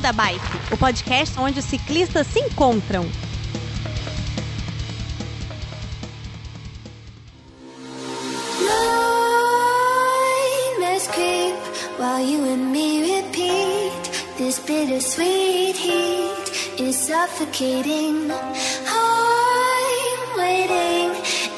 Beco 0.00 0.02
da 0.02 0.12
Bike, 0.12 0.44
o 0.72 0.76
podcast 0.76 1.38
onde 1.38 1.60
os 1.60 1.64
ciclistas 1.64 2.26
se 2.26 2.40
encontram. 2.40 3.06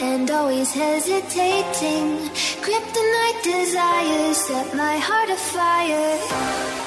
And 0.04 0.30
always 0.30 0.72
hesitating. 0.72 2.28
Kryptonite 2.60 3.42
desires 3.44 4.36
set 4.36 4.74
my 4.74 4.98
heart 4.98 5.30
afire. 5.30 6.81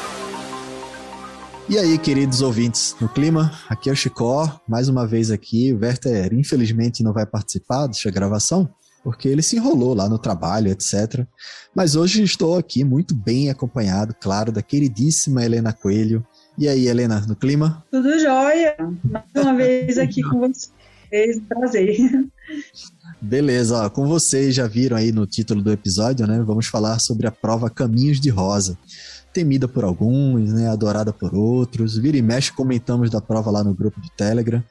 E 1.67 1.79
aí, 1.79 1.97
queridos 1.97 2.41
ouvintes 2.41 2.95
no 3.01 3.09
clima, 3.09 3.51
aqui 3.67 3.89
é 3.89 3.91
o 3.91 3.95
Chicó, 3.95 4.61
mais 4.67 4.87
uma 4.87 5.07
vez 5.07 5.31
aqui. 5.31 5.73
O 5.73 5.79
Werther, 5.79 6.31
infelizmente, 6.31 7.01
não 7.01 7.11
vai 7.11 7.25
participar 7.25 7.87
desta 7.87 8.11
gravação, 8.11 8.69
porque 9.03 9.27
ele 9.27 9.41
se 9.41 9.55
enrolou 9.55 9.95
lá 9.95 10.07
no 10.07 10.19
trabalho, 10.19 10.69
etc. 10.69 11.25
Mas 11.73 11.95
hoje 11.95 12.21
estou 12.21 12.55
aqui 12.55 12.83
muito 12.83 13.15
bem 13.15 13.49
acompanhado, 13.49 14.15
claro, 14.21 14.51
da 14.51 14.61
queridíssima 14.61 15.43
Helena 15.43 15.73
Coelho. 15.73 16.23
E 16.55 16.67
aí, 16.67 16.87
Helena, 16.87 17.25
no 17.27 17.35
clima? 17.35 17.83
Tudo 17.89 18.19
jóia! 18.19 18.75
Mais 19.03 19.25
uma 19.35 19.55
vez 19.55 19.97
aqui 19.97 20.21
com 20.21 20.41
vocês, 20.41 21.41
prazer. 21.49 21.97
Beleza, 23.19 23.85
ó, 23.85 23.89
com 23.89 24.07
vocês 24.07 24.53
já 24.53 24.67
viram 24.67 24.97
aí 24.97 25.11
no 25.11 25.25
título 25.25 25.63
do 25.63 25.71
episódio, 25.71 26.27
né? 26.27 26.43
Vamos 26.45 26.67
falar 26.67 26.99
sobre 26.99 27.25
a 27.25 27.31
prova 27.31 27.71
Caminhos 27.71 28.19
de 28.19 28.29
Rosa 28.29 28.77
temida 29.35 29.67
por 29.67 29.83
alguns, 29.83 30.53
né, 30.53 30.69
adorada 30.69 31.11
por 31.11 31.35
outros. 31.35 31.97
Vira 31.97 32.15
e 32.15 32.21
mexe, 32.21 32.53
comentamos 32.53 33.09
da 33.09 33.19
prova 33.19 33.51
lá 33.51 33.61
no 33.61 33.73
grupo 33.73 33.99
do 33.99 34.09
Telegram. 34.15 34.63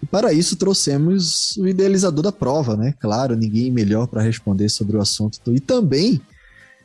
E 0.00 0.06
para 0.06 0.32
isso 0.32 0.54
trouxemos 0.54 1.56
o 1.56 1.66
idealizador 1.66 2.22
da 2.22 2.30
prova, 2.30 2.76
né? 2.76 2.94
Claro, 3.00 3.34
ninguém 3.34 3.68
melhor 3.72 4.06
para 4.06 4.22
responder 4.22 4.68
sobre 4.68 4.96
o 4.96 5.00
assunto. 5.00 5.40
E 5.52 5.58
também 5.58 6.20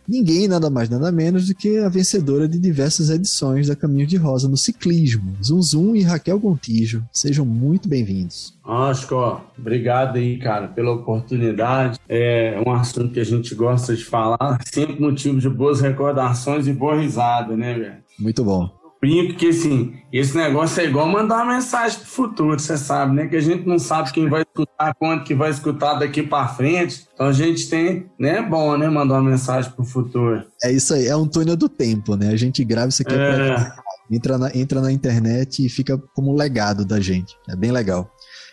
ninguém 0.07 0.47
nada 0.47 0.69
mais 0.69 0.89
nada 0.89 1.11
menos 1.11 1.47
do 1.47 1.55
que 1.55 1.77
a 1.79 1.89
vencedora 1.89 2.47
de 2.47 2.57
diversas 2.57 3.09
edições 3.09 3.67
da 3.67 3.75
Caminho 3.75 4.07
de 4.07 4.17
Rosa 4.17 4.47
no 4.47 4.57
ciclismo, 4.57 5.35
Zum 5.43 5.61
Zum 5.61 5.95
e 5.95 6.03
Raquel 6.03 6.39
Gontijo. 6.39 7.03
Sejam 7.11 7.45
muito 7.45 7.89
bem-vindos. 7.89 8.57
Ó, 8.63 9.41
obrigado 9.57 10.17
aí, 10.17 10.37
cara, 10.37 10.67
pela 10.67 10.91
oportunidade. 10.91 11.99
É 12.07 12.61
um 12.65 12.71
assunto 12.71 13.13
que 13.13 13.19
a 13.19 13.25
gente 13.25 13.53
gosta 13.55 13.95
de 13.95 14.03
falar, 14.03 14.61
sempre 14.65 14.99
motivo 14.99 15.39
de 15.39 15.49
boas 15.49 15.81
recordações 15.81 16.67
e 16.67 16.73
boa 16.73 16.99
risada, 16.99 17.55
né, 17.55 17.73
velho? 17.73 17.97
Muito 18.19 18.43
bom 18.43 18.76
brinco 19.01 19.35
que 19.35 19.49
assim, 19.49 19.95
esse 20.11 20.35
negócio 20.35 20.81
é 20.81 20.85
igual 20.85 21.07
mandar 21.07 21.43
uma 21.43 21.55
mensagem 21.55 21.99
pro 21.99 22.07
futuro, 22.07 22.59
você 22.59 22.77
sabe, 22.77 23.15
né? 23.15 23.27
Que 23.27 23.35
a 23.35 23.41
gente 23.41 23.67
não 23.67 23.79
sabe 23.79 24.11
quem 24.11 24.29
vai 24.29 24.41
escutar, 24.41 24.93
quanto 24.95 25.23
que 25.23 25.35
vai 25.35 25.49
escutar 25.49 25.95
daqui 25.95 26.23
para 26.23 26.47
frente. 26.47 27.07
Então 27.13 27.27
a 27.27 27.31
gente 27.31 27.69
tem, 27.69 28.05
né? 28.19 28.37
É 28.37 28.41
bom, 28.41 28.77
né? 28.77 28.87
Mandar 28.89 29.15
uma 29.15 29.29
mensagem 29.29 29.71
pro 29.71 29.85
futuro. 29.85 30.43
É 30.63 30.71
isso 30.71 30.93
aí, 30.93 31.07
é 31.07 31.15
um 31.15 31.27
túnel 31.27 31.55
do 31.55 31.69
tempo, 31.69 32.15
né? 32.15 32.29
A 32.29 32.37
gente 32.37 32.63
grava 32.63 32.89
isso 32.89 33.01
aqui 33.01 33.13
é. 33.13 33.55
pra... 33.55 33.75
entra, 34.11 34.37
na, 34.37 34.55
entra 34.55 34.81
na 34.81 34.91
internet 34.91 35.65
e 35.65 35.69
fica 35.69 35.97
como 36.15 36.35
legado 36.35 36.85
da 36.85 36.99
gente. 36.99 37.35
É 37.49 37.55
bem 37.55 37.71
legal. 37.71 38.09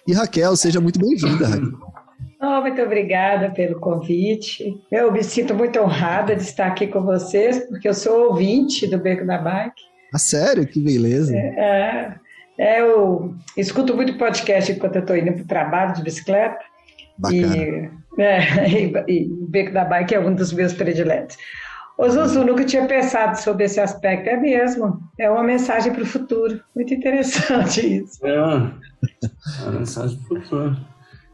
E 0.06 0.12
Raquel, 0.12 0.54
seja 0.56 0.80
muito 0.80 0.98
bem-vinda, 0.98 1.48
Raquel. 1.48 1.94
Oh, 2.40 2.60
muito 2.60 2.80
obrigada 2.82 3.50
pelo 3.50 3.80
convite. 3.80 4.78
Eu 4.92 5.10
me 5.10 5.22
sinto 5.22 5.54
muito 5.54 5.80
honrada 5.80 6.36
de 6.36 6.42
estar 6.42 6.66
aqui 6.66 6.86
com 6.86 7.02
vocês, 7.02 7.58
porque 7.68 7.88
eu 7.88 7.94
sou 7.94 8.28
ouvinte 8.28 8.86
do 8.86 8.98
Beco 8.98 9.26
da 9.26 9.38
Bike. 9.38 9.93
Ah, 10.14 10.18
sério? 10.18 10.64
Que 10.64 10.78
beleza. 10.78 11.34
É, 11.34 12.14
é, 12.56 12.80
eu 12.80 13.34
escuto 13.56 13.96
muito 13.96 14.16
podcast 14.16 14.70
enquanto 14.70 14.94
eu 14.94 15.00
estou 15.00 15.16
indo 15.16 15.32
para 15.32 15.42
o 15.42 15.46
trabalho 15.46 15.94
de 15.94 16.02
bicicleta. 16.04 16.60
Bacana. 17.18 17.56
E, 17.56 17.90
é, 18.18 19.10
e, 19.10 19.26
o 19.26 19.46
Beco 19.48 19.72
da 19.72 19.84
Bike 19.84 20.14
é 20.14 20.20
um 20.20 20.32
dos 20.32 20.52
meus 20.52 20.72
prediletos. 20.72 21.36
Ô 21.98 22.08
Zuzu, 22.08 22.44
nunca 22.44 22.64
tinha 22.64 22.86
pensado 22.86 23.40
sobre 23.40 23.64
esse 23.64 23.80
aspecto. 23.80 24.28
É 24.28 24.36
mesmo. 24.36 25.00
É 25.18 25.28
uma 25.28 25.42
mensagem 25.42 25.92
para 25.92 26.02
o 26.04 26.06
futuro. 26.06 26.60
Muito 26.76 26.94
interessante 26.94 27.80
isso. 27.98 28.24
É, 28.24 28.36
é 28.36 29.62
uma 29.62 29.80
mensagem 29.80 30.16
para 30.28 30.38
o 30.38 30.42
futuro. 30.42 30.76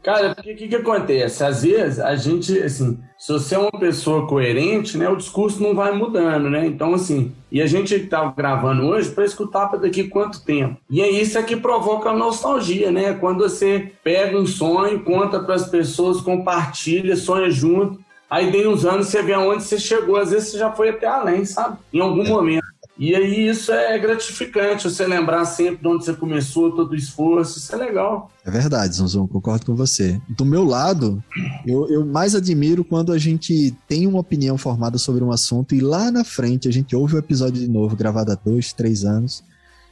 Cara, 0.03 0.33
porque 0.33 0.53
o 0.53 0.55
que, 0.55 0.67
que 0.67 0.75
acontece? 0.75 1.43
Às 1.43 1.61
vezes 1.61 1.99
a 1.99 2.15
gente, 2.15 2.57
assim, 2.59 2.99
se 3.17 3.31
você 3.31 3.53
é 3.53 3.59
uma 3.59 3.71
pessoa 3.71 4.27
coerente, 4.27 4.97
né, 4.97 5.07
o 5.07 5.15
discurso 5.15 5.61
não 5.61 5.75
vai 5.75 5.91
mudando, 5.91 6.49
né? 6.49 6.65
Então, 6.65 6.95
assim, 6.95 7.31
e 7.51 7.61
a 7.61 7.67
gente 7.67 7.93
está 7.93 8.25
gravando 8.35 8.83
hoje 8.83 9.11
para 9.11 9.25
escutar 9.25 9.67
para 9.67 9.79
daqui 9.79 10.05
quanto 10.05 10.43
tempo. 10.43 10.77
E 10.89 11.01
é 11.01 11.09
isso 11.09 11.37
é 11.37 11.43
que 11.43 11.55
provoca 11.55 12.09
a 12.09 12.15
nostalgia, 12.15 12.91
né? 12.91 13.13
Quando 13.13 13.43
você 13.43 13.91
pega 14.03 14.39
um 14.39 14.47
sonho, 14.47 15.03
conta 15.03 15.39
para 15.39 15.53
as 15.53 15.69
pessoas, 15.69 16.19
compartilha, 16.19 17.15
sonha 17.15 17.51
junto. 17.51 17.99
Aí, 18.27 18.49
dentro 18.49 18.71
uns 18.71 18.85
anos, 18.85 19.07
você 19.07 19.21
vê 19.21 19.33
aonde 19.33 19.61
você 19.61 19.77
chegou. 19.77 20.15
Às 20.15 20.31
vezes, 20.31 20.49
você 20.49 20.57
já 20.57 20.71
foi 20.71 20.89
até 20.89 21.05
além, 21.05 21.45
sabe? 21.45 21.77
Em 21.93 21.99
algum 21.99 22.25
momento. 22.25 22.63
E 23.01 23.15
aí 23.15 23.47
isso 23.47 23.71
é 23.71 23.97
gratificante, 23.97 24.87
você 24.87 25.07
lembrar 25.07 25.43
sempre 25.45 25.81
de 25.81 25.87
onde 25.87 26.05
você 26.05 26.13
começou, 26.13 26.69
todo 26.75 26.91
o 26.91 26.95
esforço, 26.95 27.57
isso 27.57 27.73
é 27.73 27.75
legal. 27.75 28.29
É 28.45 28.51
verdade, 28.51 28.95
Zonzon, 28.95 29.27
concordo 29.27 29.65
com 29.65 29.75
você. 29.75 30.21
Do 30.29 30.45
meu 30.45 30.63
lado, 30.63 31.19
eu, 31.65 31.89
eu 31.89 32.05
mais 32.05 32.35
admiro 32.35 32.83
quando 32.83 33.11
a 33.11 33.17
gente 33.17 33.75
tem 33.87 34.05
uma 34.05 34.19
opinião 34.19 34.55
formada 34.55 34.99
sobre 34.99 35.23
um 35.23 35.31
assunto 35.31 35.73
e 35.73 35.79
lá 35.79 36.11
na 36.11 36.23
frente 36.23 36.67
a 36.67 36.71
gente 36.71 36.95
ouve 36.95 37.15
o 37.15 37.17
episódio 37.17 37.59
de 37.59 37.67
novo, 37.67 37.95
gravado 37.95 38.33
há 38.33 38.35
dois, 38.35 38.71
três 38.71 39.03
anos, 39.03 39.43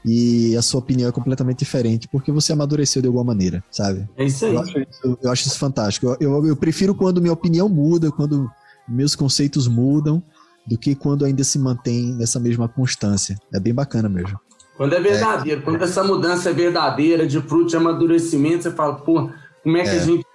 e 0.06 0.56
a 0.56 0.62
sua 0.62 0.80
opinião 0.80 1.09
é 1.09 1.12
completamente 1.12 1.58
diferente, 1.58 2.08
porque 2.08 2.31
você 2.31 2.53
amadureceu 2.53 3.02
de 3.02 3.08
alguma 3.08 3.25
maneira, 3.25 3.64
sabe? 3.72 4.08
É 4.18 4.25
isso 4.25 4.46
aí. 4.46 4.53
Eu 4.53 4.62
acho 4.62 4.80
isso, 4.80 5.18
eu 5.24 5.31
acho 5.31 5.48
isso 5.48 5.58
fantástico. 5.58 6.16
Eu, 6.19 6.31
eu, 6.31 6.46
eu 6.46 6.56
prefiro 6.56 6.94
quando 6.94 7.19
minha 7.19 7.34
opinião 7.34 7.68
muda, 7.68 8.12
quando 8.12 8.48
meus 8.88 9.16
conceitos 9.16 9.68
mudam, 9.68 10.22
do 10.69 10.78
que 10.78 10.94
quando 10.94 11.25
ainda 11.25 11.44
se 11.44 11.57
mantém 11.57 12.13
nessa 12.13 12.40
mesma 12.40 12.69
constância. 12.69 13.35
É 13.52 13.59
bem 13.59 13.74
bacana 13.74 14.07
mesmo. 14.07 14.40
Quando 14.78 14.94
é 14.94 15.02
verdadeiro, 15.02 15.59
é. 15.59 15.63
quando 15.63 15.81
essa 15.81 16.03
mudança 16.03 16.52
é 16.52 16.53
verdadeira, 16.53 17.28
de 17.28 17.41
fruto 17.41 17.68
de 17.68 17.75
amadurecimento, 17.75 18.63
você 18.63 18.72
fala, 18.72 18.96
pô, 18.96 19.30
como 19.63 19.78
é 19.78 19.84
que 19.84 19.90
é. 19.90 19.94
a 19.94 20.00
gente. 20.00 20.25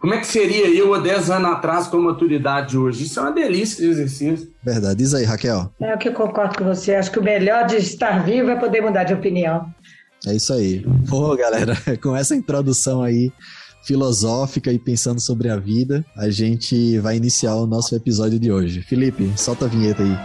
Como 0.00 0.14
é 0.14 0.18
que 0.18 0.26
seria 0.26 0.68
eu 0.68 0.94
há 0.94 0.98
10 0.98 1.30
anos 1.30 1.50
atrás 1.50 1.88
com 1.88 1.96
a 1.96 2.00
maturidade 2.00 2.78
hoje? 2.78 3.04
Isso 3.04 3.18
é 3.18 3.22
uma 3.22 3.32
delícia 3.32 3.84
de 3.84 3.90
exercício. 3.90 4.48
Verdade. 4.62 4.96
Diz 4.96 5.12
aí, 5.12 5.24
Raquel. 5.24 5.72
É 5.80 5.94
o 5.94 5.98
que 5.98 6.08
eu 6.08 6.12
concordo 6.12 6.56
com 6.56 6.64
você. 6.64 6.94
Acho 6.94 7.10
que 7.10 7.18
o 7.18 7.22
melhor 7.22 7.66
de 7.66 7.76
estar 7.76 8.24
vivo 8.24 8.50
é 8.50 8.56
poder 8.56 8.80
mudar 8.80 9.02
de 9.02 9.14
opinião. 9.14 9.66
É 10.26 10.34
isso 10.34 10.52
aí. 10.52 10.86
Pô, 11.08 11.34
galera, 11.36 11.74
com 12.00 12.14
essa 12.14 12.36
introdução 12.36 13.02
aí, 13.02 13.32
filosófica 13.82 14.72
e 14.72 14.78
pensando 14.78 15.20
sobre 15.20 15.48
a 15.48 15.56
vida, 15.56 16.04
a 16.16 16.30
gente 16.30 16.98
vai 16.98 17.16
iniciar 17.16 17.54
o 17.56 17.66
nosso 17.66 17.94
episódio 17.94 18.38
de 18.38 18.50
hoje. 18.50 18.82
Felipe, 18.82 19.32
solta 19.36 19.64
a 19.64 19.68
vinheta 19.68 20.02
aí. 20.02 20.16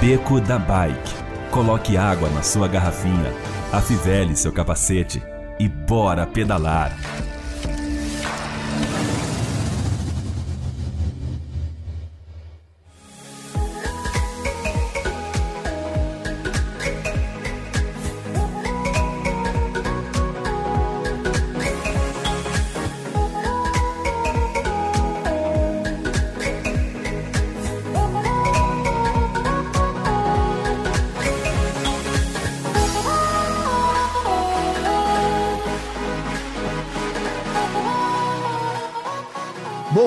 Beco 0.00 0.40
da 0.40 0.58
Bike. 0.58 1.14
Coloque 1.50 1.96
água 1.96 2.28
na 2.30 2.42
sua 2.42 2.68
garrafinha, 2.68 3.32
afivele 3.72 4.36
seu 4.36 4.52
capacete 4.52 5.22
e 5.58 5.68
bora 5.68 6.26
pedalar. 6.26 6.94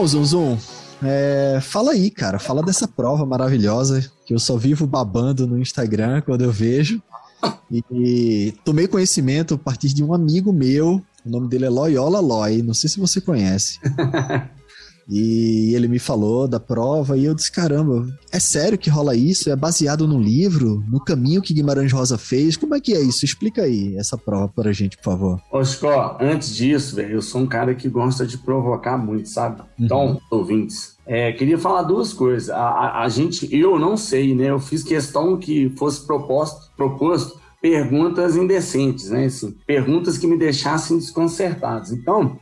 Zum 0.09 0.25
Zum, 0.25 0.57
é, 1.03 1.59
fala 1.61 1.91
aí, 1.91 2.09
cara. 2.09 2.39
Fala 2.39 2.63
dessa 2.63 2.88
prova 2.88 3.25
maravilhosa 3.27 4.11
que 4.25 4.33
eu 4.33 4.39
só 4.39 4.57
vivo 4.57 4.88
babando 4.88 5.45
no 5.45 5.59
Instagram 5.59 6.21
quando 6.21 6.44
eu 6.44 6.51
vejo. 6.51 7.00
E, 7.71 7.83
e, 7.91 8.53
tomei 8.65 8.88
conhecimento 8.88 9.53
a 9.53 9.57
partir 9.57 9.89
de 9.89 10.03
um 10.03 10.11
amigo 10.11 10.51
meu. 10.51 11.00
O 11.23 11.29
nome 11.29 11.47
dele 11.47 11.65
é 11.65 11.69
Loyola 11.69 12.19
Loy. 12.19 12.63
Não 12.63 12.73
sei 12.73 12.89
se 12.89 13.00
você 13.00 13.21
conhece. 13.21 13.79
E 15.09 15.73
ele 15.73 15.88
me 15.88 15.97
falou 15.97 16.47
da 16.47 16.59
prova 16.59 17.17
e 17.17 17.25
eu 17.25 17.33
disse: 17.33 17.51
caramba, 17.51 18.07
é 18.31 18.39
sério 18.39 18.77
que 18.77 18.89
rola 18.89 19.15
isso? 19.15 19.50
É 19.50 19.56
baseado 19.56 20.07
no 20.07 20.19
livro? 20.19 20.83
No 20.88 21.03
caminho 21.03 21.41
que 21.41 21.53
Guimarães 21.53 21.91
Rosa 21.91 22.17
fez? 22.17 22.56
Como 22.56 22.75
é 22.75 22.79
que 22.79 22.94
é 22.94 23.01
isso? 23.01 23.25
Explica 23.25 23.63
aí 23.63 23.95
essa 23.97 24.15
prova 24.17 24.47
pra 24.47 24.71
gente, 24.71 24.97
por 24.97 25.03
favor. 25.06 25.41
Oscar, 25.51 26.17
antes 26.21 26.56
disso, 26.56 26.95
velho, 26.95 27.15
eu 27.15 27.21
sou 27.21 27.41
um 27.41 27.47
cara 27.47 27.73
que 27.73 27.89
gosta 27.89 28.25
de 28.25 28.38
provocar 28.38 28.97
muito, 28.97 29.29
sabe? 29.29 29.63
Então, 29.79 30.11
uhum. 30.11 30.19
ouvintes, 30.29 30.95
é, 31.07 31.31
queria 31.31 31.57
falar 31.57 31.81
duas 31.83 32.13
coisas. 32.13 32.51
A, 32.51 32.59
a, 32.59 33.03
a, 33.03 33.09
gente, 33.09 33.47
eu 33.55 33.79
não 33.79 33.97
sei, 33.97 34.35
né? 34.35 34.51
Eu 34.51 34.59
fiz 34.59 34.83
questão 34.83 35.38
que 35.38 35.71
fosse 35.75 36.05
proposto, 36.05 36.71
proposto 36.77 37.39
perguntas 37.59 38.35
indecentes, 38.35 39.09
né? 39.09 39.25
Assim, 39.25 39.55
perguntas 39.65 40.19
que 40.19 40.27
me 40.27 40.38
deixassem 40.38 40.97
desconcertados. 40.97 41.91
Então, 41.91 42.38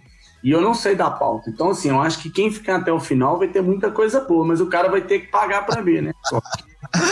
e 0.47 0.51
eu 0.51 0.61
não 0.61 0.73
sei 0.73 0.95
da 0.95 1.11
pauta. 1.11 1.49
Então, 1.49 1.71
assim, 1.71 1.89
eu 1.89 1.99
acho 2.01 2.19
que 2.19 2.29
quem 2.29 2.49
ficar 2.49 2.77
até 2.77 2.89
o 2.89 3.01
final 3.01 3.38
vai 3.38 3.49
ter 3.49 3.61
muita 3.61 3.91
coisa 3.91 4.21
boa, 4.21 4.45
mas 4.45 4.61
o 4.61 4.67
cara 4.67 4.88
vai 4.88 5.01
ter 5.01 5.19
que 5.19 5.27
pagar 5.27 5.65
para 5.65 5.81
ver, 5.81 6.01
né? 6.01 6.13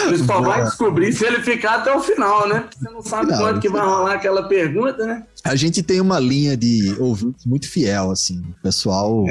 Você 0.05 0.23
só 0.23 0.39
vai 0.39 0.63
descobrir 0.63 1.11
se 1.11 1.25
ele 1.25 1.41
ficar 1.41 1.79
até 1.79 1.93
o 1.93 1.99
final, 1.99 2.47
né? 2.47 2.63
Você 2.73 2.89
não 2.89 3.01
sabe 3.01 3.31
não, 3.31 3.37
quanto 3.37 3.59
que 3.59 3.67
vai 3.67 3.85
rolar 3.85 4.13
aquela 4.13 4.47
pergunta, 4.47 5.05
né? 5.05 5.25
A 5.43 5.53
gente 5.53 5.83
tem 5.83 5.99
uma 5.99 6.17
linha 6.17 6.55
de 6.55 6.95
ouvintes 6.97 7.45
muito 7.45 7.69
fiel, 7.69 8.09
assim. 8.09 8.41
O 8.57 8.61
pessoal 8.63 9.25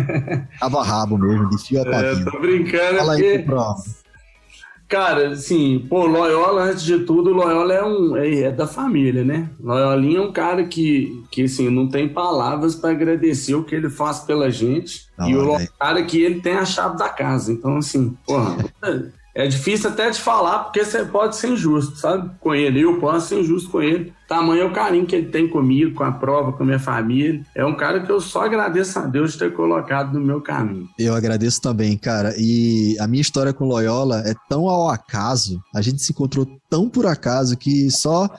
tava 0.60 0.84
rabo 0.84 1.16
mesmo, 1.16 1.48
de 1.48 1.56
fio 1.56 1.80
a 1.80 1.96
É, 1.96 2.14
tô 2.30 2.38
brincando, 2.38 2.98
Fala 2.98 3.14
aí, 3.14 3.38
porque... 3.38 4.05
Cara, 4.88 5.30
assim, 5.30 5.84
pô, 5.88 6.06
Loyola, 6.06 6.62
antes 6.62 6.84
de 6.84 7.00
tudo, 7.00 7.32
Loyola 7.32 7.74
é, 7.74 7.84
um, 7.84 8.16
é, 8.16 8.40
é 8.42 8.52
da 8.52 8.68
família, 8.68 9.24
né? 9.24 9.50
Loyolinha 9.60 10.18
é 10.18 10.22
um 10.22 10.32
cara 10.32 10.64
que, 10.64 11.24
que 11.30 11.44
assim, 11.44 11.68
não 11.68 11.88
tem 11.88 12.08
palavras 12.08 12.76
para 12.76 12.90
agradecer 12.90 13.54
o 13.54 13.64
que 13.64 13.74
ele 13.74 13.90
faz 13.90 14.20
pela 14.20 14.48
gente. 14.48 15.06
Não, 15.18 15.28
e 15.28 15.36
o 15.36 15.56
é. 15.56 15.66
cara 15.78 16.04
que 16.04 16.20
ele 16.22 16.40
tem 16.40 16.54
a 16.54 16.64
chave 16.64 16.96
da 16.96 17.08
casa. 17.08 17.52
Então, 17.52 17.78
assim, 17.78 18.16
porra, 18.24 18.56
é 19.36 19.46
difícil 19.46 19.90
até 19.90 20.08
de 20.08 20.18
falar, 20.18 20.60
porque 20.60 20.82
você 20.82 21.04
pode 21.04 21.36
ser 21.36 21.48
injusto, 21.48 21.96
sabe? 21.96 22.30
Com 22.40 22.54
ele. 22.54 22.80
Eu 22.80 22.98
posso 22.98 23.28
ser 23.28 23.40
injusto 23.40 23.68
com 23.68 23.82
ele. 23.82 24.14
Tamanho 24.26 24.62
é 24.62 24.64
o 24.64 24.72
carinho 24.72 25.04
que 25.04 25.14
ele 25.14 25.28
tem 25.28 25.46
comigo, 25.46 25.94
com 25.94 26.04
a 26.04 26.10
prova, 26.10 26.54
com 26.54 26.62
a 26.62 26.66
minha 26.66 26.78
família. 26.78 27.42
É 27.54 27.62
um 27.62 27.76
cara 27.76 28.00
que 28.00 28.10
eu 28.10 28.18
só 28.18 28.46
agradeço 28.46 28.98
a 28.98 29.02
Deus 29.02 29.32
de 29.32 29.40
ter 29.40 29.52
colocado 29.52 30.18
no 30.18 30.24
meu 30.24 30.40
caminho. 30.40 30.88
Eu 30.98 31.14
agradeço 31.14 31.60
também, 31.60 31.98
cara. 31.98 32.34
E 32.38 32.96
a 32.98 33.06
minha 33.06 33.20
história 33.20 33.52
com 33.52 33.66
Loyola 33.66 34.22
é 34.24 34.34
tão 34.48 34.70
ao 34.70 34.88
acaso, 34.88 35.60
a 35.74 35.82
gente 35.82 36.02
se 36.02 36.12
encontrou 36.12 36.48
tão 36.70 36.88
por 36.88 37.04
acaso 37.04 37.58
que 37.58 37.90
só 37.90 38.30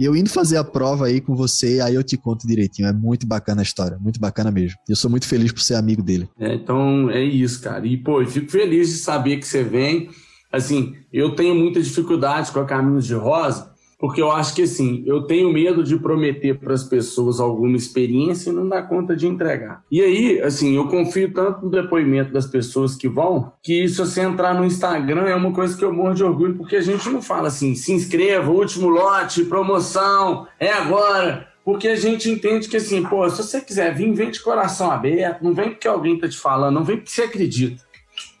eu 0.00 0.16
indo 0.16 0.30
fazer 0.30 0.56
a 0.56 0.64
prova 0.64 1.06
aí 1.06 1.20
com 1.20 1.36
você, 1.36 1.80
aí 1.82 1.94
eu 1.94 2.02
te 2.02 2.16
conto 2.16 2.46
direitinho. 2.46 2.88
É 2.88 2.94
muito 2.94 3.26
bacana 3.26 3.60
a 3.60 3.62
história, 3.62 3.98
muito 3.98 4.18
bacana 4.18 4.50
mesmo. 4.50 4.78
Eu 4.88 4.96
sou 4.96 5.10
muito 5.10 5.26
feliz 5.26 5.52
por 5.52 5.60
ser 5.60 5.74
amigo 5.74 6.02
dele. 6.02 6.30
É, 6.40 6.54
então 6.54 7.10
é 7.10 7.22
isso, 7.22 7.60
cara. 7.60 7.86
E, 7.86 7.98
pô, 7.98 8.22
eu 8.22 8.26
fico 8.26 8.50
feliz 8.50 8.88
de 8.88 8.96
saber 8.96 9.36
que 9.36 9.46
você 9.46 9.62
vem 9.62 10.08
assim, 10.52 10.96
eu 11.12 11.34
tenho 11.34 11.54
muita 11.54 11.80
dificuldade 11.80 12.50
com 12.52 12.60
a 12.60 12.64
Caminhos 12.64 13.06
de 13.06 13.14
Rosa, 13.14 13.74
porque 13.98 14.20
eu 14.20 14.30
acho 14.30 14.54
que 14.54 14.62
assim, 14.62 15.02
eu 15.06 15.22
tenho 15.22 15.52
medo 15.52 15.82
de 15.82 15.98
prometer 15.98 16.58
para 16.58 16.74
as 16.74 16.84
pessoas 16.84 17.40
alguma 17.40 17.76
experiência 17.76 18.50
e 18.50 18.52
não 18.52 18.68
dar 18.68 18.82
conta 18.82 19.16
de 19.16 19.26
entregar. 19.26 19.82
E 19.90 20.02
aí, 20.02 20.40
assim, 20.42 20.76
eu 20.76 20.86
confio 20.88 21.32
tanto 21.32 21.64
no 21.64 21.70
depoimento 21.70 22.32
das 22.32 22.46
pessoas 22.46 22.94
que 22.94 23.08
vão, 23.08 23.52
que 23.62 23.88
se 23.88 23.96
você 23.96 24.20
entrar 24.20 24.54
no 24.54 24.66
Instagram 24.66 25.22
é 25.22 25.34
uma 25.34 25.52
coisa 25.52 25.76
que 25.76 25.84
eu 25.84 25.92
morro 25.92 26.14
de 26.14 26.24
orgulho, 26.24 26.56
porque 26.56 26.76
a 26.76 26.82
gente 26.82 27.08
não 27.08 27.22
fala 27.22 27.48
assim, 27.48 27.74
se 27.74 27.92
inscreva, 27.92 28.50
último 28.50 28.88
lote, 28.88 29.44
promoção, 29.44 30.46
é 30.60 30.70
agora. 30.70 31.48
Porque 31.64 31.88
a 31.88 31.96
gente 31.96 32.30
entende 32.30 32.68
que 32.68 32.76
assim, 32.76 33.02
pô, 33.02 33.28
se 33.28 33.42
você 33.42 33.60
quiser 33.60 33.92
vir, 33.92 34.12
vem 34.12 34.30
de 34.30 34.40
coração 34.40 34.88
aberto, 34.88 35.42
não 35.42 35.52
vem 35.52 35.70
porque 35.70 35.88
alguém 35.88 36.16
tá 36.16 36.28
te 36.28 36.38
falando, 36.38 36.76
não 36.76 36.84
vem 36.84 36.96
porque 36.96 37.10
você 37.10 37.22
acredita. 37.22 37.82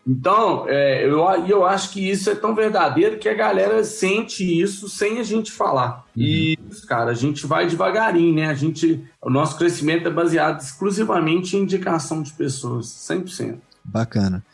Então, 0.06 0.66
é, 0.68 1.04
eu, 1.04 1.18
eu 1.48 1.66
acho 1.66 1.90
que 1.90 2.08
isso 2.08 2.30
é 2.30 2.34
tão 2.36 2.54
verdadeiro 2.54 3.18
que 3.18 3.28
a 3.28 3.34
galera 3.34 3.82
sente 3.82 4.44
isso 4.44 4.88
sem 4.88 5.18
a 5.18 5.24
gente 5.24 5.50
falar. 5.50 6.04
Uhum. 6.16 6.22
E, 6.22 6.58
cara, 6.86 7.10
a 7.10 7.14
gente 7.14 7.44
vai 7.44 7.66
devagarinho, 7.66 8.34
né? 8.34 8.46
A 8.46 8.54
gente, 8.54 9.04
o 9.20 9.28
nosso 9.28 9.58
crescimento 9.58 10.06
é 10.06 10.10
baseado 10.10 10.60
exclusivamente 10.60 11.56
em 11.56 11.62
indicação 11.62 12.22
de 12.22 12.32
pessoas, 12.32 12.86
100%. 12.86 13.56
Bacana. 13.84 14.44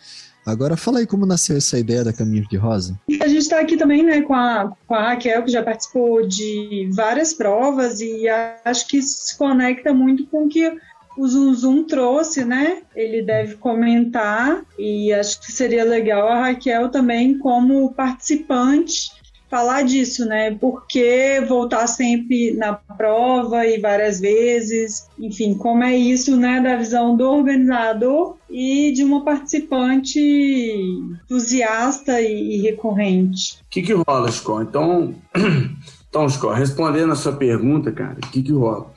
Agora 0.44 0.76
fala 0.76 0.98
aí 0.98 1.06
como 1.06 1.24
nasceu 1.24 1.56
essa 1.56 1.78
ideia 1.78 2.02
da 2.02 2.12
Caminhos 2.12 2.48
de 2.48 2.56
Rosa. 2.56 2.98
A 3.20 3.28
gente 3.28 3.42
está 3.42 3.60
aqui 3.60 3.76
também 3.76 4.02
né, 4.02 4.22
com, 4.22 4.34
a, 4.34 4.72
com 4.86 4.94
a 4.94 5.10
Raquel, 5.10 5.44
que 5.44 5.52
já 5.52 5.62
participou 5.62 6.26
de 6.26 6.90
várias 6.92 7.32
provas, 7.32 8.00
e 8.00 8.26
acho 8.64 8.88
que 8.88 8.96
isso 8.96 9.26
se 9.26 9.38
conecta 9.38 9.94
muito 9.94 10.26
com 10.26 10.46
o 10.46 10.48
que 10.48 10.76
o 11.16 11.54
Zum 11.54 11.84
trouxe, 11.84 12.44
né? 12.44 12.82
Ele 12.94 13.22
deve 13.22 13.56
comentar 13.56 14.62
e 14.78 15.12
acho 15.12 15.40
que 15.40 15.52
seria 15.52 15.84
legal 15.84 16.28
a 16.28 16.46
Raquel 16.46 16.88
também 16.88 17.38
como 17.38 17.92
participante 17.92 19.22
falar 19.52 19.82
disso, 19.82 20.24
né? 20.24 20.50
Por 20.52 20.86
que 20.86 21.44
voltar 21.46 21.86
sempre 21.86 22.54
na 22.54 22.72
prova 22.72 23.66
e 23.66 23.78
várias 23.78 24.18
vezes, 24.18 25.06
enfim, 25.18 25.52
como 25.52 25.84
é 25.84 25.94
isso, 25.94 26.38
né, 26.38 26.58
da 26.58 26.74
visão 26.74 27.14
do 27.14 27.28
organizador 27.28 28.36
e 28.48 28.90
de 28.92 29.04
uma 29.04 29.22
participante 29.22 30.18
entusiasta 30.18 32.18
e, 32.22 32.56
e 32.56 32.62
recorrente. 32.62 33.58
O 33.60 33.68
que 33.68 33.82
que 33.82 33.92
rola, 33.92 34.32
Scott? 34.32 34.66
Então, 34.66 35.14
então, 36.08 36.26
Scott, 36.30 36.58
respondendo 36.58 37.12
a 37.12 37.16
sua 37.16 37.34
pergunta, 37.34 37.92
cara, 37.92 38.16
o 38.24 38.30
que 38.30 38.42
que 38.42 38.52
rola? 38.52 38.90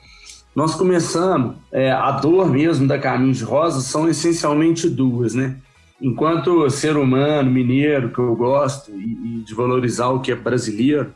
Nós 0.56 0.74
começamos, 0.74 1.56
é, 1.70 1.92
a 1.92 2.12
dor 2.12 2.50
mesmo 2.50 2.88
da 2.88 2.98
Caminhos 2.98 3.36
de 3.36 3.44
Rosa 3.44 3.82
são 3.82 4.08
essencialmente 4.08 4.88
duas, 4.88 5.34
né? 5.34 5.56
Enquanto 6.00 6.70
ser 6.70 6.96
humano, 6.96 7.50
mineiro, 7.50 8.08
que 8.08 8.18
eu 8.18 8.34
gosto, 8.34 8.90
e, 8.90 9.40
e 9.40 9.44
de 9.44 9.54
valorizar 9.54 10.08
o 10.08 10.20
que 10.20 10.32
é 10.32 10.34
brasileiro, 10.34 11.12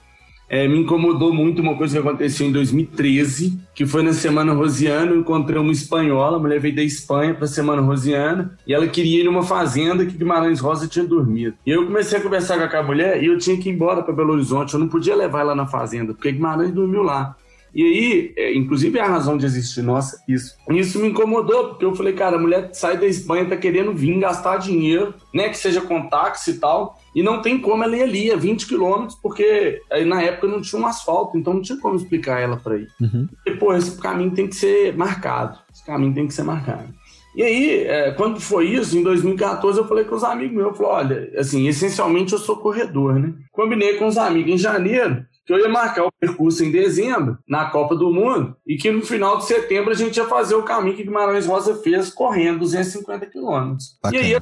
é, 0.46 0.68
me 0.68 0.80
incomodou 0.80 1.32
muito 1.32 1.62
uma 1.62 1.74
coisa 1.74 1.98
que 1.98 2.06
aconteceu 2.06 2.48
em 2.48 2.52
2013, 2.52 3.58
que 3.74 3.86
foi 3.86 4.02
na 4.02 4.12
Semana 4.12 4.52
Rosiana, 4.52 5.12
eu 5.12 5.20
encontrei 5.20 5.58
uma 5.58 5.72
espanhola, 5.72 6.36
a 6.36 6.40
mulher 6.40 6.60
veio 6.60 6.76
da 6.76 6.82
Espanha 6.82 7.32
para 7.32 7.46
a 7.46 7.48
Semana 7.48 7.80
Rosiana, 7.80 8.58
e 8.66 8.74
ela 8.74 8.86
queria 8.88 9.20
ir 9.20 9.24
numa 9.24 9.42
fazenda 9.42 10.04
que 10.04 10.18
Guimarães 10.18 10.60
Rosa 10.60 10.86
tinha 10.86 11.06
dormido. 11.06 11.54
E 11.64 11.70
eu 11.70 11.86
comecei 11.86 12.18
a 12.18 12.22
conversar 12.22 12.58
com 12.58 12.64
aquela 12.64 12.82
mulher 12.82 13.22
e 13.22 13.26
eu 13.26 13.38
tinha 13.38 13.56
que 13.56 13.70
ir 13.70 13.72
embora 13.72 14.02
para 14.02 14.12
Belo 14.12 14.34
Horizonte, 14.34 14.74
eu 14.74 14.80
não 14.80 14.88
podia 14.88 15.16
levar 15.16 15.40
ela 15.40 15.54
na 15.54 15.66
fazenda, 15.66 16.12
porque 16.12 16.30
Guimarães 16.30 16.72
dormiu 16.72 17.02
lá. 17.02 17.36
E 17.74 17.82
aí, 17.82 18.32
é, 18.36 18.54
inclusive 18.54 18.98
é 18.98 19.02
a 19.02 19.08
razão 19.08 19.36
de 19.36 19.46
existir 19.46 19.82
nossa, 19.82 20.22
isso. 20.28 20.56
Isso 20.70 20.98
me 20.98 21.08
incomodou, 21.08 21.68
porque 21.68 21.84
eu 21.84 21.94
falei, 21.94 22.12
cara, 22.12 22.36
a 22.36 22.40
mulher 22.40 22.70
sai 22.72 22.98
da 22.98 23.06
Espanha, 23.06 23.48
tá 23.48 23.56
querendo 23.56 23.92
vir 23.92 24.18
gastar 24.18 24.56
dinheiro, 24.56 25.14
né, 25.32 25.48
que 25.48 25.58
seja 25.58 25.80
com 25.80 26.08
táxi 26.08 26.52
e 26.52 26.54
tal, 26.54 26.98
e 27.14 27.22
não 27.22 27.42
tem 27.42 27.60
como 27.60 27.82
ela 27.82 27.96
ir 27.96 28.02
ali, 28.02 28.32
a 28.32 28.36
20 28.36 28.66
quilômetros, 28.66 29.18
porque 29.20 29.80
aí 29.90 30.04
na 30.04 30.22
época 30.22 30.48
não 30.48 30.60
tinha 30.60 30.80
um 30.80 30.86
asfalto, 30.86 31.36
então 31.38 31.54
não 31.54 31.62
tinha 31.62 31.78
como 31.78 31.96
explicar 31.96 32.40
ela 32.40 32.56
para 32.56 32.76
ir. 32.76 32.88
Uhum. 33.00 33.28
E, 33.46 33.50
pô, 33.52 33.74
esse 33.74 33.98
caminho 34.00 34.32
tem 34.32 34.46
que 34.46 34.56
ser 34.56 34.96
marcado, 34.96 35.58
esse 35.72 35.84
caminho 35.84 36.14
tem 36.14 36.26
que 36.26 36.34
ser 36.34 36.42
marcado. 36.42 37.00
E 37.34 37.42
aí, 37.44 37.84
é, 37.84 38.10
quando 38.10 38.40
foi 38.40 38.68
isso, 38.68 38.98
em 38.98 39.02
2014, 39.04 39.78
eu 39.78 39.86
falei 39.86 40.04
com 40.04 40.16
os 40.16 40.24
amigos 40.24 40.56
meus, 40.56 40.68
eu 40.68 40.74
falei, 40.74 40.92
olha, 40.92 41.32
assim, 41.38 41.68
essencialmente 41.68 42.32
eu 42.32 42.38
sou 42.38 42.56
corredor, 42.56 43.14
né? 43.14 43.32
Combinei 43.52 43.96
com 43.96 44.06
os 44.06 44.18
amigos 44.18 44.52
em 44.52 44.58
janeiro, 44.58 45.24
que 45.50 45.54
eu 45.54 45.58
ia 45.58 45.68
marcar 45.68 46.04
o 46.04 46.12
percurso 46.12 46.64
em 46.64 46.70
dezembro, 46.70 47.36
na 47.48 47.64
Copa 47.64 47.96
do 47.96 48.12
Mundo, 48.12 48.54
e 48.64 48.76
que 48.76 48.88
no 48.92 49.02
final 49.02 49.36
de 49.36 49.46
setembro 49.46 49.90
a 49.90 49.96
gente 49.96 50.16
ia 50.16 50.26
fazer 50.26 50.54
o 50.54 50.62
caminho 50.62 50.94
que 50.94 51.02
Guimarães 51.02 51.44
Rosa 51.44 51.74
fez, 51.82 52.08
correndo 52.08 52.60
250 52.60 53.26
quilômetros. 53.26 53.98
E 54.12 54.16
aí 54.16 54.36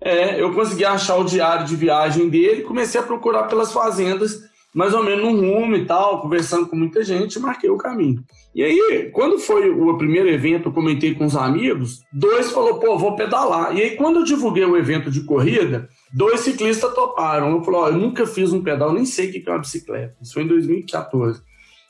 é, 0.00 0.40
eu 0.40 0.54
consegui 0.54 0.84
achar 0.84 1.16
o 1.16 1.24
diário 1.24 1.66
de 1.66 1.74
viagem 1.74 2.28
dele, 2.28 2.62
comecei 2.62 3.00
a 3.00 3.04
procurar 3.04 3.48
pelas 3.48 3.72
fazendas, 3.72 4.38
mais 4.72 4.94
ou 4.94 5.02
menos 5.02 5.24
no 5.24 5.40
rumo 5.40 5.74
e 5.74 5.86
tal, 5.86 6.20
conversando 6.20 6.68
com 6.68 6.76
muita 6.76 7.02
gente, 7.02 7.40
marquei 7.40 7.68
o 7.68 7.76
caminho. 7.76 8.22
E 8.54 8.62
aí, 8.62 9.10
quando 9.12 9.40
foi 9.40 9.70
o 9.70 9.98
primeiro 9.98 10.28
evento, 10.28 10.68
eu 10.68 10.72
comentei 10.72 11.16
com 11.16 11.24
os 11.24 11.34
amigos, 11.34 12.04
dois 12.12 12.52
falou, 12.52 12.78
pô, 12.78 12.96
vou 12.96 13.16
pedalar. 13.16 13.76
E 13.76 13.82
aí, 13.82 13.96
quando 13.96 14.20
eu 14.20 14.24
divulguei 14.24 14.64
o 14.64 14.76
evento 14.76 15.10
de 15.10 15.24
corrida, 15.24 15.88
Dois 16.12 16.40
ciclistas 16.40 16.94
toparam. 16.94 17.50
Eu 17.50 17.62
falei, 17.62 17.80
ó, 17.80 17.88
eu 17.88 17.98
nunca 17.98 18.26
fiz 18.26 18.52
um 18.52 18.62
pedal, 18.62 18.92
nem 18.92 19.04
sei 19.04 19.28
o 19.28 19.32
que 19.32 19.42
é 19.46 19.52
uma 19.52 19.60
bicicleta. 19.60 20.16
Isso 20.20 20.34
foi 20.34 20.42
em 20.42 20.48
2014. 20.48 21.40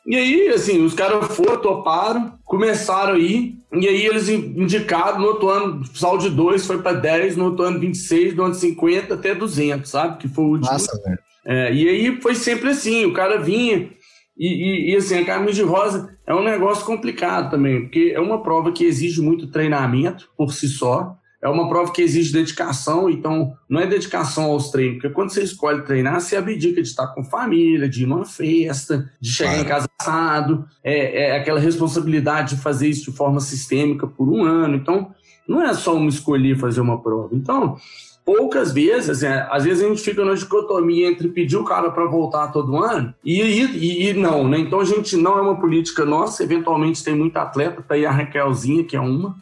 E 0.07 0.17
aí, 0.17 0.49
assim, 0.49 0.85
os 0.85 0.95
caras 0.95 1.27
foram, 1.37 1.61
toparam, 1.61 2.37
começaram 2.45 3.15
aí, 3.15 3.55
e 3.73 3.89
aí 3.89 4.05
eles 4.05 4.29
indicaram, 4.29 5.21
no 5.21 5.29
outro 5.29 5.49
ano, 5.49 5.85
sal 5.95 6.19
de 6.19 6.29
2 6.29 6.67
foi 6.67 6.83
para 6.83 6.95
10, 6.95 7.37
no 7.37 7.47
outro 7.47 7.65
ano 7.65 7.79
26, 7.79 8.35
no 8.35 8.45
ano 8.45 8.55
50 8.55 9.15
até 9.15 9.33
200, 9.33 9.89
sabe? 9.89 10.19
Que 10.19 10.29
foi 10.29 10.45
o 10.45 10.49
último. 10.49 10.73
Nossa, 10.73 11.01
velho. 11.05 11.19
É, 11.45 11.73
e 11.73 11.89
aí 11.89 12.21
foi 12.21 12.35
sempre 12.35 12.71
assim, 12.71 13.05
o 13.05 13.13
cara 13.13 13.41
vinha, 13.41 13.91
e, 14.37 14.47
e, 14.47 14.93
e, 14.93 14.97
assim, 14.97 15.19
a 15.19 15.25
Caminho 15.25 15.53
de 15.53 15.63
Rosa 15.63 16.17
é 16.27 16.35
um 16.35 16.43
negócio 16.43 16.85
complicado 16.85 17.51
também, 17.51 17.83
porque 17.83 18.13
é 18.15 18.21
uma 18.21 18.43
prova 18.43 18.73
que 18.73 18.85
exige 18.85 19.21
muito 19.21 19.51
treinamento 19.51 20.31
por 20.37 20.53
si 20.53 20.69
só, 20.69 21.17
é 21.43 21.49
uma 21.49 21.69
prova 21.69 21.93
que 21.93 22.01
exige 22.01 22.33
dedicação, 22.33 23.11
então 23.11 23.53
não 23.69 23.81
é 23.81 23.87
dedicação 23.87 24.45
aos 24.45 24.71
treinos, 24.71 25.01
porque 25.01 25.13
quando 25.13 25.31
você 25.31 25.43
escolhe 25.43 25.83
treinar, 25.83 26.21
você 26.21 26.37
abdica 26.37 26.81
de 26.81 26.89
estar 26.89 27.09
com 27.09 27.25
família, 27.25 27.89
de 27.89 28.05
ir 28.05 28.07
numa 28.07 28.25
festa, 28.25 29.11
de 29.21 29.29
chegar 29.29 29.59
em 29.59 29.65
casa 29.65 29.89
assado, 30.01 30.65
é, 30.85 31.31
é 31.31 31.37
aquela 31.37 31.59
responsabilidade 31.59 32.55
de 32.55 32.63
fazer 32.63 32.87
isso 32.87 33.11
de 33.11 33.17
forma 33.17 33.41
sistêmica 33.41 34.07
por 34.07 34.29
um 34.29 34.45
ano. 34.45 34.77
Então, 34.77 35.13
Não 35.49 35.61
é 35.61 35.75
só 35.75 35.97
uma 35.97 36.09
escolher 36.09 36.57
fazer 36.57 36.81
uma 36.81 37.03
prova. 37.03 37.31
Então, 37.33 37.77
poucas 38.25 38.73
vezes, 38.73 39.11
assim, 39.11 39.27
às 39.51 39.65
vezes 39.65 39.85
a 39.85 39.89
gente 39.89 40.01
fica 40.01 40.25
na 40.25 40.35
dicotomia 40.35 41.09
entre 41.09 41.29
pedir 41.29 41.57
o 41.57 41.65
cara 41.65 41.91
para 41.91 42.07
voltar 42.07 42.53
todo 42.53 42.77
ano 42.77 43.13
e, 43.25 43.41
e, 43.41 44.09
e, 44.09 44.15
não, 44.15 44.49
né? 44.49 44.59
Então 44.59 44.79
a 44.81 44.85
gente 44.85 45.17
não 45.17 45.37
é 45.37 45.43
uma 45.43 45.61
política 45.61 46.05
nossa, 46.05 46.45
eventualmente 46.45 47.03
tem 47.03 47.17
muita 47.17 47.43
atleta, 47.43 47.83
tá 47.83 47.95
aí 47.95 48.07
a 48.07 48.13
Raquelzinha, 48.13 48.85
que 48.85 48.97
é 48.97 49.01
uma, 49.01 49.35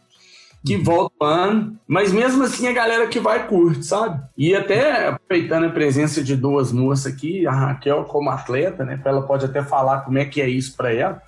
que 0.64 0.76
uhum. 0.76 0.84
volta 0.84 1.14
o 1.20 1.24
ano, 1.24 1.78
mas 1.86 2.12
mesmo 2.12 2.44
assim 2.44 2.68
a 2.68 2.72
galera 2.72 3.06
que 3.06 3.18
vai 3.18 3.46
curte, 3.46 3.84
sabe? 3.84 4.22
E 4.36 4.54
até 4.54 5.08
aproveitando 5.08 5.64
a 5.64 5.70
presença 5.70 6.22
de 6.22 6.36
duas 6.36 6.70
moças 6.70 7.12
aqui, 7.12 7.46
a 7.46 7.52
Raquel 7.52 8.04
como 8.04 8.30
atleta, 8.30 8.84
né? 8.84 9.00
Ela 9.04 9.22
pode 9.22 9.46
até 9.46 9.62
falar 9.62 10.00
como 10.00 10.18
é 10.18 10.24
que 10.24 10.40
é 10.40 10.48
isso 10.48 10.76
para 10.76 10.92
ela. 10.92 11.22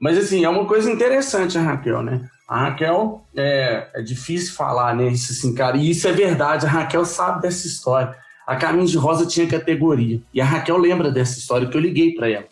Mas 0.00 0.18
assim, 0.18 0.44
é 0.44 0.48
uma 0.48 0.66
coisa 0.66 0.90
interessante 0.90 1.58
a 1.58 1.62
Raquel, 1.62 2.02
né? 2.02 2.28
A 2.48 2.64
Raquel, 2.64 3.24
é, 3.36 3.88
é 3.94 4.02
difícil 4.02 4.54
falar, 4.54 4.94
né? 4.94 5.08
Isso 5.08 5.32
assim, 5.32 5.54
cara, 5.54 5.76
e 5.76 5.90
isso 5.90 6.08
é 6.08 6.12
verdade, 6.12 6.66
a 6.66 6.68
Raquel 6.68 7.04
sabe 7.04 7.42
dessa 7.42 7.66
história. 7.66 8.14
A 8.46 8.56
Caminhos 8.56 8.90
de 8.90 8.98
Rosa 8.98 9.26
tinha 9.26 9.46
categoria. 9.46 10.20
E 10.32 10.40
a 10.40 10.44
Raquel 10.44 10.76
lembra 10.76 11.10
dessa 11.10 11.38
história 11.38 11.66
que 11.66 11.76
eu 11.76 11.80
liguei 11.80 12.14
para 12.14 12.28
ela. 12.28 12.44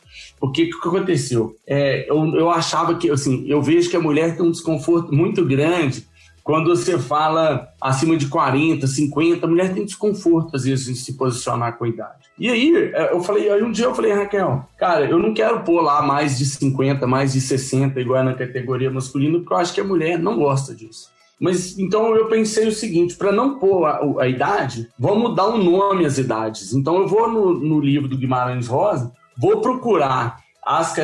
Porque 0.43 0.65
o 0.65 0.81
que 0.81 0.89
aconteceu? 0.89 1.55
É, 1.65 2.11
eu, 2.11 2.17
eu 2.35 2.51
achava 2.51 2.97
que, 2.97 3.09
assim, 3.09 3.45
eu 3.47 3.63
vejo 3.63 3.89
que 3.89 3.97
a 3.97 4.01
mulher 4.01 4.37
tem 4.37 4.45
um 4.45 4.51
desconforto 4.51 5.15
muito 5.15 5.45
grande 5.45 6.05
quando 6.43 6.75
você 6.75 6.99
fala 6.99 7.69
acima 7.81 8.17
de 8.17 8.27
40, 8.27 8.85
50, 8.85 9.47
a 9.47 9.49
mulher 9.49 9.73
tem 9.73 9.85
desconforto, 9.85 10.57
às 10.57 10.65
vezes, 10.65 10.89
em 10.89 10.97
se 10.97 11.17
posicionar 11.17 11.79
com 11.79 11.85
a 11.85 11.89
idade. 11.89 12.25
E 12.37 12.51
aí, 12.51 12.75
é, 12.93 13.13
eu 13.13 13.23
falei, 13.23 13.49
aí 13.53 13.63
um 13.63 13.71
dia 13.71 13.85
eu 13.85 13.95
falei, 13.95 14.13
Raquel, 14.13 14.67
cara, 14.77 15.09
eu 15.09 15.17
não 15.17 15.33
quero 15.33 15.61
pôr 15.61 15.81
lá 15.81 16.03
mais 16.03 16.39
de 16.39 16.45
50, 16.45 17.07
mais 17.07 17.35
de 17.35 17.41
60, 17.41 18.01
igual 18.01 18.25
na 18.25 18.35
categoria 18.35 18.91
masculina, 18.91 19.39
porque 19.39 19.55
eu 19.55 19.59
acho 19.59 19.73
que 19.73 19.81
a 19.81 19.85
mulher 19.85 20.19
não 20.19 20.37
gosta 20.37 20.75
disso. 20.75 21.09
Mas 21.39 21.79
então 21.79 22.17
eu 22.17 22.27
pensei 22.27 22.67
o 22.67 22.73
seguinte: 22.73 23.15
para 23.15 23.31
não 23.31 23.61
pôr 23.61 23.85
a, 23.85 24.01
a, 24.21 24.29
idade, 24.29 24.89
vamos 24.99 25.37
dar 25.37 25.49
um 25.49 25.59
nome 25.59 26.05
às 26.05 26.19
idades. 26.19 26.73
Então 26.73 26.99
eu 26.99 27.07
vou 27.07 27.29
no, 27.29 27.53
no 27.53 27.81
livro 27.81 28.09
do 28.09 28.17
Guimarães 28.17 28.67
Rosa, 28.67 29.13
vou 29.37 29.61
procurar 29.61 30.39
as 30.65 30.95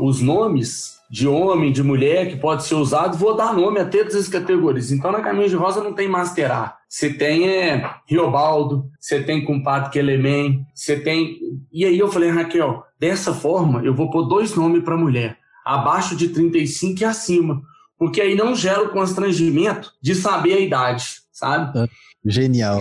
os 0.00 0.20
nomes 0.20 1.00
de 1.10 1.26
homem, 1.26 1.72
de 1.72 1.82
mulher 1.82 2.28
que 2.28 2.36
pode 2.36 2.64
ser 2.64 2.76
usado, 2.76 3.18
vou 3.18 3.34
dar 3.34 3.52
nome 3.52 3.80
a 3.80 3.84
todas 3.84 4.14
as 4.14 4.28
categorias. 4.28 4.92
Então, 4.92 5.10
na 5.10 5.20
Caminho 5.20 5.48
de 5.48 5.56
Rosa 5.56 5.82
não 5.82 5.92
tem 5.92 6.08
Master 6.08 6.52
A. 6.52 6.76
Você 6.88 7.12
tem 7.12 7.48
é, 7.48 7.94
Riobaldo, 8.06 8.88
você 8.98 9.20
tem 9.20 9.44
Compadre 9.44 9.90
Kelemen, 9.90 10.64
você 10.72 11.00
tem... 11.00 11.36
E 11.72 11.84
aí 11.84 11.98
eu 11.98 12.10
falei, 12.12 12.30
Raquel, 12.30 12.84
dessa 12.98 13.34
forma 13.34 13.82
eu 13.82 13.92
vou 13.92 14.08
pôr 14.08 14.28
dois 14.28 14.54
nomes 14.54 14.84
para 14.84 14.96
mulher, 14.96 15.36
abaixo 15.66 16.14
de 16.14 16.28
35 16.28 17.00
e 17.00 17.04
acima, 17.04 17.60
porque 17.98 18.20
aí 18.20 18.36
não 18.36 18.54
gera 18.54 18.84
o 18.84 18.90
constrangimento 18.90 19.92
de 20.00 20.14
saber 20.14 20.54
a 20.54 20.60
idade, 20.60 21.04
sabe? 21.32 21.88
Genial. 22.24 22.80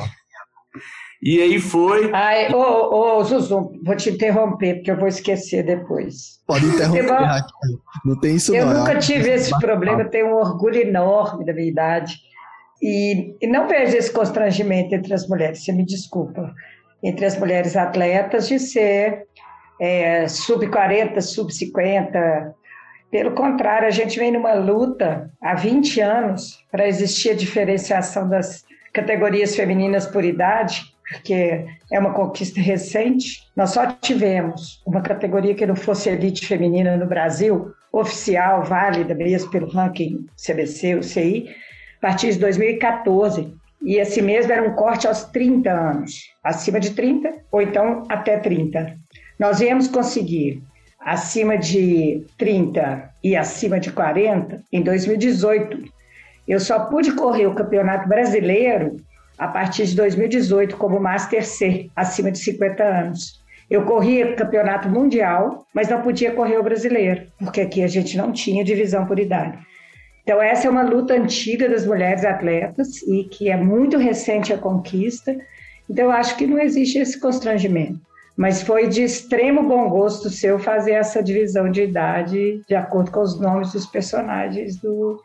E 1.22 1.42
aí 1.42 1.60
foi. 1.60 2.10
Ai, 2.14 2.54
ô, 2.54 3.18
ô, 3.18 3.24
Zuzu, 3.24 3.74
vou 3.84 3.96
te 3.96 4.10
interromper, 4.10 4.76
porque 4.76 4.92
eu 4.92 4.98
vou 4.98 5.08
esquecer 5.08 5.64
depois. 5.64 6.40
Pode 6.48 6.66
interromper. 6.66 7.44
Não 8.06 8.18
tem 8.20 8.36
isso, 8.36 8.56
eu 8.56 8.66
não. 8.66 8.72
Eu 8.72 8.80
nunca 8.80 8.98
tive 9.00 9.30
esse 9.30 9.58
problema, 9.60 10.02
eu 10.02 10.10
tenho 10.10 10.28
um 10.28 10.36
orgulho 10.36 10.78
enorme 10.78 11.46
da 11.46 11.54
minha 11.54 11.68
idade. 11.68 12.16
E, 12.82 13.36
e 13.42 13.48
não 13.48 13.68
vejo 13.68 13.98
esse 13.98 14.12
constrangimento 14.12 14.96
entre 14.96 15.14
as 15.14 15.28
mulheres, 15.28 15.64
você 15.64 15.74
me 15.74 15.86
desculpa, 15.86 16.54
entre 17.04 17.26
as 17.26 17.38
mulheres 17.38 17.76
atletas 17.76 18.48
de 18.48 18.58
ser 18.58 19.26
é, 19.82 20.26
sub-40, 20.26 21.20
sub-50. 21.20 22.54
Pelo 23.12 23.32
contrário, 23.32 23.90
a 23.90 23.92
gente 23.92 24.18
vem 24.18 24.32
numa 24.32 24.54
luta 24.54 25.30
há 25.42 25.54
20 25.56 26.00
anos 26.00 26.64
para 26.72 26.88
existir 26.88 27.32
a 27.32 27.36
diferenciação 27.36 28.30
das 28.30 28.64
categorias 28.94 29.54
femininas 29.54 30.06
por 30.06 30.24
idade 30.24 30.82
porque 31.12 31.66
é 31.92 32.00
uma 32.00 32.14
conquista 32.14 32.62
recente. 32.62 33.44
Nós 33.56 33.72
só 33.72 33.88
tivemos 33.88 34.82
uma 34.86 35.02
categoria 35.02 35.56
que 35.56 35.66
não 35.66 35.76
fosse 35.76 36.10
elite 36.10 36.46
feminina 36.46 36.96
no 36.96 37.08
Brasil, 37.08 37.72
oficial, 37.92 38.64
válida 38.64 39.16
mesmo 39.16 39.50
pelo 39.50 39.68
ranking 39.68 40.26
CBC, 40.38 40.96
o 40.96 41.04
CI, 41.04 41.50
a 41.98 42.08
partir 42.08 42.34
de 42.34 42.40
2014. 42.40 43.54
E 43.82 43.96
esse 43.96 44.22
mesmo 44.22 44.52
era 44.52 44.68
um 44.68 44.76
corte 44.76 45.08
aos 45.08 45.24
30 45.26 45.72
anos, 45.72 46.30
acima 46.44 46.80
de 46.80 46.92
30 46.92 47.34
ou 47.52 47.62
então 47.62 48.04
até 48.10 48.38
30. 48.38 48.96
Nós 49.40 49.60
viemos 49.60 49.88
conseguir 49.88 50.62
acima 51.00 51.58
de 51.58 52.26
30 52.38 53.10
e 53.24 53.36
acima 53.36 53.80
de 53.80 53.92
40 53.92 54.62
em 54.72 54.82
2018. 54.84 55.82
Eu 56.48 56.60
só 56.60 56.86
pude 56.86 57.14
correr 57.14 57.48
o 57.48 57.56
Campeonato 57.56 58.08
Brasileiro 58.08 58.98
a 59.40 59.48
partir 59.48 59.86
de 59.86 59.96
2018 59.96 60.76
como 60.76 61.00
Master 61.00 61.46
C, 61.46 61.90
acima 61.96 62.30
de 62.30 62.40
50 62.40 62.84
anos. 62.84 63.40
Eu 63.70 63.86
corria 63.86 64.36
campeonato 64.36 64.90
mundial, 64.90 65.66
mas 65.74 65.88
não 65.88 66.02
podia 66.02 66.34
correr 66.34 66.58
o 66.58 66.64
brasileiro, 66.64 67.28
porque 67.40 67.62
aqui 67.62 67.82
a 67.82 67.88
gente 67.88 68.18
não 68.18 68.34
tinha 68.34 68.66
divisão 68.66 69.06
por 69.06 69.18
idade. 69.18 69.58
Então, 70.24 70.42
essa 70.42 70.68
é 70.68 70.70
uma 70.70 70.84
luta 70.84 71.14
antiga 71.14 71.70
das 71.70 71.86
mulheres 71.86 72.26
atletas 72.26 73.02
e 73.04 73.24
que 73.24 73.50
é 73.50 73.56
muito 73.56 73.98
recente 73.98 74.52
a 74.52 74.58
conquista. 74.58 75.36
Então, 75.90 76.06
eu 76.06 76.12
acho 76.12 76.36
que 76.36 76.46
não 76.46 76.60
existe 76.60 77.00
esse 77.00 77.20
constrangimento. 77.20 78.00
Mas 78.36 78.62
foi 78.62 78.88
de 78.88 79.04
extremo 79.04 79.64
bom 79.64 79.90
gosto 79.90 80.30
seu 80.30 80.60
fazer 80.60 80.94
essa 80.94 81.24
divisão 81.24 81.72
de 81.72 81.84
idade 81.84 82.62
de 82.68 82.76
acordo 82.76 83.12
com 83.12 83.22
os 83.22 83.40
nomes 83.40 83.72
dos 83.72 83.86
personagens 83.86 84.78
do, 84.78 85.22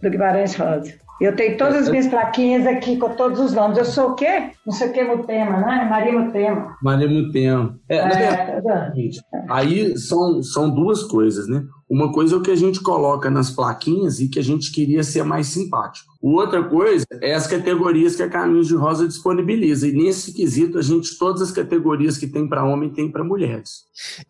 do 0.00 0.10
Guimarães 0.10 0.54
Rosa. 0.54 1.01
Eu 1.22 1.36
tenho 1.36 1.56
todas 1.56 1.82
as 1.82 1.88
minhas 1.88 2.08
plaquinhas 2.08 2.66
aqui 2.66 2.96
com 2.96 3.10
todos 3.10 3.38
os 3.38 3.52
nomes. 3.52 3.78
Eu 3.78 3.84
sou 3.84 4.10
o 4.10 4.14
quê? 4.16 4.50
Não 4.66 4.72
sei 4.72 4.88
o 4.88 4.92
que 4.92 5.04
Mutema, 5.04 5.60
né? 5.60 5.86
Maria 5.88 6.12
Mutema. 6.18 6.76
Maria 6.82 7.08
Mutema. 7.08 7.78
É, 7.88 7.96
é, 7.98 8.44
verdade, 8.50 9.20
é. 9.32 9.44
Aí 9.48 9.96
são, 9.96 10.42
são 10.42 10.68
duas 10.68 11.04
coisas, 11.04 11.46
né? 11.46 11.64
Uma 11.88 12.10
coisa 12.10 12.34
é 12.34 12.38
o 12.38 12.42
que 12.42 12.50
a 12.50 12.56
gente 12.56 12.80
coloca 12.80 13.30
nas 13.30 13.50
plaquinhas 13.50 14.18
e 14.18 14.28
que 14.28 14.40
a 14.40 14.42
gente 14.42 14.72
queria 14.72 15.04
ser 15.04 15.22
mais 15.22 15.46
simpático. 15.46 16.10
Outra 16.20 16.64
coisa 16.64 17.06
é 17.20 17.34
as 17.34 17.46
categorias 17.46 18.16
que 18.16 18.22
a 18.24 18.28
Caminhos 18.28 18.66
de 18.66 18.74
Rosa 18.74 19.06
disponibiliza. 19.06 19.86
E 19.86 19.92
nesse 19.92 20.32
quesito, 20.32 20.76
a 20.76 20.82
gente, 20.82 21.16
todas 21.16 21.40
as 21.40 21.52
categorias 21.52 22.18
que 22.18 22.26
tem 22.26 22.48
para 22.48 22.64
homem, 22.64 22.90
tem 22.90 23.08
para 23.08 23.22
mulheres. 23.22 23.82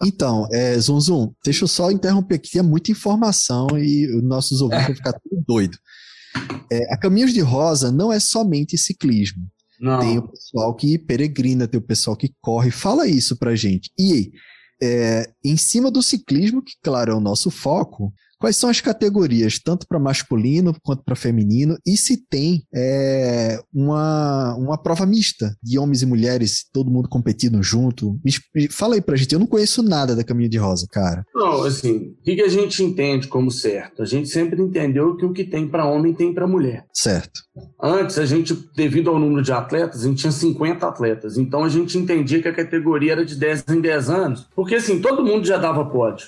Então, 0.04 0.46
é, 0.52 0.78
Zum 0.78 1.00
Zum, 1.00 1.32
deixa 1.42 1.64
eu 1.64 1.68
só 1.68 1.90
interromper 1.90 2.34
aqui, 2.34 2.58
é 2.58 2.62
muita 2.62 2.90
informação 2.90 3.66
e 3.78 4.14
os 4.14 4.22
nossos 4.22 4.60
ouvintes 4.60 4.86
vão 4.86 4.96
ficar 4.96 5.12
tudo 5.12 5.42
doido. 5.46 5.78
É, 6.70 6.92
a 6.92 6.96
Caminhos 6.96 7.32
de 7.32 7.40
Rosa 7.40 7.90
não 7.92 8.12
é 8.12 8.18
somente 8.18 8.78
ciclismo. 8.78 9.46
Não. 9.80 9.98
Tem 9.98 10.18
o 10.18 10.28
pessoal 10.28 10.74
que 10.74 10.98
peregrina, 10.98 11.66
tem 11.66 11.78
o 11.78 11.82
pessoal 11.82 12.16
que 12.16 12.32
corre. 12.40 12.70
Fala 12.70 13.08
isso 13.08 13.36
pra 13.36 13.56
gente. 13.56 13.90
E 13.98 14.30
é, 14.82 15.30
em 15.44 15.56
cima 15.56 15.90
do 15.90 16.02
ciclismo, 16.02 16.62
que 16.62 16.74
claro 16.82 17.12
é 17.12 17.14
o 17.14 17.20
nosso 17.20 17.50
foco, 17.50 18.12
Quais 18.42 18.56
são 18.56 18.68
as 18.68 18.80
categorias, 18.80 19.60
tanto 19.60 19.86
para 19.86 20.00
masculino 20.00 20.74
quanto 20.82 21.04
para 21.04 21.14
feminino, 21.14 21.78
e 21.86 21.96
se 21.96 22.16
tem 22.16 22.64
é, 22.74 23.60
uma, 23.72 24.56
uma 24.56 24.76
prova 24.76 25.06
mista 25.06 25.56
de 25.62 25.78
homens 25.78 26.02
e 26.02 26.06
mulheres, 26.06 26.64
todo 26.72 26.90
mundo 26.90 27.08
competindo 27.08 27.62
junto? 27.62 28.18
Me, 28.24 28.68
fala 28.68 28.96
aí 28.96 29.00
pra 29.00 29.14
gente, 29.14 29.32
eu 29.32 29.38
não 29.38 29.46
conheço 29.46 29.80
nada 29.80 30.16
da 30.16 30.24
Caminho 30.24 30.50
de 30.50 30.58
Rosa, 30.58 30.88
cara. 30.90 31.24
Não, 31.32 31.62
assim, 31.62 32.16
o 32.20 32.22
que, 32.24 32.34
que 32.34 32.42
a 32.42 32.48
gente 32.48 32.82
entende 32.82 33.28
como 33.28 33.48
certo? 33.48 34.02
A 34.02 34.06
gente 34.06 34.28
sempre 34.28 34.60
entendeu 34.60 35.16
que 35.16 35.24
o 35.24 35.32
que 35.32 35.44
tem 35.44 35.68
para 35.68 35.86
homem 35.86 36.12
tem 36.12 36.34
para 36.34 36.44
mulher. 36.44 36.84
Certo. 36.92 37.42
Antes, 37.80 38.18
a 38.18 38.26
gente, 38.26 38.58
devido 38.74 39.08
ao 39.08 39.20
número 39.20 39.42
de 39.42 39.52
atletas, 39.52 40.04
a 40.04 40.08
gente 40.08 40.18
tinha 40.18 40.32
50 40.32 40.84
atletas, 40.84 41.38
então 41.38 41.62
a 41.62 41.68
gente 41.68 41.96
entendia 41.96 42.42
que 42.42 42.48
a 42.48 42.52
categoria 42.52 43.12
era 43.12 43.24
de 43.24 43.36
10 43.36 43.66
em 43.68 43.80
10 43.80 44.10
anos, 44.10 44.48
porque 44.52 44.74
assim, 44.74 45.00
todo 45.00 45.24
mundo 45.24 45.46
já 45.46 45.58
dava 45.58 45.84
pódio. 45.84 46.26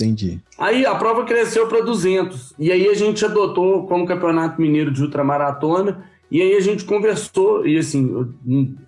Entendi. 0.00 0.40
Aí 0.60 0.84
a 0.84 0.94
prova 0.94 1.24
cresceu 1.24 1.66
para 1.68 1.80
200. 1.80 2.52
E 2.58 2.70
aí 2.70 2.86
a 2.86 2.92
gente 2.92 3.24
adotou 3.24 3.86
como 3.86 4.04
Campeonato 4.04 4.60
Mineiro 4.60 4.90
de 4.90 5.02
Ultramaratona. 5.02 6.04
E 6.30 6.42
aí 6.42 6.54
a 6.54 6.60
gente 6.60 6.84
conversou, 6.84 7.66
e 7.66 7.78
assim, 7.78 8.28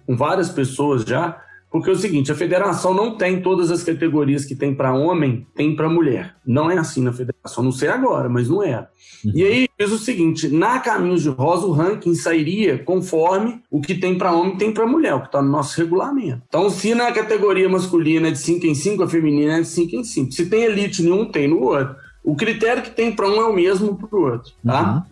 com 0.06 0.14
várias 0.14 0.50
pessoas 0.50 1.02
já, 1.02 1.42
porque 1.72 1.88
é 1.88 1.92
o 1.94 1.96
seguinte, 1.96 2.30
a 2.30 2.34
federação 2.34 2.92
não 2.92 3.16
tem 3.16 3.40
todas 3.40 3.70
as 3.70 3.82
categorias 3.82 4.44
que 4.44 4.54
tem 4.54 4.74
para 4.74 4.92
homem, 4.92 5.46
tem 5.54 5.74
para 5.74 5.88
mulher. 5.88 6.36
Não 6.46 6.70
é 6.70 6.76
assim 6.76 7.02
na 7.02 7.14
federação, 7.14 7.64
não 7.64 7.72
sei 7.72 7.88
agora, 7.88 8.28
mas 8.28 8.46
não 8.46 8.62
é. 8.62 8.86
Uhum. 9.24 9.32
E 9.34 9.42
aí 9.42 9.68
fiz 9.80 9.90
o 9.90 9.96
seguinte, 9.96 10.48
na 10.48 10.78
Caminhos 10.80 11.22
de 11.22 11.30
Rosa 11.30 11.66
o 11.66 11.72
ranking 11.72 12.14
sairia 12.14 12.76
conforme 12.76 13.62
o 13.70 13.80
que 13.80 13.94
tem 13.94 14.18
para 14.18 14.32
homem 14.32 14.58
tem 14.58 14.70
para 14.70 14.86
mulher, 14.86 15.14
o 15.14 15.20
que 15.20 15.26
está 15.26 15.40
no 15.40 15.50
nosso 15.50 15.80
regulamento. 15.80 16.42
Então 16.46 16.68
se 16.68 16.94
na 16.94 17.10
categoria 17.10 17.68
masculina 17.70 18.28
é 18.28 18.32
de 18.32 18.38
5 18.38 18.66
em 18.66 18.74
5, 18.74 19.02
a 19.02 19.08
feminina 19.08 19.56
é 19.56 19.60
de 19.62 19.68
5 19.68 19.96
em 19.96 20.04
5. 20.04 20.32
Se 20.32 20.46
tem 20.50 20.64
elite 20.64 21.02
nenhum, 21.02 21.24
tem 21.24 21.48
no 21.48 21.62
outro. 21.62 21.96
O 22.22 22.36
critério 22.36 22.82
que 22.82 22.90
tem 22.90 23.10
para 23.10 23.28
um 23.28 23.36
é 23.36 23.44
o 23.46 23.54
mesmo 23.54 23.96
para 23.96 24.14
o 24.14 24.22
outro, 24.30 24.52
tá? 24.64 24.94
Uhum. 24.94 25.11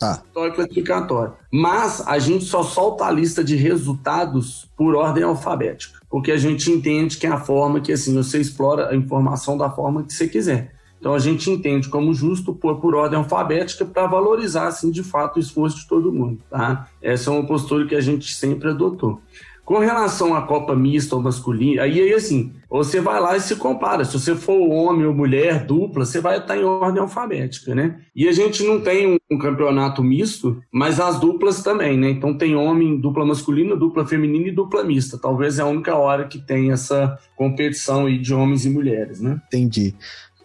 Tá. 0.00 0.22
classificatório. 0.54 1.34
Mas 1.52 2.02
a 2.06 2.18
gente 2.18 2.46
só 2.46 2.62
solta 2.62 3.04
a 3.04 3.10
lista 3.10 3.44
de 3.44 3.54
resultados 3.54 4.66
por 4.74 4.94
ordem 4.94 5.22
alfabética, 5.22 6.00
porque 6.08 6.32
a 6.32 6.38
gente 6.38 6.70
entende 6.70 7.18
que 7.18 7.26
é 7.26 7.30
a 7.30 7.38
forma 7.38 7.82
que 7.82 7.92
assim 7.92 8.14
você 8.14 8.40
explora 8.40 8.88
a 8.88 8.96
informação 8.96 9.58
da 9.58 9.68
forma 9.68 10.02
que 10.02 10.14
você 10.14 10.26
quiser. 10.26 10.72
Então 10.98 11.12
a 11.14 11.18
gente 11.18 11.50
entende 11.50 11.88
como 11.88 12.14
justo 12.14 12.54
pôr 12.54 12.80
por 12.80 12.94
ordem 12.94 13.18
alfabética 13.18 13.84
para 13.84 14.06
valorizar, 14.06 14.68
assim, 14.68 14.90
de 14.90 15.02
fato, 15.02 15.36
o 15.36 15.40
esforço 15.40 15.80
de 15.80 15.86
todo 15.86 16.12
mundo, 16.12 16.40
tá? 16.48 16.88
Essa 17.02 17.30
é 17.30 17.32
uma 17.32 17.46
postura 17.46 17.86
que 17.86 17.94
a 17.94 18.00
gente 18.00 18.32
sempre 18.34 18.70
adotou. 18.70 19.20
Com 19.70 19.78
relação 19.78 20.34
à 20.34 20.42
Copa 20.42 20.74
mista 20.74 21.14
ou 21.14 21.22
masculina, 21.22 21.82
aí, 21.82 22.00
aí 22.00 22.12
assim, 22.12 22.52
você 22.68 23.00
vai 23.00 23.20
lá 23.20 23.36
e 23.36 23.40
se 23.40 23.54
compara. 23.54 24.04
Se 24.04 24.18
você 24.18 24.34
for 24.34 24.58
homem 24.68 25.06
ou 25.06 25.14
mulher, 25.14 25.64
dupla, 25.64 26.04
você 26.04 26.20
vai 26.20 26.38
estar 26.38 26.56
em 26.56 26.64
ordem 26.64 27.00
alfabética, 27.00 27.72
né? 27.72 28.00
E 28.12 28.26
a 28.26 28.32
gente 28.32 28.64
não 28.64 28.80
tem 28.80 29.16
um, 29.30 29.38
campeonato 29.38 30.02
misto, 30.02 30.60
mas 30.72 30.98
as 30.98 31.20
duplas 31.20 31.62
também, 31.62 31.96
né? 31.96 32.10
Então 32.10 32.36
tem 32.36 32.56
homem, 32.56 33.00
dupla 33.00 33.24
masculina, 33.24 33.76
dupla 33.76 34.04
feminina 34.04 34.48
e 34.48 34.50
dupla 34.50 34.82
mista. 34.82 35.16
Talvez 35.16 35.60
é 35.60 35.62
a 35.62 35.66
única 35.66 35.94
hora 35.94 36.26
que 36.26 36.44
tem 36.44 36.72
essa 36.72 37.16
competição 37.36 38.06
aí 38.06 38.18
de 38.18 38.34
homens 38.34 38.66
e 38.66 38.70
mulheres, 38.70 39.20
né? 39.20 39.40
Entendi. 39.46 39.94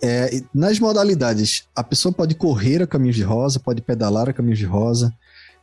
É, 0.04 0.40
nas 0.54 0.80
modalidades, 0.80 1.68
a 1.76 1.84
pessoa 1.84 2.14
pode 2.14 2.36
correr 2.36 2.84
a 2.84 2.86
caminho 2.86 3.14
de 3.16 3.24
rosa, 3.24 3.60
pode 3.60 3.82
pedalar 3.82 4.30
a 4.30 4.34
caminho 4.34 4.56
de 4.56 4.66
rosa, 4.66 5.12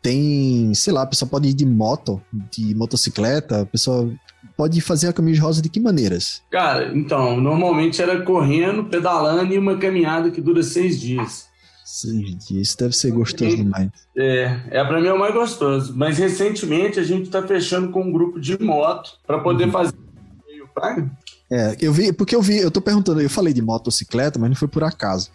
tem, 0.03 0.75
sei 0.75 0.93
lá, 0.93 1.03
a 1.03 1.07
pessoa 1.07 1.29
pode 1.29 1.49
ir 1.49 1.55
de 1.55 1.65
moto, 1.65 2.21
de 2.51 2.75
motocicleta, 2.75 3.63
a 3.63 3.67
pessoa 3.67 4.13
pode 4.57 4.81
fazer 4.81 5.09
a 5.09 5.13
de 5.13 5.39
rosa 5.39 5.63
de 5.63 5.69
que 5.69 5.79
maneiras? 5.79 6.43
Cara, 6.51 6.93
então, 6.93 7.41
normalmente 7.41 8.03
era 8.03 8.21
correndo, 8.23 8.85
pedalando 8.85 9.55
e 9.55 9.59
uma 9.59 9.79
caminhada 9.79 10.31
que 10.31 10.41
dura 10.41 10.63
seis 10.63 11.01
dias. 11.01 11.47
Seis 11.85 12.47
dias, 12.47 12.69
isso 12.69 12.79
deve 12.79 12.97
ser 12.97 13.13
gostoso 13.13 13.57
demais. 13.57 13.91
É, 14.17 14.61
é 14.71 14.85
para 14.85 15.01
mim 15.01 15.07
é 15.07 15.13
o 15.13 15.19
mais 15.19 15.33
gostoso. 15.33 15.93
Mas 15.97 16.19
recentemente 16.19 16.99
a 16.99 17.05
gente 17.05 17.25
está 17.25 17.43
fechando 17.47 17.91
com 17.93 18.03
um 18.03 18.13
grupo 18.13 18.41
de 18.41 18.61
moto 18.61 19.19
para 19.25 19.39
poder 19.39 19.67
uhum. 19.67 19.73
fazer 19.73 19.95
É, 21.51 21.77
eu 21.81 21.93
vi, 21.93 22.13
porque 22.13 22.35
eu 22.35 22.43
vi, 22.43 22.59
eu 22.59 22.71
tô 22.71 22.81
perguntando, 22.81 23.21
eu 23.21 23.31
falei 23.31 23.53
de 23.53 23.63
motocicleta, 23.63 24.39
mas 24.39 24.51
não 24.51 24.57
foi 24.57 24.69
por 24.69 24.83
acaso 24.83 25.31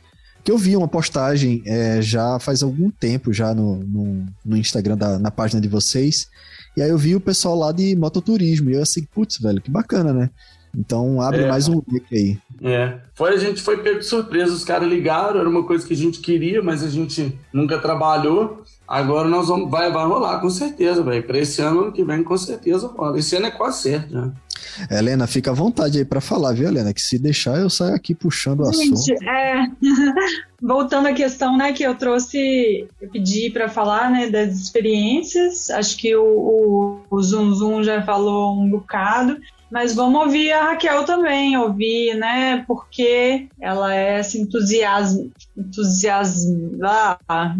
que 0.47 0.51
eu 0.51 0.57
vi 0.57 0.77
uma 0.77 0.87
postagem 0.87 1.61
é, 1.65 2.01
já 2.01 2.39
faz 2.39 2.63
algum 2.63 2.89
tempo 2.89 3.33
já 3.33 3.53
no, 3.53 3.83
no, 3.83 4.25
no 4.45 4.55
Instagram, 4.55 4.95
da, 4.95 5.19
na 5.19 5.29
página 5.29 5.59
de 5.59 5.67
vocês, 5.67 6.29
e 6.77 6.81
aí 6.81 6.89
eu 6.89 6.97
vi 6.97 7.17
o 7.17 7.19
pessoal 7.19 7.53
lá 7.53 7.73
de 7.73 7.93
mototurismo, 7.97 8.69
e 8.69 8.75
eu 8.75 8.81
assim, 8.81 9.03
putz, 9.03 9.39
velho, 9.41 9.61
que 9.61 9.69
bacana, 9.69 10.13
né? 10.13 10.29
Então 10.73 11.21
abre 11.21 11.41
é. 11.41 11.49
mais 11.49 11.67
um 11.67 11.81
leque 11.91 12.15
aí. 12.15 12.39
É. 12.61 12.99
Foi, 13.13 13.33
a 13.33 13.37
gente 13.37 13.61
foi 13.61 13.77
pego 13.77 13.99
de 13.99 14.05
surpresa, 14.05 14.53
os 14.53 14.63
caras 14.63 14.89
ligaram, 14.89 15.39
era 15.39 15.49
uma 15.49 15.63
coisa 15.63 15.85
que 15.85 15.93
a 15.93 15.97
gente 15.97 16.19
queria, 16.19 16.61
mas 16.61 16.83
a 16.83 16.89
gente 16.89 17.37
nunca 17.53 17.77
trabalhou. 17.77 18.63
Agora 18.87 19.27
nós 19.27 19.47
vamos, 19.47 19.69
vai, 19.69 19.91
vai 19.91 20.05
rolar, 20.05 20.39
com 20.39 20.49
certeza, 20.49 21.03
velho. 21.03 21.23
Para 21.23 21.39
esse 21.39 21.61
ano, 21.61 21.81
ano 21.81 21.91
que 21.91 22.03
vem, 22.03 22.23
com 22.23 22.37
certeza 22.37 22.87
rola. 22.87 23.19
Esse 23.19 23.35
ano 23.35 23.47
é 23.47 23.51
quase 23.51 23.81
certo, 23.83 24.13
né? 24.13 24.31
Helena, 24.89 25.27
fica 25.27 25.51
à 25.51 25.53
vontade 25.53 25.97
aí 25.97 26.05
para 26.05 26.21
falar, 26.21 26.53
viu, 26.53 26.67
Helena? 26.67 26.93
Que 26.93 27.01
se 27.01 27.19
deixar, 27.19 27.59
eu 27.59 27.69
saio 27.69 27.95
aqui 27.95 28.15
puxando 28.15 28.61
o 28.61 28.71
Gente, 28.71 28.93
assunto. 28.93 29.23
É... 29.23 29.65
Voltando 30.61 31.07
à 31.07 31.13
questão, 31.13 31.55
né, 31.55 31.71
que 31.71 31.83
eu 31.83 31.93
trouxe, 31.95 32.87
eu 32.99 33.09
pedi 33.09 33.49
para 33.49 33.69
falar, 33.69 34.09
né, 34.09 34.27
das 34.29 34.55
experiências. 34.55 35.69
Acho 35.69 35.97
que 35.97 36.15
o, 36.15 36.23
o, 36.23 37.01
o 37.11 37.21
Zum 37.21 37.53
Zum 37.53 37.83
já 37.83 38.01
falou 38.01 38.59
um 38.59 38.69
bocado. 38.69 39.37
Mas 39.71 39.93
vamos 39.93 40.21
ouvir 40.21 40.51
a 40.51 40.69
Raquel 40.69 41.03
também, 41.03 41.57
ouvir, 41.57 42.15
né? 42.15 42.63
Porque 42.67 43.47
ela 43.59 43.93
é 43.93 44.19
essa 44.19 44.37
entusiasma, 44.37 45.27
entusiasma, 45.57 47.19
ah, 47.27 47.55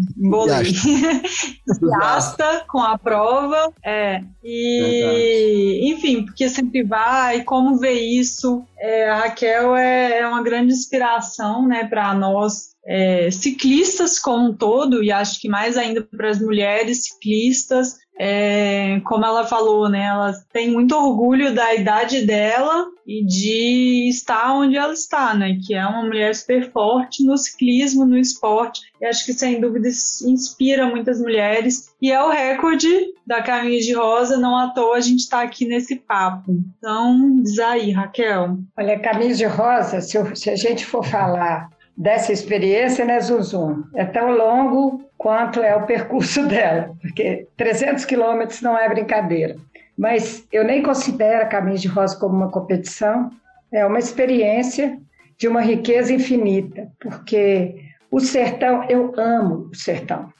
entusiasta 1.66 2.64
com 2.68 2.80
a 2.80 2.96
prova, 2.96 3.72
é. 3.84 4.22
E, 4.42 4.80
Verdade. 4.80 5.92
enfim, 5.92 6.24
porque 6.24 6.48
sempre 6.48 6.82
vai, 6.82 7.42
como 7.44 7.76
ver 7.76 8.00
isso. 8.00 8.64
É, 8.78 9.10
a 9.10 9.16
Raquel 9.16 9.76
é, 9.76 10.20
é 10.20 10.26
uma 10.26 10.42
grande 10.42 10.72
inspiração, 10.72 11.66
né, 11.66 11.84
para 11.84 12.14
nós 12.14 12.68
é, 12.86 13.30
ciclistas 13.30 14.18
como 14.18 14.48
um 14.48 14.54
todo, 14.54 15.04
e 15.04 15.12
acho 15.12 15.38
que 15.40 15.48
mais 15.48 15.76
ainda 15.76 16.02
para 16.02 16.30
as 16.30 16.40
mulheres 16.40 17.04
ciclistas, 17.04 17.98
é, 18.18 19.00
como 19.04 19.24
ela 19.24 19.46
falou, 19.46 19.88
né, 19.88 20.02
ela 20.04 20.32
tem 20.52 20.70
muito 20.70 20.94
orgulho 20.94 21.54
da 21.54 21.72
idade 21.74 22.26
dela 22.26 22.86
e 23.06 23.24
de 23.24 24.08
estar 24.08 24.52
onde 24.54 24.76
ela 24.76 24.92
está, 24.92 25.32
né, 25.34 25.56
que 25.64 25.74
é 25.74 25.86
uma 25.86 26.02
mulher 26.02 26.34
super 26.34 26.70
forte 26.72 27.24
no 27.24 27.38
ciclismo, 27.38 28.04
no 28.04 28.18
esporte, 28.18 28.80
e 29.00 29.06
acho 29.06 29.24
que 29.24 29.32
sem 29.32 29.60
dúvida 29.60 29.88
inspira 29.88 30.86
muitas 30.86 31.20
mulheres, 31.20 31.94
e 32.02 32.10
é 32.10 32.22
o 32.22 32.30
recorde 32.30 32.88
da 33.26 33.40
Caminho 33.40 33.80
de 33.80 33.94
Rosa, 33.94 34.36
não 34.36 34.56
à 34.56 34.68
toa 34.70 34.96
a 34.96 35.00
gente 35.00 35.20
está 35.20 35.42
aqui 35.42 35.64
nesse 35.64 35.96
papo. 35.96 36.52
Então, 36.78 37.40
diz 37.42 37.58
aí, 37.58 37.92
Raquel. 37.92 38.58
Olha, 38.76 38.98
Caminho 38.98 39.34
de 39.34 39.44
Rosa, 39.44 40.00
se, 40.00 40.16
eu, 40.16 40.34
se 40.34 40.50
a 40.50 40.56
gente 40.56 40.84
for 40.84 41.04
falar 41.04 41.70
dessa 41.96 42.32
experiência, 42.32 43.04
né, 43.04 43.20
Zuzum? 43.20 43.82
É 43.94 44.04
tão 44.04 44.30
longo 44.30 45.07
quanto 45.18 45.60
é 45.60 45.74
o 45.76 45.84
percurso 45.84 46.46
dela, 46.48 46.94
porque 47.02 47.46
300 47.56 48.04
quilômetros 48.04 48.62
não 48.62 48.78
é 48.78 48.88
brincadeira. 48.88 49.56
Mas 49.98 50.46
eu 50.52 50.64
nem 50.64 50.82
considero 50.82 51.42
a 51.42 51.48
Caminho 51.48 51.76
de 51.76 51.88
Rosa 51.88 52.18
como 52.18 52.36
uma 52.36 52.50
competição, 52.50 53.30
é 53.72 53.84
uma 53.84 53.98
experiência 53.98 54.96
de 55.36 55.48
uma 55.48 55.60
riqueza 55.60 56.12
infinita, 56.14 56.88
porque 57.00 57.74
o 58.10 58.20
sertão, 58.20 58.84
eu 58.88 59.12
amo 59.18 59.68
o 59.70 59.74
sertão. 59.74 60.32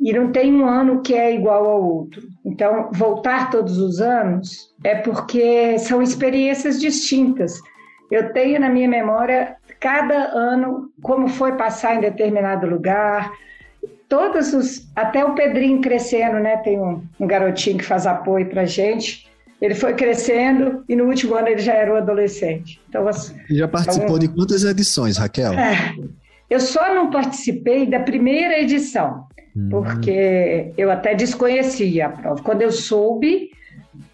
E 0.00 0.12
não 0.12 0.30
tem 0.32 0.52
um 0.52 0.66
ano 0.66 1.02
que 1.02 1.14
é 1.14 1.34
igual 1.34 1.66
ao 1.66 1.84
outro. 1.84 2.22
Então, 2.44 2.90
voltar 2.92 3.50
todos 3.50 3.78
os 3.78 4.00
anos 4.00 4.74
é 4.82 4.94
porque 4.96 5.78
são 5.78 6.02
experiências 6.02 6.80
distintas. 6.80 7.58
Eu 8.10 8.32
tenho 8.32 8.60
na 8.60 8.68
minha 8.68 8.88
memória 8.88 9.56
cada 9.80 10.14
ano 10.14 10.90
como 11.02 11.28
foi 11.28 11.56
passar 11.56 11.96
em 11.96 12.00
determinado 12.00 12.66
lugar, 12.66 13.30
todos 14.14 14.54
os 14.54 14.88
até 14.94 15.24
o 15.24 15.34
Pedrinho 15.34 15.80
crescendo, 15.80 16.38
né? 16.38 16.56
Tem 16.58 16.80
um, 16.80 17.02
um 17.18 17.26
garotinho 17.26 17.78
que 17.78 17.84
faz 17.84 18.06
apoio 18.06 18.48
para 18.48 18.64
gente. 18.64 19.26
Ele 19.60 19.74
foi 19.74 19.94
crescendo 19.94 20.84
e 20.88 20.94
no 20.94 21.06
último 21.06 21.34
ano 21.34 21.48
ele 21.48 21.60
já 21.60 21.72
era 21.72 21.92
um 21.92 21.96
adolescente. 21.96 22.80
Então, 22.88 23.02
você 23.02 23.34
já 23.50 23.66
participou 23.66 24.16
então, 24.16 24.18
de 24.20 24.28
quantas 24.28 24.62
edições, 24.62 25.16
Raquel? 25.16 25.52
É, 25.54 25.96
eu 26.48 26.60
só 26.60 26.94
não 26.94 27.10
participei 27.10 27.86
da 27.86 27.98
primeira 27.98 28.60
edição, 28.60 29.26
hum. 29.56 29.68
porque 29.70 30.70
eu 30.76 30.92
até 30.92 31.12
desconhecia 31.14 32.06
a 32.06 32.10
prova. 32.10 32.42
Quando 32.42 32.62
eu 32.62 32.70
soube, 32.70 33.50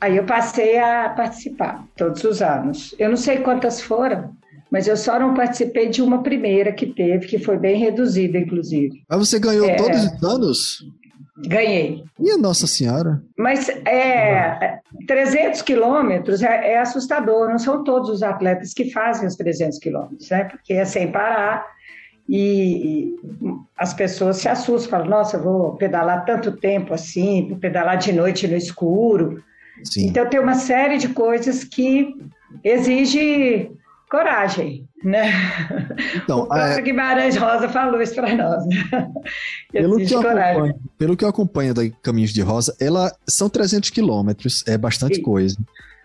aí 0.00 0.16
eu 0.16 0.24
passei 0.24 0.78
a 0.78 1.10
participar 1.10 1.84
todos 1.94 2.24
os 2.24 2.40
anos. 2.40 2.94
Eu 2.98 3.10
não 3.10 3.16
sei 3.18 3.38
quantas 3.38 3.82
foram, 3.82 4.34
mas 4.70 4.87
eu 4.87 4.96
só 4.96 5.18
não 5.18 5.35
participei 5.35 5.88
de 5.88 6.00
uma 6.00 6.22
primeira 6.22 6.72
que 6.72 6.87
teve, 6.87 7.26
que 7.26 7.38
foi 7.38 7.59
bem 7.59 7.78
reduzida, 7.78 8.38
inclusive. 8.38 9.02
Mas 9.09 9.28
você 9.28 9.38
ganhou 9.38 9.68
é, 9.68 9.74
todos 9.74 10.04
os 10.04 10.22
anos? 10.22 10.85
Ganhei. 11.46 12.04
Minha 12.18 12.37
Nossa 12.37 12.66
Senhora. 12.66 13.22
Mas 13.37 13.68
é, 13.68 14.78
300 15.06 15.62
quilômetros 15.62 16.42
é, 16.42 16.72
é, 16.72 16.78
assustador, 16.78 17.48
não 17.48 17.59
são 17.59 17.83
todos 17.83 18.11
os 18.11 18.22
atletas 18.22 18.72
que 18.72 18.90
fazem 18.90 19.26
os 19.26 19.37
300 19.37 19.78
quilômetros, 19.78 20.30
né? 20.30 20.44
Porque 20.44 20.74
é 20.74 20.85
sem 20.85 21.11
parar 21.11 21.66
e 22.28 23.16
as 23.76 23.92
pessoas 23.92 24.37
se 24.37 24.48
assustam, 24.48 24.90
falam, 24.90 25.09
nossa, 25.09 25.37
eu 25.37 25.42
vou 25.42 25.76
pedalar 25.76 26.24
tanto 26.24 26.52
tempo 26.52 26.94
assim, 26.94 27.48
vou 27.48 27.59
pedalar 27.59 27.98
de 27.98 28.12
noite 28.12 28.46
no 28.46 28.56
escuro. 28.56 29.42
Sim. 29.83 30.06
Então 30.06 30.28
tem 30.28 30.38
uma 30.38 30.54
série 30.54 30.98
de 30.98 31.09
coisas 31.09 31.64
que 31.64 32.14
exige 32.62 33.72
coragem, 34.10 34.88
né? 35.04 35.30
Então, 36.16 36.40
o 36.40 36.46
próprio 36.46 36.78
é... 36.78 36.82
Guimarães 36.82 37.36
Rosa 37.36 37.68
falou 37.68 38.02
isso 38.02 38.14
para 38.14 38.34
nós. 38.34 38.66
Né? 38.66 39.10
Pelo 39.72 39.96
que, 39.98 40.12
eu 40.12 40.22
pelo 40.98 41.16
que 41.16 41.24
eu 41.24 41.28
acompanho 41.28 41.72
da 41.72 41.88
Caminhos 42.02 42.32
de 42.32 42.42
Rosa, 42.42 42.74
ela 42.80 43.14
são 43.28 43.48
300 43.48 43.88
quilômetros, 43.90 44.64
é 44.66 44.76
bastante 44.76 45.16
Sim. 45.16 45.22
coisa. 45.22 45.56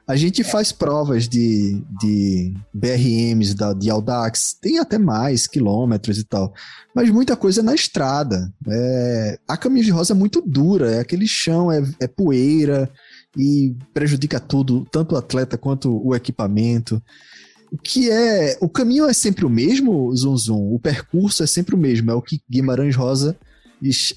A 0.08 0.16
gente 0.16 0.44
faz 0.44 0.72
provas 0.72 1.28
de, 1.28 1.82
de 2.00 2.54
BRMs, 2.72 3.56
da, 3.56 3.74
de 3.74 3.90
Audax, 3.90 4.54
tem 4.54 4.78
até 4.78 5.00
mais 5.00 5.48
quilômetros 5.48 6.20
e 6.20 6.24
tal, 6.24 6.54
mas 6.94 7.10
muita 7.10 7.36
coisa 7.36 7.62
é 7.62 7.64
na 7.64 7.74
estrada. 7.74 8.54
É, 8.70 9.40
a 9.48 9.58
Caminhos 9.58 9.88
de 9.88 9.92
Rosa 9.92 10.14
é 10.14 10.16
muito 10.16 10.44
dura, 10.46 10.92
é 10.92 11.00
aquele 11.00 11.26
chão, 11.26 11.72
é, 11.72 11.82
é 12.00 12.08
poeira 12.08 12.88
e 13.36 13.76
prejudica 13.96 14.40
tudo, 14.40 14.86
tanto 14.92 15.16
o 15.16 15.18
atleta 15.18 15.58
quanto 15.58 16.00
o 16.06 16.16
equipamento 16.16 17.02
que 17.84 18.10
é. 18.10 18.58
O 18.62 18.70
caminho 18.70 19.06
é 19.06 19.14
sempre 19.14 19.46
o 19.46 19.50
mesmo, 19.50 20.16
Zum 20.16 20.38
Zum? 20.38 20.74
O 20.74 20.80
percurso 20.80 21.44
é 21.44 21.48
sempre 21.48 21.76
o 21.76 21.78
mesmo, 21.78 22.12
é 22.12 22.14
o 22.14 22.22
que 22.22 22.42
Guimarães 22.50 22.96
Rosa 22.96 23.38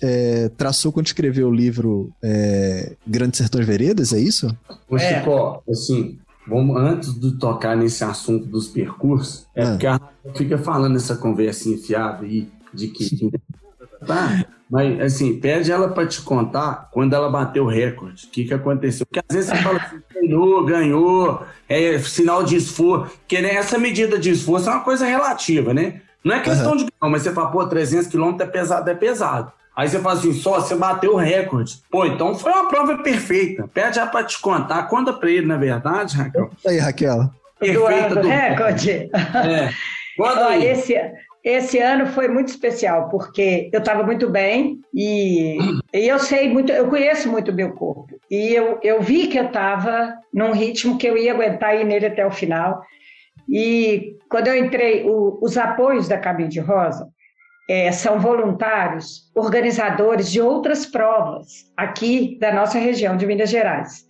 é, 0.01 0.51
traçou 0.57 0.93
quando 0.93 1.07
escreveu 1.07 1.49
o 1.49 1.55
livro 1.55 2.13
é, 2.23 2.97
Grandes 3.07 3.39
Sertões 3.39 3.67
Veredas, 3.67 4.13
é 4.13 4.21
isso? 4.21 4.47
Ô, 4.89 4.99
Chico, 4.99 5.63
é. 5.67 5.73
assim, 5.73 6.19
vamos, 6.47 6.77
antes 6.77 7.19
de 7.19 7.33
tocar 7.33 7.77
nesse 7.77 8.05
assunto 8.05 8.47
dos 8.47 8.69
percursos, 8.69 9.47
é 9.55 9.63
ah. 9.63 9.71
porque 9.71 9.87
a 9.87 10.01
fica 10.35 10.59
falando 10.59 10.97
essa 10.97 11.17
conversa 11.17 11.69
enfiada 11.69 12.25
aí 12.25 12.49
de 12.73 12.89
que. 12.89 13.31
tá? 14.07 14.47
Mas, 14.71 15.01
assim, 15.01 15.39
pede 15.41 15.73
ela 15.73 15.89
para 15.89 16.07
te 16.07 16.21
contar 16.21 16.89
quando 16.93 17.15
ela 17.15 17.31
bateu 17.31 17.65
o 17.65 17.69
recorde. 17.69 18.27
O 18.27 18.31
que, 18.31 18.45
que 18.45 18.55
aconteceu? 18.55 19.07
Porque 19.07 19.21
às 19.27 19.35
vezes 19.35 19.51
você 19.51 19.57
fala 19.63 19.79
assim, 19.79 20.03
ganhou, 20.15 20.65
ganhou, 20.65 21.43
é 21.69 21.99
sinal 21.99 22.43
de 22.43 22.57
esforço. 22.57 23.17
Porque 23.19 23.41
né, 23.41 23.55
essa 23.55 23.79
medida 23.79 24.19
de 24.19 24.31
esforço 24.31 24.69
é 24.69 24.73
uma 24.73 24.85
coisa 24.85 25.07
relativa, 25.07 25.73
né? 25.73 26.03
Não 26.23 26.35
é 26.35 26.41
questão 26.41 26.73
uhum. 26.73 26.77
de 26.77 26.89
não, 27.01 27.09
mas 27.09 27.23
você 27.23 27.33
fala, 27.33 27.51
pô, 27.51 27.67
300 27.67 28.09
quilômetros 28.09 28.49
é 28.49 28.53
pesado, 28.53 28.91
é 28.91 28.95
pesado. 28.95 29.53
Aí 29.75 29.89
você 29.89 30.01
fala 30.01 30.19
assim, 30.19 30.33
só, 30.33 30.61
você 30.61 30.75
bateu 30.75 31.15
o 31.15 31.17
recorde. 31.17 31.79
Pô, 31.89 32.05
então 32.05 32.35
foi 32.35 32.51
uma 32.51 32.69
prova 32.69 32.99
perfeita. 32.99 33.69
Pede 33.73 33.97
já 33.97 34.07
pra 34.07 34.25
te 34.25 34.39
contar. 34.41 34.83
Conta 34.89 35.13
pra 35.13 35.31
ele, 35.31 35.47
na 35.47 35.57
verdade, 35.57 36.17
Raquel. 36.17 36.51
Aí, 36.67 36.79
Raquel. 36.79 37.31
Perfeita 37.59 38.17
do... 38.17 38.29
recorde. 38.29 39.09
É. 39.35 39.71
Olha, 40.21 40.47
aí. 40.49 40.67
esse, 40.67 40.97
esse 41.44 41.79
ano 41.79 42.07
foi 42.07 42.29
muito 42.29 42.48
especial, 42.48 43.09
porque 43.09 43.70
eu 43.72 43.79
estava 43.79 44.03
muito 44.03 44.29
bem 44.29 44.81
e, 44.94 45.57
e, 45.94 46.09
eu 46.09 46.18
sei 46.18 46.48
muito, 46.48 46.72
eu 46.72 46.88
conheço 46.88 47.31
muito 47.31 47.51
o 47.51 47.55
meu 47.55 47.72
corpo. 47.72 48.18
E 48.31 48.55
eu, 48.55 48.79
eu 48.83 49.01
vi 49.01 49.29
que 49.29 49.38
eu 49.38 49.46
estava 49.46 50.14
num 50.33 50.53
ritmo 50.53 50.98
que 50.98 51.07
eu 51.07 51.16
ia 51.16 51.33
aguentar 51.33 51.77
ir 51.77 51.85
nele 51.85 52.07
até 52.07 52.27
o 52.27 52.31
final. 52.31 52.83
E 53.48 54.16
quando 54.29 54.48
eu 54.48 54.57
entrei, 54.57 55.05
o, 55.09 55.38
os 55.40 55.57
apoios 55.57 56.09
da 56.09 56.18
Cabine 56.18 56.48
de 56.48 56.61
Rosa 56.61 57.09
é, 57.70 57.92
são 57.92 58.18
voluntários, 58.18 59.31
organizadores 59.35 60.31
de 60.31 60.40
outras 60.40 60.87
provas 60.87 61.70
aqui 61.77 62.37
da 62.40 62.53
nossa 62.53 62.79
região 62.79 63.16
de 63.16 63.27
Minas 63.27 63.51
Gerais. 63.51 64.08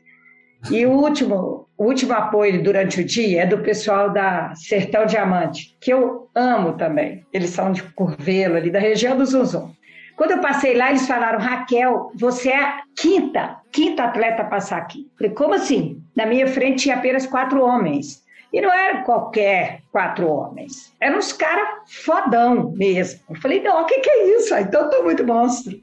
E 0.70 0.84
o 0.84 0.90
último, 0.90 1.66
o 1.76 1.84
último 1.84 2.12
apoio 2.12 2.62
durante 2.62 3.00
o 3.00 3.04
dia 3.04 3.42
é 3.42 3.46
do 3.46 3.58
pessoal 3.58 4.10
da 4.10 4.52
Sertão 4.54 5.06
Diamante, 5.06 5.76
que 5.80 5.92
eu 5.92 6.28
amo 6.34 6.72
também. 6.72 7.24
Eles 7.32 7.50
são 7.50 7.72
de 7.72 7.82
Curvelo, 7.82 8.56
ali 8.56 8.70
da 8.70 8.80
região 8.80 9.16
do 9.16 9.24
Zuzum. 9.24 9.70
Quando 10.16 10.32
eu 10.32 10.40
passei 10.40 10.74
lá, 10.74 10.90
eles 10.90 11.06
falaram: 11.06 11.38
Raquel, 11.38 12.10
você 12.14 12.50
é 12.50 12.60
a 12.60 12.82
quinta, 12.96 13.56
quinta 13.70 14.02
atleta 14.02 14.42
a 14.42 14.46
passar 14.46 14.78
aqui. 14.78 15.08
Falei: 15.16 15.32
como 15.32 15.54
assim? 15.54 16.02
Na 16.16 16.26
minha 16.26 16.48
frente 16.48 16.82
tinha 16.82 16.96
apenas 16.96 17.24
quatro 17.24 17.62
homens. 17.62 18.26
E 18.52 18.60
não 18.60 18.72
eram 18.72 19.04
qualquer 19.04 19.82
quatro 19.92 20.26
homens, 20.26 20.94
eram 21.00 21.18
uns 21.18 21.32
caras 21.34 21.68
fodão 21.86 22.72
mesmo. 22.72 23.20
Eu 23.30 23.36
falei: 23.36 23.62
não, 23.62 23.82
o 23.82 23.86
que, 23.86 24.00
que 24.00 24.10
é 24.10 24.36
isso? 24.36 24.54
Então 24.56 24.82
eu 24.82 24.90
tô 24.90 25.02
muito 25.04 25.24
monstro. 25.24 25.78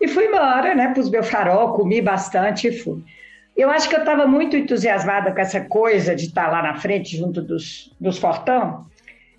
E 0.00 0.06
fui 0.06 0.26
embora, 0.26 0.74
né? 0.74 0.94
Pus 0.94 1.10
meu 1.10 1.22
farol, 1.22 1.74
comi 1.74 2.00
bastante 2.00 2.68
e 2.68 2.72
fui. 2.72 3.02
Eu 3.60 3.70
acho 3.70 3.90
que 3.90 3.94
eu 3.94 4.00
estava 4.00 4.26
muito 4.26 4.56
entusiasmada 4.56 5.32
com 5.32 5.38
essa 5.38 5.60
coisa 5.60 6.16
de 6.16 6.28
estar 6.28 6.46
tá 6.46 6.50
lá 6.50 6.62
na 6.62 6.76
frente, 6.76 7.14
junto 7.14 7.42
dos, 7.42 7.94
dos 8.00 8.16
fortão, 8.16 8.86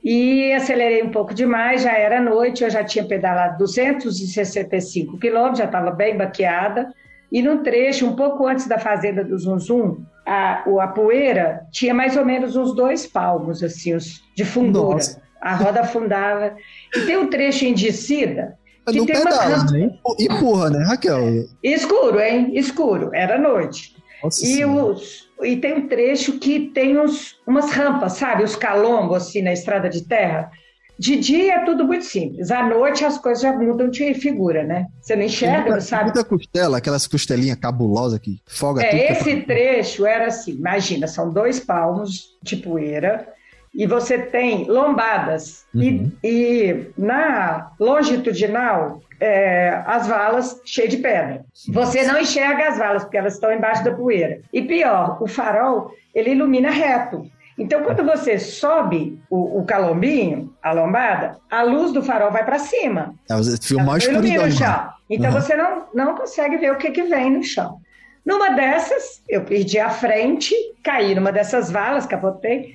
e 0.03 0.53
acelerei 0.53 1.01
um 1.01 1.09
pouco 1.09 1.33
demais, 1.33 1.81
já 1.81 1.93
era 1.93 2.21
noite, 2.21 2.63
eu 2.63 2.69
já 2.69 2.83
tinha 2.83 3.03
pedalado 3.03 3.57
265 3.57 5.17
quilômetros, 5.17 5.57
já 5.57 5.65
estava 5.65 5.89
bem 5.89 6.15
baqueada, 6.15 6.93
e 7.31 7.41
num 7.41 7.63
trecho, 7.63 8.05
um 8.05 8.15
pouco 8.15 8.45
antes 8.45 8.67
da 8.67 8.77
fazenda 8.77 9.23
do 9.23 9.35
Zunzum, 9.39 10.03
a, 10.23 10.65
a 10.81 10.87
poeira 10.89 11.65
tinha 11.71 11.91
mais 11.91 12.15
ou 12.15 12.23
menos 12.23 12.55
uns 12.55 12.75
dois 12.75 13.07
palmos, 13.07 13.63
assim, 13.63 13.97
de 14.35 14.45
fundura. 14.45 14.97
Nossa. 14.97 15.19
A 15.41 15.55
roda 15.55 15.81
afundava. 15.81 16.55
E 16.95 16.99
tem 17.07 17.17
um 17.17 17.27
trecho 17.27 17.65
em 17.65 17.73
descida 17.73 18.55
que 18.91 18.97
não 18.97 19.05
tem 19.05 19.15
pedala, 19.15 19.57
uma... 19.57 19.71
né? 19.71 19.93
Empurra, 20.19 20.69
né, 20.69 20.83
Raquel? 20.85 21.47
Escuro, 21.63 22.19
hein? 22.19 22.51
Escuro. 22.53 23.11
Era 23.13 23.37
noite. 23.37 23.90
Nossa 24.23 24.45
e, 24.45 24.65
os, 24.65 25.29
e 25.41 25.57
tem 25.57 25.73
um 25.73 25.87
trecho 25.87 26.39
que 26.39 26.71
tem 26.73 26.97
uns, 26.97 27.39
umas 27.45 27.71
rampas, 27.71 28.13
sabe? 28.13 28.43
Os 28.43 28.55
calombos, 28.55 29.17
assim, 29.17 29.41
na 29.41 29.53
estrada 29.53 29.89
de 29.89 30.03
terra. 30.03 30.51
De 30.99 31.17
dia 31.17 31.55
é 31.55 31.65
tudo 31.65 31.83
muito 31.83 32.05
simples. 32.05 32.51
À 32.51 32.63
noite 32.63 33.03
as 33.03 33.17
coisas 33.17 33.41
já 33.41 33.51
mudam 33.51 33.89
de 33.89 34.13
figura, 34.13 34.63
né? 34.63 34.85
Você 35.01 35.15
não 35.15 35.23
enxerga, 35.23 35.57
muita, 35.61 35.73
não 35.73 35.81
sabe? 35.81 36.03
Muita 36.05 36.23
costela, 36.23 36.77
aquelas 36.77 37.07
costelinhas 37.07 37.57
cabulosas 37.57 38.19
que 38.19 38.39
folga 38.45 38.83
é, 38.83 38.89
tudo. 38.89 38.99
É 38.99 39.11
esse 39.11 39.41
trecho 39.41 40.05
era 40.05 40.27
assim, 40.27 40.51
imagina, 40.51 41.07
são 41.07 41.31
dois 41.31 41.59
palmos 41.59 42.37
de 42.43 42.55
poeira 42.57 43.27
e 43.73 43.87
você 43.87 44.17
tem 44.17 44.65
lombadas. 44.65 45.65
Uhum. 45.73 46.11
E, 46.23 46.27
e, 46.27 46.87
na 46.97 47.71
longitudinal, 47.79 49.01
é, 49.21 49.83
as 49.85 50.07
valas 50.07 50.59
cheias 50.65 50.89
de 50.89 50.97
pedra. 50.97 51.45
Você 51.69 52.03
não 52.03 52.19
enxerga 52.19 52.69
as 52.69 52.77
valas, 52.79 53.03
porque 53.03 53.17
elas 53.17 53.35
estão 53.35 53.53
embaixo 53.53 53.83
da 53.83 53.91
poeira. 53.91 54.41
E 54.51 54.63
pior, 54.63 55.21
o 55.21 55.27
farol, 55.27 55.91
ele 56.13 56.31
ilumina 56.31 56.71
reto. 56.71 57.29
Então, 57.55 57.83
quando 57.83 58.03
você 58.03 58.39
sobe 58.39 59.21
o, 59.29 59.59
o 59.59 59.65
calombinho, 59.65 60.51
a 60.63 60.71
lombada, 60.71 61.37
a 61.51 61.61
luz 61.61 61.91
do 61.91 62.01
farol 62.01 62.31
vai 62.31 62.43
para 62.43 62.57
cima. 62.57 63.13
É, 63.29 63.35
filmar 63.61 64.01
ilumina 64.01 64.45
o 64.45 64.51
chão. 64.51 64.89
Então, 65.07 65.31
uhum. 65.31 65.39
você 65.39 65.55
não, 65.55 65.85
não 65.93 66.15
consegue 66.15 66.57
ver 66.57 66.71
o 66.71 66.77
que, 66.77 66.89
que 66.89 67.03
vem 67.03 67.29
no 67.29 67.43
chão. 67.43 67.77
Numa 68.25 68.49
dessas, 68.49 69.21
eu 69.29 69.43
perdi 69.43 69.77
a 69.77 69.89
frente, 69.89 70.55
caí 70.83 71.13
numa 71.13 71.31
dessas 71.31 71.69
valas, 71.69 72.07
capotei. 72.07 72.73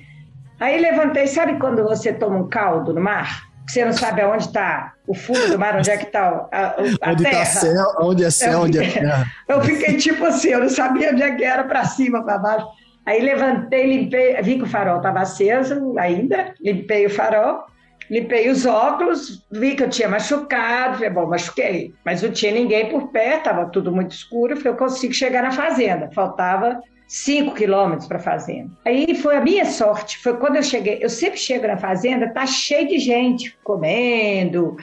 Aí 0.59 0.79
levantei, 0.79 1.27
sabe 1.27 1.59
quando 1.59 1.83
você 1.83 2.13
toma 2.13 2.37
um 2.37 2.47
caldo 2.47 2.93
no 2.93 3.01
mar? 3.01 3.46
Que 3.67 3.73
você 3.73 3.85
não 3.85 3.93
sabe 3.93 4.21
aonde 4.21 4.45
está 4.45 4.93
o 5.05 5.13
fundo 5.13 5.49
do 5.49 5.59
mar, 5.59 5.75
onde 5.75 5.91
é 5.91 5.97
que 5.97 6.05
está 6.05 6.47
a, 6.51 6.67
a, 6.67 6.75
onde 6.79 6.97
tá 6.97 7.15
terra. 7.15 7.39
Tá 7.39 7.45
céu, 7.45 7.95
onde 7.99 8.23
é 8.23 8.29
céu, 8.31 8.51
eu, 8.53 8.59
onde 8.61 8.79
é 8.79 8.89
terra. 8.89 9.25
Eu 9.47 9.61
fiquei 9.61 9.97
tipo 9.97 10.25
assim, 10.25 10.49
eu 10.49 10.61
não 10.61 10.69
sabia 10.69 11.11
onde 11.11 11.21
é 11.21 11.35
que 11.35 11.43
era, 11.43 11.63
para 11.65 11.83
cima, 11.83 12.23
para 12.23 12.37
baixo. 12.37 12.67
Aí 13.05 13.21
levantei, 13.21 13.85
limpei, 13.87 14.41
vi 14.41 14.57
que 14.57 14.63
o 14.63 14.67
farol 14.67 14.97
estava 14.97 15.21
aceso 15.21 15.97
ainda, 15.97 16.53
limpei 16.59 17.05
o 17.05 17.09
farol, 17.09 17.63
limpei 18.09 18.49
os 18.49 18.65
óculos, 18.65 19.45
vi 19.49 19.75
que 19.75 19.83
eu 19.83 19.89
tinha 19.89 20.09
machucado, 20.09 20.95
falei, 20.95 21.09
bom, 21.09 21.25
machuquei, 21.25 21.93
mas 22.03 22.21
não 22.21 22.31
tinha 22.31 22.51
ninguém 22.51 22.89
por 22.89 23.07
perto, 23.07 23.37
estava 23.37 23.65
tudo 23.67 23.93
muito 23.93 24.11
escuro, 24.11 24.57
falei, 24.57 24.73
eu 24.73 24.77
consigo 24.77 25.13
chegar 25.13 25.41
na 25.41 25.51
fazenda, 25.51 26.09
faltava 26.13 26.81
5 27.07 27.55
quilômetros 27.55 28.07
para 28.07 28.17
a 28.17 28.21
fazenda. 28.21 28.69
Aí 28.85 29.15
foi 29.15 29.37
a 29.37 29.41
minha 29.41 29.65
sorte, 29.65 30.17
foi 30.17 30.37
quando 30.37 30.57
eu 30.57 30.63
cheguei, 30.63 30.99
eu 31.01 31.09
sempre 31.09 31.39
chego 31.39 31.65
na 31.65 31.77
fazenda, 31.77 32.29
tá 32.33 32.45
cheio 32.45 32.87
de 32.87 32.99
gente 32.99 33.57
comendo, 33.63 34.75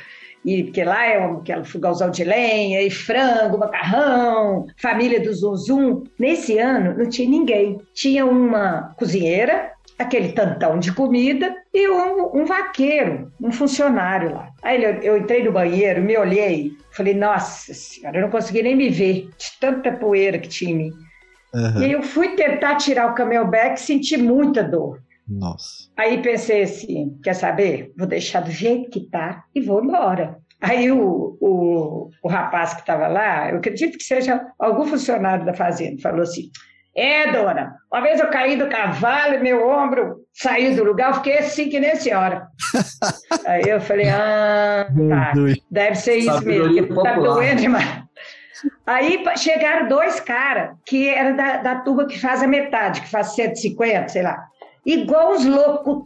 e 0.45 0.65
porque 0.65 0.85
lá 0.85 1.07
é 1.07 1.27
um, 1.27 1.39
aquele 1.39 1.65
fogãozão 1.65 2.11
de 2.11 2.23
lenha, 2.23 2.83
e 2.83 2.91
frango, 2.91 3.59
macarrão, 3.59 4.67
família 4.77 5.21
do 5.21 5.33
Zunzum. 5.33 6.05
Nesse 6.19 6.59
ano 6.59 6.97
não 6.99 7.09
tinha 7.09 7.29
ninguém. 7.29 7.81
Tinha 7.95 8.27
uma 8.27 8.95
cozinheira, 8.99 9.73
aquele 9.99 10.33
tantão 10.33 10.79
de 10.79 10.93
comida 10.93 11.55
e 11.73 11.89
um, 11.89 12.43
um 12.43 12.45
vaqueiro, 12.45 13.33
um 13.41 13.51
funcionário 13.51 14.35
lá. 14.35 14.51
Aí 14.63 14.83
eu, 14.83 14.95
eu, 15.01 15.17
entrei 15.17 15.43
no 15.43 15.53
banheiro, 15.53 16.03
me 16.03 16.17
olhei, 16.17 16.73
falei, 16.93 17.15
nossa 17.15 17.73
senhora, 17.73 18.19
eu 18.19 18.23
não 18.23 18.31
consegui 18.31 18.63
nem 18.63 18.77
me 18.77 18.91
ver, 18.91 19.31
de 19.39 19.59
tanta 19.59 19.93
poeira 19.93 20.39
que 20.39 20.49
tinha 20.49 20.73
em 20.73 20.77
mim. 20.77 20.93
Uhum. 21.55 21.81
E 21.81 21.85
aí 21.85 21.93
eu 21.93 22.03
fui 22.03 22.35
tentar 22.35 22.77
tirar 22.77 23.11
o 23.11 23.15
camelback, 23.15 23.81
senti 23.81 24.17
muita 24.17 24.63
dor. 24.63 25.01
Nossa. 25.27 25.89
Aí 25.97 26.21
pensei 26.21 26.65
assim, 26.65 27.19
quer 27.23 27.35
saber? 27.35 27.93
Vou 27.97 28.07
deixar 28.07 28.41
do 28.41 28.51
jeito 28.51 28.91
que 28.91 29.09
tá 29.09 29.45
e 29.55 29.61
vou 29.61 29.83
embora. 29.83 30.37
Aí 30.61 30.91
o, 30.91 31.37
o, 31.41 32.11
o 32.23 32.29
rapaz 32.29 32.75
que 32.75 32.81
estava 32.81 33.07
lá, 33.07 33.51
eu 33.51 33.59
acredito 33.59 33.99
que 33.99 34.05
seja 34.05 34.47
algum 34.59 34.87
funcionário 34.87 35.45
da 35.45 35.55
fazenda, 35.55 36.01
falou 36.01 36.23
assim, 36.23 36.51
é, 36.97 37.33
dona, 37.33 37.75
uma 37.93 38.01
vez 38.01 38.21
eu 38.21 38.29
caí 38.29 38.57
do 38.57 38.69
cavalo 38.69 39.35
e 39.35 39.39
meu 39.41 39.69
ombro 39.69 40.25
saiu 40.33 40.77
do 40.77 40.85
lugar, 40.85 41.11
eu 41.11 41.15
fiquei 41.15 41.39
assim 41.39 41.69
que 41.69 41.81
nem 41.81 41.91
a 41.91 41.97
senhora. 41.97 42.47
Aí 43.47 43.65
eu 43.67 43.81
falei, 43.81 44.09
ah, 44.09 44.87
tá, 45.09 45.33
deve 45.71 45.97
ser 45.97 46.17
isso 46.17 46.45
mesmo, 46.45 47.03
tá 47.03 47.15
doendo 47.15 47.61
demais. 47.61 48.04
Aí 48.87 49.25
chegaram 49.37 49.89
dois 49.89 50.21
caras, 50.21 50.77
que 50.85 51.09
era 51.09 51.33
da, 51.33 51.57
da 51.59 51.75
turma 51.77 52.07
que 52.07 52.21
faz 52.21 52.43
a 52.43 52.47
metade, 52.47 53.01
que 53.01 53.11
faz 53.11 53.35
150, 53.35 54.09
sei 54.09 54.23
lá. 54.23 54.47
Igual 54.87 55.33
os 55.33 55.45
loucos, 55.45 56.05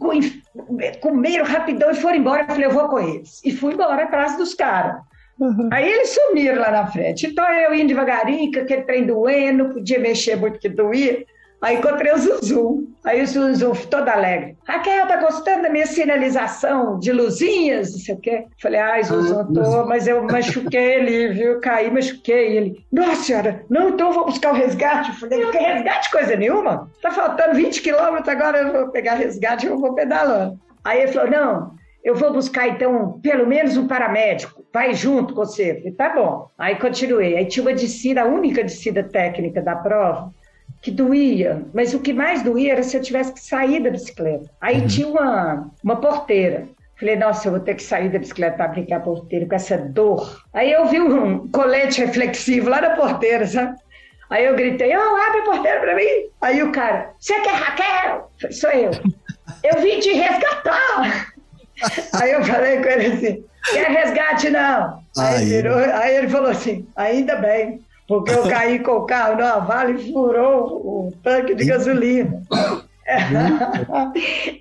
comeram 1.01 1.45
rapidão 1.45 1.91
e 1.91 1.97
foram 1.97 2.17
embora. 2.17 2.43
Eu 2.43 2.47
falei, 2.47 2.67
eu 2.67 2.71
vou 2.71 2.89
com 2.89 2.99
eles. 3.01 3.41
E 3.45 3.51
fui 3.51 3.75
embora 3.75 4.05
atrás 4.05 4.37
dos 4.37 4.55
caras. 4.55 5.01
Uhum. 5.39 5.69
Aí 5.73 5.89
eles 5.89 6.11
sumiram 6.11 6.61
lá 6.61 6.71
na 6.71 6.87
frente. 6.87 7.27
Então 7.27 7.45
eu 7.53 7.75
indo 7.75 7.89
devagarinho, 7.89 8.53
com 8.53 8.61
aquele 8.61 8.83
trem 8.83 9.07
doendo, 9.07 9.65
não 9.65 9.73
podia 9.73 9.99
mexer 9.99 10.37
muito 10.37 10.59
que 10.59 10.69
doía. 10.69 11.25
Aí 11.61 11.77
encontrei 11.77 12.13
o 12.13 12.19
Zuzu. 12.19 12.89
Aí 13.05 13.23
o 13.23 13.27
Zuzu, 13.27 13.73
todo 13.89 14.09
alegre. 14.09 14.57
Raquel, 14.67 15.07
tá 15.07 15.17
gostando 15.17 15.63
da 15.63 15.71
minha 15.71 15.87
sinalização 15.87 16.99
de 16.99 17.13
luzinhas? 17.13 17.93
Não 17.93 17.99
sei 17.99 18.15
o 18.15 18.19
quê. 18.19 18.45
Falei, 18.61 18.81
ai, 18.81 19.03
Zuzu, 19.03 19.41
ah, 19.41 19.45
tô, 19.45 19.87
mas 19.87 20.07
eu 20.07 20.23
machuquei 20.25 20.95
ele, 20.95 21.29
viu? 21.29 21.61
Caí, 21.61 21.91
machuquei 21.91 22.57
ele. 22.57 22.85
Nossa 22.93 23.23
senhora, 23.23 23.65
não, 23.69 23.91
então 23.91 24.09
eu 24.09 24.15
vou 24.15 24.27
buscar 24.27 24.53
o 24.53 24.57
resgate. 24.57 25.13
Falei, 25.19 25.45
que 25.51 25.59
resgate 25.59 26.11
coisa 26.11 26.37
nenhuma? 26.37 26.91
Tá 27.03 27.11
faltando 27.11 27.55
20 27.55 27.83
quilômetros, 27.83 28.29
agora 28.29 28.59
eu 28.59 28.73
vou 28.73 28.89
pegar 28.91 29.15
resgate 29.15 29.67
e 29.67 29.69
eu 29.69 29.79
vou 29.79 29.95
pedalando. 29.95 30.59
Aí 30.85 31.03
ele 31.03 31.13
falou, 31.13 31.31
não, 31.31 31.79
eu 32.05 32.15
vou 32.15 32.33
buscar 32.33 32.69
então 32.69 33.19
pelo 33.21 33.47
menos 33.47 33.77
um 33.77 33.87
paramédico, 33.87 34.65
vai 34.73 34.95
junto 34.95 35.35
com 35.35 35.45
você. 35.45 35.75
Falei, 35.75 35.93
tá 35.93 36.09
bom. 36.11 36.49
Aí 36.57 36.77
continuei. 36.77 37.37
Aí 37.37 37.47
tinha 37.47 37.65
uma 37.65 37.75
descida, 37.75 38.23
a 38.23 38.27
única 38.27 38.63
descida 38.63 39.03
técnica 39.03 39.61
da 39.61 39.77
prova, 39.77 40.33
que 40.81 40.91
doía, 40.91 41.63
mas 41.75 41.93
o 41.95 42.01
que 42.01 42.13
mais 42.13 42.43
doía 42.43 42.73
era 42.73 42.83
se 42.83 42.97
eu 42.97 43.03
tivesse 43.03 43.33
que 43.33 43.41
sair 43.41 43.83
da 43.83 43.91
bicicleta. 43.91 44.49
Aí 44.61 44.81
uhum. 44.81 44.87
tinha 44.87 45.09
uma, 45.09 45.71
uma 45.83 45.97
porteira. 45.97 46.69
Falei, 46.99 47.17
nossa, 47.17 47.47
eu 47.47 47.53
vou 47.53 47.61
ter 47.61 47.75
que 47.75 47.83
sair 47.83 48.09
da 48.09 48.19
bicicleta 48.19 48.57
para 48.57 48.69
brincar 48.69 48.97
a 48.97 49.01
porteira 49.01 49.47
com 49.47 49.55
essa 49.55 49.79
dor. 49.79 50.45
Aí 50.53 50.73
eu 50.73 50.87
vi 50.87 51.01
um 51.01 51.49
colete 51.49 52.01
reflexivo 52.05 52.69
lá 52.69 52.81
na 52.81 52.91
porteira, 52.91 53.47
sabe? 53.47 53.77
Aí 54.31 54.45
eu 54.45 54.57
gritei, 54.57 54.95
oh, 54.97 55.17
abre 55.17 55.41
a 55.41 55.45
porteira 55.45 55.81
para 55.81 55.95
mim. 55.95 56.29
Aí 56.41 56.63
o 56.63 56.73
cara, 56.73 57.13
você 57.19 57.41
quer 57.41 57.55
Raquel? 57.55 58.31
Falei, 58.41 58.57
sou 58.57 58.71
eu. 58.71 58.91
Eu 59.63 59.81
vim 59.81 60.01
te 60.01 60.13
resgatar. 60.13 61.33
Aí 62.21 62.33
eu 62.33 62.45
falei 62.45 62.83
com 62.83 62.89
ele 62.89 63.07
assim, 63.07 63.45
quer 63.73 63.91
resgate 63.91 64.51
não? 64.51 65.01
Aí, 65.17 65.37
Aí. 65.37 65.45
virou, 65.45 65.79
aí 65.79 66.17
ele 66.17 66.29
falou 66.29 66.51
assim, 66.51 66.87
ainda 66.97 67.37
bem, 67.37 67.81
porque 68.09 68.33
eu 68.33 68.49
caí 68.49 68.79
com 68.79 68.93
o 68.93 69.07
carro 69.07 69.37
no 69.37 69.67
vale 69.67 70.01
e 70.01 70.13
furou 70.13 70.65
o 70.67 71.13
tanque 71.23 71.55
de 71.55 71.67
gasolina. 71.67 72.43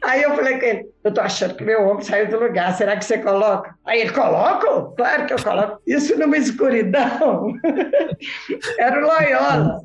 Aí 0.04 0.22
eu 0.22 0.36
falei 0.36 0.60
com 0.60 0.66
ele, 0.66 0.90
eu 1.04 1.14
tô 1.14 1.22
achando 1.22 1.56
que 1.56 1.64
meu 1.64 1.88
ombro 1.88 2.04
saiu 2.04 2.30
do 2.30 2.40
lugar, 2.40 2.74
será 2.76 2.96
que 2.96 3.04
você 3.04 3.18
coloca? 3.18 3.76
Aí 3.86 4.02
ele, 4.02 4.12
coloco? 4.12 4.94
Claro 4.96 5.26
que 5.26 5.34
eu 5.34 5.44
coloco. 5.44 5.82
Isso 5.88 6.18
numa 6.18 6.38
escuridão. 6.38 7.54
Era 8.80 8.98
o 8.98 9.02
Loyola. 9.02 9.82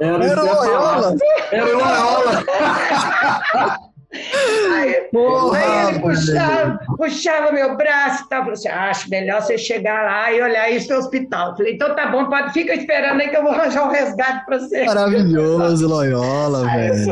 Era, 0.00 0.24
Era 0.24 0.42
o 0.42 0.46
Loyola? 0.46 1.16
Era 1.52 1.66
o 1.66 1.78
Loyola. 1.78 2.44
Aí, 4.10 5.08
Porra, 5.12 5.58
aí 5.58 5.88
ele 5.90 6.00
puxava, 6.00 6.80
puxava 6.96 7.52
meu 7.52 7.76
braço 7.76 8.24
e 8.24 8.28
tal. 8.28 8.40
Falou 8.40 8.54
assim: 8.54 8.68
acho 8.68 9.10
melhor 9.10 9.42
você 9.42 9.58
chegar 9.58 10.02
lá 10.02 10.32
e 10.32 10.40
olhar 10.40 10.70
isso 10.70 10.90
no 10.90 10.98
hospital. 10.98 11.54
Falei, 11.56 11.74
então 11.74 11.94
tá 11.94 12.06
bom, 12.06 12.24
pode, 12.24 12.52
fica 12.54 12.74
esperando 12.74 13.20
aí 13.20 13.28
que 13.28 13.36
eu 13.36 13.42
vou 13.42 13.52
arranjar 13.52 13.86
um 13.86 13.90
resgate 13.90 14.46
pra 14.46 14.58
você. 14.58 14.86
Maravilhoso, 14.86 15.86
Loyola, 15.86 16.64
velho. 16.64 17.06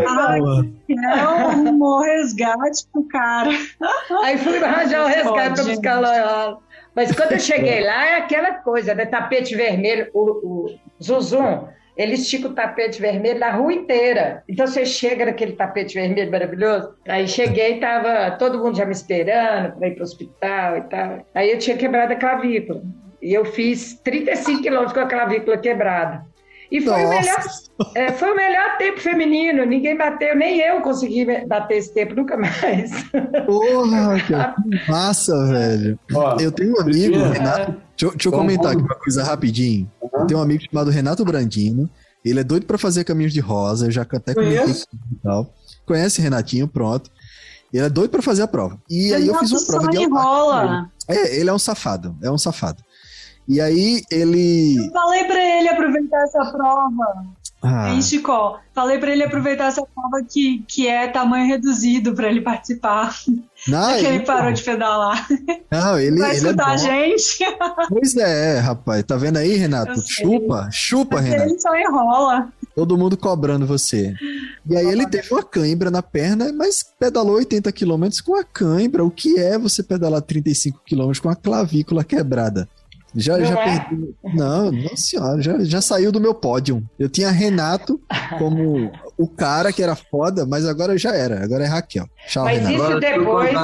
Não, 0.88 1.48
arrumou 1.48 2.00
resgate 2.00 2.86
pro 2.90 3.02
cara. 3.08 3.50
Aí 4.22 4.38
fui 4.38 4.62
arranjar 4.62 5.04
um 5.04 5.08
resgate 5.08 5.28
Pode, 5.28 5.54
para 5.54 5.64
buscar 5.64 6.00
Loyola. 6.00 6.58
Mas 6.94 7.12
quando 7.12 7.32
eu 7.32 7.40
cheguei 7.40 7.84
lá, 7.84 8.06
é 8.06 8.16
aquela 8.16 8.54
coisa, 8.54 8.94
né? 8.94 9.04
Tapete 9.04 9.54
vermelho, 9.54 10.08
o, 10.14 10.20
o 10.20 10.78
Zuzum, 11.02 11.68
ele 11.96 12.14
estica 12.14 12.48
o 12.48 12.54
tapete 12.54 13.00
vermelho 13.00 13.40
na 13.40 13.50
rua 13.50 13.72
inteira. 13.72 14.42
Então 14.48 14.66
você 14.66 14.84
chega 14.84 15.24
naquele 15.24 15.52
tapete 15.52 15.94
vermelho 15.94 16.30
maravilhoso. 16.30 16.94
Aí 17.08 17.26
cheguei, 17.26 17.80
tava 17.80 18.32
todo 18.32 18.58
mundo 18.58 18.76
já 18.76 18.84
me 18.84 18.92
esperando 18.92 19.76
para 19.76 19.88
ir 19.88 19.92
para 19.92 20.02
o 20.02 20.04
hospital 20.04 20.76
e 20.76 20.80
tal. 20.82 21.26
Aí 21.34 21.50
eu 21.50 21.58
tinha 21.58 21.76
quebrado 21.76 22.12
a 22.12 22.16
clavícula. 22.16 22.82
E 23.22 23.32
eu 23.32 23.44
fiz 23.44 23.94
35 24.04 24.62
quilômetros 24.62 24.92
com 24.92 25.00
a 25.00 25.06
clavícula 25.06 25.56
quebrada. 25.56 26.24
E 26.70 26.80
foi 26.80 27.04
o, 27.04 27.08
melhor, 27.08 27.44
é, 27.94 28.12
foi 28.12 28.32
o 28.32 28.36
melhor 28.36 28.76
tempo 28.78 29.00
feminino. 29.00 29.64
Ninguém 29.64 29.96
bateu, 29.96 30.34
nem 30.36 30.58
eu 30.60 30.80
consegui 30.82 31.24
bater 31.46 31.76
esse 31.78 31.94
tempo, 31.94 32.14
nunca 32.14 32.36
mais. 32.36 32.90
Porra, 33.46 34.16
que 34.26 34.90
massa, 34.90 35.46
velho. 35.46 35.98
Ó, 36.12 36.36
Eu 36.40 36.50
tenho 36.52 36.72
um 36.76 36.80
amigo, 36.80 37.14
Cristina. 37.14 37.32
Renato. 37.32 37.72
Deixa, 37.72 37.76
eu- 38.02 38.10
deixa 38.10 38.28
eu 38.28 38.32
comentar 38.32 38.72
aqui 38.72 38.82
uma 38.82 38.94
coisa 38.96 39.22
rapidinho. 39.22 39.90
Eu 40.02 40.26
tenho 40.26 40.40
um 40.40 40.42
amigo 40.42 40.62
chamado 40.70 40.90
Renato 40.90 41.24
Brandino. 41.24 41.88
Ele 42.24 42.40
é 42.40 42.44
doido 42.44 42.66
pra 42.66 42.76
fazer 42.78 43.04
caminhos 43.04 43.32
de 43.32 43.40
rosa. 43.40 43.86
Eu 43.86 43.90
já 43.92 44.02
até 44.02 44.34
comentei 44.34 44.56
e 45.12 45.16
tal. 45.22 45.54
Conhece 45.86 46.20
Renatinho, 46.20 46.66
pronto. 46.66 47.10
Ele 47.72 47.84
é 47.84 47.88
doido 47.88 48.10
pra 48.10 48.22
fazer 48.22 48.42
a 48.42 48.48
prova. 48.48 48.78
E 48.90 49.12
aí 49.14 49.26
eu 49.26 49.34
fiz 49.38 49.52
uma 49.52 49.64
prova 49.66 49.88
de 49.88 49.98
enrola. 49.98 50.90
É, 51.08 51.36
ele 51.38 51.48
é 51.50 51.52
um 51.52 51.58
safado. 51.58 52.16
É 52.22 52.30
um 52.30 52.38
safado. 52.38 52.82
E 53.48 53.60
aí 53.60 54.02
ele. 54.10 54.76
Eu 54.76 54.90
falei 54.92 55.24
pra 55.24 55.40
ele 55.58 55.68
aproveitar 55.68 56.22
essa 56.24 56.44
prova. 56.52 57.26
Ah, 57.62 57.90
Hein, 57.90 58.02
Chico? 58.02 58.58
Falei 58.74 58.98
pra 58.98 59.10
ele 59.10 59.24
aproveitar 59.24 59.66
essa 59.66 59.82
prova 59.82 60.22
que, 60.28 60.62
que 60.68 60.86
é 60.86 61.08
tamanho 61.08 61.46
reduzido 61.46 62.14
pra 62.14 62.28
ele 62.28 62.40
participar. 62.42 63.14
não, 63.66 63.96
que 63.98 64.04
ele 64.06 64.20
parou 64.20 64.52
de 64.52 64.62
pedalar. 64.62 65.26
não, 65.70 65.98
ele, 65.98 66.18
Vai 66.20 66.32
é 66.32 66.34
escutar 66.34 66.66
bom. 66.66 66.72
a 66.72 66.76
gente. 66.76 67.38
Pois 67.88 68.14
é, 68.16 68.58
rapaz. 68.58 69.02
Tá 69.04 69.16
vendo 69.16 69.38
aí, 69.38 69.56
Renato? 69.56 70.00
Chupa, 70.06 70.68
chupa, 70.70 71.20
Renato. 71.20 71.50
Ele 71.50 71.58
só 71.58 71.74
enrola. 71.74 72.52
Todo 72.74 72.98
mundo 72.98 73.16
cobrando 73.16 73.66
você. 73.66 74.14
E 74.68 74.76
aí 74.76 74.86
ele 74.86 75.06
teve 75.08 75.32
uma 75.32 75.42
cãibra 75.42 75.90
na 75.90 76.02
perna, 76.02 76.52
mas 76.52 76.84
pedalou 77.00 77.36
80 77.36 77.72
km 77.72 78.04
com 78.24 78.36
a 78.36 78.44
cãibra. 78.44 79.02
O 79.02 79.10
que 79.10 79.38
é 79.38 79.58
você 79.58 79.82
pedalar 79.82 80.20
35 80.20 80.82
km 80.86 81.10
com 81.22 81.30
a 81.30 81.34
clavícula 81.34 82.04
quebrada? 82.04 82.68
Já, 83.16 83.38
Não 83.38 83.44
já 83.46 83.60
é? 83.60 83.64
perdi. 83.80 84.14
Não, 84.34 84.70
não 84.70 84.96
senhora, 84.96 85.40
já, 85.40 85.58
já 85.64 85.80
saiu 85.80 86.12
do 86.12 86.20
meu 86.20 86.34
pódio. 86.34 86.82
Eu 86.98 87.08
tinha 87.08 87.30
Renato 87.30 88.00
como 88.38 88.90
o 89.16 89.26
cara 89.28 89.72
que 89.72 89.82
era 89.82 89.96
foda, 89.96 90.44
mas 90.46 90.66
agora 90.66 90.96
já 90.98 91.14
era. 91.14 91.42
Agora 91.42 91.64
é 91.64 91.66
Raquel. 91.66 92.06
Tchau, 92.28 92.44
Mas 92.44 92.58
Renato. 92.66 92.90
isso 92.90 93.00
depois-. 93.00 93.58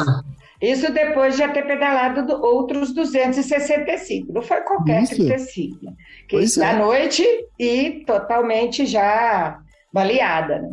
Isso 0.63 0.93
depois 0.93 1.33
de 1.35 1.41
já 1.41 1.49
ter 1.49 1.67
pedalado 1.67 2.25
do- 2.25 2.41
outros 2.41 2.95
265. 2.95 4.33
Não 4.33 4.43
foi 4.43 4.61
qualquer 4.61 5.03
Isso. 5.03 5.17
35. 5.17 5.85
né? 5.85 5.93
Que 6.29 6.37
Pois 6.37 6.57
da 6.57 6.71
é. 6.71 6.79
noite 6.79 7.25
e 7.59 8.05
totalmente 8.07 8.87
já 8.87 9.59
baleada. 9.93 10.61
Né? 10.63 10.69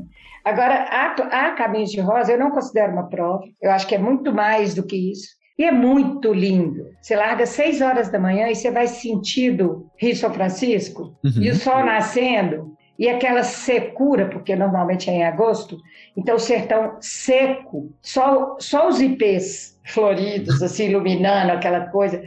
Agora, 0.46 0.76
a, 0.90 1.48
a 1.48 1.52
Caminhos 1.56 1.92
de 1.92 2.00
Rosa, 2.00 2.32
eu 2.34 2.40
não 2.40 2.52
considero 2.52 2.94
uma 2.94 3.10
prova. 3.10 3.44
Eu 3.62 3.72
acho 3.72 3.88
que 3.88 3.96
é 3.96 4.00
muito 4.00 4.32
mais 4.32 4.74
do 4.76 4.84
que 4.84 5.12
isso. 5.12 5.39
E 5.60 5.66
é 5.66 5.72
muito 5.72 6.34
lindo. 6.34 6.86
Você 7.02 7.18
larga 7.18 7.46
seis 7.46 7.82
horas 7.82 8.10
da 8.10 8.18
manhã 8.18 8.48
e 8.48 8.56
você 8.56 8.72
vai 8.72 8.88
sentindo 8.88 9.86
Rio 9.98 10.16
São 10.16 10.34
Francisco 10.34 11.14
Uhum. 11.22 11.44
e 11.44 11.50
o 11.52 11.56
sol 11.56 11.84
nascendo 11.84 12.74
e 12.98 13.10
aquela 13.10 13.44
secura, 13.44 14.26
porque 14.28 14.56
normalmente 14.56 15.10
é 15.10 15.14
em 15.14 15.24
agosto, 15.24 15.78
então 16.18 16.36
o 16.36 16.40
sertão 16.40 16.98
seco, 17.00 17.90
só, 18.02 18.58
só 18.60 18.90
os 18.90 19.02
ipês 19.02 19.80
floridos, 19.86 20.62
assim, 20.62 20.88
iluminando 20.92 21.52
aquela 21.52 21.88
coisa, 21.88 22.22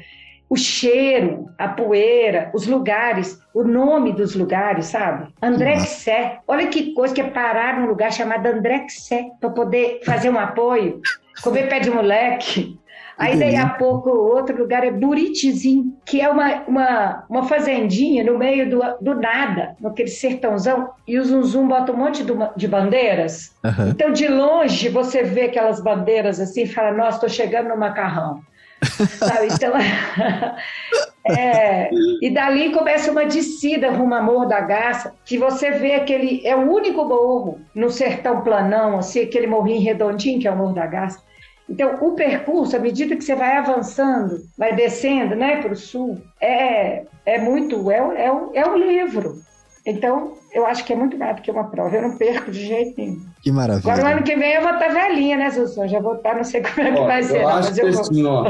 o 0.48 0.56
cheiro, 0.56 1.46
a 1.58 1.68
poeira, 1.68 2.50
os 2.54 2.66
lugares, 2.66 3.38
o 3.54 3.64
nome 3.64 4.12
dos 4.12 4.34
lugares, 4.34 4.86
sabe? 4.86 5.32
Andrexé. 5.42 6.38
Olha 6.46 6.66
que 6.66 6.92
coisa 6.92 7.14
que 7.14 7.20
é 7.22 7.30
parar 7.30 7.80
num 7.80 7.86
lugar 7.86 8.12
chamado 8.12 8.46
Andrexé 8.46 9.30
para 9.40 9.48
poder 9.50 10.00
fazer 10.04 10.28
um 10.28 10.38
apoio, 10.38 11.00
comer 11.42 11.68
pé 11.68 11.80
de 11.80 11.90
moleque. 11.90 12.78
Aí 13.18 13.38
daí 13.38 13.56
a 13.56 13.68
pouco 13.68 14.10
outro 14.10 14.56
lugar 14.56 14.84
é 14.84 14.90
Buritizinho, 14.90 15.96
que 16.04 16.20
é 16.20 16.28
uma, 16.28 16.62
uma, 16.66 17.24
uma 17.28 17.42
fazendinha 17.44 18.24
no 18.24 18.38
meio 18.38 18.68
do, 18.68 18.80
do 19.00 19.14
nada, 19.14 19.76
naquele 19.80 20.08
sertãozão, 20.08 20.90
e 21.06 21.18
o 21.18 21.24
Zunzum 21.24 21.68
bota 21.68 21.92
um 21.92 21.96
monte 21.96 22.24
de, 22.24 22.32
de 22.56 22.68
bandeiras. 22.68 23.54
Aham. 23.64 23.90
Então, 23.90 24.12
de 24.12 24.28
longe, 24.28 24.88
você 24.88 25.22
vê 25.22 25.42
aquelas 25.42 25.80
bandeiras 25.80 26.40
assim 26.40 26.62
e 26.62 26.66
fala, 26.66 26.92
nossa, 26.92 27.16
estou 27.16 27.28
chegando 27.28 27.68
no 27.68 27.76
macarrão. 27.76 28.40
Sabe? 29.18 29.48
Então, 29.52 29.72
é, 31.24 31.90
e 32.20 32.30
dali 32.30 32.70
começa 32.72 33.12
uma 33.12 33.24
descida 33.24 33.90
rumo 33.90 34.14
a 34.14 34.22
Morro 34.22 34.46
da 34.46 34.60
Garça, 34.60 35.14
que 35.24 35.38
você 35.38 35.70
vê 35.70 35.94
aquele, 35.94 36.44
é 36.44 36.56
o 36.56 36.68
único 36.68 37.04
morro 37.04 37.60
no 37.74 37.90
sertão 37.90 38.40
planão, 38.40 38.98
assim, 38.98 39.20
aquele 39.20 39.46
morrinho 39.46 39.82
redondinho 39.82 40.40
que 40.40 40.48
é 40.48 40.50
o 40.50 40.56
Morro 40.56 40.74
da 40.74 40.86
Garça. 40.86 41.20
Então, 41.68 41.96
o 42.00 42.12
percurso, 42.14 42.76
à 42.76 42.78
medida 42.78 43.16
que 43.16 43.24
você 43.24 43.34
vai 43.34 43.56
avançando, 43.56 44.40
vai 44.58 44.74
descendo 44.74 45.34
né, 45.36 45.62
para 45.62 45.72
o 45.72 45.76
sul, 45.76 46.20
é, 46.40 47.04
é 47.24 47.38
muito, 47.40 47.90
é, 47.90 48.02
um- 48.02 48.12
é, 48.12 48.60
é 48.60 48.66
um 48.68 48.76
livro. 48.76 49.36
Então, 49.84 50.34
eu 50.54 50.64
acho 50.64 50.84
que 50.84 50.92
é 50.92 50.96
muito 50.96 51.18
mais 51.18 51.34
do 51.34 51.42
que 51.42 51.50
uma 51.50 51.64
prova. 51.64 51.96
Eu 51.96 52.02
não 52.02 52.16
perco 52.16 52.52
de 52.52 52.64
jeito 52.66 52.94
nenhum. 52.96 53.20
Que 53.42 53.50
maravilha. 53.50 53.92
Agora, 53.92 54.08
o 54.08 54.12
ano 54.16 54.22
que 54.22 54.36
vem, 54.36 54.52
eu 54.52 54.62
vou 54.62 54.70
estar 54.74 54.88
velhinha, 54.92 55.36
né, 55.36 55.50
Sussun? 55.50 55.88
Já 55.88 55.98
vou 55.98 56.14
estar, 56.14 56.36
não 56.36 56.44
sei 56.44 56.62
como 56.62 56.86
é 56.86 56.92
que 56.92 56.98
Ó, 56.98 57.06
vai 57.06 57.22
ser, 57.24 57.40
eu 57.42 57.48
acho 57.48 57.68
mas 57.68 57.78
que 57.78 57.84
eu 57.84 57.92
vou. 57.92 58.00
assim, 58.00 58.24
ó, 58.26 58.44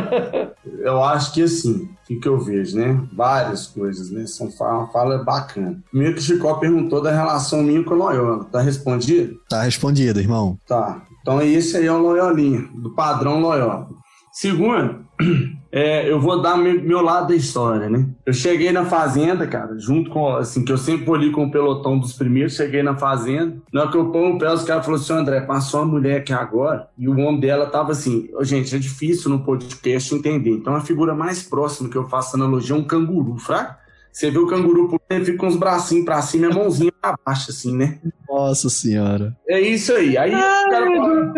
eu 0.81 1.03
acho 1.03 1.33
que 1.33 1.43
assim, 1.43 1.73
o 1.85 1.89
que, 2.07 2.17
que 2.17 2.29
eu 2.29 2.39
vejo, 2.39 2.77
né? 2.79 3.01
Várias 3.15 3.67
coisas, 3.67 4.11
né? 4.11 4.27
São 4.27 4.49
uma 4.61 4.89
fala 4.89 5.25
bacana. 5.25 5.79
Primeiro 5.91 6.15
que 6.17 6.21
o 6.21 6.25
Chicó 6.25 6.55
perguntou 6.55 7.01
da 7.01 7.11
relação 7.13 7.63
minha 7.63 7.83
com 7.83 7.95
o 7.95 7.97
Loyola. 7.97 8.45
Tá 8.53 8.61
respondido? 8.61 9.37
Tá 9.49 9.63
respondido, 9.63 10.21
irmão. 10.21 10.59
Tá. 10.69 11.01
Então 11.23 11.41
esse 11.41 11.77
aí 11.77 11.87
é 11.87 11.93
o 11.93 11.99
Loyolinha, 11.99 12.69
do 12.75 12.95
padrão 12.95 13.41
Loyola. 13.41 13.89
Segundo, 14.33 15.05
é, 15.71 16.11
eu 16.11 16.19
vou 16.19 16.41
dar 16.41 16.57
meu, 16.57 16.83
meu 16.83 17.03
lado 17.03 17.29
da 17.29 17.35
história, 17.35 17.89
né? 17.89 18.09
Eu 18.25 18.33
cheguei 18.33 18.73
na 18.73 18.85
fazenda, 18.85 19.47
cara, 19.47 19.79
junto 19.79 20.11
com, 20.11 20.37
assim, 20.37 20.65
que 20.65 20.73
eu 20.73 20.79
sempre 20.79 21.05
vou 21.05 21.15
ali 21.15 21.31
com 21.31 21.45
o 21.45 21.51
pelotão 21.51 21.99
dos 21.99 22.15
primeiros, 22.15 22.57
cheguei 22.57 22.83
na 22.83 22.97
fazenda. 22.97 23.57
Na 23.73 23.83
hora 23.83 23.91
que 23.91 23.97
eu 23.97 24.11
ponho 24.11 24.35
o 24.35 24.39
pé, 24.39 24.51
os 24.51 24.65
caras 24.65 24.85
falaram 24.85 25.03
assim, 25.03 25.13
André, 25.13 25.43
passou 25.43 25.81
uma 25.83 25.93
mulher 25.93 26.19
aqui 26.19 26.33
agora, 26.33 26.89
e 26.99 27.09
o 27.09 27.13
homem 27.19 27.41
dela 27.41 27.67
tava 27.67 27.93
assim, 27.93 28.29
"Ô, 28.35 28.43
gente, 28.43 28.75
é 28.75 28.79
difícil 28.79 29.31
no 29.31 29.45
podcast 29.45 30.15
entender. 30.15 30.51
Então 30.51 30.75
a 30.75 30.81
figura 30.81 31.15
mais 31.15 31.43
próxima 31.43 31.89
que 31.89 31.97
eu 31.97 32.09
faço 32.09 32.35
analogia 32.37 32.75
é 32.75 32.79
um 32.79 32.85
canguru, 32.85 33.37
fraco? 33.37 33.82
Você 34.13 34.31
vê 34.31 34.39
o 34.39 34.47
canguru 34.47 34.89
pulando, 34.89 35.01
ele 35.09 35.25
fica 35.25 35.39
com 35.39 35.47
os 35.47 35.57
bracinhos 35.57 36.05
pra 36.05 36.21
cima 36.21 36.47
e 36.47 36.51
a 36.51 36.55
mãozinha 36.55 36.93
pra 37.01 37.17
baixo, 37.25 37.51
assim, 37.51 37.75
né? 37.75 37.99
Nossa 38.29 38.69
senhora. 38.69 39.35
É 39.49 39.59
isso 39.59 39.93
aí. 39.95 40.19
Aí 40.19 40.35
os 40.35 40.41
Ai, 40.41 40.71
caras 40.71 40.89
falaram, 40.89 41.33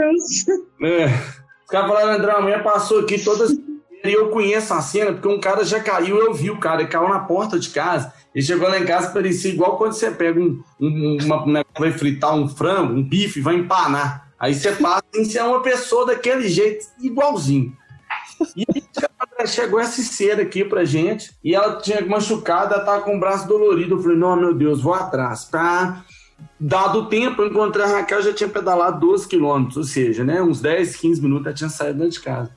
é. 0.82 1.06
Os 1.62 1.70
caras 1.70 1.88
falaram, 1.88 2.12
André, 2.12 2.32
a 2.32 2.40
mulher 2.40 2.62
passou 2.64 3.00
aqui 3.00 3.22
todas. 3.22 3.52
E 3.52 4.12
eu 4.12 4.28
conheço 4.28 4.74
a 4.74 4.82
cena, 4.82 5.12
porque 5.12 5.28
um 5.28 5.40
cara 5.40 5.64
já 5.64 5.80
caiu, 5.80 6.18
eu 6.18 6.34
vi 6.34 6.50
o 6.50 6.58
cara, 6.58 6.82
ele 6.82 6.90
caiu 6.90 7.08
na 7.08 7.20
porta 7.20 7.58
de 7.58 7.70
casa. 7.70 8.12
Ele 8.34 8.44
chegou 8.44 8.68
lá 8.68 8.78
em 8.78 8.84
casa, 8.84 9.10
parecia 9.10 9.52
igual 9.52 9.78
quando 9.78 9.92
você 9.92 10.10
pega 10.10 10.38
um, 10.38 10.60
um, 10.80 11.18
uma, 11.24 11.46
né, 11.46 11.62
vai 11.78 11.92
fritar 11.92 12.34
um 12.34 12.48
frango, 12.48 12.92
um 12.92 13.02
bife, 13.02 13.40
vai 13.40 13.54
empanar. 13.54 14.28
Aí 14.38 14.52
você 14.52 14.72
passa 14.72 15.04
e 15.14 15.24
você 15.24 15.38
é 15.38 15.44
uma 15.44 15.62
pessoa 15.62 16.04
daquele 16.04 16.48
jeito, 16.48 16.84
igualzinho. 17.00 17.72
E 18.56 18.66
chegou 19.46 19.78
essa 19.78 20.02
cera 20.02 20.42
aqui 20.42 20.64
pra 20.64 20.84
gente, 20.84 21.32
e 21.42 21.54
ela 21.54 21.76
tinha 21.76 22.04
machucada, 22.04 22.76
ela 22.76 22.84
tava 22.84 23.02
com 23.02 23.16
o 23.16 23.20
braço 23.20 23.46
dolorido. 23.46 23.96
Eu 23.96 24.02
falei, 24.02 24.16
não, 24.16 24.36
meu 24.36 24.54
Deus, 24.54 24.80
vou 24.80 24.94
atrás. 24.94 25.44
Pra 25.44 26.04
dado 26.58 27.00
o 27.00 27.06
tempo, 27.06 27.42
eu 27.42 27.48
encontrei 27.48 27.84
a 27.84 27.88
Raquel, 27.88 28.22
já 28.22 28.32
tinha 28.32 28.48
pedalado 28.48 29.00
12 29.00 29.28
quilômetros, 29.28 29.76
ou 29.76 29.84
seja, 29.84 30.24
né, 30.24 30.42
uns 30.42 30.60
10, 30.60 30.96
15 30.96 31.22
minutos 31.22 31.46
ela 31.46 31.54
tinha 31.54 31.70
saído 31.70 32.08
de 32.08 32.20
casa. 32.20 32.50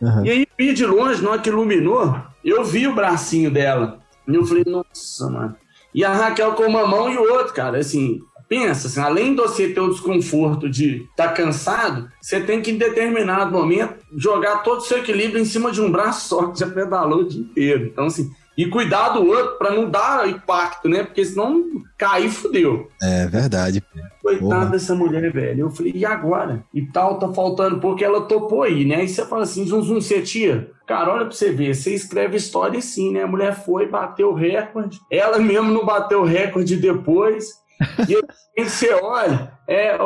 Uhum. 0.00 0.26
E 0.26 0.30
aí, 0.30 0.46
vi 0.58 0.74
de 0.74 0.84
longe, 0.84 1.22
na 1.22 1.30
hora 1.30 1.40
que 1.40 1.48
iluminou, 1.48 2.14
eu 2.44 2.64
vi 2.64 2.86
o 2.86 2.94
bracinho 2.94 3.50
dela. 3.50 3.98
E 4.28 4.34
eu 4.34 4.44
falei, 4.44 4.64
nossa, 4.66 5.30
mano. 5.30 5.56
E 5.94 6.04
a 6.04 6.12
Raquel 6.12 6.52
com 6.52 6.64
uma 6.64 6.86
mão 6.86 7.10
e 7.10 7.16
o 7.16 7.32
outro, 7.32 7.54
cara, 7.54 7.78
assim, 7.78 8.20
pensa, 8.48 8.88
assim, 8.88 9.00
além 9.00 9.34
de 9.34 9.42
você 9.42 9.68
ter 9.68 9.80
o 9.80 9.90
desconforto 9.90 10.68
de 10.68 11.06
estar 11.10 11.28
tá 11.28 11.32
cansado, 11.32 12.10
você 12.20 12.40
tem 12.40 12.60
que, 12.60 12.70
em 12.70 12.78
determinado 12.78 13.52
momento, 13.52 13.94
jogar 14.16 14.58
todo 14.58 14.78
o 14.78 14.82
seu 14.82 14.98
equilíbrio 14.98 15.40
em 15.40 15.44
cima 15.44 15.70
de 15.70 15.80
um 15.80 15.90
braço 15.90 16.28
só, 16.28 16.48
que 16.48 16.58
já 16.60 16.66
pedalou 16.66 17.20
o 17.20 17.28
dia 17.28 17.40
inteiro. 17.40 17.86
Então, 17.86 18.06
assim, 18.06 18.30
e 18.56 18.66
cuidar 18.66 19.10
do 19.10 19.26
outro 19.26 19.58
para 19.58 19.74
não 19.74 19.90
dar 19.90 20.26
impacto, 20.28 20.88
né? 20.88 21.02
Porque 21.02 21.22
senão 21.24 21.62
cair, 21.98 22.30
fudeu. 22.30 22.88
É 23.02 23.26
verdade. 23.26 23.82
Coitada 24.22 24.70
dessa 24.70 24.94
mulher, 24.94 25.30
velho. 25.30 25.60
Eu 25.60 25.70
falei, 25.70 25.92
e 25.94 26.06
agora? 26.06 26.64
E 26.72 26.82
tal, 26.86 27.18
tá 27.18 27.28
faltando, 27.32 27.80
porque 27.80 28.02
ela 28.02 28.22
topou 28.22 28.62
aí, 28.62 28.86
né? 28.86 28.96
Aí 28.96 29.08
você 29.08 29.26
fala 29.26 29.42
assim, 29.42 29.66
zum, 29.66 29.82
zum, 29.82 30.00
você 30.00 30.22
tia, 30.22 30.70
Cara, 30.86 31.12
olha 31.12 31.24
pra 31.24 31.34
você 31.34 31.50
ver, 31.50 31.74
você 31.74 31.92
escreve 31.92 32.36
história 32.36 32.78
assim, 32.78 33.12
né? 33.12 33.24
A 33.24 33.26
mulher 33.26 33.56
foi, 33.64 33.88
bateu 33.88 34.30
o 34.30 34.34
recorde, 34.34 35.00
ela 35.10 35.36
mesmo 35.38 35.72
não 35.72 35.84
bateu 35.84 36.20
o 36.20 36.24
recorde 36.24 36.76
depois, 36.76 37.54
e 38.56 38.64
você 38.64 38.92
olha, 38.94 39.52
é, 39.68 39.98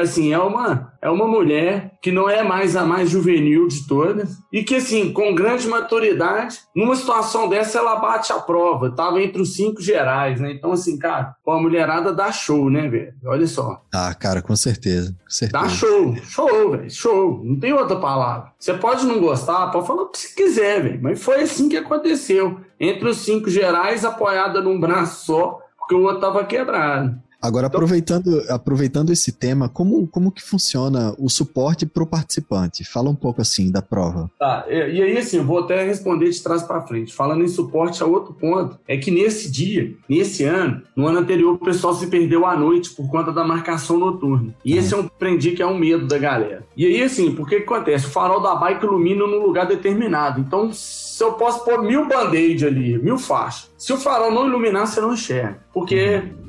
assim, 0.00 0.32
é 0.32 0.38
uma, 0.38 0.92
é 1.00 1.10
uma 1.10 1.26
mulher 1.26 1.92
que 2.02 2.12
não 2.12 2.28
é 2.28 2.42
mais 2.42 2.76
a 2.76 2.84
mais 2.84 3.10
juvenil 3.10 3.66
de 3.66 3.86
todas 3.86 4.36
e 4.52 4.62
que, 4.62 4.76
assim, 4.76 5.12
com 5.12 5.34
grande 5.34 5.66
maturidade, 5.66 6.58
numa 6.74 6.94
situação 6.94 7.48
dessa, 7.48 7.78
ela 7.78 7.96
bate 7.96 8.32
a 8.32 8.38
prova. 8.38 8.94
Tava 8.94 9.20
entre 9.22 9.42
os 9.42 9.56
cinco 9.56 9.80
gerais, 9.80 10.40
né? 10.40 10.52
Então, 10.52 10.72
assim, 10.72 10.98
cara, 10.98 11.34
a 11.46 11.58
mulherada 11.58 12.12
dá 12.12 12.30
show, 12.30 12.70
né, 12.70 12.88
velho? 12.88 13.14
Olha 13.24 13.46
só. 13.46 13.82
Ah, 13.92 14.14
cara, 14.14 14.42
com 14.42 14.54
certeza. 14.54 15.12
Com 15.12 15.30
certeza. 15.30 15.64
Dá 15.64 15.68
show, 15.68 16.16
show, 16.16 16.70
velho, 16.72 16.90
show. 16.90 17.40
Não 17.42 17.58
tem 17.58 17.72
outra 17.72 17.96
palavra. 17.96 18.52
Você 18.58 18.74
pode 18.74 19.04
não 19.06 19.20
gostar, 19.20 19.70
pode 19.70 19.86
falar 19.86 20.02
o 20.02 20.08
que 20.10 20.18
você 20.18 20.34
quiser, 20.34 20.82
velho. 20.82 21.02
Mas 21.02 21.22
foi 21.22 21.42
assim 21.42 21.68
que 21.68 21.76
aconteceu. 21.76 22.60
Entre 22.78 23.08
os 23.08 23.18
cinco 23.18 23.48
gerais, 23.48 24.04
apoiada 24.04 24.60
num 24.60 24.78
braço 24.78 25.24
só, 25.24 25.65
porque 25.86 25.94
o 25.94 26.02
outro 26.02 26.20
tava 26.20 26.44
quebrado. 26.44 27.22
Agora, 27.40 27.66
então- 27.66 27.78
aproveitando, 27.78 28.42
aproveitando 28.48 29.10
esse 29.10 29.32
tema, 29.32 29.68
como, 29.68 30.06
como 30.06 30.32
que 30.32 30.42
funciona 30.42 31.14
o 31.18 31.28
suporte 31.28 31.86
para 31.86 32.02
o 32.02 32.06
participante? 32.06 32.84
Fala 32.84 33.10
um 33.10 33.14
pouco 33.14 33.40
assim 33.40 33.70
da 33.70 33.82
prova. 33.82 34.30
Tá, 34.38 34.64
e, 34.68 34.74
e 34.74 35.02
aí 35.02 35.18
assim, 35.18 35.38
eu 35.38 35.44
vou 35.44 35.60
até 35.60 35.84
responder 35.84 36.30
de 36.30 36.42
trás 36.42 36.62
para 36.62 36.82
frente. 36.82 37.14
Falando 37.14 37.44
em 37.44 37.48
suporte, 37.48 38.02
a 38.02 38.06
outro 38.06 38.34
ponto 38.34 38.78
é 38.88 38.96
que 38.96 39.10
nesse 39.10 39.50
dia, 39.50 39.94
nesse 40.08 40.44
ano, 40.44 40.82
no 40.94 41.06
ano 41.06 41.18
anterior, 41.18 41.54
o 41.54 41.58
pessoal 41.58 41.94
se 41.94 42.06
perdeu 42.06 42.46
à 42.46 42.56
noite 42.56 42.90
por 42.90 43.08
conta 43.08 43.32
da 43.32 43.44
marcação 43.44 43.98
noturna. 43.98 44.54
E 44.64 44.72
uhum. 44.72 44.78
esse 44.78 44.94
é 44.94 44.96
um 44.96 45.06
prendi 45.06 45.52
que 45.52 45.62
é 45.62 45.66
um 45.66 45.78
medo 45.78 46.06
da 46.06 46.18
galera. 46.18 46.64
E 46.76 46.86
aí 46.86 47.02
assim, 47.02 47.32
por 47.32 47.48
que 47.48 47.56
acontece? 47.56 48.06
O 48.06 48.10
farol 48.10 48.40
da 48.40 48.54
bike 48.54 48.84
ilumina 48.84 49.26
num 49.26 49.42
lugar 49.44 49.66
determinado. 49.66 50.40
Então, 50.40 50.72
se 50.72 51.22
eu 51.22 51.32
posso 51.34 51.64
pôr 51.64 51.82
mil 51.82 52.06
band-aid 52.08 52.66
ali, 52.66 52.98
mil 52.98 53.18
faixas, 53.18 53.70
se 53.76 53.92
o 53.92 53.96
farol 53.96 54.30
não 54.30 54.46
iluminar, 54.46 54.86
você 54.86 55.00
não 55.00 55.14
enxerga. 55.14 55.60
Porque 55.72 56.16
uhum 56.16 56.45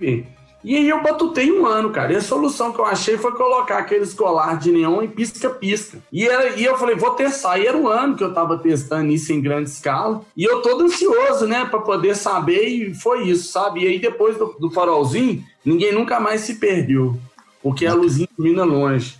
ver. 0.00 0.26
E 0.62 0.76
aí 0.76 0.88
eu 0.88 1.02
batutei 1.02 1.50
um 1.50 1.66
ano, 1.66 1.90
cara. 1.90 2.12
E 2.12 2.16
a 2.16 2.20
solução 2.20 2.70
que 2.72 2.78
eu 2.78 2.84
achei 2.84 3.16
foi 3.16 3.32
colocar 3.32 3.78
aqueles 3.78 4.12
colar 4.12 4.58
de 4.58 4.70
neon 4.70 5.02
em 5.02 5.08
pisca-pisca. 5.08 5.98
E, 6.12 6.26
e 6.56 6.64
eu 6.64 6.76
falei, 6.76 6.96
vou 6.96 7.12
testar. 7.12 7.58
E 7.58 7.66
era 7.66 7.76
um 7.76 7.88
ano 7.88 8.14
que 8.14 8.22
eu 8.22 8.34
tava 8.34 8.58
testando 8.58 9.10
isso 9.10 9.32
em 9.32 9.40
grande 9.40 9.70
escala. 9.70 10.20
E 10.36 10.44
eu 10.44 10.60
todo 10.60 10.84
ansioso, 10.84 11.46
né, 11.46 11.64
para 11.64 11.80
poder 11.80 12.14
saber. 12.14 12.68
E 12.68 12.94
foi 12.94 13.28
isso, 13.28 13.50
sabe? 13.50 13.84
E 13.84 13.86
aí 13.86 13.98
depois 13.98 14.36
do, 14.36 14.54
do 14.60 14.70
farolzinho, 14.70 15.42
ninguém 15.64 15.92
nunca 15.92 16.20
mais 16.20 16.42
se 16.42 16.56
perdeu. 16.56 17.16
Porque 17.62 17.86
a 17.86 17.94
luzinha 17.94 18.28
ilumina 18.38 18.64
longe. 18.64 19.18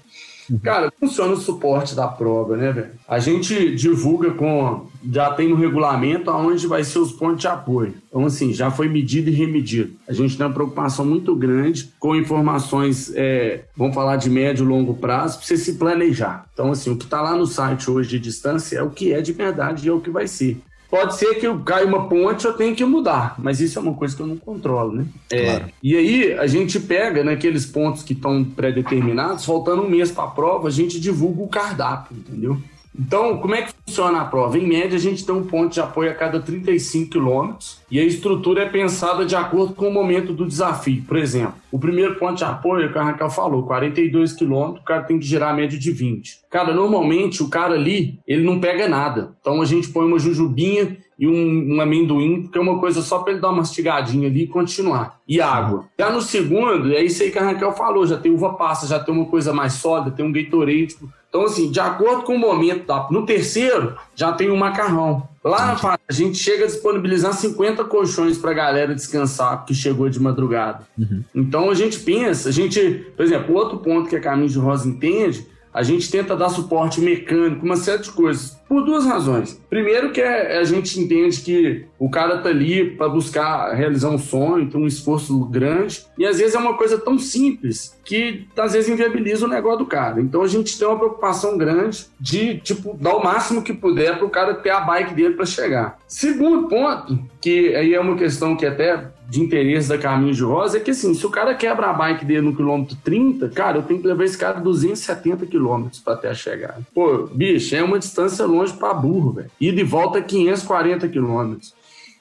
Cara, 0.59 0.93
funciona 0.99 1.33
o 1.33 1.37
suporte 1.37 1.95
da 1.95 2.09
prova, 2.09 2.57
né, 2.57 2.73
velho? 2.73 2.91
A 3.09 3.19
gente 3.19 3.75
divulga 3.75 4.33
com. 4.33 4.87
Já 5.11 5.33
tem 5.33 5.49
no 5.49 5.57
regulamento 5.57 6.31
aonde 6.31 6.67
vai 6.67 6.85
ser 6.85 6.99
os 6.99 7.13
pontos 7.13 7.41
de 7.41 7.49
apoio. 7.49 7.95
Então, 8.09 8.27
assim, 8.27 8.53
já 8.53 8.71
foi 8.71 8.89
medido 8.89 9.31
e 9.31 9.33
remedido. 9.33 9.93
A 10.09 10.13
gente 10.13 10.37
tem 10.37 10.45
uma 10.45 10.53
preocupação 10.53 11.05
muito 11.05 11.35
grande 11.35 11.93
com 11.99 12.15
informações, 12.17 13.13
é, 13.15 13.65
vamos 13.77 13.95
falar 13.95 14.17
de 14.17 14.29
médio 14.29 14.65
e 14.65 14.69
longo 14.69 14.95
prazo, 14.95 15.39
para 15.39 15.47
você 15.47 15.57
se 15.57 15.75
planejar. 15.75 16.47
Então, 16.53 16.73
assim, 16.73 16.91
o 16.91 16.97
que 16.97 17.05
está 17.05 17.23
lá 17.23 17.37
no 17.37 17.47
site 17.47 17.91
hoje 17.91 18.11
de 18.11 18.19
distância 18.19 18.79
é 18.79 18.83
o 18.83 18.91
que 18.91 19.13
é 19.13 19.21
de 19.21 19.33
verdade 19.33 19.87
e 19.87 19.89
é 19.89 19.93
o 19.93 20.01
que 20.01 20.11
vai 20.11 20.27
ser. 20.27 20.61
Pode 20.91 21.17
ser 21.17 21.35
que 21.37 21.47
eu 21.47 21.61
caia 21.61 21.87
uma 21.87 22.09
ponte, 22.09 22.45
eu 22.45 22.53
tenha 22.53 22.75
que 22.75 22.85
mudar, 22.85 23.37
mas 23.39 23.61
isso 23.61 23.79
é 23.79 23.83
uma 23.83 23.95
coisa 23.95 24.17
que 24.17 24.21
eu 24.21 24.27
não 24.27 24.37
controlo, 24.37 24.93
né? 24.93 25.07
É, 25.31 25.45
claro. 25.45 25.73
E 25.81 25.97
aí 25.97 26.33
a 26.33 26.47
gente 26.49 26.81
pega 26.81 27.23
naqueles 27.23 27.65
pontos 27.65 28.03
que 28.03 28.13
estão 28.13 28.43
pré-determinados, 28.45 29.45
faltando 29.45 29.83
um 29.83 29.89
mês 29.89 30.11
para 30.11 30.25
a 30.25 30.29
prova, 30.29 30.67
a 30.67 30.71
gente 30.71 30.99
divulga 30.99 31.43
o 31.43 31.49
cardápio, 31.49 32.17
entendeu? 32.17 32.61
Então, 33.01 33.39
como 33.39 33.55
é 33.55 33.63
que 33.63 33.73
funciona 33.87 34.21
a 34.21 34.25
prova? 34.27 34.59
Em 34.59 34.69
média, 34.69 34.99
a 34.99 35.01
gente 35.01 35.25
tem 35.25 35.35
um 35.35 35.47
ponto 35.47 35.73
de 35.73 35.81
apoio 35.81 36.11
a 36.11 36.15
cada 36.15 36.39
35 36.39 37.11
quilômetros 37.11 37.81
e 37.91 37.99
a 37.99 38.05
estrutura 38.05 38.65
é 38.65 38.69
pensada 38.69 39.25
de 39.25 39.35
acordo 39.35 39.75
com 39.75 39.89
o 39.89 39.93
momento 39.93 40.35
do 40.35 40.47
desafio. 40.47 41.03
Por 41.09 41.17
exemplo, 41.17 41.55
o 41.73 41.79
primeiro 41.79 42.17
ponto 42.17 42.37
de 42.37 42.45
apoio, 42.45 42.93
que 42.93 42.99
a 42.99 43.03
Raquel 43.03 43.31
falou, 43.31 43.63
42 43.63 44.35
quilômetros, 44.35 44.83
o 44.83 44.85
cara 44.85 45.03
tem 45.05 45.19
que 45.19 45.25
girar 45.25 45.51
a 45.51 45.57
média 45.57 45.79
de 45.79 45.91
20. 45.91 46.41
Cara, 46.51 46.75
normalmente 46.75 47.43
o 47.43 47.49
cara 47.49 47.75
ali, 47.75 48.19
ele 48.29 48.45
não 48.45 48.61
pega 48.61 48.87
nada. 48.87 49.33
Então 49.41 49.63
a 49.63 49.65
gente 49.65 49.89
põe 49.89 50.05
uma 50.05 50.19
jujubinha 50.19 50.99
e 51.19 51.27
um, 51.27 51.77
um 51.77 51.81
amendoim, 51.81 52.43
porque 52.43 52.59
é 52.59 52.61
uma 52.61 52.79
coisa 52.79 53.01
só 53.03 53.19
para 53.19 53.33
ele 53.33 53.43
dar 53.43 53.49
uma 53.49 53.59
mastigadinha 53.59 54.29
ali 54.29 54.45
e 54.45 54.47
continuar. 54.47 55.21
E 55.29 55.41
água. 55.41 55.87
Já 55.99 56.11
no 56.11 56.21
segundo, 56.21 56.95
é 56.95 57.03
isso 57.03 57.23
aí 57.23 57.31
que 57.31 57.39
a 57.39 57.45
Raquel 57.45 57.73
falou, 57.73 58.07
já 58.07 58.17
tem 58.17 58.33
uva 58.33 58.55
passa, 58.55 58.87
já 58.87 58.99
tem 58.99 59.15
uma 59.15 59.27
coisa 59.27 59.53
mais 59.53 59.75
sólida, 59.75 60.11
tem 60.11 60.25
um 60.25 60.33
Gatorade, 60.33 60.87
tipo, 60.87 61.11
então, 61.31 61.45
assim, 61.45 61.71
de 61.71 61.79
acordo 61.79 62.25
com 62.25 62.35
o 62.35 62.39
momento, 62.39 62.85
da... 62.87 63.07
no 63.09 63.25
terceiro, 63.25 63.97
já 64.17 64.33
tem 64.33 64.51
o 64.51 64.55
um 64.55 64.57
macarrão. 64.57 65.29
Lá 65.43 65.65
na 65.65 65.99
a 66.07 66.13
gente 66.13 66.37
chega 66.37 66.65
a 66.65 66.67
disponibilizar 66.67 67.33
50 67.33 67.85
colchões 67.85 68.37
para 68.37 68.51
a 68.51 68.55
galera 68.55 68.95
descansar, 68.95 69.59
porque 69.59 69.73
chegou 69.73 70.09
de 70.09 70.21
madrugada. 70.21 70.87
Uhum. 70.99 71.23
Então, 71.33 71.71
a 71.71 71.75
gente 71.75 72.01
pensa, 72.01 72.49
a 72.49 72.53
gente, 72.53 73.07
por 73.17 73.25
exemplo, 73.25 73.55
outro 73.55 73.79
ponto 73.79 74.11
que 74.11 74.17
a 74.17 74.21
Caminho 74.21 74.49
de 74.49 74.59
Rosa 74.59 74.89
entende 74.89 75.47
a 75.73 75.83
gente 75.83 76.11
tenta 76.11 76.37
dar 76.37 76.49
suporte 76.49 77.01
mecânico, 77.01 77.65
uma 77.65 77.77
série 77.77 78.03
de 78.03 78.11
coisas, 78.11 78.59
por 78.69 78.85
duas 78.85 79.05
razões. 79.05 79.61
Primeiro 79.69 80.13
que 80.13 80.21
é, 80.21 80.59
a 80.59 80.65
gente 80.65 80.99
entende 81.01 81.41
que 81.41 81.87
o 81.99 82.11
cara 82.11 82.39
tá 82.39 82.49
ali 82.49 82.91
para 82.91 83.09
buscar 83.09 83.73
realizar 83.75 84.11
um 84.11 84.19
sonho, 84.19 84.69
tem 84.69 84.81
um 84.81 84.87
esforço 84.87 85.45
grande, 85.47 86.05
e 86.19 86.27
às 86.27 86.39
vezes 86.39 86.55
é 86.55 86.59
uma 86.59 86.77
coisa 86.77 86.99
tão 86.99 87.19
simples 87.19 87.99
que 88.05 88.47
às 88.57 88.73
vezes 88.73 88.91
inviabiliza 88.91 89.47
o 89.47 89.49
negócio 89.49 89.81
do 89.81 89.87
cara. 89.87 90.21
Então 90.21 90.43
a 90.43 90.49
gente 90.49 90.79
tem 90.79 90.87
uma 90.87 90.99
preocupação 90.99 91.57
grande 91.57 92.07
de, 92.21 92.59
tipo, 92.59 92.97
dar 93.01 93.17
o 93.17 93.23
máximo 93.23 93.63
que 93.63 93.73
puder 93.73 94.17
para 94.19 94.27
o 94.27 94.31
cara 94.31 94.55
ter 94.55 94.71
a 94.71 94.81
bike 94.81 95.15
dele 95.15 95.35
para 95.35 95.47
chegar. 95.47 95.99
Segundo 96.07 96.69
ponto, 96.69 97.19
que 97.41 97.75
aí 97.75 97.95
é 97.95 98.01
uma 98.01 98.17
questão 98.17 98.57
que 98.57 98.67
até 98.67 99.11
de 99.31 99.41
interesse 99.41 99.89
da 99.89 99.97
Caminho 99.97 100.35
de 100.35 100.43
Rosa 100.43 100.77
é 100.77 100.81
que, 100.81 100.91
assim, 100.91 101.15
se 101.15 101.25
o 101.25 101.31
cara 101.31 101.55
quebra 101.55 101.87
a 101.87 101.93
bike 101.93 102.25
dele 102.25 102.41
no 102.41 102.57
quilômetro 102.57 102.97
30, 103.05 103.49
cara, 103.51 103.79
eu 103.79 103.83
tenho 103.83 104.01
que 104.01 104.07
levar 104.07 104.25
esse 104.25 104.37
cara 104.37 104.61
270 104.61 105.47
quilômetros 105.47 106.01
para 106.01 106.15
até 106.15 106.29
a 106.29 106.35
chegada. 106.35 106.81
Pô, 106.93 107.29
bicho, 107.33 107.77
é 107.77 107.83
uma 107.83 108.01
distância 108.01 108.45
longe 108.45 108.73
para 108.73 108.93
burro, 108.93 109.35
velho. 109.35 109.51
E 109.61 109.71
de 109.71 109.85
volta 109.85 110.21
540 110.21 111.09
quilômetros. 111.09 111.73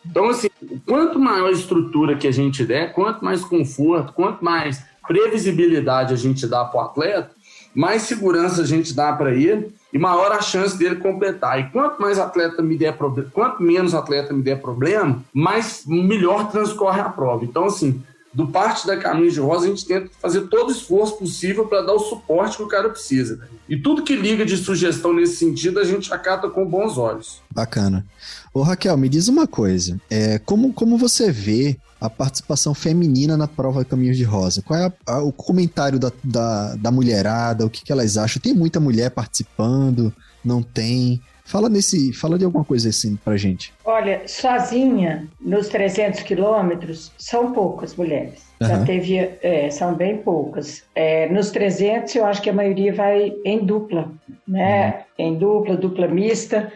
Então, 0.06 0.30
assim, 0.30 0.50
quanto 0.86 1.17
maior 1.17 1.50
estrutura 1.52 2.15
que 2.15 2.28
a 2.28 2.32
gente 2.32 2.63
der, 2.63 2.93
quanto 2.93 3.26
mais 3.26 3.43
conforto, 3.43 4.13
quanto 4.13 4.45
mais 4.45 4.84
previsibilidade 5.08 6.13
a 6.13 6.17
gente 6.17 6.45
dá 6.45 6.63
para 6.63 6.80
o 6.80 6.84
atleta, 6.84 7.32
mais 7.73 8.03
segurança 8.03 8.62
a 8.62 8.65
gente 8.65 8.93
dá 8.93 9.13
para 9.13 9.34
ele 9.34 9.73
e 9.93 9.97
maior 9.97 10.32
a 10.32 10.41
chance 10.41 10.77
dele 10.77 10.97
completar. 10.97 11.60
E 11.60 11.69
quanto 11.71 12.01
mais 12.01 12.19
atleta 12.19 12.62
me 12.62 12.77
der 12.77 12.97
problema, 12.97 13.29
quanto 13.32 13.63
menos 13.63 13.93
atleta 13.93 14.34
me 14.34 14.41
der 14.41 14.62
problema, 14.62 15.23
mais 15.34 15.84
melhor 15.86 16.51
transcorre 16.51 16.99
a 16.99 17.10
prova. 17.10 17.43
Então, 17.43 17.65
assim, 17.65 18.01
do 18.34 18.47
parte 18.47 18.86
da 18.86 18.97
Caminho 18.97 19.32
de 19.32 19.39
Rosa, 19.39 19.65
a 19.65 19.69
gente 19.69 19.86
tenta 19.86 20.10
fazer 20.21 20.41
todo 20.41 20.69
o 20.69 20.71
esforço 20.71 21.17
possível 21.17 21.65
para 21.65 21.82
dar 21.82 21.93
o 21.93 21.99
suporte 21.99 22.58
que 22.58 22.63
o 22.63 22.67
cara 22.67 22.89
precisa. 22.89 23.41
E 23.67 23.75
tudo 23.77 24.03
que 24.03 24.15
liga 24.15 24.45
de 24.45 24.55
sugestão 24.58 25.13
nesse 25.13 25.38
sentido, 25.38 25.79
a 25.79 25.84
gente 25.84 26.13
acata 26.13 26.47
com 26.49 26.65
bons 26.65 26.97
olhos. 26.97 27.41
Bacana. 27.51 28.05
Ô 28.53 28.62
Raquel, 28.62 28.95
me 28.97 29.10
diz 29.10 29.27
uma 29.27 29.47
coisa. 29.47 29.99
É, 30.10 30.38
como, 30.39 30.71
como 30.73 30.97
você 30.97 31.32
vê 31.32 31.77
a 32.00 32.10
participação 32.10 32.74
feminina 32.74 33.36
na 33.36 33.48
prova 33.48 33.84
Caminhos 33.84 34.18
de 34.18 34.24
Rosa? 34.24 34.62
Qual 34.62 34.80
é 34.80 34.86
a, 34.86 35.14
a, 35.14 35.24
o 35.24 35.32
comentário 35.32 36.00
da, 36.00 36.12
da, 36.24 36.76
da 36.76 36.92
mulherada? 36.92 37.66
O 37.66 37.70
que, 37.70 37.84
que 37.84 37.92
elas 37.92 38.18
acham? 38.18 38.41
Tem 38.41 38.54
muita 38.54 38.80
mulher 38.80 39.12
participando? 39.12 40.14
Não 40.43 40.64
tem? 40.64 41.22
Fala 41.50 41.68
nesse, 41.68 42.14
fala 42.14 42.38
de 42.38 42.45
alguma 42.45 42.64
coisa 42.64 42.89
assim 42.89 43.16
pra 43.16 43.36
gente. 43.36 43.74
Olha, 43.84 44.22
sozinha, 44.28 45.28
nos 45.41 45.68
300 45.68 46.22
quilômetros, 46.22 47.12
são 47.18 47.52
poucas 47.52 47.95
mulheres. 47.95 48.43
Uhum. 48.62 48.68
Já 48.68 48.86
teve, 48.86 49.18
é, 49.41 49.70
são 49.72 49.95
bem 49.95 50.18
poucas. 50.18 50.84
É, 50.93 51.28
nos 51.30 51.50
300, 51.50 52.16
eu 52.16 52.26
acho 52.26 52.39
que 52.41 52.52
a 52.52 52.54
maioria 52.54 52.93
vai 52.93 53.34
em 53.43 53.66
dupla, 53.66 54.12
né? 54.47 54.89
Uhum. 55.18 55.26
Em 55.26 55.38
dupla, 55.39 55.76
dupla 55.76 56.08
mista. 56.08 56.72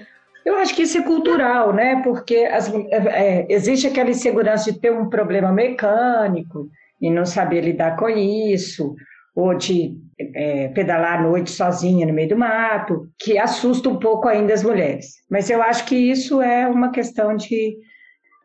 Eu 0.45 0.57
acho 0.57 0.75
que 0.75 0.81
isso 0.83 0.97
é 0.97 1.01
cultural, 1.01 1.73
né? 1.73 2.01
Porque 2.03 2.35
as, 2.37 2.71
é, 2.73 2.87
é, 2.91 3.45
existe 3.49 3.87
aquela 3.87 4.09
insegurança 4.09 4.71
de 4.71 4.79
ter 4.79 4.91
um 4.91 5.09
problema 5.09 5.51
mecânico 5.51 6.69
e 7.01 7.09
não 7.09 7.25
saber 7.25 7.61
lidar 7.61 7.95
com 7.95 8.09
isso, 8.09 8.93
ou 9.35 9.53
de 9.55 9.97
é, 10.35 10.67
pedalar 10.69 11.19
à 11.19 11.21
noite 11.23 11.51
sozinha 11.51 12.05
no 12.05 12.13
meio 12.13 12.29
do 12.29 12.37
mato, 12.37 13.07
que 13.19 13.37
assusta 13.37 13.89
um 13.89 13.97
pouco 13.97 14.27
ainda 14.27 14.53
as 14.53 14.63
mulheres. 14.63 15.07
Mas 15.29 15.49
eu 15.49 15.61
acho 15.61 15.85
que 15.85 15.95
isso 15.95 16.41
é 16.41 16.67
uma 16.67 16.91
questão 16.91 17.35
de 17.35 17.77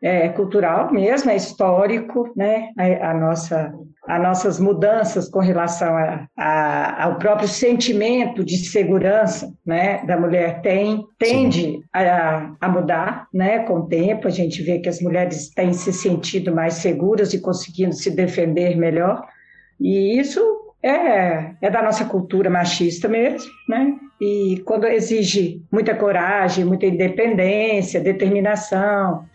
é, 0.01 0.29
cultural 0.29 0.91
mesmo, 0.91 1.29
é 1.29 1.35
histórico, 1.35 2.31
né? 2.35 2.69
A, 2.77 3.11
a, 3.11 3.13
nossa, 3.13 3.73
as 4.07 4.21
nossas 4.21 4.59
mudanças 4.59 5.29
com 5.29 5.39
relação 5.39 5.95
a, 5.95 6.27
a, 6.37 7.03
ao 7.03 7.17
próprio 7.17 7.47
sentimento 7.47 8.43
de 8.43 8.57
segurança, 8.57 9.53
né? 9.65 10.03
Da 10.05 10.17
mulher 10.17 10.61
tem 10.61 11.05
tende 11.17 11.81
a, 11.93 12.51
a, 12.61 12.69
mudar, 12.69 13.27
né? 13.33 13.59
Com 13.59 13.79
o 13.79 13.87
tempo 13.87 14.27
a 14.27 14.31
gente 14.31 14.61
vê 14.63 14.79
que 14.79 14.89
as 14.89 15.01
mulheres 15.01 15.49
têm 15.49 15.73
se 15.73 15.91
sentido 15.91 16.53
mais 16.53 16.75
seguras 16.75 17.33
e 17.33 17.41
conseguindo 17.41 17.93
se 17.93 18.09
defender 18.11 18.77
melhor, 18.77 19.25
e 19.79 20.17
isso 20.17 20.39
é, 20.81 21.55
é 21.61 21.69
da 21.69 21.81
nossa 21.81 22.05
cultura 22.05 22.49
machista 22.49 23.07
mesmo, 23.09 23.49
né? 23.67 23.95
E 24.21 24.61
quando 24.65 24.85
exige 24.85 25.61
muita 25.71 25.95
coragem, 25.95 26.65
muita 26.65 26.85
independência, 26.85 28.01
determinação, 28.01 29.25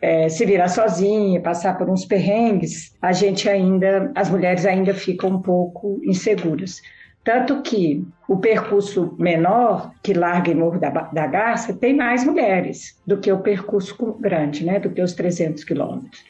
é, 0.00 0.28
se 0.28 0.44
virar 0.44 0.68
sozinha, 0.68 1.40
passar 1.40 1.76
por 1.76 1.88
uns 1.88 2.04
perrengues, 2.04 2.94
a 3.00 3.12
gente 3.12 3.48
ainda, 3.48 4.10
as 4.14 4.30
mulheres 4.30 4.64
ainda 4.64 4.94
ficam 4.94 5.30
um 5.30 5.42
pouco 5.42 6.00
inseguras. 6.04 6.80
Tanto 7.24 7.60
que 7.62 8.06
o 8.26 8.38
percurso 8.38 9.14
menor, 9.18 9.92
que 10.02 10.14
larga 10.14 10.50
em 10.50 10.54
Morro 10.54 10.80
da, 10.80 10.88
da 10.88 11.26
Garça, 11.26 11.74
tem 11.74 11.94
mais 11.94 12.24
mulheres 12.24 12.98
do 13.06 13.18
que 13.18 13.30
o 13.30 13.40
percurso 13.40 13.94
grande, 14.18 14.64
né? 14.64 14.80
Do 14.80 14.90
que 14.90 15.02
os 15.02 15.12
300 15.12 15.62
quilômetros. 15.64 16.24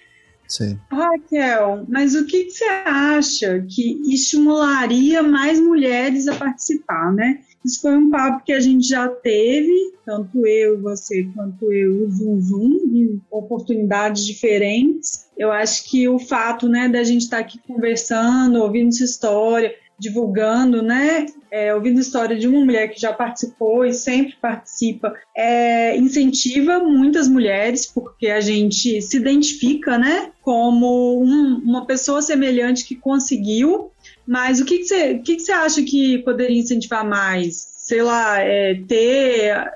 Sim. 0.48 0.78
Raquel, 0.90 1.84
mas 1.88 2.14
o 2.14 2.26
que, 2.26 2.44
que, 2.44 2.50
você 2.50 2.64
acha 2.64 3.64
que 3.68 4.00
estimularia 4.12 5.22
mais 5.22 5.60
mulheres 5.60 6.26
a 6.26 6.34
participar, 6.34 7.12
né? 7.12 7.40
Isso 7.64 7.80
foi 7.82 7.96
um 7.96 8.10
papo 8.10 8.44
que 8.44 8.52
a 8.52 8.60
gente 8.60 8.86
já 8.86 9.08
teve, 9.08 9.72
tanto 10.04 10.46
eu, 10.46 10.80
você, 10.80 11.24
quanto 11.34 11.72
eu, 11.72 12.04
o 12.04 12.10
Zoom 12.10 12.40
Zoom, 12.40 12.80
em 12.94 13.20
oportunidades 13.30 14.24
diferentes. 14.24 15.28
Eu 15.36 15.52
acho 15.52 15.84
que 15.90 16.08
o 16.08 16.18
fato, 16.18 16.68
né, 16.68 16.88
da 16.88 17.02
gente 17.02 17.22
estar 17.22 17.38
tá 17.38 17.42
aqui 17.42 17.58
conversando, 17.66 18.62
ouvindo 18.62 18.88
essa 18.88 19.04
história, 19.04 19.74
divulgando, 19.98 20.80
né? 20.80 21.26
É, 21.50 21.74
ouvindo 21.74 21.98
a 21.98 22.02
história 22.02 22.38
de 22.38 22.46
uma 22.46 22.60
mulher 22.60 22.88
que 22.88 23.00
já 23.00 23.12
participou 23.12 23.84
e 23.84 23.92
sempre 23.92 24.36
participa, 24.40 25.14
é, 25.36 25.96
incentiva 25.96 26.78
muitas 26.78 27.26
mulheres, 27.26 27.86
porque 27.86 28.28
a 28.28 28.40
gente 28.40 29.02
se 29.02 29.16
identifica, 29.16 29.98
né? 29.98 30.30
Como 30.42 31.22
um, 31.22 31.60
uma 31.64 31.86
pessoa 31.86 32.22
semelhante 32.22 32.84
que 32.84 32.94
conseguiu. 32.94 33.90
Mas 34.28 34.60
o 34.60 34.64
que, 34.66 34.84
você, 34.84 35.12
o 35.12 35.22
que, 35.22 35.36
que 35.36 35.42
você 35.42 35.52
acha 35.52 35.82
que 35.82 36.18
poderia 36.18 36.58
incentivar 36.58 37.02
mais? 37.02 37.77
Sei 37.88 38.02
lá, 38.02 38.38
é, 38.38 38.74
ter 38.86 39.66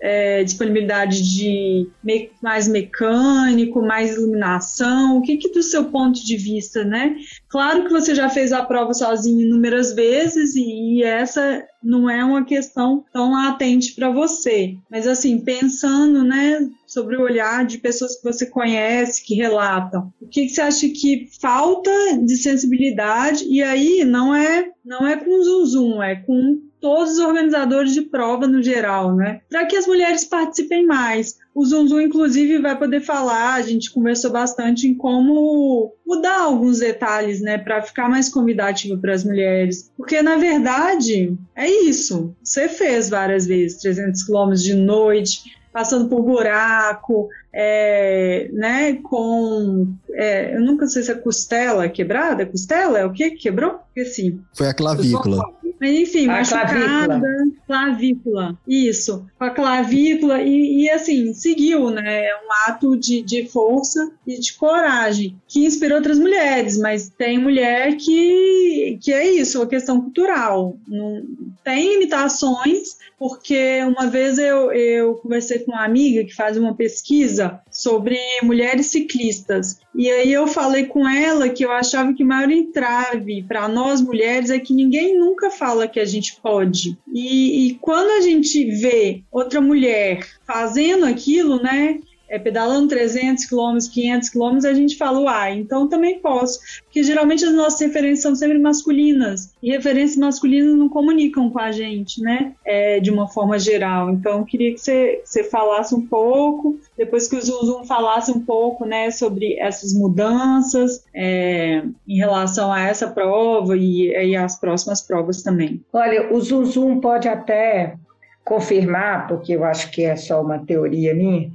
é, 0.00 0.42
disponibilidade 0.42 1.22
de 1.22 1.86
me, 2.02 2.30
mais 2.42 2.66
mecânico, 2.66 3.82
mais 3.82 4.16
iluminação? 4.16 5.18
O 5.18 5.20
que, 5.20 5.36
que 5.36 5.50
do 5.50 5.62
seu 5.62 5.84
ponto 5.84 6.24
de 6.24 6.34
vista, 6.38 6.82
né? 6.82 7.16
Claro 7.46 7.84
que 7.84 7.90
você 7.90 8.14
já 8.14 8.30
fez 8.30 8.52
a 8.52 8.64
prova 8.64 8.94
sozinho 8.94 9.42
inúmeras 9.42 9.92
vezes 9.92 10.56
e, 10.56 10.62
e 10.62 11.02
essa 11.02 11.62
não 11.82 12.08
é 12.08 12.24
uma 12.24 12.42
questão 12.42 13.04
tão 13.12 13.32
latente 13.32 13.92
para 13.92 14.08
você, 14.08 14.74
mas 14.90 15.06
assim 15.06 15.38
pensando, 15.40 16.24
né, 16.24 16.66
sobre 16.86 17.18
o 17.18 17.20
olhar 17.20 17.66
de 17.66 17.76
pessoas 17.76 18.16
que 18.16 18.24
você 18.24 18.46
conhece, 18.46 19.22
que 19.22 19.34
relatam, 19.34 20.10
o 20.18 20.26
que, 20.26 20.46
que 20.46 20.48
você 20.48 20.62
acha 20.62 20.88
que 20.88 21.28
falta 21.38 21.90
de 22.22 22.36
sensibilidade? 22.38 23.44
E 23.46 23.62
aí 23.62 24.06
não 24.06 24.34
é 24.34 24.70
não 24.82 25.06
é 25.06 25.16
com 25.16 25.42
zoom 25.42 25.66
zoom, 25.66 26.02
é 26.02 26.16
com 26.16 26.62
todos 26.84 27.14
os 27.14 27.18
organizadores 27.18 27.94
de 27.94 28.02
prova 28.02 28.46
no 28.46 28.62
geral, 28.62 29.16
né? 29.16 29.40
Para 29.48 29.64
que 29.64 29.74
as 29.74 29.86
mulheres 29.86 30.22
participem 30.22 30.84
mais. 30.84 31.38
O 31.54 31.64
Zunzum, 31.64 31.98
inclusive, 31.98 32.58
vai 32.58 32.78
poder 32.78 33.00
falar, 33.00 33.54
a 33.54 33.62
gente 33.62 33.90
conversou 33.90 34.30
bastante 34.30 34.86
em 34.86 34.94
como 34.94 35.94
mudar 36.06 36.42
alguns 36.42 36.80
detalhes, 36.80 37.40
né, 37.40 37.56
para 37.56 37.80
ficar 37.80 38.06
mais 38.06 38.28
convidativo 38.28 39.00
para 39.00 39.14
as 39.14 39.24
mulheres. 39.24 39.90
Porque, 39.96 40.20
na 40.20 40.36
verdade, 40.36 41.34
é 41.56 41.66
isso. 41.66 42.36
Você 42.42 42.68
fez 42.68 43.08
várias 43.08 43.46
vezes 43.46 43.78
300 43.78 44.22
quilômetros 44.22 44.62
de 44.62 44.74
noite, 44.74 45.56
passando 45.72 46.06
por 46.06 46.22
buraco, 46.22 47.30
é, 47.50 48.50
né, 48.52 48.98
com, 49.02 49.88
é, 50.12 50.54
eu 50.54 50.60
nunca 50.60 50.86
sei 50.86 51.02
se 51.02 51.12
é 51.12 51.14
costela 51.14 51.88
quebrada, 51.88 52.44
costela 52.44 52.98
é 52.98 53.06
o 53.06 53.12
que 53.12 53.30
que 53.30 53.36
quebrou? 53.38 53.80
Esqueci. 53.96 54.38
Foi 54.52 54.68
a 54.68 54.74
clavícula. 54.74 55.42
Mas 55.80 55.90
enfim, 55.90 56.28
a 56.28 56.32
machucada, 56.32 56.74
clavícula. 56.76 57.28
clavícula. 57.66 58.58
Isso, 58.66 59.26
com 59.38 59.44
a 59.44 59.50
clavícula 59.50 60.42
e, 60.42 60.84
e, 60.84 60.90
assim, 60.90 61.32
seguiu, 61.34 61.90
né? 61.90 62.26
É 62.26 62.36
um 62.36 62.70
ato 62.70 62.96
de, 62.96 63.22
de 63.22 63.46
força 63.46 64.12
e 64.26 64.38
de 64.38 64.54
coragem 64.54 65.36
que 65.46 65.64
inspirou 65.64 65.98
outras 65.98 66.18
mulheres, 66.18 66.78
mas 66.78 67.08
tem 67.08 67.38
mulher 67.38 67.96
que, 67.96 68.98
que 69.02 69.12
é 69.12 69.30
isso, 69.30 69.58
uma 69.58 69.66
questão 69.66 70.00
cultural. 70.00 70.76
Não, 70.86 71.22
tem 71.62 71.94
limitações, 71.94 72.96
porque 73.18 73.80
uma 73.84 74.06
vez 74.06 74.38
eu, 74.38 74.72
eu 74.72 75.14
conversei 75.14 75.60
com 75.60 75.72
uma 75.72 75.84
amiga 75.84 76.24
que 76.24 76.34
faz 76.34 76.56
uma 76.56 76.74
pesquisa 76.74 77.60
sobre 77.70 78.18
mulheres 78.42 78.86
ciclistas. 78.86 79.78
E 79.94 80.10
aí 80.10 80.32
eu 80.32 80.46
falei 80.46 80.86
com 80.86 81.08
ela 81.08 81.48
que 81.48 81.64
eu 81.64 81.70
achava 81.70 82.12
que 82.12 82.24
o 82.24 82.26
maior 82.26 82.50
entrave 82.50 83.42
para 83.44 83.68
nós 83.68 84.00
mulheres 84.00 84.50
é 84.50 84.58
que 84.58 84.74
ninguém 84.74 85.18
nunca 85.18 85.50
fala 85.64 85.88
que 85.88 85.98
a 85.98 86.04
gente 86.04 86.36
pode. 86.42 86.98
E, 87.10 87.68
e 87.68 87.74
quando 87.76 88.10
a 88.10 88.20
gente 88.20 88.66
vê 88.66 89.22
outra 89.32 89.62
mulher 89.62 90.20
fazendo 90.46 91.06
aquilo, 91.06 91.62
né? 91.62 92.00
É, 92.28 92.38
pedalando 92.38 92.88
300 92.88 93.46
quilômetros, 93.46 93.88
500 93.88 94.28
quilômetros, 94.28 94.64
a 94.64 94.74
gente 94.74 94.96
fala, 94.96 95.42
ah, 95.42 95.50
então 95.50 95.88
também 95.88 96.18
posso. 96.18 96.60
Porque 96.84 97.02
geralmente 97.02 97.44
as 97.44 97.52
nossas 97.52 97.80
referências 97.80 98.22
são 98.22 98.34
sempre 98.34 98.58
masculinas, 98.58 99.52
e 99.62 99.70
referências 99.70 100.16
masculinas 100.16 100.76
não 100.76 100.88
comunicam 100.88 101.50
com 101.50 101.58
a 101.58 101.72
gente, 101.72 102.20
né, 102.20 102.52
é, 102.64 103.00
de 103.00 103.10
uma 103.10 103.28
forma 103.28 103.58
geral. 103.58 104.10
Então, 104.10 104.38
eu 104.38 104.44
queria 104.44 104.72
que 104.72 104.78
você, 104.78 105.22
você 105.24 105.44
falasse 105.44 105.94
um 105.94 106.06
pouco, 106.06 106.78
depois 106.96 107.28
que 107.28 107.36
o 107.36 107.42
Zoom 107.42 107.84
falasse 107.84 108.30
um 108.30 108.40
pouco, 108.40 108.84
né, 108.84 109.10
sobre 109.10 109.58
essas 109.58 109.92
mudanças 109.92 111.04
é, 111.14 111.82
em 112.06 112.16
relação 112.16 112.72
a 112.72 112.80
essa 112.80 113.08
prova 113.08 113.76
e, 113.76 114.08
e 114.10 114.36
as 114.36 114.58
próximas 114.58 115.00
provas 115.00 115.42
também. 115.42 115.82
Olha, 115.92 116.32
o 116.32 116.40
Zoom 116.40 117.00
pode 117.00 117.28
até 117.28 117.96
confirmar, 118.44 119.26
porque 119.26 119.52
eu 119.52 119.64
acho 119.64 119.90
que 119.90 120.04
é 120.04 120.16
só 120.16 120.42
uma 120.42 120.58
teoria 120.58 121.14
minha, 121.14 121.50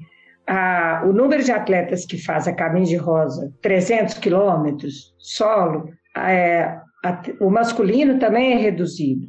a, 0.50 1.04
o 1.06 1.14
número 1.14 1.44
de 1.44 1.52
atletas 1.52 2.08
que 2.08 2.18
faz 2.18 2.48
a 2.48 2.54
caminho 2.54 2.88
de 2.88 2.96
rosa 2.96 3.54
300 3.62 4.16
quilômetros 4.16 5.14
solo, 5.20 5.92
é, 6.18 6.76
a, 7.06 7.22
o 7.40 7.52
masculino 7.52 8.18
também 8.18 8.54
é 8.54 8.58
reduzido. 8.58 9.28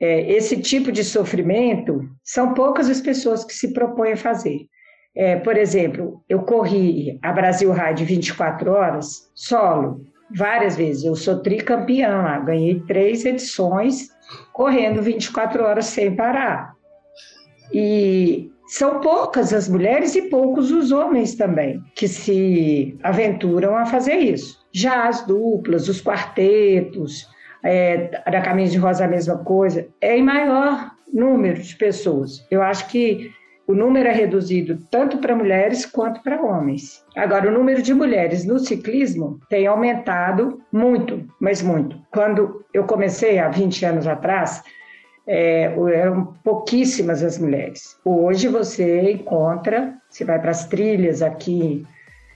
É, 0.00 0.32
esse 0.32 0.62
tipo 0.62 0.90
de 0.90 1.04
sofrimento 1.04 2.08
são 2.24 2.54
poucas 2.54 2.88
as 2.88 3.02
pessoas 3.02 3.44
que 3.44 3.52
se 3.52 3.74
propõem 3.74 4.12
a 4.12 4.16
fazer. 4.16 4.60
É, 5.14 5.36
por 5.36 5.58
exemplo, 5.58 6.24
eu 6.26 6.40
corri 6.42 7.18
a 7.22 7.32
Brasil 7.32 7.70
Ride 7.70 8.02
24 8.02 8.72
horas 8.72 9.30
solo, 9.34 10.00
várias 10.34 10.74
vezes. 10.74 11.04
Eu 11.04 11.14
sou 11.14 11.42
tricampeã 11.42 12.16
lá, 12.16 12.38
ganhei 12.38 12.80
três 12.80 13.26
edições 13.26 14.08
correndo 14.54 15.02
24 15.02 15.62
horas 15.62 15.84
sem 15.84 16.16
parar. 16.16 16.72
E 17.74 18.51
são 18.66 19.00
poucas 19.00 19.52
as 19.52 19.68
mulheres 19.68 20.14
e 20.14 20.22
poucos 20.22 20.70
os 20.70 20.92
homens 20.92 21.34
também 21.34 21.82
que 21.94 22.08
se 22.08 22.96
aventuram 23.02 23.76
a 23.76 23.84
fazer 23.86 24.16
isso. 24.16 24.60
Já 24.72 25.08
as 25.08 25.26
duplas, 25.26 25.88
os 25.88 26.00
quartetos, 26.00 27.28
é, 27.62 28.20
da 28.30 28.40
Caminho 28.40 28.70
de 28.70 28.78
Rosa 28.78 29.04
a 29.04 29.08
mesma 29.08 29.38
coisa, 29.38 29.86
é 30.00 30.16
em 30.16 30.22
maior 30.22 30.92
número 31.12 31.60
de 31.60 31.76
pessoas. 31.76 32.46
Eu 32.50 32.62
acho 32.62 32.88
que 32.88 33.30
o 33.66 33.74
número 33.74 34.08
é 34.08 34.12
reduzido 34.12 34.78
tanto 34.90 35.18
para 35.18 35.36
mulheres 35.36 35.86
quanto 35.86 36.22
para 36.22 36.42
homens. 36.42 37.04
Agora, 37.16 37.48
o 37.48 37.52
número 37.52 37.80
de 37.80 37.94
mulheres 37.94 38.44
no 38.44 38.58
ciclismo 38.58 39.38
tem 39.48 39.66
aumentado 39.66 40.60
muito, 40.72 41.24
mas 41.40 41.62
muito. 41.62 41.96
Quando 42.10 42.64
eu 42.74 42.84
comecei 42.84 43.38
há 43.38 43.48
20 43.48 43.84
anos 43.84 44.06
atrás, 44.06 44.62
é, 45.26 45.72
eram 45.94 46.34
pouquíssimas 46.44 47.22
as 47.22 47.38
mulheres. 47.38 47.96
Hoje 48.04 48.48
você 48.48 49.12
encontra, 49.12 49.94
você 50.08 50.24
vai 50.24 50.40
para 50.40 50.50
as 50.50 50.66
trilhas 50.66 51.22
aqui 51.22 51.86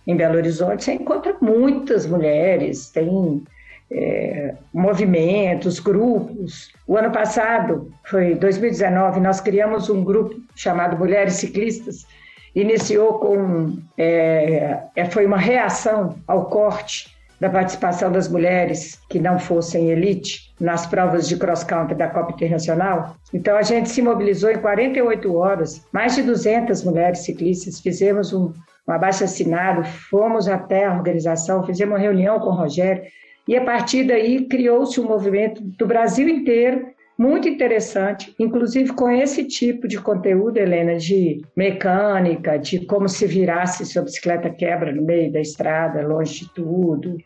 em 0.07 0.17
Belo 0.17 0.37
Horizonte, 0.37 0.85
você 0.85 0.93
encontra 0.93 1.37
muitas 1.41 2.07
mulheres, 2.07 2.91
tem 2.91 3.43
é, 3.91 4.55
movimentos, 4.73 5.81
grupos. 5.81 6.73
O 6.87 6.97
ano 6.97 7.11
passado, 7.11 7.91
foi 8.05 8.35
2019, 8.35 9.21
nós 9.21 9.41
criamos 9.41 9.91
um 9.91 10.05
grupo 10.05 10.37
chamado 10.55 10.97
Mulheres 10.97 11.35
Ciclistas, 11.35 12.07
iniciou 12.55 13.19
com, 13.19 13.77
é, 13.99 14.79
é, 14.95 15.05
foi 15.07 15.27
uma 15.27 15.37
reação 15.37 16.17
ao 16.27 16.47
corte 16.47 17.16
da 17.41 17.51
participação 17.51 18.11
das 18.11 18.29
mulheres 18.29 18.99
que 19.09 19.19
não 19.19 19.39
fossem 19.39 19.91
elite 19.91 20.55
nas 20.61 20.87
provas 20.87 21.29
de 21.29 21.37
cross-country 21.37 21.95
da 21.95 22.09
Copa 22.09 22.33
Internacional. 22.33 23.17
Então, 23.33 23.57
a 23.57 23.63
gente 23.63 23.91
se 23.91 24.01
mobilizou 24.01 24.51
em 24.51 24.59
48 24.59 25.35
horas, 25.35 25.87
mais 25.93 26.15
de 26.15 26.23
200 26.23 26.83
mulheres 26.85 27.21
ciclistas, 27.21 27.81
fizemos 27.81 28.33
um, 28.33 28.53
um 28.89 28.93
abaixo-assinado, 28.93 29.85
fomos 29.85 30.49
até 30.49 30.87
a 30.87 30.95
organização, 30.95 31.65
fizemos 31.65 31.95
uma 31.95 32.01
reunião 32.01 32.41
com 32.41 32.49
o 32.49 32.55
Rogério, 32.55 33.03
e 33.47 33.57
a 33.57 33.65
partir 33.65 34.05
daí 34.05 34.47
criou-se 34.47 35.01
um 35.01 35.07
movimento 35.07 35.63
do 35.63 35.87
Brasil 35.87 36.29
inteiro 36.29 36.96
muito 37.19 37.49
interessante, 37.49 38.35
inclusive 38.39 38.93
com 38.93 39.11
esse 39.11 39.45
tipo 39.45 39.89
de 39.89 39.99
conteúdo, 39.99 40.59
Helena, 40.59 40.97
de 40.97 41.43
mecânica, 41.57 42.59
de 42.59 42.85
como 42.85 43.09
se 43.09 43.27
virasse 43.27 43.87
se 43.87 43.99
a 43.99 44.03
bicicleta 44.03 44.51
quebra 44.51 44.93
no 44.93 45.03
meio 45.03 45.33
da 45.33 45.41
estrada, 45.41 46.07
longe 46.07 46.41
de 46.41 46.55
tudo, 46.55 47.17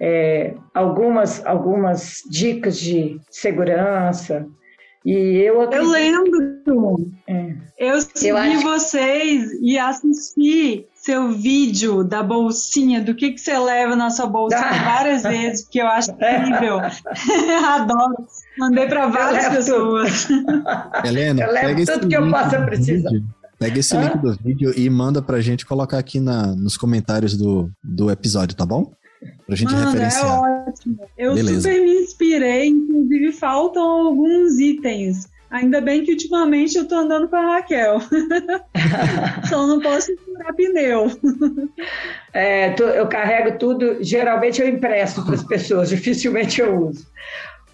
é, 0.00 0.54
algumas, 0.72 1.44
algumas 1.44 2.22
dicas 2.30 2.78
de 2.78 3.20
segurança. 3.30 4.46
E 5.04 5.38
eu, 5.38 5.62
eu 5.70 5.88
lembro. 5.88 7.12
É. 7.28 7.54
Eu 7.78 8.00
segui 8.00 8.54
eu 8.54 8.60
vocês 8.60 9.52
e 9.62 9.78
assisti 9.78 10.86
seu 10.94 11.28
vídeo 11.28 12.02
da 12.02 12.22
bolsinha, 12.22 13.00
do 13.00 13.14
que, 13.14 13.30
que 13.30 13.38
você 13.38 13.56
leva 13.56 13.94
na 13.94 14.10
sua 14.10 14.26
bolsa 14.26 14.58
várias 14.58 15.22
vezes, 15.22 15.62
porque 15.62 15.80
eu 15.80 15.86
acho 15.86 16.10
incrível. 16.10 16.80
Adoro. 17.68 18.26
Mandei 18.58 18.86
para 18.86 19.06
várias 19.08 19.48
pessoas. 19.48 20.28
Helena, 21.04 21.42
eu 21.44 21.52
levo 21.52 21.84
tudo 21.84 22.08
que 22.08 22.16
eu 22.16 22.30
possa 22.30 22.60
precisar. 22.62 23.10
Pega 23.58 23.78
esse 23.78 23.96
link 23.96 24.18
do 24.18 24.34
vídeo 24.34 24.72
e 24.76 24.88
manda 24.90 25.22
pra 25.22 25.40
gente 25.40 25.64
colocar 25.64 25.98
aqui 25.98 26.20
na, 26.20 26.54
nos 26.54 26.76
comentários 26.76 27.36
do, 27.36 27.70
do 27.82 28.10
episódio, 28.10 28.54
tá 28.54 28.66
bom? 28.66 28.92
Pra 29.46 29.56
gente 29.56 29.72
Mano, 29.72 29.82
é 29.82 29.92
referenciar. 29.92 30.26
É 30.26 30.68
ótimo. 30.68 30.98
Eu 31.16 31.34
Beleza. 31.34 31.62
super 31.62 31.80
me 31.80 31.94
inspirei, 32.02 32.68
inclusive 32.68 33.32
faltam 33.32 33.82
alguns 33.82 34.58
itens. 34.58 35.26
Ainda 35.50 35.80
bem 35.80 36.04
que 36.04 36.10
ultimamente 36.10 36.76
eu 36.76 36.86
tô 36.86 36.96
andando 36.96 37.28
com 37.28 37.36
a 37.36 37.54
Raquel. 37.54 38.00
Só 39.48 39.66
não 39.66 39.80
posso 39.80 40.14
furar 40.24 40.54
pneu. 40.54 41.10
É, 42.34 42.74
eu 42.80 43.06
carrego 43.06 43.56
tudo, 43.58 44.02
geralmente 44.02 44.60
eu 44.60 44.68
empresto 44.68 45.24
para 45.24 45.34
as 45.34 45.44
pessoas, 45.44 45.88
dificilmente 45.88 46.60
eu 46.60 46.88
uso. 46.88 47.06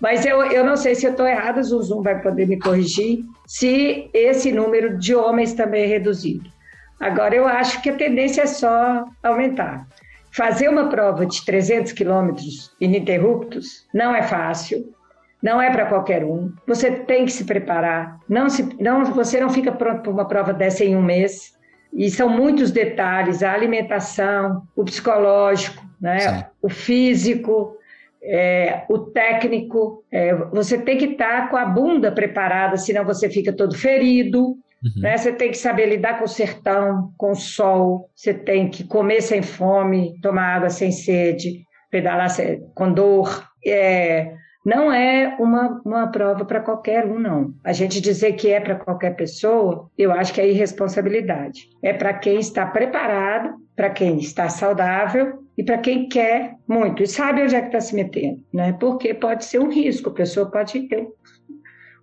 Mas 0.03 0.27
eu, 0.27 0.43
eu 0.47 0.67
não 0.67 0.77
sei 0.77 0.97
se 0.97 1.07
eu 1.07 1.13
estou 1.13 1.29
errada, 1.29 1.61
o 1.61 1.63
Zuzum 1.63 2.03
vai 2.03 2.21
poder 2.21 2.49
me 2.49 2.59
corrigir, 2.59 3.25
se 3.47 4.11
esse 4.13 4.51
número 4.51 4.99
de 4.99 5.15
homens 5.15 5.55
também 5.55 5.85
é 5.85 5.87
reduzido. 5.87 6.51
Agora, 6.99 7.37
eu 7.37 7.47
acho 7.47 7.81
que 7.81 7.89
a 7.89 7.97
tendência 7.97 8.43
é 8.43 8.47
só 8.47 9.05
aumentar. 9.23 9.87
Fazer 10.33 10.69
uma 10.69 10.89
prova 10.89 11.25
de 11.25 11.45
300 11.45 11.93
quilômetros 11.93 12.75
ininterruptos 12.81 13.87
não 13.95 14.13
é 14.13 14.23
fácil, 14.23 14.93
não 15.41 15.63
é 15.63 15.71
para 15.71 15.87
qualquer 15.87 16.25
um. 16.25 16.53
Você 16.67 16.91
tem 16.91 17.25
que 17.25 17.33
se 17.33 17.45
preparar. 17.45 18.19
Não 18.29 18.49
se, 18.49 18.77
não, 18.81 19.05
você 19.05 19.39
não 19.39 19.51
fica 19.51 19.71
pronto 19.71 20.03
para 20.03 20.11
uma 20.11 20.27
prova 20.27 20.53
dessa 20.53 20.85
em 20.85 20.97
um 20.97 21.03
mês. 21.03 21.55
E 21.93 22.11
são 22.11 22.29
muitos 22.29 22.71
detalhes: 22.71 23.43
a 23.43 23.53
alimentação, 23.53 24.63
o 24.75 24.85
psicológico, 24.85 25.85
né? 26.01 26.47
o 26.61 26.69
físico, 26.69 27.77
é, 28.23 28.85
o 28.89 28.99
técnico, 28.99 30.05
é, 30.11 30.35
você 30.35 30.79
tem 30.79 30.97
que 30.97 31.07
estar 31.07 31.43
tá 31.43 31.47
com 31.49 31.57
a 31.57 31.65
bunda 31.65 32.13
preparada, 32.13 32.77
senão 32.77 33.05
você 33.05 33.29
fica 33.29 33.53
todo 33.53 33.77
ferido. 33.77 34.57
Uhum. 34.83 35.03
Né? 35.03 35.17
Você 35.17 35.33
tem 35.33 35.51
que 35.51 35.59
saber 35.59 35.87
lidar 35.87 36.19
com 36.19 36.25
o 36.25 36.29
sertão, 36.29 37.13
com 37.17 37.33
o 37.33 37.37
sol, 37.37 38.11
você 38.15 38.33
tem 38.33 38.69
que 38.69 38.85
comer 38.85 39.21
sem 39.21 39.43
fome, 39.43 40.19
tomar 40.21 40.57
água 40.57 40.71
sem 40.71 40.91
sede, 40.91 41.65
pedalar 41.91 42.29
com 42.75 42.93
dor. 42.93 43.49
É, 43.65 44.35
não 44.65 44.93
é 44.93 45.37
uma, 45.41 45.81
uma 45.85 46.07
prova 46.09 46.45
para 46.45 46.61
qualquer 46.61 47.05
um, 47.07 47.19
não. 47.19 47.53
A 47.65 47.73
gente 47.73 48.01
dizer 48.01 48.33
que 48.33 48.51
é 48.51 48.61
para 48.61 48.77
qualquer 48.77 49.17
pessoa, 49.17 49.89
eu 49.99 50.13
acho 50.13 50.33
que 50.33 50.41
é 50.41 50.49
irresponsabilidade. 50.49 51.69
É 51.83 51.93
para 51.93 52.15
quem 52.15 52.39
está 52.39 52.67
preparado, 52.67 53.55
para 53.75 53.91
quem 53.91 54.19
está 54.19 54.49
saudável 54.49 55.42
e 55.57 55.63
para 55.63 55.79
quem 55.79 56.09
quer 56.09 56.57
muito 56.67 57.03
e 57.03 57.07
sabe 57.07 57.43
onde 57.43 57.55
é 57.55 57.61
que 57.61 57.67
está 57.67 57.81
se 57.81 57.95
metendo, 57.95 58.43
né? 58.53 58.73
Porque 58.73 59.13
pode 59.13 59.45
ser 59.45 59.59
um 59.61 59.69
risco, 59.69 60.09
a 60.09 60.15
pessoa 60.15 60.51
pode 60.51 60.89
ter 60.89 61.07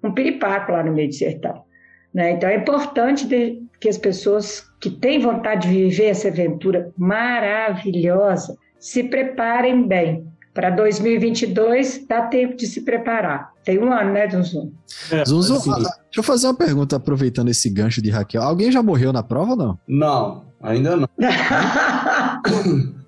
um 0.04 0.12
piripaco 0.12 0.72
lá 0.72 0.84
no 0.84 0.93
meio 0.93 1.10
do 1.10 1.16
sertão. 1.16 1.64
Né? 2.14 2.32
Então 2.32 2.50
é 2.50 2.56
importante 2.56 3.28
de, 3.28 3.62
que 3.80 3.89
as 3.89 3.97
pessoas 3.97 4.64
que 4.80 4.89
têm 4.89 5.20
vontade 5.20 5.68
de 5.68 5.74
viver 5.74 6.06
essa 6.06 6.28
aventura 6.28 6.91
maravilhosa 6.97 8.56
se 8.80 9.04
preparem 9.04 9.88
bem. 9.88 10.28
Para 10.54 10.72
2022 10.72 12.06
dá 12.08 12.24
tempo 12.24 12.56
de 12.56 12.66
se 12.66 12.82
preparar. 12.82 13.54
Tem 13.64 13.78
um 13.78 13.93
ano, 13.93 14.14
né, 14.14 14.28
Zunzun? 14.30 14.72
É, 15.12 15.24
Zunzun, 15.24 15.56
assim, 15.56 15.72
deixa 15.72 15.93
eu 16.18 16.24
fazer 16.24 16.47
uma 16.47 16.56
pergunta 16.56 16.95
aproveitando 16.95 17.50
esse 17.50 17.70
gancho 17.70 18.02
de 18.02 18.10
Raquel. 18.10 18.41
Alguém 18.41 18.72
já 18.72 18.82
morreu 18.82 19.14
na 19.14 19.22
prova 19.24 19.52
ou 19.52 19.58
não? 19.58 19.80
Não, 19.88 20.45
ainda 20.62 20.97
não. 20.97 21.08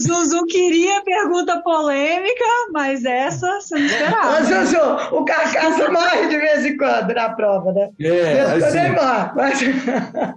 Zuzu 0.00 0.46
queria 0.46 1.02
pergunta 1.02 1.60
polêmica, 1.60 2.44
mas 2.72 3.04
essa 3.04 3.60
você 3.60 3.74
não 3.76 3.86
esperava. 3.86 4.40
Ô, 4.40 4.44
Zuzu, 4.44 5.16
o 5.16 5.24
Carcaça 5.24 5.90
morre 5.92 6.28
de 6.28 6.38
vez 6.38 6.64
em 6.66 6.76
quando 6.76 7.14
na 7.14 7.30
prova, 7.30 7.72
né? 7.72 7.90
É, 8.00 8.40
assim, 8.40 8.90
morre, 8.90 9.30
mas, 9.34 9.60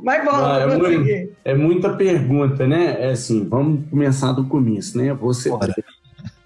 mas 0.03 0.25
não, 0.25 0.55
é, 0.55 0.77
muito, 0.77 1.33
é 1.45 1.55
muita 1.55 1.89
pergunta, 1.93 2.67
né? 2.67 2.97
É 2.99 3.11
assim, 3.11 3.47
vamos 3.47 3.89
começar 3.89 4.31
do 4.33 4.45
começo, 4.45 4.97
né? 4.97 5.13
Você, 5.13 5.49
Bora. 5.49 5.73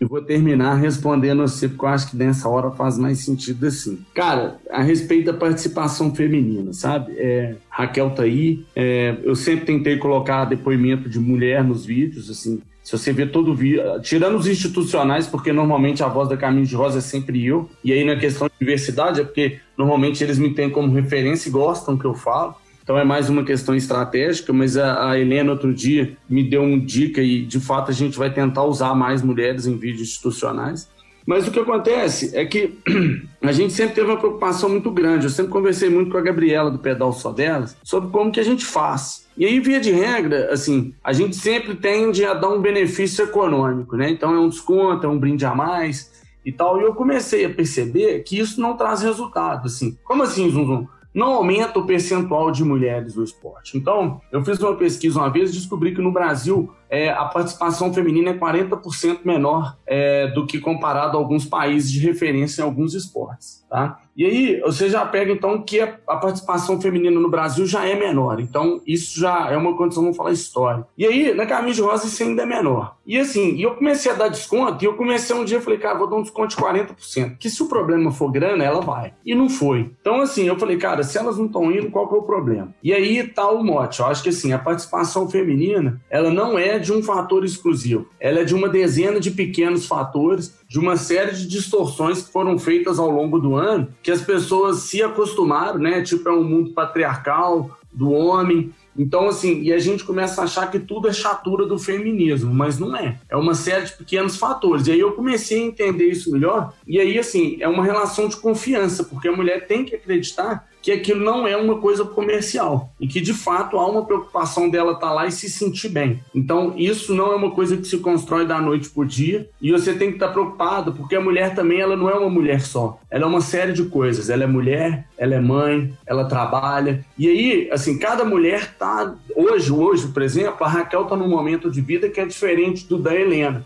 Eu 0.06 0.10
vou 0.10 0.22
terminar 0.22 0.76
respondendo 0.76 1.42
você, 1.42 1.68
porque 1.68 1.84
eu 1.84 1.90
acho 1.90 2.12
que 2.12 2.16
nessa 2.16 2.48
hora 2.48 2.70
faz 2.70 2.96
mais 2.96 3.26
sentido 3.26 3.66
assim. 3.66 4.06
Cara, 4.14 4.60
a 4.70 4.84
respeito 4.84 5.26
da 5.26 5.34
participação 5.34 6.14
feminina, 6.14 6.72
sabe? 6.74 7.14
É, 7.18 7.56
Raquel 7.68 8.12
tá 8.12 8.22
aí. 8.22 8.64
É, 8.76 9.18
eu 9.24 9.36
sempre 9.36 9.66
tentei 9.66 9.98
colocar 9.98 10.46
depoimento 10.46 11.10
de 11.10 11.20
mulher 11.20 11.64
nos 11.64 11.86
vídeos, 11.86 12.30
assim. 12.30 12.62
Se 12.84 12.92
você 12.92 13.12
vê 13.12 13.26
todo 13.26 13.52
o 13.52 13.56
vídeo, 13.56 13.82
tirando 14.04 14.38
os 14.38 14.46
institucionais, 14.46 15.26
porque 15.26 15.52
normalmente 15.52 16.04
a 16.04 16.08
voz 16.08 16.30
da 16.30 16.38
Caminho 16.38 16.68
de 16.68 16.76
Rosa 16.76 17.00
é 17.00 17.02
sempre 17.02 17.44
eu, 17.44 17.68
e 17.84 17.92
aí 17.92 18.06
na 18.06 18.16
questão 18.16 18.48
de 18.48 18.54
diversidade 18.60 19.22
é 19.22 19.24
porque 19.24 19.58
normalmente 19.76 20.24
eles 20.24 20.38
me 20.38 20.54
têm 20.54 20.70
como 20.70 20.94
referência 20.94 21.50
e 21.50 21.52
gostam 21.52 21.98
que 21.98 22.06
eu 22.06 22.14
falo. 22.14 22.54
Então 22.86 23.00
é 23.00 23.04
mais 23.04 23.30
uma 23.30 23.44
questão 23.44 23.74
estratégica, 23.74 24.54
mas 24.54 24.78
a, 24.78 25.10
a, 25.10 25.20
Helena 25.20 25.52
outro 25.52 25.74
dia 25.74 26.16
me 26.30 26.48
deu 26.48 26.62
uma 26.62 26.80
dica 26.80 27.20
e 27.20 27.42
de 27.42 27.60
fato 27.60 27.90
a 27.90 27.94
gente 27.94 28.16
vai 28.16 28.32
tentar 28.32 28.64
usar 28.64 28.94
mais 28.94 29.24
mulheres 29.24 29.66
em 29.66 29.76
vídeos 29.76 30.10
institucionais. 30.10 30.88
Mas 31.26 31.48
o 31.48 31.52
que 31.52 31.60
acontece 31.60 32.38
é 32.38 32.46
que 32.46 32.78
a 33.42 33.52
gente 33.52 33.74
sempre 33.74 33.96
teve 33.96 34.08
uma 34.08 34.20
preocupação 34.20 34.70
muito 34.70 34.92
grande. 34.92 35.26
Eu 35.26 35.32
sempre 35.32 35.52
conversei 35.52 35.90
muito 35.90 36.12
com 36.12 36.18
a 36.20 36.22
Gabriela 36.22 36.70
do 36.70 36.78
Pedal 36.78 37.12
Só 37.12 37.32
Delas 37.32 37.76
sobre 37.84 38.12
como 38.12 38.32
que 38.32 38.40
a 38.40 38.44
gente 38.44 38.64
faz. 38.64 39.26
E 39.36 39.48
aí, 39.48 39.60
via 39.60 39.80
de 39.80 39.90
regra, 39.90 40.54
assim, 40.54 40.94
a 41.04 41.12
gente 41.12 41.36
sempre 41.36 41.74
tende 41.74 42.24
a 42.24 42.36
dar 42.36 42.50
um 42.50 42.62
benefício 42.62 43.24
econômico, 43.24 43.98
né? 43.98 44.12
Então 44.12 44.32
é 44.32 44.40
um 44.40 44.48
desconto, 44.48 45.08
é 45.08 45.10
um 45.10 45.18
brinde 45.18 45.44
a 45.44 45.56
mais 45.56 46.24
e 46.46 46.52
tal. 46.52 46.80
E 46.80 46.84
eu 46.84 46.94
comecei 46.94 47.46
a 47.46 47.50
perceber 47.50 48.20
que 48.20 48.38
isso 48.38 48.62
não 48.62 48.78
traz 48.78 49.02
resultado, 49.02 49.66
assim. 49.66 49.98
Como 50.04 50.22
assim, 50.22 50.52
Zum 50.52 50.68
Zum? 50.68 50.88
Não 51.16 51.34
aumenta 51.34 51.80
o 51.80 51.86
percentual 51.86 52.52
de 52.52 52.62
mulheres 52.66 53.16
no 53.16 53.24
esporte. 53.24 53.78
Então, 53.78 54.20
eu 54.30 54.44
fiz 54.44 54.60
uma 54.60 54.76
pesquisa 54.76 55.18
uma 55.18 55.30
vez 55.30 55.50
e 55.50 55.54
descobri 55.54 55.96
que 55.96 56.02
no 56.02 56.12
Brasil 56.12 56.70
é, 56.90 57.10
a 57.10 57.24
participação 57.24 57.94
feminina 57.94 58.32
é 58.32 58.38
40% 58.38 59.20
menor 59.24 59.78
é, 59.88 60.28
do 60.28 60.46
que 60.46 60.60
comparado 60.60 61.18
a 61.18 61.20
alguns 61.22 61.46
países 61.46 61.90
de 61.90 62.02
referência 62.02 62.62
em 62.62 62.66
alguns 62.66 62.94
esportes. 62.94 63.66
Tá? 63.70 63.98
E 64.16 64.26
aí 64.26 64.60
você 64.62 64.90
já 64.90 65.06
pega 65.06 65.32
então 65.32 65.62
que 65.62 65.80
a, 65.82 65.88
participação 65.88 66.80
feminina 66.80 67.20
no 67.20 67.30
Brasil 67.30 67.66
já 67.66 67.86
é 67.86 67.96
menor. 67.96 68.40
Então 68.40 68.82
isso 68.88 69.20
já 69.20 69.50
é 69.52 69.58
uma 69.58 69.76
condição, 69.76 70.04
vamos 70.04 70.18
falar 70.18 70.32
história. 70.32 70.86
E 70.98 71.06
aí 71.06 71.34
na 71.34 71.46
camisa 71.46 71.76
de 71.76 71.82
rosa 71.82 72.08
isso 72.08 72.24
ainda 72.24 72.44
é 72.44 72.46
menor. 72.46 72.96
E 73.06 73.18
assim, 73.18 73.60
eu 73.62 73.76
comecei 73.76 74.12
a 74.12 74.16
dar 74.16 74.30
desconto 74.30 74.84
e 74.84 74.88
eu 74.88 74.94
comecei 74.96 75.36
um 75.36 75.44
dia, 75.44 75.62
falei, 75.62 75.78
cara, 75.78 75.98
vou 75.98 76.10
dar 76.10 76.16
um 76.16 76.22
desconto 76.22 76.56
de 76.56 76.62
40%. 76.62 77.38
Que 77.38 77.50
se 77.50 77.62
o 77.62 77.68
problema 77.68 78.12
for 78.12 78.32
grana, 78.32 78.64
ela 78.64 78.82
vai. 78.82 79.14
E 79.26 79.36
não 79.36 79.50
foi. 79.50 79.92
Então 80.00 80.22
assim, 80.22 80.48
eu 80.48 80.58
falei, 80.58 80.78
cara, 80.78 81.04
se 81.04 81.18
elas 81.18 81.38
não 81.38 81.46
estão 81.46 81.72
indo, 81.72 81.92
qual 81.92 82.08
que 82.08 82.16
é 82.16 82.18
o 82.18 82.24
problema? 82.24 82.74
E 82.82 82.94
aí 82.94 83.28
tá 83.28 83.50
o 83.50 83.64
mote. 83.64 84.00
Eu 84.00 84.06
acho 84.08 84.24
que 84.24 84.30
assim, 84.30 84.54
a 84.54 84.60
participação 84.60 85.30
feminina, 85.30 86.02
ela 86.10 86.30
não 86.30 86.58
é 86.58 86.80
de 86.80 86.94
um 86.94 87.04
fator 87.04 87.44
exclusivo. 87.44 88.08
Ela 88.20 88.40
é 88.40 88.44
de 88.44 88.56
uma 88.56 88.70
dezena 88.70 89.20
de 89.20 89.32
pequenos 89.32 89.86
fatores, 89.86 90.58
de 90.68 90.80
uma 90.80 90.98
série 90.98 91.36
de 91.36 91.48
distorções 91.48 92.24
que 92.24 92.32
foram 92.32 92.58
feitas 92.58 93.00
ao 93.00 93.10
longo 93.10 93.40
do 93.40 93.56
ano, 93.56 93.88
que 94.02 94.12
as 94.12 94.22
pessoas 94.22 94.80
se 94.80 95.02
acostumaram, 95.02 95.80
né? 95.80 96.02
Tipo, 96.02 96.30
é 96.30 96.32
um 96.32 96.44
mundo 96.44 96.72
patriarcal 96.72 97.78
do 97.92 98.12
homem. 98.12 98.72
Então, 98.98 99.28
assim, 99.28 99.62
e 99.62 99.74
a 99.74 99.80
gente 99.80 100.04
começa 100.04 100.42
a 100.42 100.46
achar 100.46 100.70
que 100.72 100.80
tudo 100.80 101.08
é 101.08 101.14
chatura 101.14 101.66
do 101.66 101.78
feminismo, 101.78 102.54
mas 102.54 102.80
não 102.80 102.96
é. 102.96 103.20
É 103.30 103.36
uma 103.36 103.54
série 103.54 103.86
de 103.86 103.94
pequenos 103.94 104.38
fatores. 104.38 104.88
E 104.88 104.92
aí 104.92 105.00
eu 105.00 105.14
comecei 105.14 105.62
a 105.62 105.66
entender 105.66 106.06
isso 106.06 106.32
melhor. 106.32 106.74
E 106.88 107.00
aí, 107.00 107.18
assim, 107.18 107.58
é 107.60 107.68
uma 107.68 107.84
relação 107.84 108.28
de 108.28 108.38
confiança, 108.38 109.04
porque 109.04 109.28
a 109.28 109.36
mulher 109.36 109.68
tem 109.68 109.86
que 109.86 109.96
acreditar 109.96 110.68
que 110.86 110.92
aquilo 110.92 111.26
não 111.26 111.48
é 111.48 111.58
uma 111.58 111.80
coisa 111.80 112.06
comercial 112.06 112.94
e 113.00 113.08
que 113.08 113.20
de 113.20 113.34
fato 113.34 113.80
há 113.80 113.90
uma 113.90 114.06
preocupação 114.06 114.70
dela 114.70 114.92
estar 114.92 115.08
tá 115.08 115.14
lá 115.14 115.26
e 115.26 115.32
se 115.32 115.50
sentir 115.50 115.90
bem. 115.90 116.20
Então, 116.34 116.76
isso 116.78 117.16
não 117.16 117.32
é 117.32 117.36
uma 117.36 117.50
coisa 117.50 117.76
que 117.76 117.88
se 117.88 117.98
constrói 117.98 118.46
da 118.46 118.62
noite 118.62 118.92
por 118.92 119.04
dia 119.04 119.50
e 119.60 119.72
você 119.72 119.96
tem 119.96 120.10
que 120.10 120.18
estar 120.18 120.28
tá 120.28 120.34
preocupado 120.34 120.94
porque 120.94 121.16
a 121.16 121.22
mulher 121.22 121.56
também 121.56 121.80
ela 121.80 121.96
não 121.96 122.08
é 122.08 122.14
uma 122.14 122.30
mulher 122.30 122.62
só, 122.62 123.00
ela 123.10 123.24
é 123.24 123.28
uma 123.28 123.42
série 123.42 123.74
de 123.74 123.86
coisas. 123.86 124.30
Ela 124.30 124.44
é 124.44 124.48
mulher, 124.48 125.08
ela 125.18 125.34
é 125.34 125.42
mãe, 125.42 125.92
ela 126.06 126.26
trabalha 126.26 127.04
e 127.18 127.28
aí, 127.28 127.70
assim, 127.72 127.98
cada 127.98 128.24
mulher 128.24 128.76
tá 128.78 129.16
hoje, 129.36 129.72
hoje, 129.72 130.10
por 130.10 130.22
exemplo, 130.22 130.64
a 130.64 130.70
Raquel 130.70 131.02
está 131.02 131.16
num 131.16 131.28
momento 131.28 131.72
de 131.72 131.82
vida 131.82 132.10
que 132.10 132.22
é 132.22 132.26
diferente 132.28 132.86
do 132.86 133.00
da 133.00 133.16
Helena. 133.16 133.66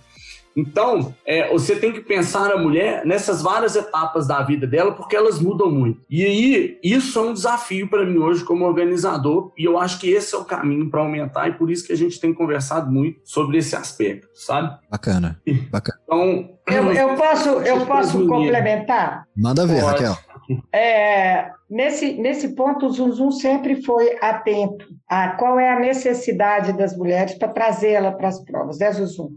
Então, 0.60 1.14
é, 1.26 1.49
você 1.49 1.76
tem 1.76 1.91
que 1.91 2.01
pensar 2.01 2.51
a 2.51 2.57
mulher 2.57 3.05
nessas 3.05 3.41
várias 3.41 3.76
etapas 3.76 4.28
da 4.28 4.41
vida 4.43 4.68
dela, 4.68 4.91
porque 4.91 5.16
elas 5.16 5.39
mudam 5.39 5.72
muito. 5.72 6.01
E 6.10 6.24
aí, 6.24 6.80
isso 6.84 7.18
é 7.18 7.22
um 7.22 7.34
desafio 7.34 7.88
para 7.88 8.05
mim 8.05 8.18
hoje 8.18 8.43
como 8.43 8.66
organizador, 8.66 9.51
e 9.57 9.64
eu 9.64 9.78
acho 9.80 9.99
que 9.99 10.10
esse 10.10 10.36
é 10.36 10.38
o 10.38 10.45
caminho 10.45 10.89
para 10.89 11.01
aumentar, 11.01 11.47
e 11.47 11.53
por 11.53 11.72
isso 11.72 11.86
que 11.86 11.93
a 11.93 11.97
gente 11.97 12.20
tem 12.20 12.34
conversado 12.34 12.91
muito 12.91 13.22
sobre 13.24 13.57
esse 13.57 13.76
aspecto, 13.76 14.28
sabe? 14.34 14.78
Bacana. 14.89 15.39
Bacana. 15.72 15.99
Então, 16.03 16.49
eu, 16.68 16.91
eu 16.91 17.16
posso, 17.16 17.49
eu 17.49 17.86
posso 17.86 18.28
complementar? 18.28 19.24
Manda 19.36 19.66
ver, 19.66 19.82
Pode. 19.82 20.03
Raquel. 20.03 20.30
É, 20.74 21.51
nesse, 21.70 22.14
nesse 22.14 22.55
ponto, 22.55 22.88
o 22.88 22.89
Zum 22.91 23.12
Zum 23.12 23.32
sempre 23.32 23.84
foi 23.84 24.18
atento 24.20 24.86
a 25.07 25.30
qual 25.30 25.60
é 25.60 25.72
a 25.72 25.80
necessidade 25.80 26.74
das 26.74 26.95
mulheres 26.97 27.36
para 27.36 27.49
trazê-la 27.49 28.12
para 28.12 28.30
as 28.30 28.43
provas, 28.43 28.80
né, 28.80 28.91
Zuzum? 28.91 29.32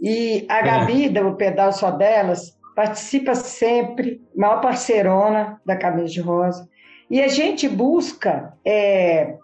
E 0.00 0.44
a. 0.48 0.62
Gabi, 0.62 1.06
é. 1.06 1.08
do 1.08 1.34
pedal 1.34 1.72
só 1.72 1.90
delas, 1.90 2.56
participa 2.74 3.34
sempre, 3.34 4.20
maior 4.34 4.60
parceirona 4.60 5.60
da 5.64 5.76
Camisa 5.76 6.12
de 6.12 6.20
Rosa. 6.20 6.68
E 7.10 7.22
a 7.22 7.28
gente 7.28 7.68
busca 7.68 8.54
é, 8.64 9.34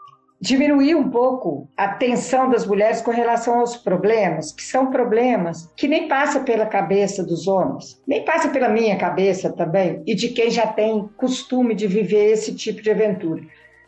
diminuir 0.41 0.95
um 0.95 1.11
pouco 1.11 1.69
a 1.77 1.89
tensão 1.89 2.49
das 2.49 2.67
mulheres 2.67 3.03
com 3.03 3.11
relação 3.11 3.61
aos 3.61 3.77
problemas, 3.77 4.53
que 4.53 4.63
são 4.63 4.91
problemas 4.91 5.71
que 5.77 5.87
nem 5.87 6.09
passa 6.09 6.41
pela 6.41 6.65
cabeça 6.65 7.23
dos 7.23 7.47
homens, 7.47 8.01
nem 8.07 8.25
passa 8.25 8.49
pela 8.49 8.69
minha 8.69 8.97
cabeça 8.97 9.53
também, 9.53 10.03
e 10.07 10.15
de 10.15 10.29
quem 10.31 10.51
já 10.51 10.67
tem 10.67 11.09
costume 11.17 11.75
de 11.75 11.87
viver 11.87 12.33
esse 12.33 12.55
tipo 12.55 12.81
de 12.81 12.91
aventura. 12.91 13.43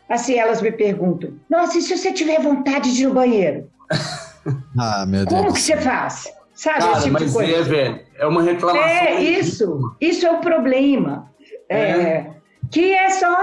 Assim, 0.07 0.37
elas 0.37 0.61
me 0.61 0.71
perguntam: 0.71 1.33
Nossa, 1.49 1.79
e 1.79 1.81
se 1.81 1.97
você 1.97 2.11
tiver 2.11 2.39
vontade 2.39 2.93
de 2.93 3.03
ir 3.03 3.07
no 3.07 3.15
banheiro? 3.15 3.69
ah, 4.77 5.05
meu 5.07 5.25
Deus. 5.25 5.41
Como 5.41 5.53
que 5.53 5.59
você 5.59 5.77
faz? 5.77 6.31
Sabe, 6.63 6.79
Cara, 6.79 6.91
esse 6.93 7.01
tipo 7.01 7.13
mas 7.13 7.25
de 7.25 7.33
coisa. 7.33 7.51
é, 7.51 7.61
velho, 7.61 7.99
é 8.19 8.25
uma 8.25 8.41
reclamação. 8.41 8.89
É, 8.89 9.21
isso, 9.21 9.95
isso 9.99 10.25
é 10.25 10.31
o 10.31 10.39
problema. 10.39 11.29
É. 11.67 11.77
É, 11.77 12.31
que 12.71 12.93
é 12.93 13.09
só 13.09 13.35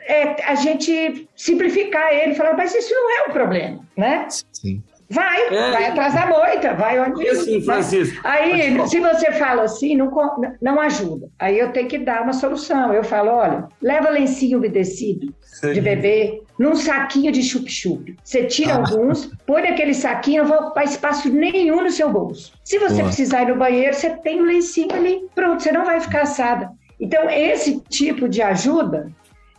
é, 0.00 0.42
a 0.44 0.56
gente 0.56 1.28
simplificar 1.36 2.12
ele 2.12 2.32
e 2.32 2.34
falar, 2.34 2.56
mas 2.56 2.74
isso 2.74 2.92
não 2.92 3.18
é 3.18 3.28
o 3.28 3.32
problema, 3.32 3.78
né? 3.96 4.26
Sim. 4.52 4.82
Vai, 5.08 5.40
é. 5.46 5.70
vai 5.70 5.84
atrás 5.84 6.14
da 6.14 6.26
moita, 6.26 6.74
vai 6.74 6.98
onde. 6.98 7.22
E 7.22 7.28
assim, 7.28 7.60
Francisco. 7.60 8.20
Aí, 8.24 8.76
se 8.88 8.98
você 8.98 9.30
fala 9.30 9.62
assim, 9.62 9.94
não, 9.94 10.10
não 10.60 10.80
ajuda. 10.80 11.28
Aí 11.38 11.56
eu 11.56 11.70
tenho 11.72 11.86
que 11.86 11.98
dar 11.98 12.24
uma 12.24 12.32
solução. 12.32 12.92
Eu 12.92 13.04
falo: 13.04 13.30
olha, 13.30 13.68
leva 13.80 14.10
lencinho 14.10 14.58
umedecido 14.58 15.32
Sim. 15.60 15.72
de 15.72 15.80
bebê 15.80 16.42
num 16.58 16.74
saquinho 16.76 17.32
de 17.32 17.42
chup-chup. 17.42 18.14
Você 18.22 18.44
tira 18.44 18.74
ah. 18.74 18.76
alguns, 18.76 19.30
põe 19.46 19.62
naquele 19.62 19.94
saquinho, 19.94 20.42
não 20.42 20.50
vai 20.50 20.58
ocupar 20.58 20.84
espaço 20.84 21.30
nenhum 21.30 21.82
no 21.82 21.90
seu 21.90 22.12
bolso. 22.12 22.52
Se 22.64 22.78
você 22.78 22.96
Boa. 22.96 23.06
precisar 23.06 23.42
ir 23.42 23.48
no 23.48 23.56
banheiro, 23.56 23.94
você 23.94 24.10
tem 24.10 24.40
um 24.40 24.44
lencinho 24.44 24.94
ali, 24.94 25.26
pronto, 25.34 25.62
você 25.62 25.72
não 25.72 25.84
vai 25.84 26.00
ficar 26.00 26.22
assada. 26.22 26.70
Então, 27.00 27.28
esse 27.30 27.80
tipo 27.88 28.28
de 28.28 28.42
ajuda 28.42 29.10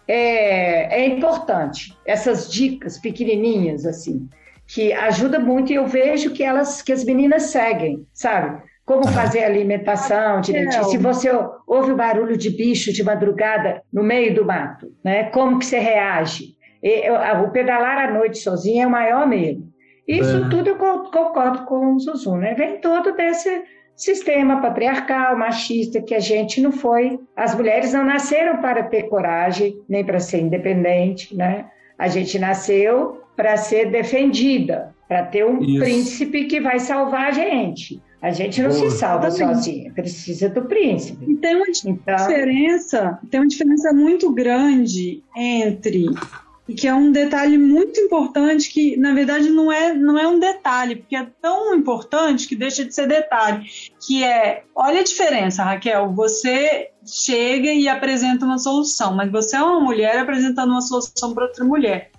é, 0.08 1.02
é 1.02 1.08
importante. 1.08 1.96
Essas 2.06 2.52
dicas 2.52 3.00
pequenininhas, 3.00 3.86
assim 3.86 4.28
que 4.68 4.92
ajuda 4.92 5.40
muito 5.40 5.72
e 5.72 5.76
eu 5.76 5.88
vejo 5.88 6.32
que 6.32 6.44
elas, 6.44 6.82
que 6.82 6.92
as 6.92 7.06
meninas 7.06 7.44
seguem, 7.44 8.06
sabe? 8.14 8.62
Como 8.88 9.06
fazer 9.10 9.44
a 9.44 9.48
alimentação 9.48 10.40
direitinho. 10.40 10.86
Se 10.86 10.98
você 10.98 11.30
ouve 11.68 11.92
o 11.92 11.96
barulho 11.96 12.38
de 12.38 12.50
bicho 12.50 12.94
de 12.94 13.04
madrugada 13.04 13.84
no 13.92 14.02
meio 14.02 14.34
do 14.34 14.46
mato, 14.46 14.88
né? 15.04 15.26
Como 15.26 15.60
que 15.60 15.66
você 15.66 15.78
reage? 15.78 16.56
E, 16.82 17.10
o 17.12 17.52
pedalar 17.52 17.98
à 17.98 18.12
noite 18.14 18.38
sozinho 18.38 18.84
é 18.84 18.88
o 18.88 18.90
maior 18.90 19.28
medo. 19.28 19.68
Isso 20.08 20.38
é. 20.38 20.50
tudo 20.50 20.70
eu 20.70 20.78
concordo 20.78 21.66
com 21.66 21.96
o 21.96 22.00
Zuzu, 22.00 22.38
né? 22.38 22.54
Vem 22.54 22.80
todo 22.80 23.12
desse 23.14 23.62
sistema 23.94 24.62
patriarcal, 24.62 25.38
machista, 25.38 26.02
que 26.02 26.16
a 26.16 26.20
gente 26.22 26.62
não 26.62 26.72
foi. 26.72 27.20
As 27.36 27.54
mulheres 27.54 27.92
não 27.92 28.06
nasceram 28.06 28.62
para 28.62 28.84
ter 28.84 29.10
coragem, 29.10 29.82
nem 29.90 30.06
para 30.06 30.22
ser 30.22 30.40
independente, 30.40 31.36
né? 31.36 31.66
A 32.00 32.08
gente 32.08 32.40
nasceu 32.40 33.22
para 33.36 33.58
ser 33.58 33.92
defendida, 33.92 34.96
para 35.10 35.24
ter 35.24 35.46
um 35.46 35.62
Isso. 35.62 35.84
príncipe 35.84 36.46
que 36.46 36.62
vai 36.62 36.80
salvar 36.80 37.28
a 37.28 37.32
gente. 37.32 38.02
A 38.22 38.32
gente 38.32 38.62
não 38.62 38.70
Boa. 38.70 38.90
se 38.90 38.98
salva 38.98 39.30
sozinha, 39.30 39.94
precisa 39.94 40.50
do 40.50 40.64
príncipe. 40.64 41.32
E 41.32 41.36
tem 41.36 41.56
uma 41.56 41.68
então... 41.86 42.16
diferença, 42.16 43.20
tem 43.30 43.40
uma 43.40 43.48
diferença 43.48 43.94
muito 43.94 44.34
grande 44.34 45.24
entre 45.36 46.08
e 46.68 46.74
que 46.74 46.88
é 46.88 46.94
um 46.94 47.12
detalhe 47.12 47.58
muito 47.58 48.00
importante 48.00 48.70
que 48.70 48.98
na 48.98 49.14
verdade 49.14 49.50
não 49.50 49.72
é 49.72 49.94
não 49.94 50.18
é 50.18 50.28
um 50.28 50.40
detalhe 50.40 50.98
porque 50.98 51.16
é 51.16 51.28
tão 51.42 51.74
importante 51.74 52.48
que 52.48 52.56
deixa 52.56 52.84
de 52.84 52.94
ser 52.94 53.08
detalhe 53.08 53.66
que 54.06 54.24
é 54.24 54.64
olha 54.76 55.00
a 55.00 55.04
diferença 55.04 55.64
Raquel 55.64 56.12
você 56.14 56.90
chega 57.06 57.72
e 57.72 57.88
apresenta 57.88 58.46
uma 58.46 58.58
solução 58.58 59.16
mas 59.16 59.32
você 59.32 59.56
é 59.56 59.62
uma 59.62 59.80
mulher 59.80 60.20
apresentando 60.20 60.72
uma 60.72 60.82
solução 60.82 61.34
para 61.34 61.46
outra 61.46 61.64
mulher 61.64 62.12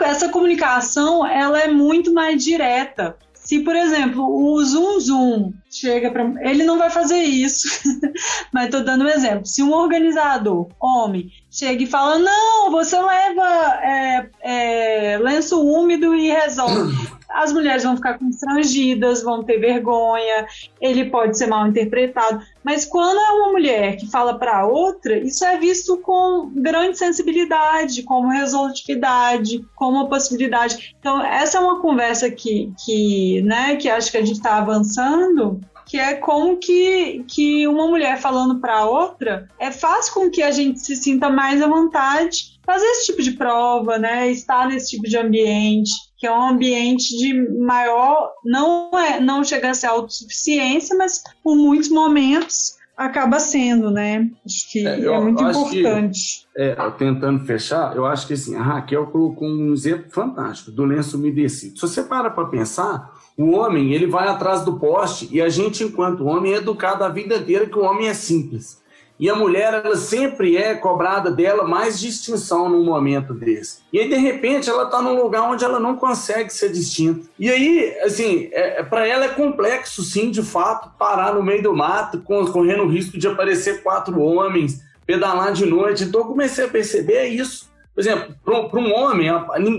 essa 0.00 0.28
comunicação 0.28 1.24
ela 1.24 1.60
é 1.60 1.68
muito 1.68 2.12
mais 2.12 2.42
direta 2.42 3.16
se, 3.42 3.58
por 3.60 3.74
exemplo, 3.74 4.24
o 4.24 4.64
Zoom 4.64 5.00
Zoom 5.00 5.52
chega 5.68 6.10
para. 6.10 6.32
Ele 6.48 6.62
não 6.62 6.78
vai 6.78 6.90
fazer 6.90 7.18
isso, 7.18 7.66
mas 8.52 8.66
estou 8.66 8.84
dando 8.84 9.04
um 9.04 9.08
exemplo. 9.08 9.44
Se 9.44 9.62
um 9.62 9.72
organizador, 9.72 10.68
homem, 10.80 11.30
chega 11.50 11.82
e 11.82 11.86
fala: 11.86 12.18
Não, 12.18 12.70
você 12.70 13.00
leva 13.00 13.80
é, 13.82 14.28
é, 14.42 15.18
lenço 15.18 15.60
úmido 15.60 16.14
e 16.14 16.28
resolve 16.30 16.94
as 17.34 17.52
mulheres 17.52 17.82
vão 17.82 17.96
ficar 17.96 18.18
constrangidas, 18.18 19.22
vão 19.22 19.42
ter 19.42 19.58
vergonha, 19.58 20.46
ele 20.80 21.06
pode 21.06 21.36
ser 21.36 21.46
mal 21.46 21.66
interpretado. 21.66 22.42
Mas 22.62 22.84
quando 22.84 23.18
é 23.18 23.30
uma 23.32 23.52
mulher 23.52 23.96
que 23.96 24.10
fala 24.10 24.38
para 24.38 24.66
outra, 24.66 25.18
isso 25.18 25.44
é 25.44 25.56
visto 25.58 25.98
com 25.98 26.50
grande 26.54 26.98
sensibilidade, 26.98 28.02
como 28.02 28.28
resolutividade, 28.28 29.64
como 29.74 29.98
uma 29.98 30.08
possibilidade. 30.08 30.94
Então, 30.98 31.22
essa 31.24 31.58
é 31.58 31.60
uma 31.60 31.80
conversa 31.80 32.30
que, 32.30 32.72
que, 32.84 33.42
né, 33.42 33.76
que 33.76 33.88
acho 33.88 34.10
que 34.10 34.18
a 34.18 34.24
gente 34.24 34.36
está 34.36 34.58
avançando 34.58 35.60
que 35.86 35.98
é 35.98 36.14
como 36.14 36.56
que, 36.58 37.24
que 37.28 37.66
uma 37.66 37.86
mulher 37.86 38.18
falando 38.20 38.60
para 38.60 38.86
outra 38.86 39.48
é 39.58 39.70
faz 39.70 40.08
com 40.08 40.30
que 40.30 40.42
a 40.42 40.50
gente 40.50 40.80
se 40.80 40.96
sinta 40.96 41.28
mais 41.28 41.60
à 41.60 41.66
vontade 41.66 42.52
fazer 42.64 42.84
esse 42.86 43.06
tipo 43.06 43.22
de 43.22 43.32
prova, 43.32 43.98
né? 43.98 44.30
Estar 44.30 44.68
nesse 44.68 44.90
tipo 44.90 45.04
de 45.04 45.16
ambiente, 45.16 45.90
que 46.16 46.26
é 46.26 46.32
um 46.32 46.48
ambiente 46.48 47.16
de 47.18 47.34
maior, 47.58 48.30
não 48.44 48.90
é, 48.98 49.20
não 49.20 49.42
chega 49.42 49.70
a 49.70 49.74
ser 49.74 49.86
autossuficiência, 49.86 50.96
mas 50.96 51.22
por 51.42 51.56
muitos 51.56 51.88
momentos 51.88 52.76
acaba 52.96 53.40
sendo, 53.40 53.90
né? 53.90 54.30
Acho 54.44 54.70
que 54.70 54.86
é, 54.86 55.00
eu, 55.00 55.14
é 55.14 55.20
muito 55.20 55.42
importante. 55.42 56.46
Que, 56.54 56.62
é, 56.62 56.90
tentando 56.96 57.44
fechar, 57.44 57.96
eu 57.96 58.06
acho 58.06 58.26
que 58.26 58.34
assim, 58.34 58.54
a 58.54 58.62
Raquel 58.62 59.06
colocou 59.06 59.48
um 59.48 59.72
exemplo 59.72 60.10
fantástico 60.10 60.70
do 60.70 60.84
lenço 60.84 61.16
umedecido. 61.16 61.74
Se 61.74 61.82
você 61.82 62.02
para 62.02 62.30
para 62.30 62.48
pensar, 62.48 63.11
o 63.36 63.52
homem, 63.52 63.92
ele 63.92 64.06
vai 64.06 64.28
atrás 64.28 64.62
do 64.62 64.78
poste 64.78 65.28
e 65.30 65.40
a 65.40 65.48
gente, 65.48 65.84
enquanto 65.84 66.26
homem, 66.26 66.52
é 66.52 66.56
educado 66.56 67.02
a 67.02 67.08
vida 67.08 67.36
inteira 67.36 67.66
que 67.66 67.78
o 67.78 67.84
homem 67.84 68.08
é 68.08 68.14
simples. 68.14 68.82
E 69.18 69.30
a 69.30 69.36
mulher, 69.36 69.72
ela 69.72 69.96
sempre 69.96 70.56
é 70.56 70.74
cobrada 70.74 71.30
dela 71.30 71.64
mais 71.64 72.00
distinção 72.00 72.68
num 72.68 72.84
momento 72.84 73.32
desse. 73.32 73.78
E 73.92 74.00
aí, 74.00 74.08
de 74.08 74.16
repente, 74.16 74.68
ela 74.68 74.84
está 74.84 75.00
num 75.00 75.14
lugar 75.14 75.42
onde 75.42 75.64
ela 75.64 75.78
não 75.78 75.94
consegue 75.94 76.52
ser 76.52 76.72
distinta. 76.72 77.28
E 77.38 77.48
aí, 77.48 77.96
assim, 78.02 78.48
é, 78.52 78.80
é 78.80 78.82
para 78.82 79.06
ela 79.06 79.26
é 79.26 79.28
complexo, 79.28 80.02
sim, 80.02 80.30
de 80.30 80.42
fato, 80.42 80.90
parar 80.98 81.34
no 81.34 81.42
meio 81.42 81.62
do 81.62 81.72
mato, 81.72 82.20
correndo 82.20 82.82
o 82.82 82.88
risco 82.88 83.16
de 83.16 83.28
aparecer 83.28 83.82
quatro 83.82 84.20
homens, 84.20 84.82
pedalar 85.06 85.52
de 85.52 85.66
noite. 85.66 86.02
Então, 86.04 86.22
eu 86.22 86.26
comecei 86.26 86.64
a 86.64 86.68
perceber 86.68 87.26
isso. 87.26 87.70
Por 87.94 88.00
exemplo, 88.00 88.34
para 88.42 88.80
um 88.80 88.92
homem, 88.92 89.28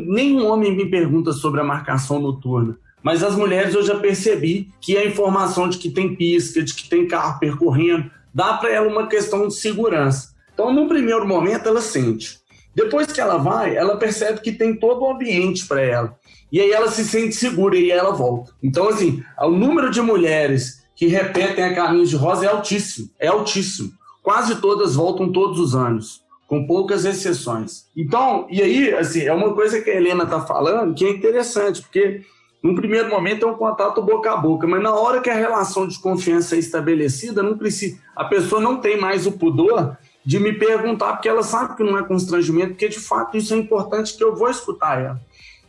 nenhum 0.07 0.47
homem 0.47 0.73
me 0.73 0.89
pergunta 0.89 1.33
sobre 1.33 1.59
a 1.59 1.65
marcação 1.65 2.17
noturna. 2.17 2.77
Mas 3.03 3.21
as 3.21 3.35
mulheres 3.35 3.75
eu 3.75 3.83
já 3.83 3.99
percebi 3.99 4.69
que 4.79 4.97
a 4.97 5.05
informação 5.05 5.67
de 5.67 5.77
que 5.77 5.89
tem 5.89 6.15
pista, 6.15 6.63
de 6.63 6.73
que 6.73 6.89
tem 6.89 7.07
carro 7.07 7.37
percorrendo, 7.39 8.09
dá 8.33 8.53
para 8.53 8.71
ela 8.71 8.87
uma 8.87 9.07
questão 9.07 9.47
de 9.47 9.53
segurança. 9.53 10.33
Então, 10.53 10.73
no 10.73 10.87
primeiro 10.87 11.27
momento, 11.27 11.67
ela 11.67 11.81
sente. 11.81 12.39
Depois 12.73 13.11
que 13.11 13.19
ela 13.19 13.37
vai, 13.37 13.75
ela 13.75 13.97
percebe 13.97 14.39
que 14.39 14.51
tem 14.51 14.75
todo 14.75 15.01
o 15.01 15.11
ambiente 15.11 15.67
para 15.67 15.81
ela. 15.81 16.17
E 16.51 16.59
aí 16.59 16.71
ela 16.71 16.89
se 16.89 17.03
sente 17.03 17.35
segura 17.35 17.75
e 17.75 17.91
aí 17.91 17.97
ela 17.97 18.13
volta. 18.13 18.51
Então, 18.63 18.87
assim, 18.87 19.23
o 19.39 19.49
número 19.49 19.91
de 19.91 20.01
mulheres 20.01 20.83
que 20.95 21.07
repetem 21.07 21.63
a 21.65 21.75
caminhos 21.75 22.09
de 22.09 22.15
rosa 22.15 22.45
é 22.45 22.49
altíssimo. 22.49 23.09
É 23.19 23.27
altíssimo. 23.27 23.91
Quase 24.21 24.61
todas 24.61 24.95
voltam 24.95 25.31
todos 25.31 25.59
os 25.59 25.75
anos. 25.75 26.23
com 26.53 26.67
poucas 26.67 27.03
exceções. 27.03 27.85
Então, 27.97 28.45
e 28.49 28.61
aí, 28.61 28.93
assim, 28.93 29.21
é 29.21 29.33
uma 29.33 29.55
coisa 29.55 29.81
que 29.81 29.89
a 29.89 29.95
Helena 29.95 30.23
está 30.23 30.39
falando 30.41 30.93
que 30.93 31.03
é 31.03 31.09
interessante, 31.09 31.81
porque 31.81 32.21
num 32.63 32.73
primeiro 32.73 33.09
momento 33.09 33.45
é 33.45 33.51
um 33.51 33.55
contato 33.55 34.01
boca 34.01 34.31
a 34.31 34.37
boca, 34.37 34.65
mas 34.65 34.81
na 34.81 34.93
hora 34.95 35.19
que 35.19 35.29
a 35.29 35.35
relação 35.35 35.85
de 35.85 35.99
confiança 35.99 36.55
é 36.55 36.59
estabelecida, 36.59 37.43
não 37.43 37.57
precisa, 37.57 37.99
a 38.15 38.23
pessoa 38.23 38.61
não 38.61 38.77
tem 38.77 38.97
mais 38.97 39.27
o 39.27 39.33
pudor 39.33 39.97
de 40.25 40.39
me 40.39 40.53
perguntar, 40.53 41.13
porque 41.13 41.27
ela 41.27 41.43
sabe 41.43 41.75
que 41.75 41.83
não 41.83 41.97
é 41.97 42.03
constrangimento, 42.03 42.69
porque 42.69 42.87
de 42.87 42.99
fato 42.99 43.35
isso 43.35 43.53
é 43.53 43.57
importante 43.57 44.15
que 44.15 44.23
eu 44.23 44.33
vou 44.33 44.49
escutar 44.49 45.01
ela. 45.01 45.21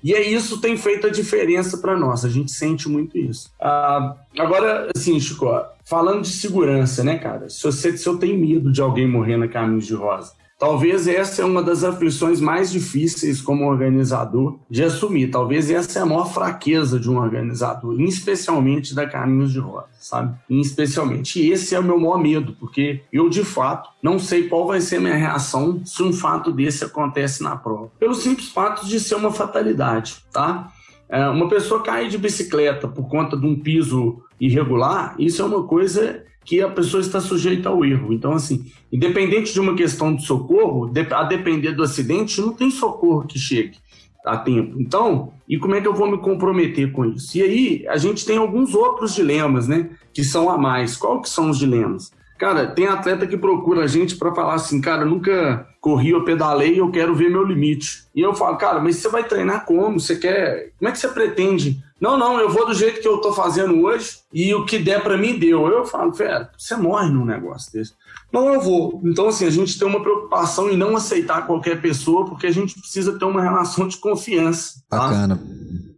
E 0.05 0.15
é 0.15 0.23
isso 0.23 0.61
tem 0.61 0.77
feito 0.77 1.07
a 1.07 1.11
diferença 1.11 1.79
para 1.79 1.99
nós, 1.99 2.25
a 2.25 2.29
gente 2.29 2.53
sente 2.53 2.89
muito 2.89 3.19
isso. 3.19 3.51
Ah, 3.61 4.15
agora, 4.39 4.91
assim, 4.95 5.19
Chico, 5.19 5.47
falando 5.85 6.23
de 6.23 6.29
segurança, 6.29 7.03
né, 7.03 7.19
cara? 7.19 7.49
Se, 7.49 7.63
você, 7.65 7.97
se 7.97 8.07
eu 8.07 8.19
tenho 8.19 8.39
medo 8.39 8.71
de 8.71 8.81
alguém 8.81 9.09
morrer 9.09 9.37
na 9.37 9.49
Caminhos 9.49 9.87
de 9.87 9.95
Rosa, 9.95 10.33
Talvez 10.59 11.09
essa 11.09 11.43
é 11.43 11.45
uma 11.45 11.63
das 11.63 11.83
aflições 11.83 12.41
mais 12.41 12.71
difíceis 12.71 13.41
como 13.41 13.67
organizador 13.67 14.59
de 14.71 14.85
assumir. 14.85 15.31
Talvez 15.31 15.71
essa 15.71 15.99
é 15.99 16.03
a 16.03 16.07
maior 16.07 16.33
fraqueza 16.33 16.99
de 16.99 17.11
um 17.11 17.19
organizador, 17.19 18.01
especialmente 18.01 18.95
da 18.95 19.07
Caminhos 19.07 19.53
de 19.53 19.59
Rosa, 19.59 19.89
sabe? 19.99 20.35
Especialmente. 20.49 21.41
E 21.43 21.51
esse 21.51 21.75
é 21.75 21.81
o 21.81 21.85
meu 21.85 21.99
maior 21.99 22.19
medo, 22.19 22.57
porque 22.59 23.03
eu, 23.13 23.29
de 23.29 23.45
fato, 23.45 23.91
não 24.03 24.19
sei 24.19 24.49
qual 24.49 24.67
vai 24.67 24.81
ser 24.81 24.97
a 24.97 25.01
minha 25.01 25.17
reação 25.17 25.83
se 25.85 26.03
um 26.03 26.13
fato 26.13 26.53
desse 26.53 26.85
acontece 26.85 27.43
na 27.43 27.57
prova. 27.57 27.91
Pelo 27.99 28.15
simples 28.15 28.49
fato 28.49 28.87
de 28.87 29.01
ser 29.01 29.17
uma 29.17 29.33
fatalidade, 29.33 30.25
tá? 30.33 30.71
É, 31.09 31.29
uma 31.29 31.49
pessoa 31.49 31.83
cair 31.83 32.09
de 32.09 32.17
bicicleta 32.17 32.89
por 32.89 33.09
conta 33.09 33.37
de 33.37 33.47
um 33.47 33.59
piso 33.59 34.23
irregular, 34.41 35.15
isso 35.19 35.43
é 35.43 35.45
uma 35.45 35.65
coisa 35.65 36.25
que 36.45 36.61
a 36.61 36.69
pessoa 36.69 37.01
está 37.01 37.21
sujeita 37.21 37.69
ao 37.69 37.85
erro. 37.85 38.13
Então, 38.13 38.33
assim, 38.33 38.67
independente 38.93 39.53
de 39.53 39.61
uma 39.61 39.75
questão 39.75 40.15
de 40.15 40.25
socorro, 40.25 40.91
a 41.13 41.23
depender 41.25 41.73
do 41.73 41.83
acidente, 41.83 42.41
não 42.41 42.53
tem 42.53 42.71
socorro 42.71 43.27
que 43.27 43.39
chegue 43.39 43.79
a 44.25 44.37
tempo. 44.37 44.81
Então, 44.81 45.33
e 45.49 45.59
como 45.59 45.75
é 45.75 45.81
que 45.81 45.89
eu 45.89 45.95
vou 45.95 46.11
me 46.11 46.19
comprometer 46.19 46.93
com 46.93 47.05
isso? 47.05 47.37
E 47.37 47.43
aí, 47.43 47.85
a 47.89 47.97
gente 47.97 48.25
tem 48.25 48.37
alguns 48.37 48.75
outros 48.75 49.15
dilemas, 49.15 49.69
né, 49.69 49.91
que 50.13 50.25
são 50.25 50.49
a 50.49 50.57
mais. 50.57 50.97
Qual 50.97 51.21
que 51.21 51.29
são 51.29 51.51
os 51.51 51.59
dilemas? 51.59 52.11
Cara, 52.39 52.67
tem 52.67 52.87
atleta 52.87 53.27
que 53.27 53.37
procura 53.37 53.85
a 53.85 53.87
gente 53.87 54.17
para 54.17 54.35
falar 54.35 54.55
assim, 54.55 54.81
cara, 54.81 55.05
nunca 55.05 55.69
corri 55.81 56.13
ou 56.13 56.25
pedalei, 56.25 56.81
eu 56.81 56.91
quero 56.91 57.15
ver 57.15 57.31
meu 57.31 57.45
limite. 57.45 58.05
E 58.15 58.21
eu 58.21 58.35
falo, 58.35 58.57
cara, 58.57 58.81
mas 58.81 58.97
você 58.97 59.09
vai 59.09 59.23
treinar 59.23 59.65
como? 59.65 60.01
Você 60.01 60.17
quer. 60.17 60.73
Como 60.79 60.89
é 60.89 60.93
que 60.93 60.99
você 60.99 61.09
pretende 61.09 61.83
não, 62.05 62.19
não, 62.19 62.39
eu 62.39 62.51
vou 62.51 62.67
do 62.67 62.75
jeito 62.75 63.01
que 63.01 63.09
eu 63.09 63.17
tô 63.17 63.33
fazendo 63.33 63.83
hoje 63.83 64.19
e 64.31 64.55
o 64.55 64.67
que 64.67 64.79
der 64.79 65.03
para 65.03 65.17
mim 65.17 65.39
deu. 65.39 65.67
Eu 65.69 65.87
falo, 65.87 66.13
fera, 66.13 66.51
você 66.55 66.77
morre 66.77 67.09
num 67.09 67.25
negócio 67.25 67.73
desse. 67.73 67.95
Não, 68.31 68.53
eu 68.53 68.61
vou. 68.61 69.01
Então, 69.07 69.29
assim, 69.29 69.47
a 69.47 69.51
gente 69.51 69.79
tem 69.79 69.89
uma 69.89 70.03
preocupação 70.03 70.69
em 70.69 70.77
não 70.77 70.95
aceitar 70.95 71.47
qualquer 71.47 71.81
pessoa, 71.81 72.27
porque 72.27 72.47
a 72.47 72.53
gente 72.53 72.79
precisa 72.79 73.19
ter 73.19 73.25
uma 73.25 73.41
relação 73.41 73.89
de 73.89 73.97
confiança. 73.97 74.83
Tá? 74.87 74.99
Bacana. 74.99 75.41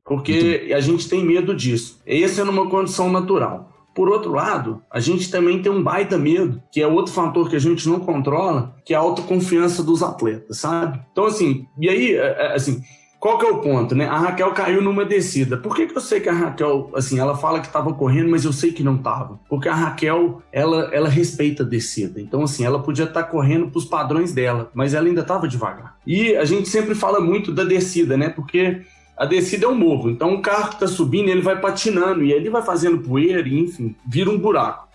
Porque 0.05 0.73
a 0.73 0.79
gente 0.79 1.09
tem 1.09 1.25
medo 1.25 1.53
disso. 1.57 2.01
Essa 2.07 2.43
é 2.43 2.45
numa 2.45 2.71
condição 2.71 3.11
natural. 3.11 3.73
Por 3.93 4.09
outro 4.09 4.31
lado, 4.31 4.81
a 4.89 5.01
gente 5.01 5.29
também 5.29 5.61
tem 5.61 5.73
um 5.73 5.83
baita 5.83 6.17
medo, 6.17 6.63
que 6.71 6.81
é 6.81 6.87
outro 6.87 7.13
fator 7.13 7.51
que 7.51 7.57
a 7.57 7.59
gente 7.59 7.89
não 7.89 7.99
controla, 7.99 8.77
que 8.85 8.95
é 8.95 8.97
a 8.97 9.01
autoconfiança 9.01 9.83
dos 9.83 10.05
atletas, 10.05 10.59
sabe? 10.59 11.01
Então, 11.11 11.25
assim, 11.25 11.67
e 11.81 11.89
aí, 11.89 12.15
é, 12.15 12.37
é, 12.39 12.55
assim, 12.55 12.81
qual 13.27 13.39
que 13.39 13.45
é 13.45 13.51
o 13.51 13.59
ponto, 13.59 13.93
né? 13.93 14.07
A 14.07 14.19
Raquel 14.19 14.53
caiu 14.53 14.81
numa 14.81 15.05
descida. 15.05 15.57
Por 15.57 15.75
que, 15.75 15.89
que 15.89 15.97
eu 15.97 16.01
sei 16.01 16.21
que 16.21 16.29
a 16.29 16.33
Raquel, 16.33 16.93
assim, 16.95 17.19
ela 17.19 17.37
fala 17.37 17.59
que 17.59 17.67
estava 17.67 17.93
correndo, 17.93 18.31
mas 18.31 18.45
eu 18.45 18.53
sei 18.53 18.71
que 18.71 18.85
não 18.85 18.95
estava? 18.95 19.41
Porque 19.49 19.69
a 19.69 19.75
Raquel, 19.75 20.41
ela, 20.53 20.95
ela 20.95 21.09
respeita 21.09 21.65
a 21.65 21.67
descida. 21.67 22.21
Então, 22.21 22.45
assim, 22.45 22.65
ela 22.65 22.79
podia 22.79 23.05
estar 23.05 23.25
tá 23.25 23.29
correndo 23.29 23.67
para 23.67 23.79
os 23.79 23.85
padrões 23.85 24.33
dela, 24.33 24.71
mas 24.73 24.95
ela 24.95 25.09
ainda 25.09 25.23
estava 25.23 25.49
devagar. 25.49 25.97
E 26.07 26.37
a 26.37 26.45
gente 26.45 26.69
sempre 26.69 26.95
fala 26.95 27.19
muito 27.19 27.51
da 27.51 27.65
descida, 27.65 28.17
né? 28.17 28.29
Porque 28.29 28.83
a 29.17 29.27
descida 29.27 29.67
é 29.67 29.69
um 29.69 29.75
morro. 29.75 30.09
Então, 30.09 30.35
o 30.35 30.41
carro 30.41 30.69
que 30.69 30.75
está 30.75 30.87
subindo, 30.87 31.29
ele 31.29 31.41
vai 31.41 31.61
patinando 31.61 32.23
e 32.23 32.31
ele 32.31 32.49
vai 32.49 32.63
fazendo 32.63 32.99
poeira 32.99 33.41
e, 33.49 33.59
enfim, 33.59 33.97
vira 34.07 34.31
um 34.31 34.39
buraco. 34.39 34.86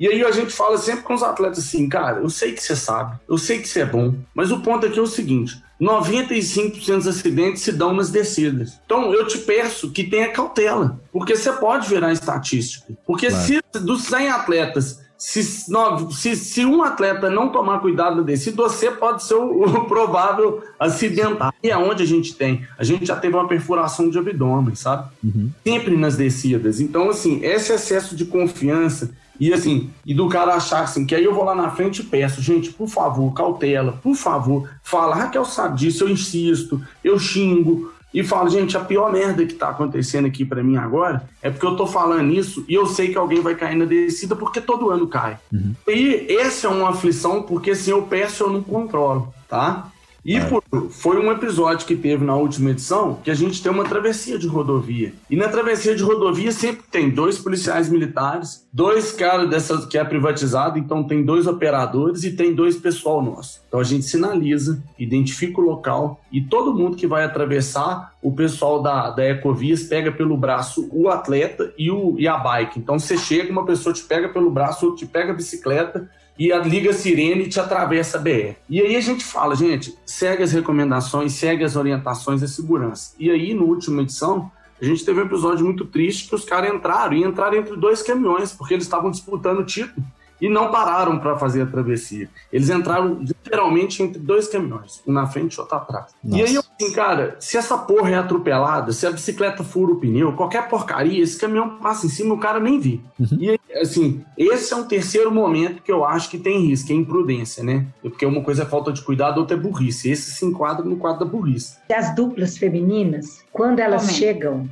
E 0.00 0.08
aí 0.08 0.24
a 0.24 0.30
gente 0.30 0.50
fala 0.50 0.78
sempre 0.78 1.02
com 1.02 1.12
os 1.12 1.22
atletas 1.22 1.58
assim, 1.58 1.86
cara, 1.86 2.20
eu 2.20 2.30
sei 2.30 2.52
que 2.52 2.62
você 2.62 2.74
sabe, 2.74 3.18
eu 3.28 3.36
sei 3.36 3.58
que 3.58 3.68
você 3.68 3.80
é 3.80 3.84
bom, 3.84 4.14
mas 4.34 4.50
o 4.50 4.60
ponto 4.60 4.86
aqui 4.86 4.98
é 4.98 5.02
o 5.02 5.06
seguinte: 5.06 5.62
95% 5.78 6.96
dos 6.96 7.06
acidentes 7.06 7.60
se 7.60 7.70
dão 7.70 7.92
nas 7.92 8.08
descidas. 8.08 8.80
Então, 8.86 9.12
eu 9.12 9.26
te 9.26 9.36
peço 9.36 9.90
que 9.90 10.04
tenha 10.04 10.30
cautela, 10.30 10.98
porque 11.12 11.36
você 11.36 11.52
pode 11.52 11.86
virar 11.86 12.14
estatística. 12.14 12.94
Porque 13.06 13.28
claro. 13.28 13.44
se 13.44 13.60
dos 13.78 14.04
100 14.04 14.30
atletas, 14.30 15.00
se, 15.18 15.42
se, 15.42 16.34
se, 16.34 16.64
um 16.64 16.82
atleta 16.82 17.28
não 17.28 17.50
tomar 17.50 17.80
cuidado 17.80 18.16
na 18.16 18.22
descida, 18.22 18.62
você 18.62 18.90
pode 18.90 19.22
ser 19.22 19.34
o, 19.34 19.64
o 19.68 19.84
provável 19.84 20.64
acidental. 20.78 21.52
E 21.62 21.70
aonde 21.70 22.04
a 22.04 22.06
gente 22.06 22.34
tem? 22.34 22.66
A 22.78 22.84
gente 22.84 23.04
já 23.04 23.16
teve 23.16 23.36
uma 23.36 23.46
perfuração 23.46 24.08
de 24.08 24.18
abdômen, 24.18 24.74
sabe? 24.74 25.10
Uhum. 25.22 25.50
Sempre 25.62 25.94
nas 25.94 26.16
descidas. 26.16 26.80
Então, 26.80 27.10
assim, 27.10 27.44
esse 27.44 27.70
excesso 27.70 28.16
de 28.16 28.24
confiança 28.24 29.10
e 29.40 29.52
assim, 29.52 29.90
e 30.04 30.12
do 30.12 30.28
cara 30.28 30.54
achar 30.54 30.82
assim, 30.82 31.06
que 31.06 31.14
aí 31.14 31.24
eu 31.24 31.34
vou 31.34 31.44
lá 31.44 31.54
na 31.54 31.70
frente 31.70 32.02
e 32.02 32.04
peço, 32.04 32.42
gente, 32.42 32.70
por 32.72 32.88
favor, 32.88 33.32
cautela, 33.32 33.98
por 34.02 34.14
favor, 34.14 34.68
fala, 34.82 35.16
Raquel 35.16 35.44
sabe 35.46 35.78
disso, 35.78 36.04
eu 36.04 36.10
insisto, 36.10 36.80
eu 37.02 37.18
xingo, 37.18 37.90
e 38.12 38.24
falo, 38.24 38.50
gente, 38.50 38.76
a 38.76 38.80
pior 38.80 39.12
merda 39.12 39.46
que 39.46 39.54
tá 39.54 39.70
acontecendo 39.70 40.26
aqui 40.26 40.44
para 40.44 40.62
mim 40.62 40.76
agora 40.76 41.22
é 41.40 41.48
porque 41.48 41.64
eu 41.64 41.76
tô 41.76 41.86
falando 41.86 42.32
isso 42.32 42.64
e 42.68 42.74
eu 42.74 42.84
sei 42.86 43.08
que 43.08 43.16
alguém 43.16 43.40
vai 43.40 43.54
cair 43.54 43.76
na 43.76 43.84
descida 43.84 44.34
porque 44.34 44.60
todo 44.60 44.90
ano 44.90 45.06
cai. 45.06 45.38
Uhum. 45.52 45.74
E 45.86 46.26
essa 46.28 46.66
é 46.66 46.70
uma 46.70 46.90
aflição 46.90 47.42
porque 47.42 47.70
assim, 47.70 47.92
eu 47.92 48.02
peço 48.02 48.42
eu 48.42 48.50
não 48.50 48.62
controlo, 48.62 49.32
tá? 49.48 49.90
E 50.24 50.36
é. 50.36 50.44
por, 50.44 50.62
foi 50.90 51.18
um 51.18 51.30
episódio 51.30 51.86
que 51.86 51.96
teve 51.96 52.24
na 52.24 52.36
última 52.36 52.70
edição 52.70 53.18
que 53.22 53.30
a 53.30 53.34
gente 53.34 53.62
tem 53.62 53.72
uma 53.72 53.84
travessia 53.84 54.38
de 54.38 54.46
rodovia. 54.46 55.12
E 55.28 55.36
na 55.36 55.48
travessia 55.48 55.94
de 55.94 56.02
rodovia 56.02 56.52
sempre 56.52 56.82
tem 56.90 57.10
dois 57.10 57.38
policiais 57.38 57.88
militares, 57.88 58.66
dois 58.72 59.12
caras 59.12 59.48
dessa 59.48 59.86
que 59.86 59.96
é 59.96 60.04
privatizado, 60.04 60.78
então 60.78 61.04
tem 61.04 61.24
dois 61.24 61.46
operadores 61.46 62.24
e 62.24 62.32
tem 62.32 62.54
dois 62.54 62.76
pessoal 62.76 63.22
nosso. 63.22 63.62
Então 63.68 63.80
a 63.80 63.84
gente 63.84 64.04
sinaliza, 64.04 64.82
identifica 64.98 65.60
o 65.60 65.64
local 65.64 66.20
e 66.30 66.40
todo 66.40 66.74
mundo 66.74 66.96
que 66.96 67.06
vai 67.06 67.24
atravessar, 67.24 68.14
o 68.22 68.32
pessoal 68.32 68.82
da, 68.82 69.10
da 69.10 69.24
Ecovias 69.24 69.84
pega 69.84 70.12
pelo 70.12 70.36
braço 70.36 70.88
o 70.92 71.08
atleta 71.08 71.72
e, 71.78 71.90
o, 71.90 72.16
e 72.18 72.28
a 72.28 72.36
bike. 72.36 72.78
Então 72.78 72.98
você 72.98 73.16
chega, 73.16 73.50
uma 73.50 73.64
pessoa 73.64 73.94
te 73.94 74.04
pega 74.04 74.28
pelo 74.28 74.50
braço, 74.50 74.84
outro 74.84 75.06
te 75.06 75.10
pega 75.10 75.32
a 75.32 75.36
bicicleta 75.36 76.08
e 76.40 76.50
a 76.50 76.58
liga 76.58 76.90
sirene 76.94 77.48
te 77.48 77.60
atravessa 77.60 78.16
a 78.16 78.20
BR. 78.20 78.56
E 78.66 78.80
aí 78.80 78.96
a 78.96 79.00
gente 79.02 79.22
fala, 79.22 79.54
gente, 79.54 79.94
segue 80.06 80.42
as 80.42 80.52
recomendações, 80.52 81.34
segue 81.34 81.62
as 81.62 81.76
orientações 81.76 82.40
da 82.40 82.48
segurança. 82.48 83.12
E 83.18 83.30
aí, 83.30 83.52
na 83.52 83.62
última 83.62 84.00
edição, 84.00 84.50
a 84.80 84.84
gente 84.86 85.04
teve 85.04 85.20
um 85.20 85.26
episódio 85.26 85.66
muito 85.66 85.84
triste 85.84 86.30
que 86.30 86.34
os 86.34 86.46
caras 86.46 86.72
entraram 86.72 87.12
e 87.12 87.22
entraram 87.22 87.58
entre 87.58 87.76
dois 87.76 88.02
caminhões, 88.02 88.52
porque 88.52 88.72
eles 88.72 88.86
estavam 88.86 89.10
disputando 89.10 89.58
o 89.58 89.66
título 89.66 90.02
e 90.40 90.48
não 90.48 90.70
pararam 90.70 91.18
para 91.18 91.36
fazer 91.36 91.60
a 91.60 91.66
travessia. 91.66 92.30
Eles 92.50 92.70
entraram 92.70 93.18
literalmente 93.20 94.02
entre 94.02 94.18
dois 94.18 94.48
caminhões, 94.48 95.02
um 95.06 95.12
na 95.12 95.26
frente 95.26 95.54
e 95.54 95.60
outro 95.60 95.76
atrás. 95.76 96.06
Nossa. 96.24 96.42
E 96.42 96.46
aí 96.46 96.54
eu 96.54 96.62
assim, 96.62 96.92
cara, 96.94 97.36
se 97.38 97.58
essa 97.58 97.76
porra 97.76 98.10
é 98.10 98.14
atropelada, 98.14 98.92
se 98.92 99.06
a 99.06 99.10
bicicleta 99.10 99.62
fura 99.62 99.92
o 99.92 99.96
pneu, 99.96 100.32
qualquer 100.32 100.68
porcaria, 100.68 101.22
esse 101.22 101.38
caminhão 101.38 101.76
passa 101.76 102.06
em 102.06 102.08
cima 102.08 102.30
e 102.30 102.32
o 102.32 102.40
cara 102.40 102.58
nem 102.58 102.80
vê. 102.80 103.00
Uhum. 103.18 103.28
E 103.38 103.50
aí, 103.50 103.59
assim, 103.74 104.24
esse 104.36 104.72
é 104.72 104.76
um 104.76 104.86
terceiro 104.86 105.30
momento 105.30 105.82
que 105.82 105.92
eu 105.92 106.04
acho 106.04 106.30
que 106.30 106.38
tem 106.38 106.66
risco, 106.66 106.92
é 106.92 106.94
imprudência, 106.94 107.62
né? 107.62 107.86
Porque 108.02 108.26
uma 108.26 108.42
coisa 108.42 108.62
é 108.62 108.66
falta 108.66 108.92
de 108.92 109.02
cuidado, 109.02 109.38
outra 109.38 109.56
é 109.56 109.60
burrice. 109.60 110.10
Esse 110.10 110.32
se 110.32 110.44
enquadra 110.44 110.84
no 110.84 110.96
quadro 110.96 111.24
da 111.24 111.30
burrice. 111.30 111.76
As 111.92 112.14
duplas 112.14 112.56
femininas, 112.58 113.44
quando 113.52 113.80
elas 113.80 114.04
Amém. 114.04 114.14
chegam 114.14 114.68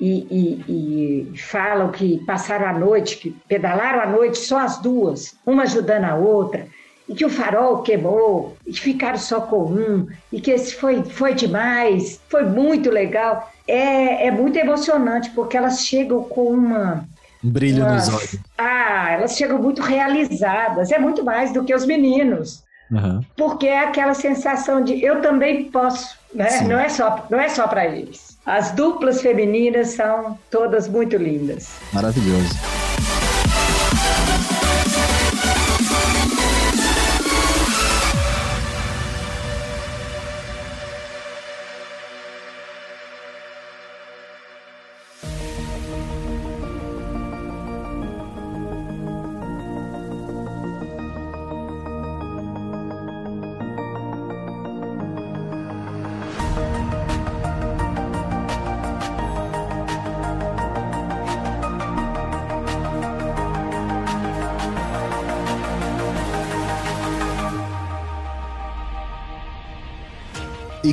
e, 0.00 0.26
e, 0.30 1.30
e, 1.32 1.38
falam 1.38 1.92
que 1.92 2.18
passaram 2.26 2.66
a 2.66 2.72
noite, 2.72 3.18
que 3.18 3.30
pedalaram 3.46 4.00
a 4.00 4.06
noite 4.06 4.38
só 4.38 4.58
as 4.58 4.78
duas, 4.78 5.36
uma 5.46 5.62
ajudando 5.62 6.04
a 6.04 6.16
outra, 6.16 6.66
e 7.08 7.14
que 7.14 7.24
o 7.24 7.30
farol 7.30 7.82
queimou, 7.82 8.56
e 8.66 8.72
que 8.72 8.80
ficaram 8.80 9.18
só 9.18 9.40
com 9.40 9.64
um, 9.64 10.08
e 10.32 10.40
que 10.40 10.50
esse 10.50 10.74
foi, 10.74 11.04
foi 11.04 11.34
demais, 11.34 12.20
foi 12.28 12.44
muito 12.44 12.90
legal. 12.90 13.52
É, 13.66 14.26
é 14.26 14.30
muito 14.30 14.58
emocionante, 14.58 15.30
porque 15.30 15.56
elas 15.56 15.84
chegam 15.84 16.24
com 16.24 16.48
uma. 16.48 17.06
Um 17.44 17.50
brilho 17.50 17.84
nos 17.84 18.08
olhos. 18.08 18.36
Ah, 18.56 19.10
elas 19.12 19.36
chegam 19.36 19.58
muito 19.58 19.82
realizadas, 19.82 20.92
é 20.92 20.98
muito 20.98 21.24
mais 21.24 21.52
do 21.52 21.64
que 21.64 21.74
os 21.74 21.84
meninos. 21.84 22.62
Uhum. 22.90 23.20
Porque 23.36 23.66
é 23.66 23.80
aquela 23.80 24.14
sensação 24.14 24.84
de 24.84 25.02
eu 25.02 25.20
também 25.22 25.64
posso, 25.64 26.16
né? 26.34 26.60
Não 26.62 26.78
é 26.78 26.88
só, 26.88 27.26
não 27.30 27.40
é 27.40 27.48
só 27.48 27.66
para 27.66 27.86
eles. 27.86 28.36
As 28.44 28.72
duplas 28.72 29.22
femininas 29.22 29.90
são 29.90 30.38
todas 30.50 30.88
muito 30.88 31.16
lindas. 31.16 31.70
Maravilhoso. 31.92 32.54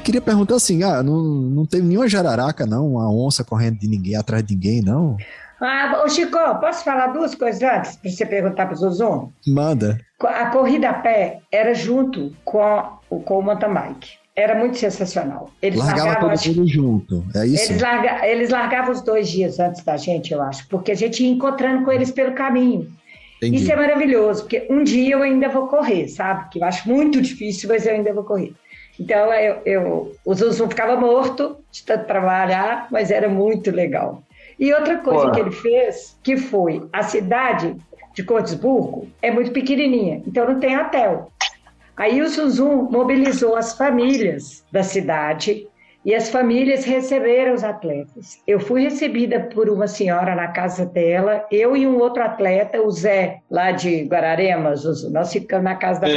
Queria 0.10 0.22
perguntar 0.22 0.56
assim, 0.56 0.82
ah, 0.82 1.04
não, 1.04 1.22
não 1.22 1.66
teve 1.66 1.84
nenhuma 1.84 2.08
jararaca, 2.08 2.66
não? 2.66 2.94
Uma 2.94 3.12
onça 3.12 3.44
correndo 3.44 3.78
de 3.78 3.88
ninguém, 3.88 4.16
atrás 4.16 4.44
de 4.44 4.56
ninguém, 4.56 4.82
não? 4.82 5.16
Ah, 5.62 6.02
ô 6.04 6.10
Chico, 6.10 6.38
posso 6.60 6.84
falar 6.84 7.08
duas 7.08 7.36
coisas 7.36 7.62
antes 7.62 7.96
para 7.96 8.10
você 8.10 8.26
perguntar 8.26 8.66
para 8.66 8.74
o 8.74 8.78
Zuzum? 8.78 9.30
Manda. 9.48 10.00
A 10.22 10.48
corrida 10.48 10.90
a 10.90 10.94
pé 10.94 11.42
era 11.52 11.76
junto 11.76 12.34
com, 12.44 12.62
a, 12.62 12.98
com 13.10 13.40
o 13.40 13.42
mountain 13.42 13.74
bike. 13.74 14.10
Era 14.36 14.58
muito 14.58 14.78
sensacional. 14.78 15.52
Eles 15.62 15.80
Largava 15.80 16.08
largavam, 16.08 16.38
todo 16.38 16.56
mundo 16.56 16.68
junto, 16.68 17.26
é 17.36 17.46
isso? 17.46 17.72
Eles, 17.72 17.82
larga, 17.82 18.28
eles 18.28 18.50
largavam 18.50 18.92
os 18.94 19.02
dois 19.02 19.30
dias 19.30 19.60
antes 19.60 19.84
da 19.84 19.98
gente, 19.98 20.34
eu 20.34 20.42
acho, 20.42 20.66
porque 20.70 20.94
a 20.94 20.96
gente 20.96 21.22
ia 21.22 21.30
encontrando 21.30 21.84
com 21.84 21.92
eles 21.92 22.10
pelo 22.10 22.34
caminho. 22.34 22.90
Entendi. 23.38 23.58
Isso 23.58 23.72
é 23.72 23.76
maravilhoso, 23.76 24.44
porque 24.44 24.66
um 24.70 24.84
dia 24.84 25.14
eu 25.14 25.22
ainda 25.22 25.50
vou 25.50 25.68
correr, 25.68 26.08
sabe? 26.08 26.50
Que 26.50 26.60
eu 26.60 26.64
acho 26.64 26.88
muito 26.88 27.22
difícil, 27.22 27.68
mas 27.70 27.86
eu 27.86 27.94
ainda 27.94 28.14
vou 28.14 28.24
correr. 28.24 28.54
Então, 29.00 29.34
eu, 29.34 29.62
eu, 29.66 30.16
o 30.26 30.34
Zuzum 30.34 30.68
ficava 30.68 30.96
morto 30.96 31.58
de 31.72 31.84
tanto 31.84 32.06
trabalhar, 32.06 32.88
mas 32.92 33.12
era 33.12 33.30
muito 33.30 33.72
legal. 33.72 34.22
E 34.60 34.74
outra 34.74 34.98
coisa 34.98 35.32
que 35.32 35.40
ele 35.40 35.52
fez, 35.52 36.18
que 36.22 36.36
foi 36.36 36.86
a 36.92 37.02
cidade 37.02 37.76
de 38.14 38.24
Cortesburgo 38.24 39.08
é 39.22 39.32
muito 39.32 39.52
pequenininha, 39.52 40.22
então 40.28 40.46
não 40.46 40.60
tem 40.60 40.78
hotel. 40.78 41.32
Aí 41.96 42.22
o 42.22 42.28
Zuzum 42.28 42.90
mobilizou 42.92 43.56
as 43.56 43.78
famílias 43.78 44.64
da 44.72 44.84
cidade 44.84 45.68
e 46.04 46.16
as 46.16 46.30
famílias 46.30 46.86
receberam 46.86 47.54
os 47.54 47.64
atletas. 47.64 48.42
Eu 48.48 48.60
fui 48.60 48.84
recebida 48.84 49.40
por 49.54 49.70
uma 49.70 49.88
senhora 49.88 50.34
na 50.34 50.48
casa 50.48 50.86
dela, 50.86 51.46
eu 51.52 51.76
e 51.76 51.86
um 51.86 51.98
outro 51.98 52.24
atleta, 52.24 52.82
o 52.82 52.90
Zé, 52.90 53.42
lá 53.50 53.72
de 53.72 54.04
Guararema, 54.04 54.76
Zuzu. 54.76 55.12
Nós 55.12 55.32
ficamos 55.32 55.64
na 55.66 55.76
casa 55.76 56.02
da. 56.02 56.08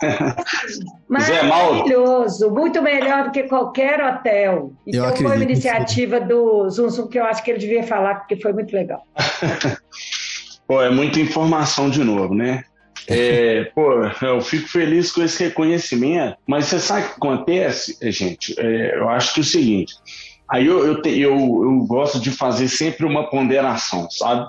Maravilhoso, 1.08 2.50
muito 2.50 2.82
melhor 2.82 3.24
do 3.24 3.30
que 3.30 3.44
qualquer 3.44 4.00
hotel. 4.00 4.72
Então 4.86 5.16
foi 5.16 5.26
uma 5.26 5.44
iniciativa 5.44 6.20
do 6.20 6.68
Zum 6.70 7.08
que 7.08 7.18
eu 7.18 7.24
acho 7.24 7.42
que 7.42 7.50
ele 7.50 7.58
devia 7.58 7.82
falar, 7.82 8.16
porque 8.16 8.36
foi 8.36 8.52
muito 8.52 8.74
legal. 8.74 9.02
pô, 10.66 10.82
é 10.82 10.90
muita 10.90 11.20
informação 11.20 11.88
de 11.88 12.02
novo, 12.02 12.34
né? 12.34 12.64
É, 13.08 13.64
pô, 13.74 14.02
eu 14.22 14.40
fico 14.40 14.68
feliz 14.68 15.12
com 15.12 15.22
esse 15.22 15.44
reconhecimento, 15.44 16.36
mas 16.46 16.66
você 16.66 16.78
sabe 16.78 17.06
o 17.06 17.08
que 17.08 17.14
acontece, 17.14 17.96
gente? 18.10 18.54
É, 18.58 18.98
eu 18.98 19.08
acho 19.08 19.32
que 19.32 19.40
é 19.40 19.42
o 19.42 19.46
seguinte, 19.46 19.94
aí 20.50 20.66
eu, 20.66 20.86
eu, 20.86 21.02
te, 21.02 21.10
eu, 21.18 21.34
eu 21.34 21.86
gosto 21.86 22.20
de 22.20 22.30
fazer 22.30 22.68
sempre 22.68 23.06
uma 23.06 23.30
ponderação, 23.30 24.10
sabe? 24.10 24.46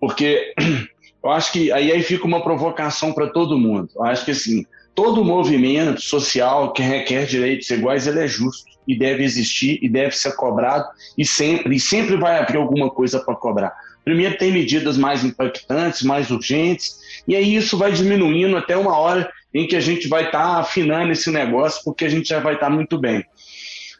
Porque 0.00 0.54
eu 1.22 1.30
acho 1.30 1.52
que 1.52 1.72
aí, 1.72 1.90
aí 1.90 2.02
fica 2.02 2.26
uma 2.26 2.42
provocação 2.42 3.12
para 3.12 3.28
todo 3.28 3.58
mundo. 3.58 3.88
Eu 3.94 4.04
acho 4.04 4.24
que 4.24 4.30
assim, 4.30 4.64
todo 4.94 5.24
movimento 5.24 6.00
social 6.00 6.72
que 6.72 6.82
requer 6.82 7.26
direitos 7.26 7.68
iguais 7.70 8.06
ele 8.06 8.20
é 8.20 8.28
justo 8.28 8.68
e 8.86 8.98
deve 8.98 9.22
existir 9.22 9.78
e 9.82 9.88
deve 9.88 10.16
ser 10.16 10.34
cobrado 10.34 10.86
e 11.16 11.24
sempre 11.24 11.76
e 11.76 11.80
sempre 11.80 12.16
vai 12.16 12.38
haver 12.38 12.56
alguma 12.56 12.90
coisa 12.90 13.20
para 13.20 13.34
cobrar. 13.34 13.76
Primeiro 14.04 14.38
tem 14.38 14.50
medidas 14.50 14.96
mais 14.96 15.22
impactantes, 15.24 16.02
mais 16.02 16.30
urgentes 16.30 16.98
e 17.26 17.36
aí 17.36 17.54
isso 17.54 17.76
vai 17.76 17.92
diminuindo 17.92 18.56
até 18.56 18.76
uma 18.76 18.96
hora 18.96 19.30
em 19.52 19.66
que 19.66 19.76
a 19.76 19.80
gente 19.80 20.08
vai 20.08 20.26
estar 20.26 20.42
tá 20.42 20.60
afinando 20.60 21.12
esse 21.12 21.30
negócio 21.30 21.82
porque 21.84 22.04
a 22.04 22.08
gente 22.08 22.28
já 22.28 22.40
vai 22.40 22.54
estar 22.54 22.66
tá 22.66 22.72
muito 22.72 22.96
bem. 22.96 23.24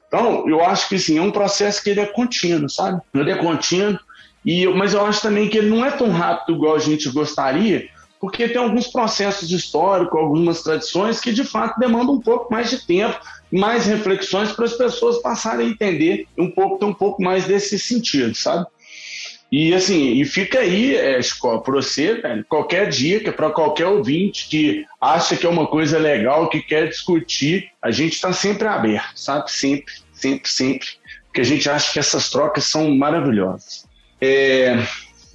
Então 0.06 0.48
eu 0.48 0.64
acho 0.64 0.88
que 0.88 0.98
sim 0.98 1.18
é 1.18 1.22
um 1.22 1.30
processo 1.30 1.82
que 1.82 1.90
ele 1.90 2.00
é 2.00 2.06
contínuo, 2.06 2.70
sabe? 2.70 3.00
Ele 3.14 3.30
é 3.30 3.36
contínuo 3.36 3.98
e 4.48 4.66
mas 4.68 4.94
eu 4.94 5.04
acho 5.04 5.20
também 5.20 5.46
que 5.46 5.58
ele 5.58 5.68
não 5.68 5.84
é 5.84 5.90
tão 5.90 6.10
rápido 6.10 6.56
igual 6.56 6.74
a 6.74 6.78
gente 6.78 7.10
gostaria 7.10 7.86
porque 8.18 8.48
tem 8.48 8.56
alguns 8.56 8.88
processos 8.88 9.50
históricos, 9.50 10.18
algumas 10.18 10.62
tradições 10.62 11.20
que 11.20 11.32
de 11.32 11.44
fato 11.44 11.78
demandam 11.78 12.14
um 12.14 12.20
pouco 12.20 12.50
mais 12.50 12.70
de 12.70 12.84
tempo, 12.84 13.20
mais 13.52 13.86
reflexões 13.86 14.50
para 14.52 14.64
as 14.64 14.72
pessoas 14.72 15.20
passarem 15.22 15.66
a 15.66 15.70
entender 15.70 16.26
um 16.36 16.50
pouco, 16.50 16.78
ter 16.78 16.86
um 16.86 16.94
pouco 16.94 17.22
mais 17.22 17.44
desse 17.44 17.78
sentido, 17.78 18.34
sabe? 18.34 18.66
E 19.52 19.72
assim, 19.72 20.14
e 20.14 20.24
fica 20.24 20.60
aí, 20.60 20.96
é, 20.96 21.20
para 21.40 21.74
você, 21.74 22.14
velho, 22.14 22.44
qualquer 22.48 22.88
dica 22.88 23.32
para 23.32 23.50
qualquer 23.50 23.86
ouvinte 23.86 24.48
que 24.48 24.84
acha 25.00 25.36
que 25.36 25.46
é 25.46 25.48
uma 25.48 25.66
coisa 25.66 25.98
legal, 25.98 26.48
que 26.48 26.60
quer 26.60 26.88
discutir, 26.88 27.70
a 27.80 27.90
gente 27.90 28.14
está 28.14 28.32
sempre 28.32 28.66
aberto, 28.66 29.12
sabe? 29.14 29.50
Sempre, 29.50 29.94
sempre, 30.12 30.50
sempre. 30.50 30.88
Porque 31.26 31.40
a 31.40 31.44
gente 31.44 31.68
acha 31.70 31.92
que 31.92 31.98
essas 31.98 32.28
trocas 32.28 32.64
são 32.64 32.94
maravilhosas. 32.94 33.87
É, 34.20 34.76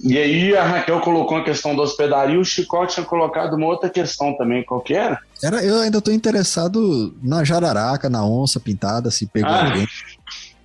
e 0.00 0.18
aí 0.18 0.56
a 0.56 0.64
Raquel 0.64 1.00
colocou 1.00 1.38
a 1.38 1.44
questão 1.44 1.74
da 1.74 1.82
hospedaria, 1.82 2.38
o 2.38 2.44
Chicote 2.44 2.94
tinha 2.94 3.06
colocado 3.06 3.54
uma 3.54 3.66
outra 3.66 3.88
questão 3.88 4.36
também, 4.36 4.62
qual 4.62 4.80
que 4.80 4.94
era? 4.94 5.18
era 5.42 5.64
eu 5.64 5.80
ainda 5.80 5.98
estou 5.98 6.12
interessado 6.12 7.16
na 7.22 7.44
jararaca, 7.44 8.10
na 8.10 8.26
onça 8.26 8.60
pintada, 8.60 9.10
se 9.10 9.26
pegou 9.26 9.50
ah, 9.50 9.64
alguém. 9.66 9.86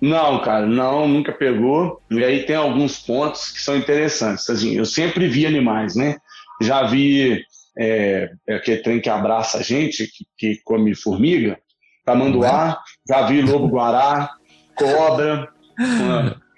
Não, 0.00 0.40
cara, 0.40 0.66
não, 0.66 1.06
nunca 1.06 1.32
pegou. 1.32 2.00
E 2.10 2.24
aí 2.24 2.42
tem 2.44 2.56
alguns 2.56 2.98
pontos 2.98 3.50
que 3.50 3.60
são 3.60 3.76
interessantes. 3.76 4.48
Assim, 4.48 4.74
eu 4.74 4.84
sempre 4.84 5.28
vi 5.28 5.46
animais, 5.46 5.94
né? 5.94 6.16
Já 6.60 6.84
vi 6.84 7.42
é, 7.78 8.30
é 8.46 8.54
aquele 8.56 8.82
trem 8.82 9.00
que 9.00 9.08
abraça 9.08 9.58
a 9.58 9.62
gente, 9.62 10.06
que, 10.06 10.26
que 10.36 10.60
come 10.64 10.94
formiga, 10.94 11.58
tamanduá, 12.04 12.78
já 13.08 13.26
vi 13.26 13.40
lobo-guará, 13.42 14.30
cobra. 14.76 15.48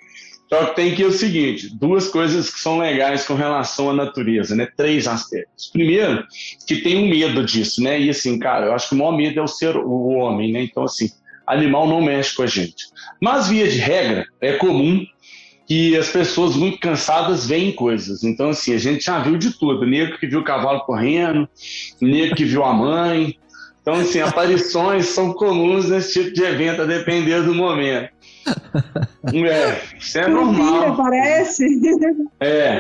Só 0.53 0.67
que 0.67 0.77
tem 0.77 0.95
que 0.95 1.01
ir 1.01 1.07
o 1.07 1.13
seguinte, 1.13 1.75
duas 1.75 2.09
coisas 2.09 2.53
que 2.53 2.61
são 2.61 2.79
legais 2.79 3.27
com 3.27 3.33
relação 3.33 3.89
à 3.89 3.95
natureza, 3.95 4.55
né? 4.55 4.69
Três 4.77 5.09
aspectos. 5.09 5.71
Primeiro, 5.73 6.27
que 6.67 6.77
tem 6.83 6.99
um 6.99 7.09
medo 7.09 7.43
disso, 7.43 7.83
né? 7.83 7.99
E 7.99 8.11
assim, 8.11 8.39
cara, 8.39 8.67
eu 8.67 8.75
acho 8.75 8.91
que 8.91 8.95
o 8.95 8.99
maior 8.99 9.17
medo 9.17 9.41
é 9.41 9.43
o 9.43 9.47
ser 9.47 9.75
o 9.79 10.09
homem, 10.09 10.53
né? 10.53 10.63
Então, 10.63 10.85
assim, 10.85 11.09
animal 11.47 11.89
não 11.89 12.03
mexe 12.03 12.37
com 12.37 12.43
a 12.43 12.47
gente. 12.47 12.85
Mas, 13.19 13.49
via 13.49 13.67
de 13.67 13.79
regra, 13.79 14.27
é 14.43 14.53
comum 14.53 15.03
que 15.67 15.97
as 15.97 16.11
pessoas 16.11 16.55
muito 16.55 16.79
cansadas 16.79 17.47
veem 17.47 17.73
coisas. 17.73 18.23
Então, 18.23 18.51
assim, 18.51 18.75
a 18.75 18.79
gente 18.79 19.07
já 19.07 19.21
viu 19.21 19.39
de 19.39 19.59
tudo. 19.59 19.87
Negro 19.87 20.19
que 20.19 20.27
viu 20.27 20.41
o 20.41 20.45
cavalo 20.45 20.81
correndo, 20.81 21.49
negro 21.99 22.37
que 22.37 22.45
viu 22.45 22.63
a 22.63 22.75
mãe. 22.75 23.39
Então, 23.81 23.95
assim, 23.95 24.21
aparições 24.21 25.07
são 25.07 25.33
comuns 25.33 25.89
nesse 25.89 26.13
tipo 26.13 26.35
de 26.35 26.43
evento, 26.43 26.83
a 26.83 26.85
depender 26.85 27.41
do 27.41 27.55
momento. 27.55 28.11
É, 29.33 29.81
isso 29.99 30.19
é 30.19 30.27
normal. 30.27 30.97
parece. 30.97 31.65
É. 32.41 32.79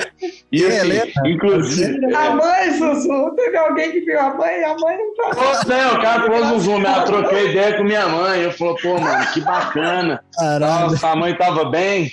E 0.50 0.64
assim, 0.64 0.92
é, 0.92 1.12
inclusive. 1.30 2.14
A 2.14 2.30
mãe, 2.34 2.72
Sussu, 2.78 3.34
teve 3.36 3.56
alguém 3.56 3.92
que 3.92 4.00
viu 4.00 4.18
a 4.18 4.34
mãe, 4.34 4.64
a 4.64 4.76
mãe 4.76 4.96
não 4.98 5.14
tá. 5.14 5.34
Pô, 5.34 5.68
não, 5.68 5.94
o 5.94 6.02
cara 6.02 6.26
pôs 6.26 6.46
um 6.50 6.58
zoom, 6.58 6.82
eu 6.82 7.04
troquei 7.04 7.50
ideia 7.50 7.76
com 7.76 7.84
minha 7.84 8.08
mãe. 8.08 8.40
Eu 8.40 8.52
falei, 8.52 8.74
pô, 8.82 8.98
mano, 8.98 9.26
que 9.32 9.40
bacana. 9.40 10.24
Caralho. 10.36 10.90
Nossa, 10.90 11.08
a 11.08 11.16
mãe 11.16 11.36
tava 11.36 11.64
bem. 11.66 12.10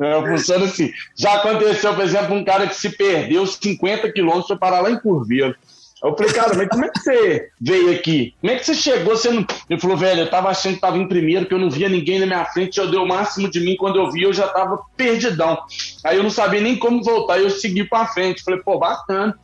É, 0.00 0.20
funciona 0.28 0.64
assim. 0.66 0.92
Já 1.16 1.34
aconteceu, 1.34 1.92
por 1.92 2.04
exemplo, 2.04 2.36
um 2.36 2.44
cara 2.44 2.68
que 2.68 2.76
se 2.76 2.88
perdeu 2.90 3.44
50 3.44 4.12
quilômetros 4.12 4.46
para 4.46 4.56
parar 4.56 4.80
lá 4.80 4.92
em 4.92 5.00
Curvelo. 5.00 5.56
Eu 6.02 6.16
falei, 6.16 6.32
cara, 6.32 6.54
mas 6.56 6.68
como 6.68 6.84
é 6.84 6.88
que 6.88 7.00
você 7.00 7.50
veio 7.60 7.92
aqui? 7.92 8.34
Como 8.40 8.52
é 8.52 8.56
que 8.56 8.64
você 8.64 8.74
chegou? 8.74 9.16
Você 9.16 9.30
não... 9.30 9.44
Ele 9.68 9.80
falou, 9.80 9.96
velho, 9.96 10.20
eu 10.20 10.30
tava 10.30 10.48
achando 10.48 10.74
que 10.74 10.80
tava 10.80 10.96
em 10.96 11.08
primeiro, 11.08 11.46
que 11.46 11.54
eu 11.54 11.58
não 11.58 11.70
via 11.70 11.88
ninguém 11.88 12.20
na 12.20 12.26
minha 12.26 12.44
frente, 12.44 12.78
eu 12.78 12.88
dei 12.88 13.00
o 13.00 13.06
máximo 13.06 13.50
de 13.50 13.58
mim, 13.60 13.76
quando 13.76 13.98
eu 13.98 14.10
vi, 14.10 14.22
eu 14.22 14.32
já 14.32 14.46
tava 14.46 14.80
perdidão. 14.96 15.58
Aí 16.04 16.16
eu 16.16 16.22
não 16.22 16.30
sabia 16.30 16.60
nem 16.60 16.78
como 16.78 17.02
voltar, 17.02 17.40
eu 17.40 17.50
segui 17.50 17.84
pra 17.84 18.06
frente. 18.06 18.44
Falei, 18.44 18.60
pô, 18.60 18.78
bacana. 18.78 19.36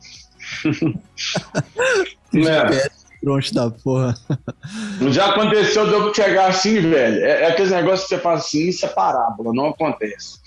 é. 2.33 3.05
Troncho 3.25 3.55
da 3.55 3.71
porra. 3.71 4.15
Já 5.09 5.31
aconteceu 5.31 5.87
de 5.87 5.93
eu 5.93 6.13
chegar 6.13 6.47
assim, 6.47 6.79
velho. 6.79 7.25
É, 7.25 7.41
é 7.41 7.47
aquele 7.47 7.71
negócio 7.71 8.07
que 8.07 8.15
você 8.15 8.21
faz 8.21 8.41
assim, 8.41 8.67
isso 8.69 8.85
é 8.85 8.89
parábola, 8.89 9.51
não 9.51 9.69
acontece. 9.69 10.39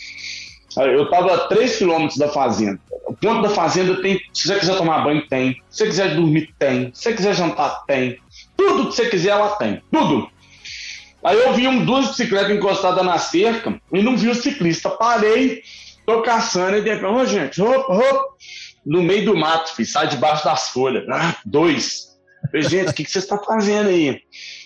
Eu 0.87 1.05
estava 1.05 1.35
a 1.35 1.49
3 1.49 1.77
quilômetros 1.77 2.19
da 2.19 2.29
fazenda. 2.29 2.81
O 3.07 3.15
ponto 3.15 3.43
da 3.43 3.51
fazenda 3.51 4.01
tem. 4.01 4.21
Se 4.33 4.49
você 4.49 4.59
quiser 4.59 4.77
tomar 4.77 5.03
banho, 5.05 5.27
tem. 5.29 5.61
Se 5.71 5.79
você 5.79 5.87
quiser 5.87 6.15
dormir, 6.15 6.55
tem. 6.59 6.91
Se 6.95 7.03
você 7.03 7.13
quiser 7.15 7.35
jantar, 7.35 7.85
tem. 7.87 8.19
Tudo 8.57 8.89
que 8.89 8.95
você 8.97 9.09
quiser, 9.09 9.31
ela 9.31 9.51
tem. 9.57 9.83
Tudo. 9.91 10.31
Aí 11.25 11.37
eu 11.37 11.53
vi 11.53 11.67
um, 11.67 11.85
duas 11.85 12.09
bicicletas 12.09 12.57
encostadas 12.57 13.05
na 13.05 13.19
cerca 13.19 13.81
e 13.93 14.03
não 14.03 14.17
vi 14.17 14.29
o 14.29 14.35
ciclista. 14.35 14.91
Parei, 14.91 15.63
tô 16.07 16.23
caçando 16.23 16.77
e 16.77 16.81
de 16.81 16.91
repente, 16.91 17.07
ô 17.07 17.27
gente, 17.27 17.61
opa, 17.61 17.93
opa. 17.93 18.25
No 18.87 19.03
meio 19.03 19.25
do 19.25 19.37
mato, 19.37 19.75
filho, 19.75 19.89
sai 19.89 20.09
debaixo 20.09 20.45
das 20.45 20.69
folhas. 20.69 21.05
Ah, 21.09 21.37
dois. 21.45 22.17
Falei, 22.51 22.69
gente, 22.69 22.91
o 22.91 22.95
que, 22.95 23.05
que 23.05 23.11
você 23.11 23.19
está 23.19 23.37
fazendo 23.39 23.89
aí? 23.89 24.21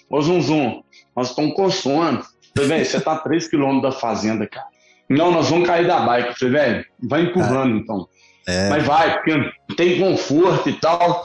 Ô 0.08 0.20
Zum 0.20 0.40
Zum, 0.40 0.82
nós 1.16 1.30
estamos 1.30 1.54
com 1.54 1.70
sono. 1.70 2.22
Falei, 2.56 2.84
você 2.84 3.00
tá 3.00 3.12
a 3.12 3.18
3 3.18 3.48
quilômetros 3.48 3.94
da 3.94 3.98
fazenda, 3.98 4.46
cara. 4.46 4.71
Não, 5.16 5.30
nós 5.30 5.50
vamos 5.50 5.66
cair 5.66 5.86
da 5.86 6.00
bike. 6.00 6.28
Eu 6.28 6.34
falei, 6.34 6.52
velho, 6.54 6.86
vai 7.02 7.22
empurrando 7.22 7.76
então. 7.76 8.08
É. 8.46 8.68
Mas 8.68 8.84
vai, 8.84 9.14
porque 9.14 9.52
tem 9.76 10.00
conforto 10.00 10.68
e 10.68 10.72
tal. 10.74 11.24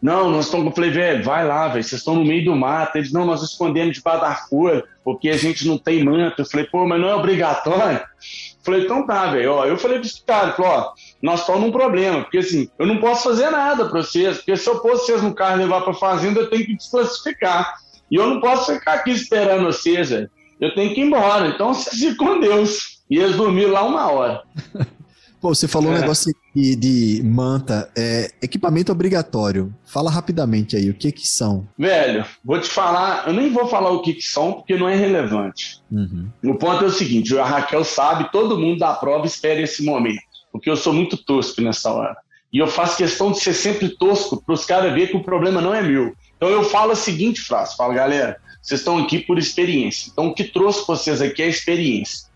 Não, 0.00 0.30
nós 0.30 0.46
estamos. 0.46 0.66
Eu 0.66 0.72
falei, 0.72 0.90
velho, 0.90 1.24
vai 1.24 1.46
lá, 1.46 1.68
velho, 1.68 1.82
vocês 1.82 2.00
estão 2.00 2.14
no 2.14 2.24
meio 2.24 2.44
do 2.44 2.54
mato. 2.54 2.96
Eles, 2.96 3.12
não, 3.12 3.24
nós 3.24 3.42
escondemos 3.42 3.96
debaixo 3.96 4.20
da 4.20 4.34
folha, 4.34 4.84
porque 5.02 5.30
a 5.30 5.36
gente 5.36 5.66
não 5.66 5.78
tem 5.78 6.04
manto. 6.04 6.42
Eu 6.42 6.46
falei, 6.46 6.66
pô, 6.66 6.86
mas 6.86 7.00
não 7.00 7.08
é 7.08 7.14
obrigatório? 7.14 7.98
Eu 7.98 8.64
falei, 8.64 8.84
então 8.84 9.06
tá, 9.06 9.26
velho. 9.28 9.64
Eu 9.64 9.78
falei 9.78 9.98
para 9.98 10.06
esse 10.06 10.22
cara, 10.22 10.54
ó, 10.58 10.92
nós 11.22 11.40
estamos 11.40 11.62
num 11.62 11.72
problema, 11.72 12.20
porque 12.20 12.38
assim, 12.38 12.68
eu 12.78 12.86
não 12.86 12.98
posso 12.98 13.24
fazer 13.24 13.48
nada 13.50 13.86
para 13.86 14.02
vocês, 14.02 14.36
porque 14.36 14.56
se 14.56 14.68
eu 14.68 14.78
pôr 14.80 14.92
vocês 14.92 15.22
no 15.22 15.34
carro 15.34 15.56
e 15.56 15.64
levar 15.64 15.80
para 15.80 15.94
fazenda, 15.94 16.40
eu 16.40 16.50
tenho 16.50 16.66
que 16.66 16.76
desclassificar. 16.76 17.74
E 18.10 18.16
eu 18.16 18.26
não 18.26 18.40
posso 18.40 18.74
ficar 18.74 18.94
aqui 18.94 19.10
esperando 19.10 19.64
vocês, 19.64 20.10
velho. 20.10 20.30
Eu 20.60 20.74
tenho 20.74 20.94
que 20.94 21.00
ir 21.00 21.04
embora. 21.04 21.48
Então 21.48 21.72
vocês 21.72 21.98
ficam 21.98 22.26
com 22.26 22.40
Deus. 22.40 22.93
E 23.10 23.18
eles 23.18 23.36
dormiram 23.36 23.72
lá 23.72 23.84
uma 23.84 24.10
hora. 24.10 24.42
Pô, 25.40 25.54
você 25.54 25.68
falou 25.68 25.92
É. 25.92 25.96
um 25.96 26.00
negócio 26.00 26.32
de, 26.56 26.74
de 26.74 27.22
manta, 27.22 27.90
é, 27.94 28.30
equipamento 28.40 28.90
obrigatório. 28.90 29.74
Fala 29.84 30.10
rapidamente 30.10 30.74
aí, 30.74 30.88
o 30.88 30.94
que 30.94 31.12
que 31.12 31.28
são? 31.28 31.68
Velho, 31.78 32.24
vou 32.42 32.58
te 32.58 32.68
falar, 32.70 33.28
eu 33.28 33.34
nem 33.34 33.52
vou 33.52 33.66
falar 33.68 33.90
o 33.90 34.00
que, 34.00 34.14
que 34.14 34.22
são, 34.22 34.54
porque 34.54 34.74
não 34.74 34.88
é 34.88 34.96
relevante. 34.96 35.82
Uhum. 35.92 36.30
O 36.44 36.54
ponto 36.54 36.82
é 36.84 36.86
o 36.86 36.90
seguinte: 36.90 37.36
a 37.38 37.44
Raquel 37.44 37.84
sabe, 37.84 38.32
todo 38.32 38.58
mundo 38.58 38.78
da 38.78 38.94
prova 38.94 39.26
espera 39.26 39.60
esse 39.60 39.84
momento, 39.84 40.22
porque 40.50 40.70
eu 40.70 40.76
sou 40.76 40.94
muito 40.94 41.18
tosco 41.18 41.60
nessa 41.60 41.92
hora. 41.92 42.16
E 42.50 42.58
eu 42.58 42.66
faço 42.66 42.96
questão 42.96 43.30
de 43.30 43.40
ser 43.40 43.52
sempre 43.52 43.90
tosco 43.90 44.42
para 44.42 44.54
os 44.54 44.64
caras 44.64 44.94
verem 44.94 45.08
que 45.08 45.16
o 45.16 45.24
problema 45.24 45.60
não 45.60 45.74
é 45.74 45.82
meu. 45.82 46.14
Então 46.38 46.48
eu 46.48 46.64
falo 46.64 46.92
a 46.92 46.96
seguinte 46.96 47.42
frase: 47.42 47.76
falo, 47.76 47.92
galera, 47.92 48.38
vocês 48.62 48.80
estão 48.80 48.96
aqui 48.96 49.18
por 49.18 49.36
experiência. 49.38 50.08
Então 50.10 50.28
o 50.28 50.34
que 50.34 50.44
trouxe 50.44 50.86
vocês 50.86 51.20
aqui 51.20 51.42
é 51.42 51.48
experiência. 51.48 52.32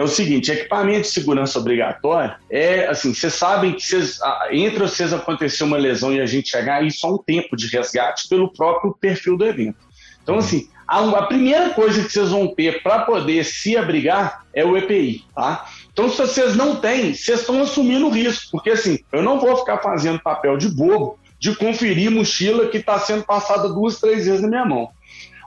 É 0.00 0.02
o 0.02 0.08
seguinte, 0.08 0.50
equipamento 0.50 1.02
de 1.02 1.08
segurança 1.08 1.58
obrigatório 1.58 2.34
é 2.48 2.86
assim, 2.86 3.12
vocês 3.12 3.34
sabem 3.34 3.74
que 3.74 3.82
ah, 4.22 4.48
entre 4.50 4.78
vocês 4.78 5.12
acontecer 5.12 5.62
uma 5.62 5.76
lesão 5.76 6.10
e 6.10 6.22
a 6.22 6.24
gente 6.24 6.48
chegar, 6.48 6.82
isso 6.82 7.06
há 7.06 7.10
um 7.10 7.18
tempo 7.18 7.54
de 7.54 7.66
resgate 7.66 8.26
pelo 8.26 8.50
próprio 8.50 8.96
perfil 8.98 9.36
do 9.36 9.44
evento. 9.44 9.76
Então, 10.22 10.38
assim, 10.38 10.70
a, 10.88 11.00
a 11.00 11.26
primeira 11.26 11.74
coisa 11.74 12.02
que 12.02 12.10
vocês 12.10 12.30
vão 12.30 12.48
ter 12.48 12.82
para 12.82 13.00
poder 13.00 13.44
se 13.44 13.76
abrigar 13.76 14.46
é 14.54 14.64
o 14.64 14.74
EPI, 14.74 15.22
tá? 15.34 15.66
Então, 15.92 16.08
se 16.08 16.16
vocês 16.16 16.56
não 16.56 16.76
têm, 16.76 17.12
vocês 17.12 17.40
estão 17.40 17.60
assumindo 17.60 18.06
o 18.06 18.10
risco, 18.10 18.52
porque 18.52 18.70
assim, 18.70 19.00
eu 19.12 19.22
não 19.22 19.38
vou 19.38 19.54
ficar 19.58 19.82
fazendo 19.82 20.18
papel 20.18 20.56
de 20.56 20.70
bobo 20.70 21.18
de 21.38 21.54
conferir 21.54 22.10
mochila 22.10 22.68
que 22.68 22.78
está 22.78 22.98
sendo 22.98 23.24
passada 23.24 23.68
duas, 23.68 24.00
três 24.00 24.24
vezes 24.24 24.40
na 24.40 24.48
minha 24.48 24.64
mão. 24.64 24.88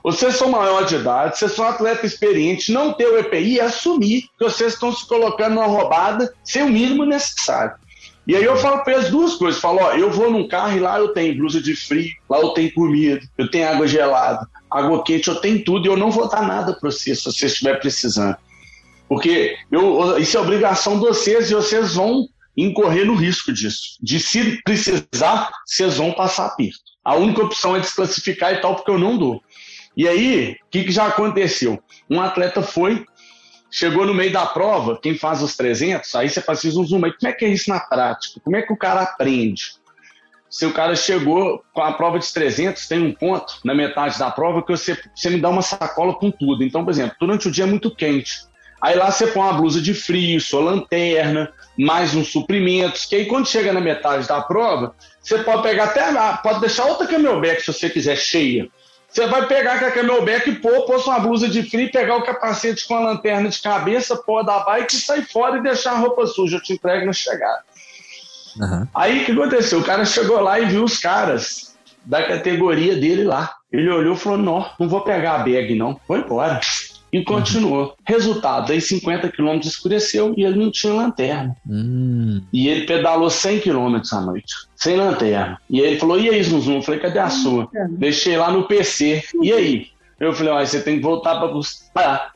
Vocês 0.04 0.36
são 0.36 0.49
maior 0.49 0.86
de 0.86 0.95
idade, 0.95 1.38
vocês 1.38 1.54
são 1.54 1.66
atleta 1.66 2.06
experiente, 2.06 2.74
não 2.74 2.91
ter 2.91 3.08
o 3.08 3.18
EPI 3.18 3.60
é 3.60 3.64
assumir 3.64 4.24
que 4.38 4.43
vocês 4.43 4.74
estão 4.74 4.93
se 4.93 5.08
colocando 5.08 5.56
numa 5.56 5.66
roubada 5.66 6.34
sem 6.43 6.62
o 6.62 6.70
mínimo 6.70 7.06
necessário. 7.06 7.76
E 8.28 8.36
aí 8.36 8.43
eu 8.43 8.58
falo 8.58 8.84
para 8.84 8.93
eles 8.93 9.10
duas 9.10 9.36
coisas, 9.36 9.62
falo, 9.62 9.80
ó, 9.82 9.93
eu 9.93 10.12
vou 10.12 10.30
num 10.30 10.47
carro 10.47 10.76
e 10.76 10.80
lá 10.80 10.97
eu 10.97 11.10
tenho 11.10 11.38
blusa 11.38 11.62
de 11.62 11.76
frio, 11.76 12.10
lá 12.30 12.39
eu 12.39 12.49
tenho 12.49 12.74
comida, 12.74 13.22
eu 13.38 13.49
tenho 13.49 13.68
água 13.68 13.88
gelada, 13.88 14.47
água 14.70 15.04
quente, 15.04 15.30
eu 15.30 15.36
tenho 15.36 15.64
tudo 15.64 15.88
e 15.88 15.89
eu 15.89 15.97
não 15.97 16.12
vou 16.12 16.28
dar 16.28 16.41
nada 16.41 16.74
para 16.74 16.91
vocês 16.91 17.20
se 17.20 17.26
vocês 17.26 17.51
estiverem 17.54 17.80
precisando. 17.80 18.36
Porque 19.08 19.56
eu, 19.72 20.18
isso 20.18 20.38
é 20.38 20.39
obrigação 20.39 20.99
de 20.99 21.06
vocês 21.06 21.49
e 21.49 21.54
vocês 21.54 21.95
vão 21.95 22.28
incorrer 22.58 23.06
no 23.06 23.16
risco 23.16 23.51
disso. 23.54 23.97
De 24.01 24.20
se 24.20 24.62
precisar, 24.64 25.49
vocês 25.66 25.97
vão 25.97 26.12
passar 26.12 26.47
aperto. 26.47 26.80
A 27.04 27.16
única 27.16 27.43
opção 27.43 27.76
é 27.76 27.80
desclassificar 27.80 28.54
e 28.54 28.62
tal, 28.62 28.76
porque 28.76 28.91
eu 28.91 28.97
não 28.97 29.18
dou. 29.18 29.41
E 29.96 30.08
aí, 30.08 30.58
o 30.66 30.70
que, 30.72 30.84
que 30.86 30.91
já 30.91 31.08
aconteceu? 31.08 31.82
Um 32.10 32.20
atleta 32.20 32.62
foi, 32.62 33.06
chegou 33.70 34.06
no 34.06 34.14
meio 34.14 34.32
da 34.32 34.46
prova, 34.46 35.00
quem 35.02 35.18
faz 35.18 35.41
os 35.41 35.56
300, 35.56 36.14
aí 36.16 36.30
você 36.30 36.41
faz 36.41 36.60
assim, 36.60 36.72
zoom, 36.72 37.00
mas 37.00 37.16
como 37.18 37.32
é 37.32 37.34
que 37.34 37.46
é 37.46 37.50
isso 37.50 37.70
na 37.70 37.80
prática? 37.80 38.39
Como 38.44 38.56
é 38.56 38.62
que 38.62 38.74
o 38.74 38.78
cara 38.78 39.02
aprende? 39.02 39.74
Se 40.50 40.68
o 40.68 40.74
cara 40.74 40.96
chegou 40.96 41.64
com 41.74 41.82
a 41.82 41.94
prova 41.94 42.20
de 42.20 42.32
300, 42.32 42.88
tem 42.88 43.02
um 43.02 43.12
ponto 43.12 43.56
na 43.66 43.74
metade 43.74 44.20
da 44.20 44.30
prova 44.30 44.62
que 44.62 44.72
você, 44.72 44.96
você 45.16 45.32
me 45.32 45.41
dá 45.41 45.50
uma 45.50 45.64
sacola 45.64 46.14
com 46.14 46.30
tudo. 46.30 46.64
Então, 46.64 46.84
por 46.84 46.91
exemplo, 46.91 47.16
durante 47.20 47.48
o 47.48 47.52
dia 47.52 47.64
é 47.64 47.68
muito 47.68 47.96
quente. 47.96 48.46
Aí 48.80 48.96
lá 48.96 49.10
você 49.10 49.26
põe 49.26 49.41
uma 49.41 49.54
blusa 49.54 49.82
de 49.82 49.94
frio, 49.94 50.39
sua 50.41 50.62
lanterna, 50.62 51.52
mais 51.80 52.14
uns 52.14 52.32
suprimentos, 52.32 53.06
que 53.06 53.16
aí 53.16 53.26
quando 53.26 53.48
chega 53.48 53.74
na 53.74 53.82
metade 53.82 54.28
da 54.28 54.41
prova, 54.41 54.94
você 55.22 55.39
pode 55.39 55.64
pegar 55.64 55.86
até, 55.86 56.04
pode 56.44 56.60
deixar 56.60 56.86
outra 56.86 57.08
camelback 57.08 57.62
se 57.62 57.74
você 57.74 57.89
quiser 57.89 58.18
cheia. 58.18 58.70
Você 59.14 59.28
vai 59.28 59.45
pegar 59.45 59.78
com 59.78 59.86
a 59.86 59.91
camelback 59.91 60.49
e 60.49 60.55
pôr, 60.55 60.88
pôr 60.88 60.97
uma 61.05 61.20
blusa 61.20 61.47
de 61.47 61.61
frio, 61.61 61.91
pegar 61.91 62.16
o 62.16 62.24
capacete 62.24 62.88
com 62.88 62.95
a 62.95 62.99
lanterna 62.99 63.47
de 63.47 63.61
cabeça, 63.61 64.16
pôr 64.16 64.43
da 64.43 64.61
bike 64.61 64.95
e 64.95 64.99
sair 64.99 65.22
fora 65.22 65.59
e 65.59 65.61
deixar 65.61 65.91
a 65.91 65.97
roupa 65.97 66.26
suja. 66.26 66.57
Eu 66.57 66.61
te 66.61 66.74
entrego 66.74 67.05
na 67.05 67.14
chegada. 67.14 67.64
Uhum. 68.59 68.88
Aí 68.95 69.22
o 69.22 69.26
que 69.26 69.32
aconteceu? 69.32 69.80
O 69.80 69.84
cara 69.84 70.03
chegou 70.03 70.39
lá 70.39 70.59
e 70.59 70.66
viu 70.66 70.84
os 70.84 70.97
caras 70.97 71.76
da 72.03 72.24
categoria 72.24 72.95
dele 72.95 73.24
lá. 73.24 73.53
Ele 73.72 73.88
olhou 73.89 74.16
e 74.16 74.20
falou: 74.20 74.39
Não, 74.39 74.68
não 74.80 74.89
vou 74.89 75.01
pegar 75.01 75.36
a 75.36 75.39
bag, 75.39 75.76
não. 75.76 75.99
Foi 76.07 76.20
embora. 76.20 76.59
E 77.14 77.24
continuou. 77.24 77.84
Uhum. 77.84 77.93
Resultado: 78.07 78.72
aí 78.74 78.82
50 78.82 79.30
quilômetros 79.30 79.72
escureceu 79.72 80.34
e 80.36 80.43
ele 80.43 80.57
não 80.57 80.72
tinha 80.72 80.91
lanterna. 80.91 81.55
Hum. 81.70 82.41
E 82.51 82.68
ele 82.68 82.88
pedalou 82.88 83.30
100 83.30 83.59
quilômetros 83.59 84.11
à 84.11 84.20
noite, 84.20 84.51
sem 84.76 84.97
lanterna. 84.97 85.61
E 85.70 85.80
aí 85.80 85.91
ele 85.91 85.99
falou: 85.99 86.20
E 86.20 86.28
aí, 86.28 86.41
Zuzum? 86.41 86.78
Eu 86.78 86.82
falei: 86.82 86.99
Cadê 86.99 87.20
a 87.20 87.30
sua? 87.30 87.70
Deixei 87.91 88.36
lá 88.36 88.51
no 88.51 88.68
PC. 88.68 89.24
E 89.43 89.53
aí? 89.53 89.88
Eu 90.20 90.34
falei: 90.34 90.53
Ó, 90.53 90.66
você 90.66 90.82
tem 90.82 90.95
que 90.97 91.03
voltar 91.03 91.38
para 91.38 91.49
buscar. 91.49 92.32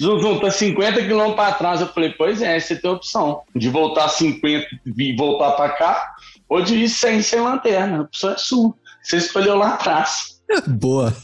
Zuzum, 0.00 0.38
tá 0.40 0.50
50 0.50 1.02
quilômetros 1.02 1.36
para 1.36 1.52
trás. 1.54 1.80
Eu 1.80 1.86
falei: 1.86 2.10
Pois 2.10 2.42
é, 2.42 2.60
você 2.60 2.76
tem 2.76 2.90
a 2.90 2.94
opção 2.94 3.40
de 3.54 3.70
voltar 3.70 4.08
50 4.08 4.66
e 4.94 5.16
voltar 5.16 5.52
para 5.52 5.70
cá, 5.70 6.16
ou 6.50 6.60
de 6.60 6.74
ir 6.76 6.88
sem, 6.90 7.22
sem 7.22 7.40
lanterna. 7.40 7.96
A 7.96 8.02
opção 8.02 8.30
é 8.30 8.36
sua. 8.36 8.74
Você 9.02 9.16
escolheu 9.16 9.56
lá 9.56 9.70
atrás. 9.70 10.42
Boa. 10.68 11.14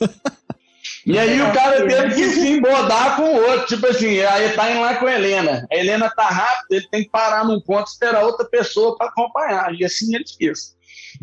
E 1.07 1.19
aí 1.19 1.41
o 1.41 1.53
cara 1.53 1.87
teve 1.87 2.15
que 2.15 2.31
se 2.31 2.49
embodar 2.49 3.17
com 3.17 3.23
o 3.23 3.51
outro. 3.51 3.67
Tipo 3.67 3.87
assim, 3.89 4.21
aí 4.21 4.53
tá 4.53 4.71
indo 4.71 4.81
lá 4.81 4.97
com 4.97 5.07
a 5.07 5.15
Helena. 5.15 5.67
A 5.71 5.77
Helena 5.77 6.11
tá 6.11 6.29
rápida, 6.29 6.77
ele 6.77 6.89
tem 6.91 7.05
que 7.05 7.11
parar 7.11 7.45
num 7.45 7.61
ponto 7.61 7.89
e 7.89 7.93
esperar 7.93 8.25
outra 8.25 8.47
pessoa 8.47 8.97
para 8.97 9.09
acompanhar. 9.09 9.75
E 9.75 9.85
assim 9.85 10.15
ele 10.15 10.25
fez. 10.39 10.75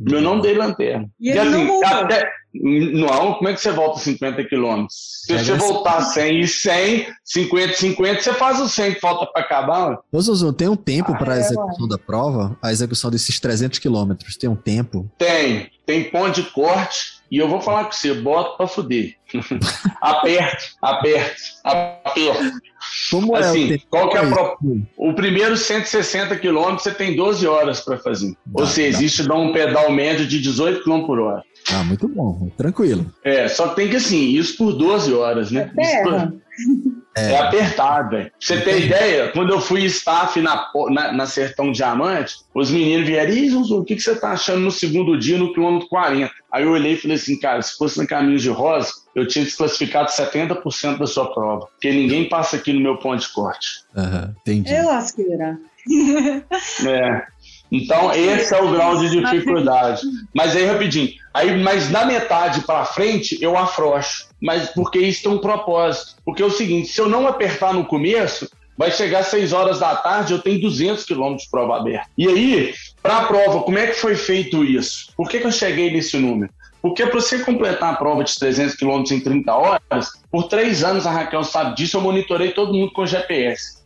Eu 0.07 0.21
não 0.21 0.39
dei 0.39 0.55
lanterna. 0.55 1.09
E 1.19 1.29
ele 1.29 1.49
não 1.49 1.57
assim, 1.57 1.67
voltou. 1.67 1.97
até, 1.97 2.31
não, 2.53 3.33
como 3.33 3.49
é 3.49 3.53
que 3.53 3.61
você 3.61 3.71
volta 3.71 3.99
50 3.99 4.43
quilômetros? 4.45 4.95
Se 5.25 5.33
Pega 5.33 5.43
você 5.43 5.53
voltar 5.55 6.01
100 6.01 6.39
e 6.39 6.47
100, 6.47 7.07
50 7.23 7.73
50, 7.73 8.21
você 8.21 8.33
faz 8.33 8.59
o 8.59 8.69
100 8.69 8.93
que 8.93 8.99
falta 8.99 9.25
para 9.31 9.41
acabar. 9.41 9.99
Ô, 10.11 10.21
Zuzum, 10.21 10.53
tem 10.53 10.67
um 10.67 10.75
tempo 10.75 11.17
para 11.17 11.33
a 11.33 11.37
é, 11.37 11.39
execução 11.39 11.87
da 11.87 11.97
prova? 11.97 12.57
A 12.61 12.71
execução 12.71 13.09
desses 13.11 13.39
300 13.39 13.79
quilômetros 13.79 14.37
tem 14.37 14.49
um 14.49 14.55
tempo? 14.55 15.09
Tem, 15.17 15.69
tem 15.85 16.09
ponto 16.09 16.41
de 16.41 16.49
corte. 16.51 17.18
E 17.31 17.37
eu 17.37 17.47
vou 17.47 17.61
falar 17.61 17.85
com 17.85 17.91
você, 17.91 18.13
bota 18.13 18.57
pra 18.57 18.67
fuder. 18.67 19.15
aperte, 20.01 20.71
aperte, 20.81 21.41
aperte. 21.63 22.51
Como 23.11 23.35
é 23.35 23.39
o 23.39 23.43
Assim, 23.43 23.77
qual 23.89 24.09
que 24.09 24.17
é 24.17 24.19
a 24.21 24.23
Aí, 24.23 24.29
pro... 24.31 24.57
O 24.97 25.13
primeiro 25.13 25.55
160 25.57 26.35
quilômetros 26.37 26.83
você 26.83 26.91
tem 26.91 27.15
12 27.15 27.45
horas 27.47 27.81
para 27.81 27.97
fazer. 27.97 28.33
Ou 28.53 28.63
Dá, 28.63 28.67
seja, 28.67 28.91
dá. 28.91 28.97
existe 28.97 29.23
dá 29.27 29.35
um 29.35 29.51
pedal 29.51 29.91
médio 29.91 30.25
de 30.25 30.39
18 30.41 30.83
km 30.83 31.05
por 31.05 31.19
hora. 31.19 31.43
Ah, 31.71 31.83
muito 31.83 32.07
bom, 32.07 32.49
tranquilo. 32.57 33.05
É, 33.23 33.47
só 33.47 33.69
que 33.69 33.75
tem 33.75 33.89
que 33.89 33.97
assim, 33.97 34.29
isso 34.29 34.57
por 34.57 34.73
12 34.73 35.13
horas, 35.13 35.51
né? 35.51 35.71
É 35.77 35.81
Isso 35.83 36.03
por- 36.03 36.33
É, 37.17 37.37
apertado, 37.37 38.11
velho. 38.11 38.29
Pra 38.29 38.33
você 38.39 38.61
ter 38.61 38.85
ideia, 38.85 39.29
quando 39.29 39.51
eu 39.51 39.59
fui 39.59 39.83
staff 39.85 40.39
na, 40.41 40.69
na, 40.89 41.11
na 41.11 41.25
Sertão 41.25 41.71
Diamante, 41.71 42.35
os 42.53 42.69
meninos 42.69 43.07
vieram, 43.07 43.33
Ih, 43.33 43.49
Zuzu, 43.49 43.79
o 43.79 43.83
que, 43.83 43.95
que 43.95 44.01
você 44.01 44.15
tá 44.15 44.31
achando 44.31 44.61
no 44.61 44.71
segundo 44.71 45.17
dia, 45.17 45.37
no 45.37 45.53
quilômetro 45.53 45.89
40? 45.89 46.31
Aí 46.51 46.63
eu 46.63 46.71
olhei 46.71 46.93
e 46.93 46.97
falei 46.97 47.17
assim, 47.17 47.39
cara, 47.39 47.61
se 47.61 47.77
fosse 47.77 47.99
no 47.99 48.07
Caminhos 48.07 48.41
de 48.41 48.49
Rosa, 48.49 48.91
eu 49.15 49.27
tinha 49.27 49.43
desclassificado 49.43 50.09
70% 50.09 50.97
da 50.97 51.07
sua 51.07 51.31
prova. 51.33 51.67
Porque 51.67 51.91
ninguém 51.91 52.29
passa 52.29 52.55
aqui 52.55 52.71
no 52.71 52.79
meu 52.79 52.97
ponto 52.97 53.21
de 53.21 53.29
corte. 53.29 53.83
Aham, 53.95 54.35
entendi. 54.41 54.73
É 54.73 54.81
lasqueira. 54.83 55.57
É. 56.85 57.23
Então, 57.71 58.11
esse 58.13 58.53
é 58.53 58.61
o 58.61 58.71
grau 58.71 58.97
de 58.97 59.09
dificuldade. 59.09 60.01
Mas 60.33 60.55
aí, 60.55 60.65
rapidinho. 60.65 61.11
Aí, 61.33 61.55
mas 61.61 61.89
na 61.89 62.05
metade 62.05 62.61
para 62.61 62.85
frente, 62.85 63.37
eu 63.41 63.57
afrouxo. 63.57 64.27
Mas 64.41 64.69
porque 64.69 64.99
isso 64.99 65.23
tem 65.23 65.31
um 65.31 65.37
propósito. 65.37 66.15
Porque 66.25 66.41
é 66.41 66.45
o 66.45 66.51
seguinte, 66.51 66.89
se 66.89 66.99
eu 66.99 67.07
não 67.07 67.27
apertar 67.27 67.73
no 67.73 67.85
começo, 67.85 68.49
vai 68.77 68.91
chegar 68.91 69.19
às 69.19 69.27
6 69.27 69.53
horas 69.53 69.79
da 69.79 69.95
tarde, 69.95 70.33
eu 70.33 70.39
tenho 70.39 70.61
200 70.61 71.03
quilômetros 71.03 71.43
de 71.43 71.51
prova 71.51 71.77
aberta. 71.77 72.07
E 72.17 72.27
aí, 72.27 72.73
para 73.03 73.17
a 73.17 73.25
prova, 73.25 73.61
como 73.61 73.77
é 73.77 73.87
que 73.87 73.93
foi 73.93 74.15
feito 74.15 74.63
isso? 74.63 75.11
Por 75.15 75.29
que, 75.29 75.39
que 75.39 75.47
eu 75.47 75.51
cheguei 75.51 75.91
nesse 75.91 76.17
número? 76.17 76.51
Porque 76.81 77.05
para 77.05 77.19
você 77.19 77.39
completar 77.39 77.93
a 77.93 77.97
prova 77.97 78.23
de 78.23 78.33
300 78.35 78.75
quilômetros 78.75 79.11
em 79.11 79.19
30 79.19 79.53
horas, 79.53 80.11
por 80.31 80.47
três 80.47 80.83
anos, 80.83 81.05
a 81.05 81.11
Raquel 81.11 81.43
sabe 81.43 81.75
disso, 81.75 81.97
eu 81.97 82.01
monitorei 82.01 82.51
todo 82.51 82.73
mundo 82.73 82.93
com 82.93 83.05
GPS. 83.05 83.78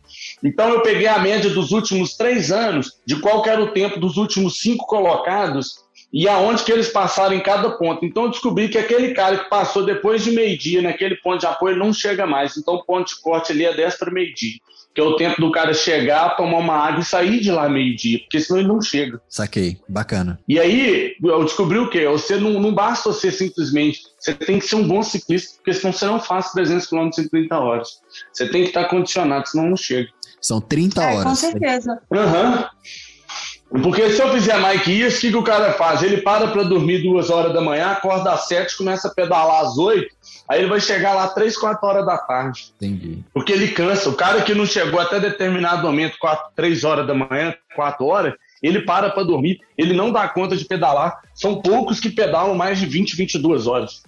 Então 0.44 0.68
eu 0.68 0.82
peguei 0.82 1.06
a 1.06 1.18
média 1.18 1.48
dos 1.48 1.72
últimos 1.72 2.16
três 2.16 2.52
anos, 2.52 3.00
de 3.06 3.16
qual 3.16 3.44
era 3.46 3.62
o 3.62 3.72
tempo 3.72 3.98
dos 3.98 4.18
últimos 4.18 4.60
cinco 4.60 4.86
colocados 4.86 5.82
e 6.12 6.28
aonde 6.28 6.62
que 6.62 6.70
eles 6.70 6.88
passaram 6.88 7.34
em 7.34 7.40
cada 7.40 7.70
ponto. 7.70 8.04
Então 8.04 8.24
eu 8.24 8.30
descobri 8.30 8.68
que 8.68 8.78
aquele 8.78 9.14
cara 9.14 9.38
que 9.38 9.48
passou 9.48 9.84
depois 9.84 10.22
de 10.22 10.30
meio-dia 10.30 10.82
naquele 10.82 11.16
ponto 11.16 11.40
de 11.40 11.46
apoio 11.46 11.76
não 11.76 11.92
chega 11.92 12.26
mais. 12.26 12.56
Então 12.56 12.74
o 12.74 12.84
ponto 12.84 13.08
de 13.08 13.20
corte 13.20 13.52
ali 13.52 13.64
é 13.64 13.74
10 13.74 13.96
para 13.96 14.12
meio-dia, 14.12 14.60
que 14.94 15.00
é 15.00 15.04
o 15.04 15.16
tempo 15.16 15.40
do 15.40 15.50
cara 15.50 15.74
chegar, 15.74 16.36
tomar 16.36 16.58
uma 16.58 16.76
água 16.76 17.00
e 17.00 17.04
sair 17.04 17.40
de 17.40 17.50
lá 17.50 17.68
meio-dia, 17.68 18.20
porque 18.20 18.40
senão 18.40 18.60
ele 18.60 18.68
não 18.68 18.80
chega. 18.80 19.20
Saquei, 19.28 19.78
bacana. 19.88 20.38
E 20.48 20.58
aí 20.60 21.16
eu 21.22 21.42
descobri 21.44 21.78
o 21.78 21.90
quê? 21.90 22.06
Você 22.06 22.36
não, 22.36 22.60
não 22.60 22.72
basta 22.72 23.12
você 23.12 23.32
simplesmente, 23.32 24.00
você 24.18 24.32
tem 24.34 24.58
que 24.60 24.66
ser 24.66 24.76
um 24.76 24.86
bom 24.86 25.02
ciclista, 25.02 25.56
porque 25.56 25.74
senão 25.74 25.92
você 25.92 26.06
não 26.06 26.20
faz 26.20 26.52
300 26.52 26.86
km 26.86 27.10
em 27.18 27.28
30 27.28 27.58
horas. 27.58 27.88
Você 28.32 28.48
tem 28.48 28.62
que 28.62 28.68
estar 28.68 28.84
condicionado, 28.84 29.48
senão 29.48 29.70
não 29.70 29.76
chega. 29.76 30.08
São 30.40 30.60
30 30.60 31.02
É, 31.02 31.12
com 31.12 31.18
horas. 31.20 31.38
certeza. 31.38 32.00
Aham. 32.12 32.68
Porque 33.82 34.10
se 34.10 34.22
eu 34.22 34.30
fizer 34.32 34.56
mais 34.58 34.82
que 34.82 34.92
isso, 34.92 35.18
o 35.18 35.20
que, 35.20 35.30
que 35.30 35.36
o 35.36 35.42
cara 35.42 35.72
faz? 35.72 36.02
Ele 36.02 36.18
para 36.18 36.48
para 36.48 36.62
dormir 36.62 37.02
duas 37.02 37.28
horas 37.28 37.52
da 37.52 37.60
manhã, 37.60 37.88
acorda 37.88 38.32
às 38.32 38.46
sete, 38.46 38.76
começa 38.76 39.08
a 39.08 39.10
pedalar 39.10 39.64
às 39.64 39.76
oito, 39.76 40.14
aí 40.48 40.60
ele 40.60 40.68
vai 40.68 40.80
chegar 40.80 41.12
lá 41.12 41.26
três, 41.28 41.56
quatro 41.56 41.86
horas 41.88 42.06
da 42.06 42.16
tarde. 42.16 42.72
Entendi. 42.76 43.18
Porque 43.32 43.52
ele 43.52 43.68
cansa. 43.68 44.08
O 44.08 44.14
cara 44.14 44.42
que 44.42 44.54
não 44.54 44.64
chegou 44.64 45.00
até 45.00 45.18
determinado 45.18 45.82
momento, 45.82 46.16
quatro, 46.20 46.52
três 46.54 46.84
horas 46.84 47.04
da 47.04 47.14
manhã, 47.14 47.52
quatro 47.74 48.06
horas, 48.06 48.34
ele 48.62 48.82
para 48.82 49.10
para 49.10 49.24
dormir, 49.24 49.58
ele 49.76 49.92
não 49.92 50.12
dá 50.12 50.28
conta 50.28 50.56
de 50.56 50.64
pedalar. 50.64 51.20
São 51.34 51.60
poucos 51.60 51.98
que 51.98 52.10
pedalam 52.10 52.54
mais 52.54 52.78
de 52.78 52.86
20, 52.86 53.16
22 53.16 53.66
horas. 53.66 54.02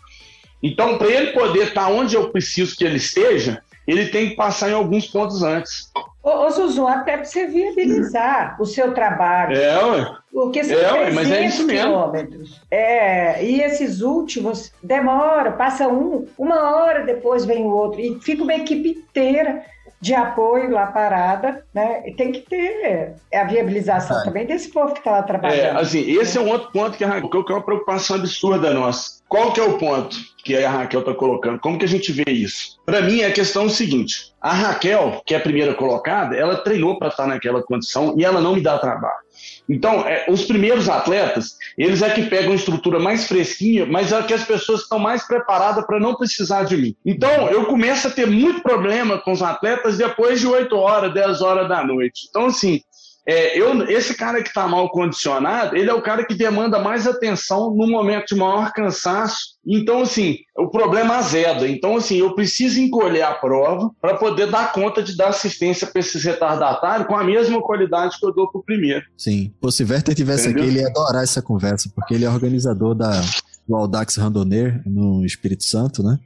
Então, 0.63 0.97
para 0.97 1.09
ele 1.09 1.33
poder 1.33 1.69
estar 1.69 1.89
onde 1.89 2.15
eu 2.15 2.31
preciso 2.31 2.77
que 2.77 2.85
ele 2.85 2.97
esteja, 2.97 3.61
ele 3.87 4.07
tem 4.07 4.31
que 4.31 4.37
passar 4.37 4.71
em 4.71 4.75
alguns 4.75 5.07
pontos 5.07 5.43
antes. 5.43 5.91
Ô, 6.27 6.45
ô 6.47 6.51
Zuzu, 6.51 6.87
até 6.89 7.17
para 7.17 7.25
você 7.25 7.47
viabilizar 7.47 8.57
o 8.61 8.67
seu 8.67 8.93
trabalho. 8.93 9.57
É, 9.57 9.85
ué. 9.85 10.17
Porque 10.33 10.65
são 10.65 10.77
É, 10.77 10.93
ué, 10.93 11.11
mas 11.13 11.31
é 11.31 11.47
isso 11.47 11.65
mesmo. 11.65 11.87
quilômetros. 11.93 12.61
É, 12.69 13.45
e 13.45 13.63
esses 13.63 14.01
últimos 14.01 14.73
demora, 14.83 15.53
passa 15.53 15.87
um, 15.87 16.27
uma 16.37 16.77
hora 16.77 17.05
depois 17.07 17.45
vem 17.45 17.63
o 17.65 17.69
outro. 17.71 18.01
E 18.01 18.19
fica 18.21 18.43
uma 18.43 18.55
equipe 18.55 18.89
inteira 18.89 19.63
de 20.01 20.15
apoio 20.15 20.71
lá 20.73 20.87
parada, 20.89 21.65
né? 21.73 22.03
E 22.07 22.13
tem 22.13 22.33
que 22.33 22.41
ter 22.41 23.15
a 23.33 23.45
viabilização 23.45 24.21
É. 24.21 24.25
também 24.25 24.45
desse 24.47 24.69
povo 24.71 24.93
que 24.93 24.99
está 24.99 25.13
lá 25.13 25.19
É, 25.19 25.23
trabalhando. 25.23 25.79
assim, 25.79 26.01
esse 26.11 26.37
é 26.37 26.41
um 26.41 26.49
outro 26.51 26.71
ponto 26.73 26.99
que, 26.99 27.05
que 27.07 27.53
é 27.53 27.55
uma 27.55 27.63
preocupação 27.63 28.17
absurda 28.17 28.75
nossa. 28.75 29.16
Qual 29.29 29.53
que 29.53 29.61
é 29.61 29.65
o 29.65 29.77
ponto 29.77 30.17
que 30.45 30.57
a 30.57 30.71
Raquel 30.71 31.01
está 31.01 31.13
colocando? 31.13 31.59
Como 31.59 31.79
que 31.79 31.85
a 31.85 31.89
gente 31.89 32.13
vê 32.13 32.25
isso? 32.29 32.79
Para 32.87 33.03
mim, 33.03 33.23
a 33.23 33.33
questão 33.33 33.65
é 33.65 33.67
o 33.67 33.71
seguinte: 33.71 34.33
a 34.41 34.53
Raquel, 34.53 35.21
que 35.27 35.35
é 35.35 35.37
a 35.37 35.41
primeira 35.41 35.75
colocada, 35.75 36.37
ela 36.37 36.57
treinou 36.57 36.99
para 36.99 37.09
estar 37.09 37.27
naquela 37.27 37.63
condição 37.63 38.15
e 38.17 38.25
ela 38.25 38.41
não 38.41 38.55
me 38.55 38.61
dá 38.61 38.79
trabalho. 38.79 39.27
Então, 39.69 40.07
é, 40.07 40.27
os 40.29 40.45
primeiros 40.45 40.89
atletas, 40.89 41.57
eles 41.77 42.01
é 42.01 42.11
que 42.11 42.27
pegam 42.27 42.55
estrutura 42.55 42.99
mais 42.99 43.27
fresquinha, 43.27 43.85
mas 43.85 44.13
é 44.13 44.23
que 44.23 44.33
as 44.33 44.45
pessoas 44.45 44.83
estão 44.83 44.99
mais 44.99 45.27
preparadas 45.27 45.85
para 45.85 45.99
não 45.99 46.15
precisar 46.15 46.63
de 46.63 46.77
mim. 46.77 46.97
Então, 47.05 47.49
eu 47.49 47.67
começo 47.67 48.07
a 48.07 48.11
ter 48.11 48.27
muito 48.27 48.63
problema 48.63 49.19
com 49.19 49.33
os 49.33 49.43
atletas 49.43 49.99
depois 49.99 50.41
de 50.41 50.47
8 50.47 50.75
horas, 50.77 51.13
10 51.13 51.43
horas 51.43 51.69
da 51.69 51.85
noite. 51.85 52.27
Então, 52.31 52.47
assim, 52.47 52.81
é, 53.27 53.59
eu, 53.61 53.83
esse 53.89 54.15
cara 54.15 54.41
que 54.41 54.49
está 54.49 54.69
mal 54.69 54.89
condicionado, 54.91 55.77
ele 55.77 55.91
é 55.91 55.93
o 55.93 56.01
cara 56.01 56.25
que 56.25 56.35
demanda 56.35 56.79
mais 56.79 57.09
atenção 57.09 57.75
no 57.75 57.87
momento 57.89 58.27
de 58.29 58.37
maior 58.37 58.73
cansaço. 58.73 59.57
Então, 59.67 60.03
assim, 60.03 60.37
o 60.57 60.69
problema 60.69 61.17
azeda. 61.17 61.69
Então, 61.69 61.97
assim, 61.97 62.19
eu 62.19 62.37
preciso 62.37 62.81
encolher 62.81 63.23
a 63.23 63.35
prova 63.35 63.91
para 64.01 64.17
poder 64.17 64.49
dar 64.49 64.73
conta 64.73 65.03
de 65.03 65.17
dar 65.17 65.29
assistência 65.29 65.89
para 65.89 65.99
esses 65.99 66.23
retardatários 66.23 67.09
com 67.09 67.17
a 67.17 67.25
mesma 67.25 67.61
qualidade 67.61 68.17
que 68.19 68.25
eu 68.25 68.33
dou 68.33 68.49
para 68.49 68.61
o 68.61 68.65
primeiro. 68.65 69.05
Sim. 69.17 69.53
Pô, 69.61 69.73
se 69.73 69.83
Werther 69.83 70.15
tivesse 70.15 70.49
Entendeu? 70.49 70.63
aqui, 70.63 70.73
ele 70.73 70.81
ia 70.83 70.89
adorar 70.89 71.25
essa 71.25 71.43
conversa, 71.43 71.91
porque 71.93 72.15
ele 72.15 72.25
é 72.25 72.31
organizador 72.31 72.95
da, 72.95 73.21
do 73.67 73.75
Audax 73.75 74.17
Randonner 74.17 74.81
no 74.87 75.27
Espírito 75.27 75.65
Santo, 75.65 76.01
né? 76.01 76.17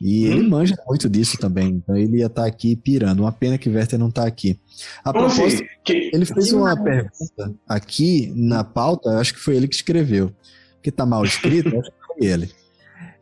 E 0.00 0.28
Hum. 0.28 0.32
ele 0.32 0.48
manja 0.48 0.76
muito 0.88 1.08
disso 1.10 1.36
também. 1.38 1.68
Então 1.68 1.96
ele 1.96 2.18
ia 2.18 2.26
estar 2.26 2.46
aqui 2.46 2.74
pirando. 2.74 3.20
Uma 3.20 3.32
pena 3.32 3.58
que 3.58 3.68
o 3.68 3.72
Werther 3.74 3.98
não 3.98 4.08
está 4.08 4.26
aqui. 4.26 4.58
A 5.04 5.12
propósito, 5.12 5.62
assim, 5.62 5.64
que, 5.84 6.10
ele 6.12 6.24
fez 6.24 6.52
uma 6.52 6.74
pergunta 6.74 7.54
aqui 7.68 8.32
na 8.34 8.64
pauta, 8.64 9.10
eu 9.10 9.18
acho 9.18 9.34
que 9.34 9.40
foi 9.40 9.56
ele 9.56 9.68
que 9.68 9.74
escreveu. 9.74 10.32
Porque 10.76 10.90
tá 10.90 11.04
mal 11.04 11.24
escrito, 11.24 11.68
eu 11.68 11.80
acho 11.80 11.90
que 11.90 11.96
foi 12.06 12.26
ele. 12.26 12.50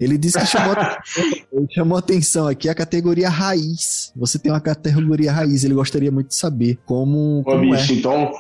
Ele 0.01 0.17
disse 0.17 0.39
que 0.39 0.47
chamou, 0.47 0.77
ele 1.53 1.67
chamou 1.73 1.99
atenção 1.99 2.47
aqui 2.47 2.69
a 2.69 2.75
categoria 2.75 3.29
raiz. 3.29 4.13
Você 4.15 4.39
tem 4.39 4.53
uma 4.53 4.61
categoria 4.61 5.33
raiz, 5.33 5.65
ele 5.65 5.75
gostaria 5.75 6.13
muito 6.13 6.29
de 6.29 6.37
saber 6.37 6.79
como, 6.87 7.41
Ô, 7.41 7.45
como 7.45 7.75
é. 7.75 7.79
bicho, 7.79 7.93
então, 7.95 8.31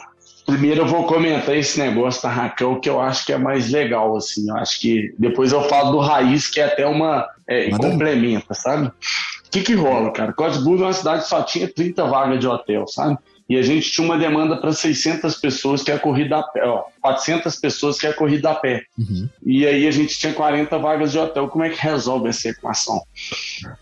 primeiro 0.46 0.82
eu 0.82 0.86
vou 0.86 1.04
comentar 1.06 1.56
esse 1.56 1.80
negócio 1.80 2.22
da 2.22 2.30
Raquel, 2.30 2.78
que 2.78 2.88
eu 2.88 3.00
acho 3.00 3.26
que 3.26 3.32
é 3.32 3.38
mais 3.38 3.70
legal, 3.70 4.16
assim. 4.16 4.48
Eu 4.48 4.56
acho 4.56 4.80
que 4.80 5.12
depois 5.18 5.50
eu 5.50 5.68
falo 5.68 5.90
do 5.90 5.98
Raiz, 5.98 6.46
que 6.46 6.60
é 6.60 6.64
até 6.66 6.86
uma. 6.86 7.26
É, 7.48 7.62
aí. 7.62 7.70
complementa, 7.70 8.52
sabe? 8.54 8.88
O 8.88 9.50
que 9.50 9.62
que 9.62 9.74
rola, 9.74 10.12
cara? 10.12 10.32
Código 10.32 10.76
é 10.76 10.86
uma 10.86 10.92
cidade 10.92 11.22
que 11.22 11.28
só 11.28 11.42
tinha 11.42 11.66
30 11.66 12.04
vagas 12.06 12.38
de 12.38 12.46
hotel, 12.46 12.86
sabe? 12.86 13.16
E 13.48 13.56
a 13.56 13.62
gente 13.62 13.90
tinha 13.90 14.04
uma 14.04 14.18
demanda 14.18 14.58
para 14.58 14.72
600 14.72 15.34
pessoas 15.36 15.82
que 15.82 15.90
é 15.90 15.94
a 15.94 15.98
corrida 15.98 16.36
a 16.36 16.42
pé, 16.42 16.66
ó, 16.66 16.84
400 17.00 17.56
pessoas 17.56 17.98
que 17.98 18.06
é 18.06 18.10
a 18.10 18.14
corrida 18.14 18.50
a 18.50 18.54
pé. 18.54 18.82
Uhum. 18.98 19.26
E 19.42 19.66
aí 19.66 19.88
a 19.88 19.90
gente 19.90 20.18
tinha 20.18 20.34
40 20.34 20.76
vagas 20.76 21.12
de 21.12 21.18
hotel. 21.18 21.48
Como 21.48 21.64
é 21.64 21.70
que 21.70 21.80
resolve 21.80 22.28
essa 22.28 22.50
equação? 22.50 23.00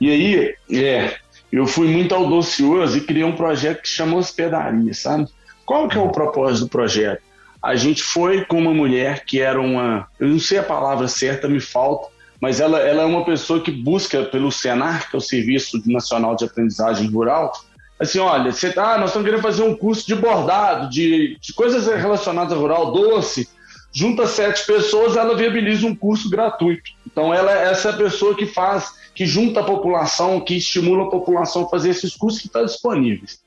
E 0.00 0.08
aí, 0.08 0.54
é, 0.70 1.16
eu 1.50 1.66
fui 1.66 1.88
muito 1.88 2.14
audacioso 2.14 2.96
e 2.96 3.00
criei 3.00 3.24
um 3.24 3.34
projeto 3.34 3.82
que 3.82 3.88
chama 3.88 4.16
Hospedaria, 4.16 4.94
sabe? 4.94 5.26
Qual 5.64 5.88
que 5.88 5.98
é 5.98 6.00
o 6.00 6.10
propósito 6.10 6.66
do 6.66 6.70
projeto? 6.70 7.22
A 7.60 7.74
gente 7.74 8.04
foi 8.04 8.44
com 8.44 8.60
uma 8.60 8.72
mulher 8.72 9.24
que 9.24 9.40
era 9.40 9.60
uma, 9.60 10.06
eu 10.20 10.28
não 10.28 10.38
sei 10.38 10.58
a 10.58 10.62
palavra 10.62 11.08
certa, 11.08 11.48
me 11.48 11.58
falta, 11.58 12.06
mas 12.41 12.61
ela, 12.61 12.78
ela 12.80 13.03
é 13.03 13.07
uma 13.07 13.24
pessoa 13.24 13.61
que 13.61 13.70
busca 13.70 14.24
pelo 14.24 14.53
Senar, 14.53 15.09
que 15.11 15.16
é 15.16 15.18
o 15.18 15.22
Serviço 15.22 15.82
Nacional 15.87 16.37
de 16.37 16.45
Aprendizagem 16.45 17.09
Rural, 17.09 17.53
assim, 17.99 18.18
olha, 18.18 18.53
você 18.53 18.72
tá, 18.72 18.99
nós 18.99 19.11
estamos 19.11 19.26
querendo 19.26 19.43
fazer 19.43 19.62
um 19.62 19.74
curso 19.74 20.07
de 20.07 20.14
bordado, 20.14 20.91
de, 20.91 21.39
de 21.41 21.53
coisas 21.55 21.87
relacionadas 21.87 22.53
ao 22.53 22.61
rural, 22.61 22.93
doce, 22.93 23.49
junta 23.93 24.26
sete 24.26 24.66
pessoas, 24.66 25.16
ela 25.16 25.34
viabiliza 25.34 25.87
um 25.87 25.95
curso 25.95 26.28
gratuito. 26.28 26.91
Então, 27.07 27.32
ela 27.32 27.53
é 27.53 27.70
essa 27.70 27.93
pessoa 27.95 28.34
que 28.34 28.45
faz, 28.45 28.93
que 29.14 29.24
junta 29.24 29.61
a 29.61 29.64
população, 29.64 30.39
que 30.41 30.57
estimula 30.59 31.05
a 31.05 31.11
população 31.11 31.64
a 31.64 31.68
fazer 31.70 31.91
esses 31.91 32.14
cursos 32.14 32.43
que 32.43 32.49
estão 32.49 32.64
disponíveis. 32.66 33.41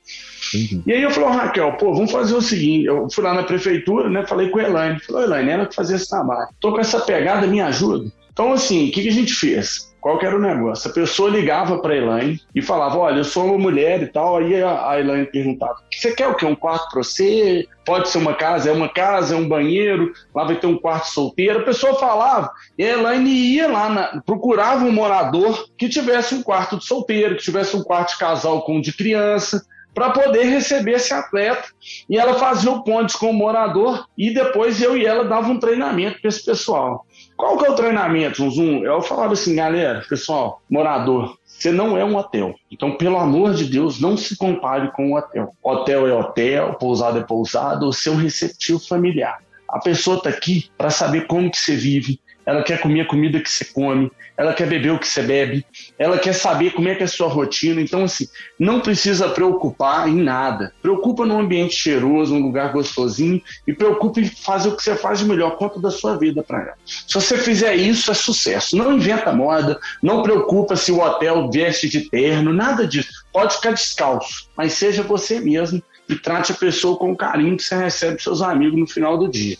Entendi. 0.52 0.82
E 0.84 0.92
aí 0.92 1.02
eu 1.02 1.10
falei, 1.12 1.28
"Ô, 1.28 1.32
Raquel, 1.32 1.72
pô, 1.74 1.94
vamos 1.94 2.10
fazer 2.10 2.34
o 2.34 2.42
seguinte, 2.42 2.86
eu 2.86 3.06
fui 3.08 3.22
lá 3.22 3.32
na 3.32 3.44
prefeitura, 3.44 4.10
né, 4.10 4.26
falei 4.26 4.48
com 4.48 4.58
a 4.58 4.64
Elaine, 4.64 4.98
falei, 4.98 5.22
"Ô, 5.22 5.24
Elaine, 5.26 5.50
ela 5.50 5.66
que 5.66 5.74
fazia 5.76 5.94
esse 5.94 6.10
trabalho, 6.10 6.48
tô 6.58 6.72
com 6.72 6.80
essa 6.80 6.98
pegada, 6.98 7.46
me 7.46 7.60
ajuda. 7.60 8.10
Então, 8.32 8.52
assim, 8.52 8.88
o 8.88 8.92
que, 8.92 9.02
que 9.02 9.08
a 9.08 9.12
gente 9.12 9.34
fez? 9.34 9.90
Qual 10.00 10.18
que 10.18 10.24
era 10.24 10.34
o 10.34 10.40
negócio? 10.40 10.90
A 10.90 10.94
pessoa 10.94 11.28
ligava 11.28 11.78
para 11.78 11.92
a 11.92 11.96
Elaine 11.96 12.40
e 12.54 12.62
falava, 12.62 12.96
olha, 12.96 13.18
eu 13.18 13.24
sou 13.24 13.44
uma 13.44 13.58
mulher 13.58 14.02
e 14.02 14.06
tal, 14.06 14.38
aí 14.38 14.62
a 14.62 14.98
Elaine 14.98 15.26
perguntava, 15.26 15.76
você 15.92 16.12
quer 16.14 16.26
o 16.26 16.34
quê? 16.34 16.46
Um 16.46 16.54
quarto 16.54 16.88
para 16.90 17.02
você? 17.02 17.66
Pode 17.84 18.08
ser 18.08 18.16
uma 18.16 18.32
casa? 18.32 18.70
É 18.70 18.72
uma 18.72 18.88
casa, 18.88 19.34
é 19.34 19.38
um 19.38 19.46
banheiro, 19.46 20.10
lá 20.34 20.44
vai 20.44 20.56
ter 20.56 20.66
um 20.66 20.78
quarto 20.78 21.08
solteiro. 21.08 21.58
A 21.60 21.64
pessoa 21.64 21.98
falava, 21.98 22.50
e 22.78 22.84
a 22.84 22.92
Elaine 22.94 23.28
ia 23.30 23.68
lá, 23.68 23.90
na- 23.90 24.22
procurava 24.24 24.86
um 24.86 24.92
morador 24.92 25.66
que 25.76 25.86
tivesse 25.88 26.34
um 26.34 26.42
quarto 26.42 26.78
de 26.78 26.86
solteiro, 26.86 27.36
que 27.36 27.42
tivesse 27.42 27.76
um 27.76 27.82
quarto 27.82 28.12
de 28.12 28.18
casal 28.18 28.62
com 28.62 28.76
um 28.76 28.80
de 28.80 28.94
criança, 28.94 29.62
para 29.92 30.10
poder 30.10 30.44
receber 30.44 30.92
esse 30.92 31.12
atleta. 31.12 31.64
E 32.08 32.16
ela 32.16 32.34
fazia 32.34 32.70
o 32.70 32.82
ponte 32.84 33.18
com 33.18 33.30
o 33.30 33.34
morador 33.34 34.06
e 34.16 34.32
depois 34.32 34.80
eu 34.80 34.96
e 34.96 35.04
ela 35.04 35.24
dava 35.24 35.48
um 35.48 35.58
treinamento 35.58 36.20
para 36.20 36.28
esse 36.28 36.44
pessoal. 36.44 37.04
Qual 37.40 37.56
que 37.56 37.64
é 37.64 37.70
o 37.70 37.74
treinamento? 37.74 38.42
Eu 38.84 39.00
falava 39.00 39.32
assim, 39.32 39.56
galera, 39.56 40.04
pessoal, 40.06 40.60
morador, 40.68 41.38
você 41.46 41.72
não 41.72 41.96
é 41.96 42.04
um 42.04 42.14
hotel. 42.14 42.54
Então, 42.70 42.98
pelo 42.98 43.16
amor 43.16 43.54
de 43.54 43.64
Deus, 43.64 43.98
não 43.98 44.14
se 44.14 44.36
compare 44.36 44.92
com 44.92 45.06
um 45.06 45.14
hotel. 45.16 45.48
Hotel 45.62 46.06
é 46.06 46.12
hotel, 46.12 46.74
pousada 46.74 47.18
é 47.18 47.22
pousada, 47.22 47.86
o 47.86 47.94
seu 47.94 48.14
receptivo 48.14 48.78
familiar. 48.78 49.38
A 49.66 49.78
pessoa 49.78 50.18
está 50.18 50.28
aqui 50.28 50.68
para 50.76 50.90
saber 50.90 51.26
como 51.28 51.50
que 51.50 51.56
você 51.56 51.74
vive, 51.74 52.20
ela 52.50 52.64
quer 52.64 52.80
comer 52.80 53.02
a 53.02 53.06
comida 53.06 53.38
que 53.38 53.48
você 53.48 53.64
come, 53.64 54.10
ela 54.36 54.52
quer 54.52 54.66
beber 54.66 54.90
o 54.90 54.98
que 54.98 55.06
você 55.06 55.22
bebe, 55.22 55.64
ela 55.96 56.18
quer 56.18 56.32
saber 56.32 56.72
como 56.72 56.88
é 56.88 56.96
que 56.96 57.02
é 57.02 57.04
a 57.04 57.08
sua 57.08 57.28
rotina. 57.28 57.80
Então, 57.80 58.02
assim, 58.02 58.26
não 58.58 58.80
precisa 58.80 59.28
preocupar 59.28 60.08
em 60.08 60.16
nada. 60.16 60.72
Preocupa 60.82 61.24
num 61.24 61.38
ambiente 61.38 61.76
cheiroso, 61.76 62.34
num 62.34 62.42
lugar 62.42 62.72
gostosinho 62.72 63.40
e 63.68 63.72
preocupe 63.72 64.22
em 64.22 64.24
fazer 64.24 64.68
o 64.68 64.76
que 64.76 64.82
você 64.82 64.96
faz 64.96 65.20
de 65.20 65.26
melhor, 65.26 65.56
conta 65.58 65.78
da 65.78 65.92
sua 65.92 66.16
vida 66.16 66.42
para 66.42 66.60
ela. 66.60 66.74
Se 66.84 67.14
você 67.14 67.38
fizer 67.38 67.76
isso, 67.76 68.10
é 68.10 68.14
sucesso. 68.14 68.76
Não 68.76 68.94
inventa 68.94 69.32
moda, 69.32 69.78
não 70.02 70.22
preocupa 70.22 70.74
se 70.74 70.90
o 70.90 71.00
hotel 71.00 71.48
veste 71.52 71.88
de 71.88 72.10
terno, 72.10 72.52
nada 72.52 72.84
disso. 72.84 73.10
Pode 73.32 73.54
ficar 73.54 73.70
descalço, 73.70 74.50
mas 74.56 74.72
seja 74.72 75.04
você 75.04 75.38
mesmo 75.38 75.80
e 76.08 76.16
trate 76.16 76.50
a 76.50 76.56
pessoa 76.56 76.96
com 76.98 77.12
o 77.12 77.16
carinho 77.16 77.56
que 77.56 77.62
você 77.62 77.76
recebe 77.76 78.20
seus 78.20 78.42
amigos 78.42 78.78
no 78.78 78.86
final 78.88 79.16
do 79.16 79.28
dia. 79.28 79.56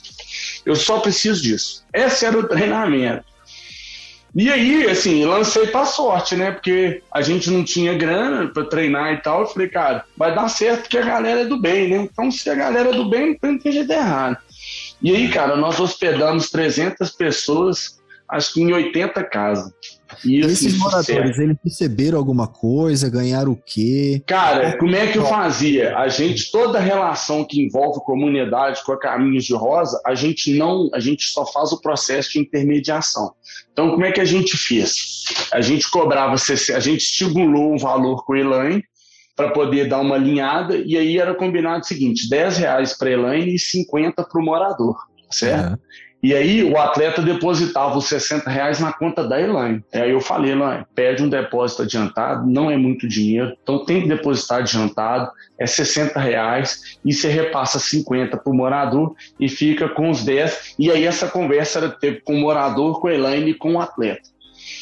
Eu 0.65 0.77
só 0.77 1.01
preciso 1.01 1.43
disso. 1.43 1.85
Esse 1.93 2.27
era 2.27 2.39
o 2.39 2.47
treinamento. 2.47 3.25
E 4.35 4.49
aí, 4.49 4.89
assim, 4.89 5.25
lancei 5.25 5.67
pra 5.67 5.85
sorte, 5.85 6.37
né? 6.37 6.53
Porque 6.53 7.03
a 7.13 7.21
gente 7.21 7.51
não 7.51 7.65
tinha 7.65 7.95
grana 7.95 8.47
pra 8.47 8.65
treinar 8.65 9.13
e 9.13 9.17
tal. 9.17 9.41
Eu 9.41 9.47
falei, 9.49 9.69
cara, 9.69 10.05
vai 10.17 10.33
dar 10.33 10.49
certo 10.49 10.83
porque 10.83 10.99
a 10.99 11.05
galera 11.05 11.41
é 11.41 11.45
do 11.45 11.61
bem, 11.61 11.89
né? 11.89 11.97
Então, 11.97 12.31
se 12.31 12.49
a 12.49 12.55
galera 12.55 12.91
é 12.91 12.93
do 12.93 13.09
bem, 13.09 13.37
não 13.43 13.59
tem 13.59 13.73
jeito 13.73 13.93
errado. 13.93 14.37
E 15.03 15.15
aí, 15.15 15.29
cara, 15.31 15.57
nós 15.57 15.81
hospedamos 15.81 16.51
300 16.51 17.11
pessoas, 17.11 17.99
acho 18.29 18.55
que 18.55 18.61
em 18.61 18.73
80 18.73 19.25
casas. 19.25 19.73
E, 20.25 20.41
assim, 20.41 20.53
Esses 20.53 20.73
sucesso. 20.73 20.79
moradores, 20.79 21.39
eles 21.39 21.57
perceberam 21.63 22.19
alguma 22.19 22.47
coisa, 22.47 23.09
ganharam 23.09 23.53
o 23.53 23.57
quê? 23.57 24.23
Cara, 24.27 24.77
como 24.77 24.95
é 24.95 25.07
que 25.07 25.19
eu 25.19 25.25
fazia? 25.27 25.97
A 25.97 26.09
gente, 26.09 26.51
toda 26.51 26.79
relação 26.79 27.45
que 27.45 27.63
envolve 27.63 28.01
comunidade 28.01 28.83
com 28.85 28.93
a 28.93 28.99
Caminhos 28.99 29.45
de 29.45 29.55
Rosa, 29.55 30.01
a 30.07 30.15
gente 30.15 30.57
não, 30.57 30.91
a 30.93 31.01
gente 31.01 31.25
só 31.25 31.47
faz 31.47 31.73
o 31.73 31.81
processo 31.81 32.33
de 32.33 32.41
intermediação. 32.41 33.33
Então, 33.73 33.91
como 33.91 34.05
é 34.05 34.13
que 34.13 34.21
a 34.21 34.25
gente 34.25 34.57
fez? 34.57 35.25
A 35.53 35.61
gente 35.61 35.91
cobrava, 35.91 36.37
60 36.37 36.77
a 36.77 36.81
gente 36.81 37.01
estimulou 37.01 37.73
um 37.73 37.79
valor 37.79 38.25
com 38.25 38.35
a 38.35 38.39
Elaine 38.39 38.85
para 39.37 39.51
poder 39.51 39.89
dar 39.89 40.01
uma 40.01 40.17
alinhada, 40.17 40.77
e 40.77 40.97
aí 40.97 41.19
era 41.19 41.35
combinado 41.35 41.81
o 41.81 41.87
seguinte: 41.87 42.29
10 42.29 42.59
reais 42.59 42.97
para 42.97 43.11
Elaine 43.11 43.55
e 43.55 43.59
50 43.59 44.23
para 44.23 44.41
o 44.41 44.45
morador, 44.45 44.97
certo? 45.31 45.73
Uhum. 45.73 45.79
E 46.23 46.35
aí 46.35 46.63
o 46.63 46.79
atleta 46.79 47.23
depositava 47.23 47.97
os 47.97 48.07
60 48.07 48.51
reais 48.51 48.79
na 48.79 48.93
conta 48.93 49.27
da 49.27 49.41
Elaine. 49.41 49.83
Aí 49.93 50.11
eu 50.11 50.21
falei, 50.21 50.53
Elaine, 50.53 50.85
pede 50.95 51.23
um 51.23 51.29
depósito 51.29 51.83
adiantado, 51.83 52.47
não 52.47 52.71
é 52.71 52.77
muito 52.77 53.09
dinheiro, 53.09 53.57
então 53.63 53.85
tem 53.85 54.03
que 54.03 54.09
depositar 54.09 54.59
adiantado, 54.59 55.31
é 55.59 55.67
60 55.67 56.21
reais, 56.21 56.99
e 57.05 57.13
você 57.13 57.29
repassa 57.29 57.79
50 57.79 58.37
para 58.37 58.53
o 58.53 58.55
morador 58.55 59.15
e 59.39 59.49
fica 59.49 59.89
com 59.89 60.11
os 60.11 60.25
10. 60.25 60.75
E 60.79 60.91
aí 60.91 61.05
essa 61.05 61.29
conversa 61.29 61.79
era 61.79 61.89
teve 61.89 62.21
com 62.21 62.35
o 62.35 62.41
morador, 62.41 63.01
com 63.01 63.09
a 63.09 63.15
Elaine 63.15 63.51
e 63.51 63.55
com 63.55 63.75
o 63.75 63.81
atleta. 63.81 64.30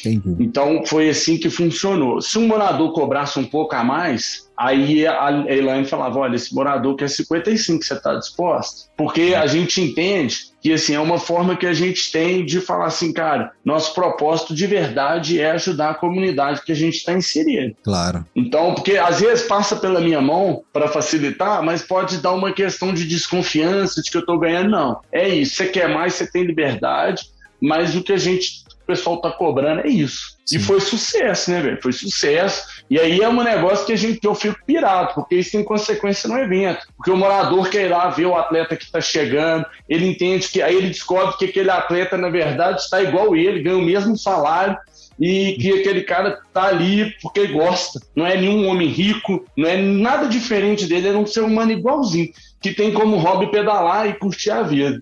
Entendi. 0.05 0.35
Então 0.39 0.83
foi 0.85 1.09
assim 1.09 1.37
que 1.37 1.49
funcionou. 1.49 2.21
Se 2.21 2.37
um 2.37 2.47
morador 2.47 2.93
cobrasse 2.93 3.39
um 3.39 3.45
pouco 3.45 3.75
a 3.75 3.83
mais, 3.83 4.49
aí 4.57 5.05
a 5.07 5.45
Elaine 5.47 5.85
falava: 5.85 6.19
olha, 6.19 6.35
esse 6.35 6.53
morador 6.53 6.95
quer 6.95 7.09
55, 7.09 7.83
você 7.83 7.93
está 7.93 8.15
disposto? 8.15 8.89
Porque 8.97 9.33
a 9.35 9.47
gente 9.47 9.81
entende 9.81 10.49
que 10.61 10.73
assim 10.73 10.93
é 10.93 10.99
uma 10.99 11.17
forma 11.17 11.55
que 11.55 11.65
a 11.65 11.73
gente 11.73 12.11
tem 12.11 12.45
de 12.45 12.59
falar 12.59 12.87
assim, 12.87 13.13
cara, 13.13 13.51
nosso 13.63 13.93
propósito 13.93 14.53
de 14.53 14.67
verdade 14.67 15.39
é 15.39 15.51
ajudar 15.51 15.91
a 15.91 15.95
comunidade 15.95 16.61
que 16.63 16.71
a 16.71 16.75
gente 16.75 16.95
está 16.95 17.13
inserindo. 17.13 17.75
Claro. 17.83 18.25
Então, 18.35 18.75
porque 18.75 18.97
às 18.97 19.21
vezes 19.21 19.47
passa 19.47 19.75
pela 19.77 20.01
minha 20.01 20.21
mão 20.21 20.63
para 20.73 20.89
facilitar, 20.89 21.63
mas 21.63 21.81
pode 21.81 22.17
dar 22.17 22.33
uma 22.33 22.51
questão 22.51 22.93
de 22.93 23.05
desconfiança 23.05 24.01
de 24.01 24.11
que 24.11 24.17
eu 24.17 24.21
estou 24.21 24.37
ganhando. 24.37 24.69
Não, 24.69 24.99
é 25.11 25.29
isso. 25.29 25.55
Você 25.55 25.67
quer 25.67 25.87
mais, 25.87 26.15
você 26.15 26.29
tem 26.29 26.43
liberdade, 26.43 27.23
mas 27.61 27.95
o 27.95 28.03
que 28.03 28.13
a 28.13 28.17
gente 28.17 28.63
pessoal 28.89 29.21
tá 29.21 29.29
cobrando 29.29 29.81
é 29.81 29.87
isso. 29.87 30.37
Sim. 30.43 30.57
E 30.57 30.59
foi 30.59 30.79
sucesso, 30.79 31.51
né, 31.51 31.61
velho? 31.61 31.79
Foi 31.81 31.93
sucesso. 31.93 32.83
E 32.89 32.99
aí 32.99 33.21
é 33.21 33.29
um 33.29 33.43
negócio 33.43 33.85
que 33.85 33.93
a 33.93 33.95
gente 33.95 34.19
que 34.19 34.27
eu 34.27 34.33
fico 34.33 34.57
pirado, 34.65 35.13
porque 35.13 35.35
isso 35.35 35.51
tem 35.51 35.63
consequência 35.63 36.27
no 36.27 36.39
evento. 36.39 36.87
Porque 36.97 37.11
o 37.11 37.17
morador 37.17 37.69
quer 37.69 37.85
ir 37.85 37.89
lá 37.89 38.09
ver 38.09 38.25
o 38.25 38.35
atleta 38.35 38.75
que 38.75 38.83
está 38.83 38.99
chegando, 38.99 39.63
ele 39.87 40.07
entende 40.07 40.47
que 40.47 40.59
aí 40.59 40.75
ele 40.75 40.87
descobre 40.87 41.37
que 41.37 41.45
aquele 41.45 41.69
atleta, 41.69 42.17
na 42.17 42.29
verdade, 42.29 42.81
está 42.81 43.01
igual 43.01 43.35
ele, 43.35 43.61
ganha 43.61 43.77
o 43.77 43.81
mesmo 43.81 44.17
salário 44.17 44.75
e 45.19 45.57
que 45.59 45.71
aquele 45.71 46.01
cara 46.01 46.39
tá 46.51 46.63
ali 46.63 47.13
porque 47.21 47.45
gosta. 47.47 47.99
Não 48.15 48.25
é 48.25 48.35
nenhum 48.35 48.67
homem 48.67 48.87
rico, 48.87 49.45
não 49.55 49.69
é 49.69 49.77
nada 49.77 50.27
diferente 50.27 50.87
dele, 50.87 51.09
é 51.09 51.11
um 51.11 51.27
ser 51.27 51.41
humano 51.41 51.71
igualzinho, 51.71 52.29
que 52.59 52.73
tem 52.73 52.91
como 52.91 53.17
hobby 53.17 53.51
pedalar 53.51 54.09
e 54.09 54.13
curtir 54.13 54.49
a 54.49 54.63
vida. 54.63 54.99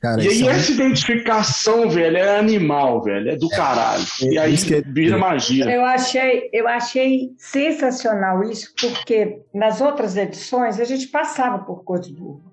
Cara, 0.00 0.22
e 0.22 0.28
aí 0.28 0.48
é 0.48 0.50
essa 0.52 0.72
identificação, 0.72 1.90
velho, 1.90 2.16
é 2.16 2.38
animal, 2.38 3.02
velho, 3.02 3.30
é 3.30 3.36
do 3.36 3.52
é. 3.52 3.56
caralho. 3.56 4.02
E 4.22 4.38
aí 4.38 4.54
é... 4.54 4.80
vira 4.80 5.18
magia. 5.18 5.70
Eu 5.70 5.84
achei, 5.84 6.48
eu 6.54 6.66
achei 6.66 7.32
sensacional 7.36 8.42
isso, 8.42 8.72
porque 8.80 9.42
nas 9.52 9.82
outras 9.82 10.16
edições 10.16 10.80
a 10.80 10.84
gente 10.84 11.06
passava 11.08 11.58
por 11.58 11.84
Codburgo. 11.84 12.50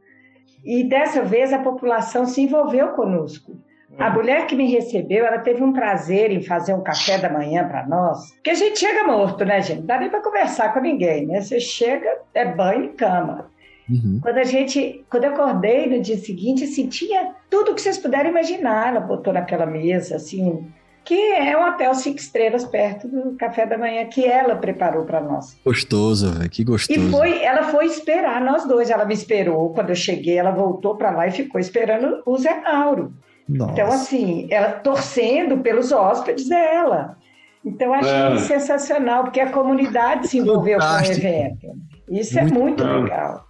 E 0.65 0.83
dessa 0.83 1.23
vez 1.23 1.53
a 1.53 1.59
população 1.59 2.25
se 2.25 2.41
envolveu 2.41 2.89
conosco. 2.89 3.57
A 3.97 4.11
mulher 4.11 4.45
que 4.45 4.55
me 4.55 4.69
recebeu, 4.69 5.25
ela 5.25 5.39
teve 5.39 5.63
um 5.63 5.73
prazer 5.73 6.31
em 6.31 6.43
fazer 6.43 6.73
um 6.73 6.83
café 6.83 7.17
da 7.17 7.29
manhã 7.29 7.67
para 7.67 7.87
nós. 7.87 8.31
Porque 8.33 8.51
a 8.51 8.53
gente 8.53 8.77
chega 8.77 9.05
morto, 9.05 9.43
né, 9.43 9.59
gente? 9.61 9.79
Não 9.79 9.85
dá 9.87 9.97
nem 9.97 10.09
para 10.09 10.21
conversar 10.21 10.71
com 10.73 10.81
ninguém, 10.81 11.25
né? 11.25 11.41
Você 11.41 11.59
chega, 11.59 12.07
é 12.33 12.45
banho 12.45 12.83
e 12.85 12.89
cama. 12.89 13.49
Uhum. 13.89 14.19
Quando 14.21 14.37
a 14.37 14.43
gente, 14.43 15.05
quando 15.09 15.23
eu 15.23 15.31
acordei 15.31 15.87
no 15.87 16.01
dia 16.01 16.17
seguinte, 16.17 16.65
assim, 16.65 16.87
tinha 16.87 17.33
tudo 17.49 17.73
que 17.73 17.81
vocês 17.81 17.97
puderam 17.97 18.29
imaginar, 18.29 18.89
ela 18.89 18.99
botou 18.99 19.31
naquela 19.31 19.65
mesa, 19.65 20.17
assim, 20.17 20.67
que 21.05 21.15
é 21.15 21.57
um 21.57 21.65
hotel 21.69 21.95
cinco 21.95 22.19
estrelas 22.19 22.65
perto 22.65 23.07
do 23.07 23.37
café 23.37 23.65
da 23.65 23.77
manhã 23.77 24.05
que 24.07 24.25
ela 24.25 24.57
preparou 24.57 25.05
para 25.05 25.21
nós. 25.21 25.57
Gostoso, 25.63 26.33
velho, 26.33 26.49
que 26.49 26.65
gostoso. 26.65 26.99
E 26.99 27.09
foi, 27.09 27.41
ela 27.41 27.63
foi 27.63 27.85
esperar 27.85 28.41
nós 28.41 28.67
dois, 28.67 28.89
ela 28.89 29.05
me 29.05 29.13
esperou 29.13 29.69
quando 29.69 29.89
eu 29.89 29.95
cheguei, 29.95 30.37
ela 30.37 30.51
voltou 30.51 30.97
para 30.97 31.11
lá 31.11 31.27
e 31.27 31.31
ficou 31.31 31.61
esperando 31.61 32.21
o 32.25 32.37
Zé 32.37 32.59
Mauro. 32.61 33.13
Nossa. 33.47 33.71
Então 33.71 33.87
assim, 33.87 34.47
ela 34.51 34.71
torcendo 34.71 35.59
pelos 35.59 35.93
hóspedes 35.93 36.49
dela. 36.49 37.17
Então 37.63 37.93
achei 37.93 38.33
é. 38.33 38.37
sensacional 38.39 39.23
porque 39.23 39.39
a 39.39 39.49
comunidade 39.49 40.27
se 40.27 40.39
envolveu 40.39 40.77
Fantástico. 40.79 41.21
com 41.21 41.27
o 41.27 41.29
evento. 41.29 41.67
Isso 42.09 42.37
é 42.39 42.43
muito 42.43 42.83
é 42.83 42.87
muito 42.87 43.03
legal. 43.03 43.45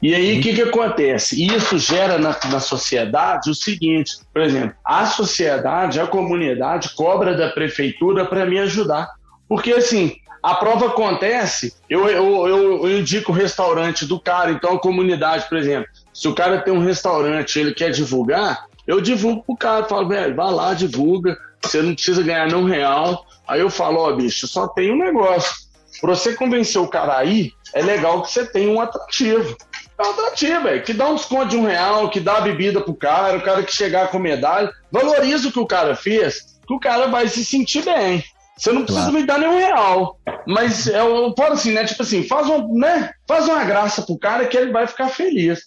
E 0.00 0.14
aí, 0.14 0.38
o 0.38 0.42
que, 0.42 0.54
que 0.54 0.62
acontece? 0.62 1.44
Isso 1.44 1.78
gera 1.78 2.18
na, 2.18 2.36
na 2.50 2.60
sociedade 2.60 3.50
o 3.50 3.54
seguinte: 3.54 4.18
por 4.32 4.42
exemplo, 4.42 4.74
a 4.84 5.06
sociedade, 5.06 5.98
a 5.98 6.06
comunidade 6.06 6.94
cobra 6.94 7.36
da 7.36 7.48
prefeitura 7.50 8.24
para 8.24 8.46
me 8.46 8.58
ajudar. 8.58 9.08
Porque, 9.48 9.72
assim, 9.72 10.16
a 10.42 10.54
prova 10.54 10.86
acontece, 10.86 11.74
eu, 11.90 12.08
eu, 12.08 12.46
eu, 12.46 12.88
eu 12.88 12.98
indico 13.00 13.32
o 13.32 13.34
restaurante 13.34 14.06
do 14.06 14.20
cara, 14.20 14.52
então 14.52 14.74
a 14.74 14.78
comunidade, 14.78 15.48
por 15.48 15.58
exemplo, 15.58 15.88
se 16.12 16.28
o 16.28 16.34
cara 16.34 16.60
tem 16.60 16.72
um 16.72 16.84
restaurante 16.84 17.58
ele 17.58 17.74
quer 17.74 17.90
divulgar, 17.90 18.66
eu 18.86 19.00
divulgo 19.00 19.42
pro 19.42 19.56
cara, 19.56 19.84
falo, 19.84 20.08
velho, 20.08 20.36
vai 20.36 20.52
lá, 20.52 20.72
divulga, 20.72 21.36
você 21.60 21.82
não 21.82 21.94
precisa 21.94 22.22
ganhar 22.22 22.48
não 22.48 22.64
real. 22.64 23.26
Aí 23.46 23.60
eu 23.60 23.68
falo, 23.68 23.98
ó, 23.98 24.10
oh, 24.10 24.16
bicho, 24.16 24.46
só 24.46 24.68
tem 24.68 24.92
um 24.92 24.98
negócio 24.98 25.66
para 26.00 26.14
você 26.14 26.34
convencer 26.34 26.80
o 26.80 26.88
cara 26.88 27.16
aí, 27.16 27.52
é 27.72 27.82
legal 27.82 28.22
que 28.22 28.30
você 28.30 28.44
tenha 28.46 28.70
um 28.70 28.80
atrativo. 28.80 29.56
É 29.98 30.06
um 30.06 30.10
atrativo, 30.10 30.62
velho. 30.62 30.82
Que 30.82 30.92
dá 30.92 31.08
um 31.08 31.14
desconto 31.14 31.48
de 31.48 31.56
um 31.56 31.66
real, 31.66 32.10
que 32.10 32.20
dá 32.20 32.38
a 32.38 32.42
bebida 32.42 32.80
pro 32.80 32.94
cara, 32.94 33.38
o 33.38 33.42
cara 33.42 33.62
que 33.62 33.74
chegar 33.74 34.10
com 34.10 34.18
medalha. 34.18 34.70
Valoriza 34.90 35.48
o 35.48 35.52
que 35.52 35.58
o 35.58 35.66
cara 35.66 35.94
fez, 35.94 36.58
que 36.66 36.74
o 36.74 36.80
cara 36.80 37.08
vai 37.08 37.28
se 37.28 37.44
sentir 37.44 37.84
bem. 37.84 38.22
Você 38.56 38.72
não 38.72 38.84
precisa 38.84 39.10
claro. 39.10 39.20
me 39.20 39.26
dar 39.26 39.38
nenhum 39.38 39.58
real. 39.58 40.18
Mas 40.46 40.88
é 40.88 41.00
eu 41.00 41.34
falo 41.36 41.52
assim, 41.52 41.72
né? 41.72 41.84
Tipo 41.84 42.02
assim, 42.02 42.22
faz, 42.22 42.48
um, 42.48 42.78
né? 42.78 43.10
faz 43.28 43.46
uma 43.46 43.62
graça 43.64 44.00
pro 44.02 44.18
cara 44.18 44.46
que 44.46 44.56
ele 44.56 44.72
vai 44.72 44.86
ficar 44.86 45.08
feliz. 45.08 45.60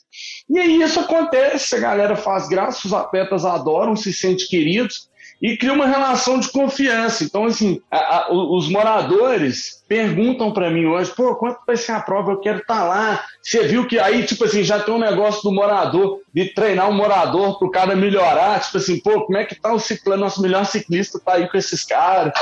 E 0.49 0.57
aí 0.57 0.81
isso 0.81 0.99
acontece, 0.99 1.75
a 1.75 1.79
galera 1.79 2.15
faz 2.15 2.47
graça, 2.47 2.87
os 2.87 2.93
atletas 2.93 3.45
adoram, 3.45 3.95
se 3.95 4.11
sentem 4.11 4.47
queridos 4.47 5.08
e 5.41 5.55
cria 5.55 5.73
uma 5.73 5.87
relação 5.87 6.39
de 6.39 6.51
confiança. 6.51 7.23
Então, 7.23 7.45
assim, 7.45 7.81
a, 7.89 7.97
a, 7.97 8.33
os 8.33 8.69
moradores 8.69 9.81
perguntam 9.87 10.51
para 10.51 10.69
mim 10.69 10.85
hoje, 10.85 11.11
pô, 11.15 11.33
quanto 11.35 11.59
vai 11.65 11.77
ser 11.77 11.93
a 11.93 12.01
prova? 12.01 12.31
Eu 12.31 12.39
quero 12.39 12.59
estar 12.59 12.79
tá 12.79 12.83
lá. 12.83 13.23
Você 13.41 13.65
viu 13.65 13.87
que 13.87 13.97
aí, 13.97 14.23
tipo 14.23 14.43
assim, 14.43 14.63
já 14.63 14.79
tem 14.79 14.93
um 14.93 14.99
negócio 14.99 15.41
do 15.41 15.51
morador, 15.51 16.19
de 16.33 16.53
treinar 16.53 16.89
um 16.89 16.93
morador 16.93 17.57
para 17.57 17.67
o 17.67 17.71
cara 17.71 17.95
melhorar, 17.95 18.59
tipo 18.61 18.77
assim, 18.77 18.99
pô, 18.99 19.25
como 19.25 19.37
é 19.37 19.45
que 19.45 19.55
tá 19.55 19.73
o 19.73 19.79
ciclano, 19.79 20.23
nosso 20.23 20.41
melhor 20.41 20.65
ciclista 20.65 21.19
tá 21.19 21.33
aí 21.33 21.47
com 21.47 21.57
esses 21.57 21.83
caras. 21.85 22.33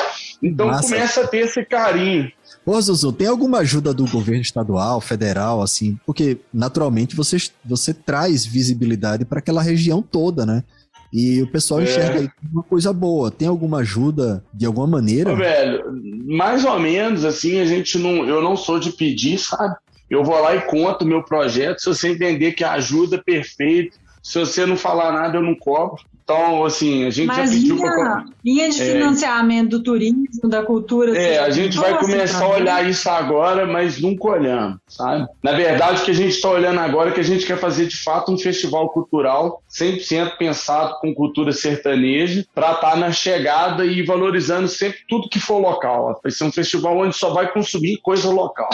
Então 0.41 0.67
Massa. 0.67 0.81
começa 0.83 1.21
a 1.21 1.27
ter 1.27 1.45
esse 1.45 1.63
carinho. 1.63 2.31
Ô, 2.65 2.81
Zuzu, 2.81 3.13
tem 3.13 3.27
alguma 3.27 3.59
ajuda 3.59 3.93
do 3.93 4.05
governo 4.05 4.41
estadual, 4.41 4.99
federal, 4.99 5.61
assim? 5.61 5.97
Porque, 6.05 6.37
naturalmente, 6.53 7.15
você, 7.15 7.37
você 7.63 7.93
traz 7.93 8.45
visibilidade 8.45 9.23
para 9.23 9.39
aquela 9.39 9.61
região 9.61 10.01
toda, 10.01 10.45
né? 10.45 10.65
E 11.11 11.41
o 11.41 11.47
pessoal 11.47 11.79
é. 11.79 11.83
enxerga 11.83 12.19
aí 12.19 12.29
uma 12.51 12.63
coisa 12.63 12.91
boa. 12.91 13.31
Tem 13.31 13.47
alguma 13.47 13.79
ajuda 13.79 14.43
de 14.53 14.65
alguma 14.65 14.87
maneira? 14.87 15.31
Ô, 15.31 15.35
velho, 15.35 15.83
mais 16.25 16.65
ou 16.65 16.79
menos 16.79 17.23
assim, 17.23 17.59
a 17.59 17.65
gente 17.65 17.97
não. 17.97 18.27
Eu 18.27 18.41
não 18.41 18.55
sou 18.55 18.79
de 18.79 18.91
pedir, 18.91 19.37
sabe? 19.39 19.75
Eu 20.09 20.23
vou 20.23 20.39
lá 20.39 20.55
e 20.55 20.61
conto 20.61 21.03
o 21.03 21.07
meu 21.07 21.23
projeto. 21.23 21.79
Se 21.79 21.87
você 21.87 22.09
entender 22.09 22.53
que 22.53 22.63
a 22.63 22.73
ajuda 22.73 23.17
é 23.17 23.21
perfeita, 23.21 23.97
se 24.23 24.39
você 24.39 24.65
não 24.65 24.77
falar 24.77 25.11
nada, 25.11 25.37
eu 25.37 25.41
não 25.41 25.55
cobro. 25.55 26.01
Então, 26.29 26.65
assim, 26.65 27.05
a 27.05 27.09
gente 27.09 27.27
Mas 27.27 27.37
já 27.37 27.55
pediu 27.55 27.75
linha, 27.77 27.91
pra... 27.93 28.25
linha 28.43 28.69
de 28.69 28.81
é. 28.81 28.91
financiamento 28.91 29.67
é, 29.67 29.69
do 29.69 29.81
turismo, 29.81 30.49
da 30.49 30.61
cultura. 30.61 31.17
É, 31.17 31.39
a 31.39 31.49
gente 31.49 31.77
vai 31.77 31.97
começar 31.97 32.43
a 32.43 32.49
olhar 32.49 32.89
isso 32.89 33.09
agora, 33.09 33.65
mas 33.65 34.01
nunca 34.01 34.27
olhamos, 34.31 34.77
sabe? 34.89 35.25
Na 35.41 35.53
verdade, 35.53 36.01
o 36.01 36.03
que 36.03 36.11
a 36.11 36.13
gente 36.13 36.35
está 36.35 36.49
olhando 36.49 36.81
agora 36.81 37.11
é 37.11 37.13
que 37.13 37.21
a 37.21 37.23
gente 37.23 37.45
quer 37.45 37.57
fazer 37.57 37.87
de 37.87 37.95
fato 37.95 38.29
um 38.29 38.37
festival 38.37 38.89
cultural 38.89 39.63
100% 39.71 40.35
pensado 40.37 40.99
com 40.99 41.15
cultura 41.15 41.53
sertaneja 41.53 42.45
para 42.53 42.73
estar 42.73 42.91
tá 42.91 42.95
na 42.97 43.13
chegada 43.13 43.85
e 43.85 44.03
valorizando 44.03 44.67
sempre 44.67 44.99
tudo 45.07 45.29
que 45.29 45.39
for 45.39 45.59
local. 45.59 46.19
Vai 46.21 46.31
ser 46.33 46.43
um 46.43 46.51
festival 46.51 46.97
onde 46.97 47.15
só 47.15 47.29
vai 47.29 47.49
consumir 47.53 48.01
coisa 48.01 48.29
local. 48.29 48.69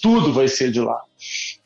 Tudo 0.00 0.32
vai 0.32 0.46
ser 0.46 0.70
de 0.70 0.80
lá. 0.80 1.00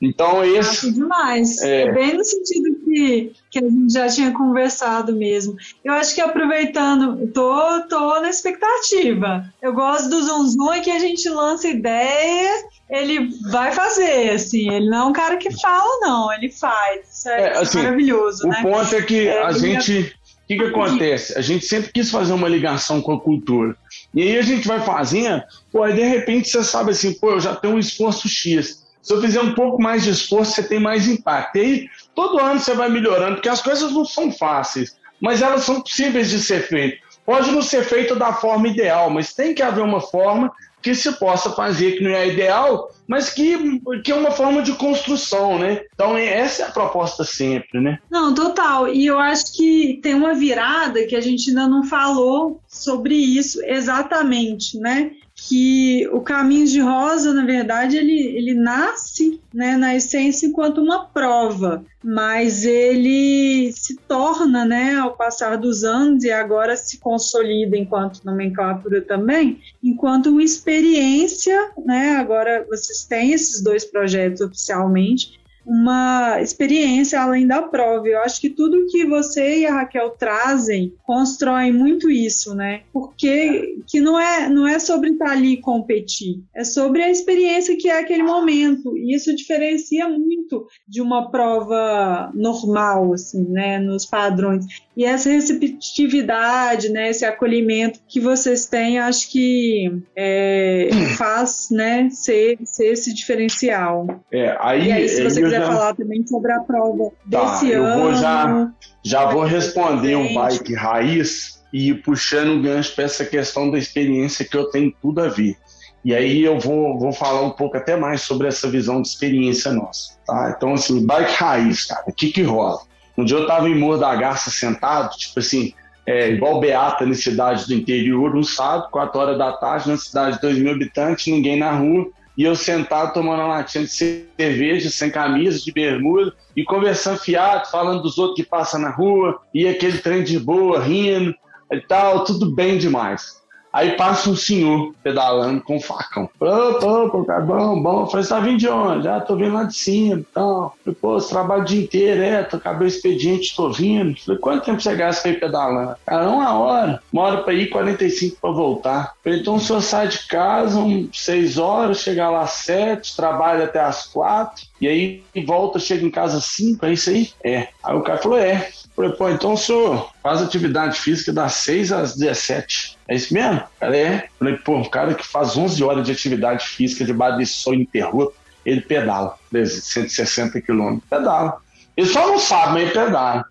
Então, 0.01 0.45
esse. 0.45 0.87
Acho 0.87 0.93
demais. 0.93 1.61
É... 1.63 1.83
é... 1.83 1.93
bem 1.93 2.17
no 2.17 2.25
sentido 2.25 2.76
que, 2.97 3.33
que 3.51 3.59
a 3.59 3.69
gente 3.69 3.93
já 3.93 4.09
tinha 4.09 4.33
conversado 4.33 5.15
mesmo. 5.15 5.55
Eu 5.85 5.93
acho 5.93 6.15
que 6.15 6.21
aproveitando, 6.21 7.27
tô, 7.29 7.83
tô 7.83 8.21
na 8.21 8.31
expectativa. 8.31 9.45
Eu 9.61 9.75
gosto 9.75 10.09
do 10.09 10.23
Zum 10.23 10.47
Zum 10.47 10.73
é 10.73 10.81
que 10.81 10.91
a 10.91 10.99
gente 10.99 11.29
lança 11.29 11.69
ideia, 11.69 12.65
ele 12.89 13.29
vai 13.51 13.73
fazer, 13.73 14.31
assim. 14.31 14.73
Ele 14.73 14.89
não 14.89 14.99
é 14.99 15.05
um 15.05 15.13
cara 15.13 15.37
que 15.37 15.51
fala, 15.61 16.01
não, 16.01 16.33
ele 16.33 16.51
faz. 16.51 17.07
Isso 17.13 17.29
é, 17.29 17.43
é 17.43 17.59
assim, 17.59 17.83
maravilhoso. 17.83 18.47
O 18.47 18.49
né? 18.49 18.63
ponto 18.63 18.95
é 18.95 19.03
que 19.03 19.29
é, 19.29 19.43
a 19.43 19.53
gente. 19.53 20.17
O 20.45 20.47
que, 20.47 20.57
que 20.57 20.65
acontece? 20.65 21.37
A 21.37 21.43
gente 21.43 21.67
sempre 21.67 21.91
quis 21.93 22.09
fazer 22.09 22.33
uma 22.33 22.49
ligação 22.49 23.03
com 23.03 23.13
a 23.13 23.21
cultura. 23.21 23.77
E 24.15 24.23
aí 24.23 24.39
a 24.39 24.43
gente 24.43 24.67
vai 24.67 24.81
fazendo, 24.81 25.43
pô, 25.73 25.83
aí 25.83 25.93
de 25.93 26.05
repente 26.05 26.49
você 26.49 26.63
sabe 26.63 26.93
assim, 26.93 27.13
pô, 27.15 27.33
eu 27.33 27.41
já 27.41 27.57
tenho 27.57 27.75
um 27.75 27.79
esforço 27.81 28.29
X 28.29 28.87
se 29.07 29.15
eu 29.15 29.21
fizer 29.21 29.41
um 29.41 29.55
pouco 29.55 29.81
mais 29.81 30.03
de 30.03 30.11
esforço, 30.11 30.51
você 30.51 30.65
tem 30.65 30.81
mais 30.81 31.07
impacto. 31.07 31.55
E 31.59 31.61
aí, 31.61 31.89
todo 32.17 32.41
ano 32.41 32.59
você 32.59 32.75
vai 32.75 32.89
melhorando, 32.89 33.37
porque 33.37 33.49
as 33.49 33.63
coisas 33.63 33.93
não 33.93 34.05
são 34.05 34.33
fáceis, 34.33 34.97
mas 35.21 35.43
elas 35.43 35.63
são 35.63 35.81
possíveis 35.81 36.31
de 36.31 36.41
ser 36.41 36.67
feitas. 36.67 37.07
Pode 37.25 37.51
não 37.51 37.61
ser 37.61 37.85
feito 37.85 38.17
da 38.17 38.33
forma 38.33 38.69
ideal, 38.69 39.11
mas 39.11 39.35
tem 39.35 39.55
que 39.55 39.63
haver 39.63 39.83
uma 39.83 40.01
forma 40.01 40.53
que 40.81 40.95
se 40.95 41.11
possa 41.19 41.51
fazer, 41.51 41.97
que 41.97 42.05
não 42.05 42.13
é 42.13 42.29
ideal, 42.29 42.93
mas 43.09 43.31
que, 43.31 43.81
que 44.05 44.13
é 44.13 44.15
uma 44.15 44.31
forma 44.31 44.63
de 44.63 44.73
construção, 44.75 45.59
né? 45.59 45.81
Então, 45.93 46.17
essa 46.17 46.63
é 46.63 46.67
a 46.67 46.71
proposta 46.71 47.25
sempre, 47.25 47.81
né? 47.81 47.99
Não, 48.09 48.33
total. 48.33 48.87
E 48.87 49.05
eu 49.05 49.19
acho 49.19 49.57
que 49.57 49.99
tem 50.01 50.15
uma 50.15 50.35
virada 50.35 51.05
que 51.05 51.17
a 51.17 51.21
gente 51.21 51.49
ainda 51.51 51.67
não 51.67 51.83
falou 51.83 52.61
sobre 52.69 53.17
isso 53.17 53.61
exatamente, 53.65 54.79
né? 54.79 55.11
Que 55.49 56.09
o 56.09 56.21
Caminho 56.21 56.67
de 56.67 56.81
Rosa, 56.81 57.33
na 57.33 57.45
verdade, 57.47 57.97
ele, 57.97 58.37
ele 58.37 58.53
nasce 58.53 59.41
né, 59.55 59.77
na 59.77 59.95
essência 59.95 60.49
enquanto 60.49 60.81
uma 60.81 61.05
prova, 61.05 61.85
mas 62.03 62.65
ele 62.65 63.71
se 63.73 63.97
torna, 64.09 64.65
né, 64.65 64.97
ao 64.97 65.17
passar 65.17 65.57
dos 65.57 65.85
anos 65.85 66.25
e 66.25 66.33
agora 66.33 66.77
se 66.77 66.99
consolida 66.99 67.77
enquanto 67.77 68.25
nomenclatura 68.25 69.01
também, 69.01 69.61
enquanto 69.83 70.31
uma 70.31 70.43
experiência, 70.43 71.71
né, 71.85 72.17
agora 72.17 72.67
vocês 72.69 73.05
têm 73.05 73.33
esses 73.33 73.63
dois 73.63 73.85
projetos 73.85 74.41
oficialmente, 74.41 75.39
uma 75.67 76.41
experiência 76.41 77.21
além 77.21 77.47
da 77.47 77.61
prova. 77.61 78.07
Eu 78.07 78.21
acho 78.21 78.41
que 78.41 78.49
tudo 78.49 78.87
que 78.87 79.05
você 79.05 79.61
e 79.61 79.67
a 79.67 79.75
Raquel 79.75 80.11
trazem 80.11 80.95
constrói 81.03 81.73
muito 81.73 82.09
isso, 82.09 82.55
né? 82.55 82.83
Porque 82.93 83.79
que 83.87 84.01
não 84.01 84.19
é 84.19 84.49
não 84.49 84.67
é 84.67 84.79
sobre 84.79 85.11
estar 85.11 85.31
ali 85.31 85.55
e 85.55 85.61
competir, 85.61 86.41
é 86.55 86.63
sobre 86.63 87.03
a 87.03 87.11
experiência 87.11 87.77
que 87.77 87.89
é 87.89 87.99
aquele 87.99 88.23
momento. 88.23 88.97
E 88.97 89.15
isso 89.15 89.35
diferencia 89.35 90.09
muito 90.09 90.67
de 90.87 91.01
uma 91.03 91.31
prova 91.31 92.31
normal, 92.35 93.13
assim, 93.13 93.45
né? 93.49 93.79
Nos 93.79 94.07
padrões. 94.07 94.65
E 94.97 95.05
essa 95.05 95.31
receptividade, 95.31 96.89
né? 96.89 97.11
Esse 97.11 97.25
acolhimento 97.25 98.01
que 98.09 98.21
vocês 98.21 98.67
têm, 98.67 98.99
acho 98.99 99.31
que 99.31 99.93
é, 100.17 100.89
faz, 101.19 101.69
né? 101.71 102.09
Ser, 102.11 102.59
ser 102.65 102.93
esse 102.93 103.13
diferencial. 103.13 104.07
É, 104.33 104.57
aí, 104.61 104.87
e 104.87 104.93
aí, 104.93 105.09
se 105.09 105.23
você 105.23 105.43
quiser 105.43 105.56
quiser 105.61 105.73
falar 105.73 105.95
também 105.95 106.27
sobre 106.27 106.53
a 106.53 106.61
prova 106.61 107.11
tá, 107.31 107.45
desse 107.45 107.71
eu 107.71 107.85
ano. 107.85 108.03
Vou 108.03 108.15
já, 108.15 108.73
já 109.03 109.31
vou 109.31 109.45
responder 109.45 110.17
um 110.17 110.35
bike 110.35 110.75
raiz 110.75 111.63
e 111.73 111.95
puxando 111.95 112.59
o 112.59 112.63
gancho 112.63 112.95
para 112.95 113.05
essa 113.05 113.25
questão 113.25 113.71
da 113.71 113.79
experiência 113.79 114.45
que 114.45 114.57
eu 114.57 114.71
tenho 114.71 114.93
tudo 115.03 115.21
a 115.21 115.29
ver. 115.29 115.57
E 116.05 116.15
aí 116.15 116.43
eu 116.43 116.59
vou, 116.59 116.99
vou 116.99 117.13
falar 117.13 117.43
um 117.43 117.51
pouco 117.51 117.77
até 117.77 117.97
mais 117.97 118.23
sobre 118.23 118.47
essa 118.47 118.71
visão 118.71 119.03
de 119.03 119.09
experiência 119.09 119.73
nossa. 119.73 120.17
Tá? 120.25 120.55
Então, 120.57 120.75
assim, 120.75 121.05
bike 121.05 121.33
raiz, 121.33 121.85
cara, 121.85 122.05
o 122.07 122.13
que 122.13 122.31
que 122.31 122.43
rola? 122.43 122.81
Um 123.19 123.25
dia 123.25 123.39
eu 123.39 123.47
tava 123.47 123.69
em 123.69 123.77
Morro 123.77 123.99
da 123.99 124.15
Garça 124.15 124.51
sentado, 124.51 125.17
tipo 125.17 125.41
assim, 125.41 125.73
é, 126.07 126.31
igual 126.31 126.61
Beata 126.61 127.05
na 127.05 127.15
cidade 127.15 127.67
do 127.67 127.75
interior, 127.75 128.37
um 128.37 128.45
sábado, 128.45 128.89
4 128.93 129.21
horas 129.21 129.39
da 129.39 129.53
tarde, 129.53 129.91
na 129.91 129.97
cidade 129.97 130.37
de 130.37 130.43
2 130.43 130.59
mil 130.59 130.73
habitantes, 130.73 131.27
ninguém 131.27 131.59
na 131.59 131.73
rua 131.73 132.07
e 132.37 132.45
eu 132.45 132.55
sentado 132.55 133.15
tomando 133.15 133.41
uma 133.41 133.57
latinha 133.57 133.85
de 133.85 133.91
cerveja, 133.91 134.91
sem 134.91 135.11
camisa, 135.11 135.59
de 135.59 135.73
bermuda, 135.73 136.35
e 136.55 136.65
conversando 136.65 137.19
fiado, 137.19 137.71
falando 137.71 138.03
dos 138.03 138.19
outros 138.19 138.37
que 138.37 138.49
passam 138.49 138.81
na 138.81 138.91
rua, 138.91 139.41
e 139.55 139.67
aquele 139.67 139.99
trem 139.99 140.23
de 140.23 140.39
boa, 140.39 140.81
rindo 140.81 141.35
e 141.73 141.81
tal, 141.81 142.25
tudo 142.25 142.55
bem 142.55 142.79
demais. 142.79 143.43
Aí 143.77 143.91
passa 143.95 144.31
um 144.31 144.35
senhor 144.35 144.95
pedalando 145.03 145.61
com 145.61 145.79
facão. 145.79 146.31
Opa, 146.41 146.87
opa, 146.87 147.25
cara, 147.27 147.43
bom, 147.43 147.83
bom. 147.83 148.07
Falei, 148.07 148.25
você 148.25 148.31
tá 148.31 148.41
vindo 148.41 148.57
de 148.57 148.69
onde? 148.71 149.07
Ah, 149.07 149.21
tô 149.21 149.37
vindo 149.37 149.53
lá 149.53 149.65
de 149.65 149.77
cima 149.77 150.15
então. 150.15 150.73
Falei, 150.83 150.99
pô, 150.99 151.21
você 151.21 151.29
trabalha 151.29 151.61
o 151.61 151.65
dia 151.67 151.83
inteiro, 151.83 152.23
é, 152.23 152.43
tô, 152.43 152.57
acabei 152.57 152.87
o 152.87 152.89
expediente, 152.89 153.55
tô 153.55 153.71
vindo. 153.71 154.19
Falei, 154.19 154.41
quanto 154.41 154.65
tempo 154.65 154.81
você 154.81 154.97
gasta 154.97 155.29
ir 155.29 155.39
pedalando? 155.39 155.95
Cara, 156.07 156.27
uma 156.27 156.59
hora. 156.59 157.03
Uma 157.13 157.23
hora 157.25 157.43
pra 157.43 157.53
ir, 157.53 157.69
45 157.69 158.39
pra 158.41 158.51
voltar. 158.51 159.13
Falei, 159.23 159.41
então 159.41 159.57
o 159.57 159.61
senhor 159.61 159.83
sai 159.83 160.09
de 160.09 160.27
casa, 160.27 160.79
um, 160.79 161.11
seis 161.13 161.59
horas, 161.59 162.01
chega 162.01 162.31
lá 162.31 162.45
às 162.45 162.53
sete, 162.53 163.15
trabalha 163.15 163.67
até 163.67 163.81
às 163.81 164.07
quatro, 164.07 164.65
e 164.81 164.89
aí 164.89 165.23
volta, 165.47 165.79
chega 165.79 166.03
em 166.03 166.11
casa 166.11 166.39
às 166.39 166.47
cinco, 166.47 166.87
é 166.87 166.95
isso 166.95 167.11
aí? 167.11 167.29
É. 167.45 167.69
Aí 167.87 167.95
o 167.95 168.03
cara 168.03 168.19
falou, 168.19 168.39
é. 168.39 168.69
Falei, 168.97 169.13
pô, 169.13 169.29
então 169.29 169.53
o 169.53 169.57
senhor 169.57 170.11
faz 170.23 170.43
atividade 170.43 170.99
física 170.99 171.33
das 171.33 171.55
6 171.55 171.93
às 171.93 172.17
17. 172.17 172.99
É 173.09 173.15
isso 173.15 173.33
mesmo? 173.33 173.63
Cara, 173.79 173.97
é. 173.97 174.29
Falei, 174.39 174.57
pô, 174.57 174.77
um 174.77 174.85
cara 174.85 175.15
que 175.15 175.25
faz 175.27 175.57
11 175.57 175.85
horas 175.85 176.05
de 176.05 176.13
atividade 176.13 176.67
física 176.67 177.05
debaixo 177.05 177.39
desse 177.39 177.53
sol 177.55 177.75
interrupto, 177.75 178.35
ele 178.65 178.81
pedala, 178.81 179.37
160 179.53 180.61
quilômetros. 180.61 181.09
Pedala. 181.09 181.59
Ele 181.97 182.09
só 182.09 182.27
não 182.27 182.39
sabe, 182.39 182.73
mas 182.73 182.83
ele 182.83 182.91
pedala. 182.91 183.45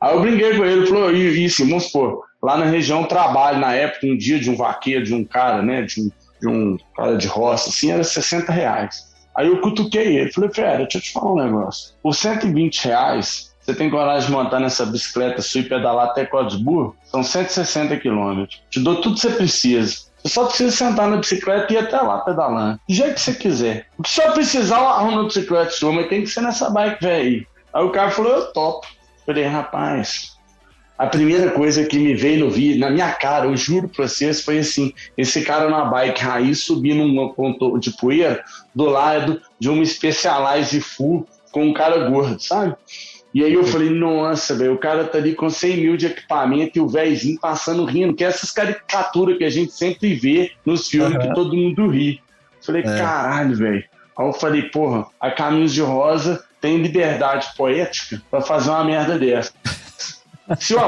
Aí 0.00 0.14
eu 0.14 0.20
brinquei 0.20 0.56
com 0.56 0.64
ele, 0.64 0.86
falou, 0.86 1.08
assim, 1.08 1.68
vamos 1.68 1.84
supor, 1.84 2.24
lá 2.42 2.58
na 2.58 2.66
região 2.66 3.04
trabalho, 3.04 3.58
na 3.58 3.74
época, 3.74 4.06
um 4.06 4.16
dia 4.16 4.38
de 4.38 4.50
um 4.50 4.56
vaqueiro, 4.56 5.04
de 5.04 5.14
um 5.14 5.24
cara, 5.24 5.62
né, 5.62 5.82
de 5.82 6.02
um, 6.02 6.10
de 6.40 6.48
um 6.48 6.78
cara 6.96 7.16
de 7.16 7.26
roça, 7.26 7.70
assim, 7.70 7.90
era 7.90 8.04
60 8.04 8.52
reais. 8.52 9.08
Aí 9.36 9.46
eu 9.46 9.60
cutuquei 9.60 10.18
ele, 10.18 10.32
falei, 10.32 10.50
fera, 10.52 10.78
deixa 10.78 10.98
eu 10.98 11.02
te 11.02 11.12
falar 11.12 11.32
um 11.32 11.44
negócio. 11.44 11.94
Por 12.02 12.14
120 12.14 12.84
reais, 12.84 13.49
você 13.70 13.74
tem 13.74 13.88
coragem 13.88 14.26
de 14.26 14.32
montar 14.32 14.58
nessa 14.58 14.84
bicicleta 14.84 15.40
sua 15.40 15.60
e 15.60 15.68
pedalar 15.68 16.06
até 16.06 16.26
Codesburgo? 16.26 16.96
São 17.04 17.22
160 17.22 17.96
quilômetros. 17.98 18.60
Te 18.68 18.80
dou 18.80 19.00
tudo 19.00 19.14
que 19.14 19.20
você 19.20 19.30
precisa. 19.30 19.96
Você 20.22 20.28
só 20.28 20.46
precisa 20.46 20.70
sentar 20.72 21.08
na 21.08 21.18
bicicleta 21.18 21.72
e 21.72 21.76
ir 21.76 21.78
até 21.78 22.00
lá 22.00 22.18
pedalando. 22.18 22.80
Do 22.88 22.94
jeito 22.94 23.14
que 23.14 23.20
você 23.20 23.34
quiser. 23.34 23.86
O 23.96 24.02
que 24.02 24.10
só 24.10 24.32
precisar, 24.32 24.78
eu 24.78 24.88
arrumo 24.88 25.24
bicicleta 25.24 25.70
sua, 25.70 25.92
mas 25.92 26.08
tem 26.08 26.22
que 26.22 26.26
ser 26.26 26.40
nessa 26.40 26.68
bike 26.70 27.00
velho 27.00 27.24
aí. 27.24 27.46
Aí 27.72 27.84
o 27.84 27.90
cara 27.90 28.10
falou, 28.10 28.32
eu 28.32 28.52
topo. 28.52 28.86
Falei, 29.24 29.44
rapaz, 29.44 30.36
a 30.98 31.06
primeira 31.06 31.52
coisa 31.52 31.84
que 31.84 31.98
me 31.98 32.14
veio 32.14 32.44
no 32.44 32.50
vídeo, 32.50 32.80
na 32.80 32.90
minha 32.90 33.12
cara, 33.12 33.46
eu 33.46 33.56
juro 33.56 33.88
pra 33.88 34.08
vocês, 34.08 34.42
foi 34.42 34.58
assim: 34.58 34.92
esse 35.16 35.42
cara 35.42 35.70
na 35.70 35.84
bike 35.84 36.20
raiz 36.20 36.64
subindo 36.64 37.02
um 37.02 37.28
ponto 37.32 37.78
de 37.78 37.92
poeira 37.92 38.42
do 38.74 38.86
lado 38.86 39.40
de 39.60 39.70
uma 39.70 39.84
Specialized 39.86 40.80
Full 40.80 41.26
com 41.52 41.66
um 41.66 41.72
cara 41.72 42.08
gordo, 42.08 42.40
sabe? 42.40 42.74
E 43.32 43.44
aí 43.44 43.54
eu 43.54 43.64
falei, 43.64 43.90
nossa, 43.90 44.56
velho, 44.56 44.74
o 44.74 44.78
cara 44.78 45.04
tá 45.04 45.18
ali 45.18 45.34
com 45.34 45.48
100 45.48 45.76
mil 45.76 45.96
de 45.96 46.06
equipamento 46.06 46.78
e 46.78 46.80
o 46.80 46.88
velhozinho 46.88 47.38
passando 47.38 47.84
rindo, 47.84 48.14
que 48.14 48.24
é 48.24 48.26
essas 48.26 48.50
caricaturas 48.50 49.38
que 49.38 49.44
a 49.44 49.50
gente 49.50 49.72
sempre 49.72 50.14
vê 50.14 50.52
nos 50.66 50.88
filmes 50.88 51.14
uhum. 51.14 51.20
que 51.20 51.34
todo 51.34 51.56
mundo 51.56 51.88
ri. 51.88 52.20
Falei, 52.60 52.82
é. 52.82 52.98
caralho, 52.98 53.56
velho. 53.56 53.84
Aí 54.18 54.26
eu 54.26 54.32
falei, 54.32 54.62
porra, 54.62 55.06
a 55.20 55.30
Caminhos 55.30 55.72
de 55.72 55.80
Rosa 55.80 56.44
tem 56.60 56.78
liberdade 56.78 57.48
poética 57.56 58.20
para 58.30 58.40
fazer 58.40 58.70
uma 58.70 58.84
merda 58.84 59.16
dessa. 59.16 59.52
Se 60.58 60.74
o 60.74 60.80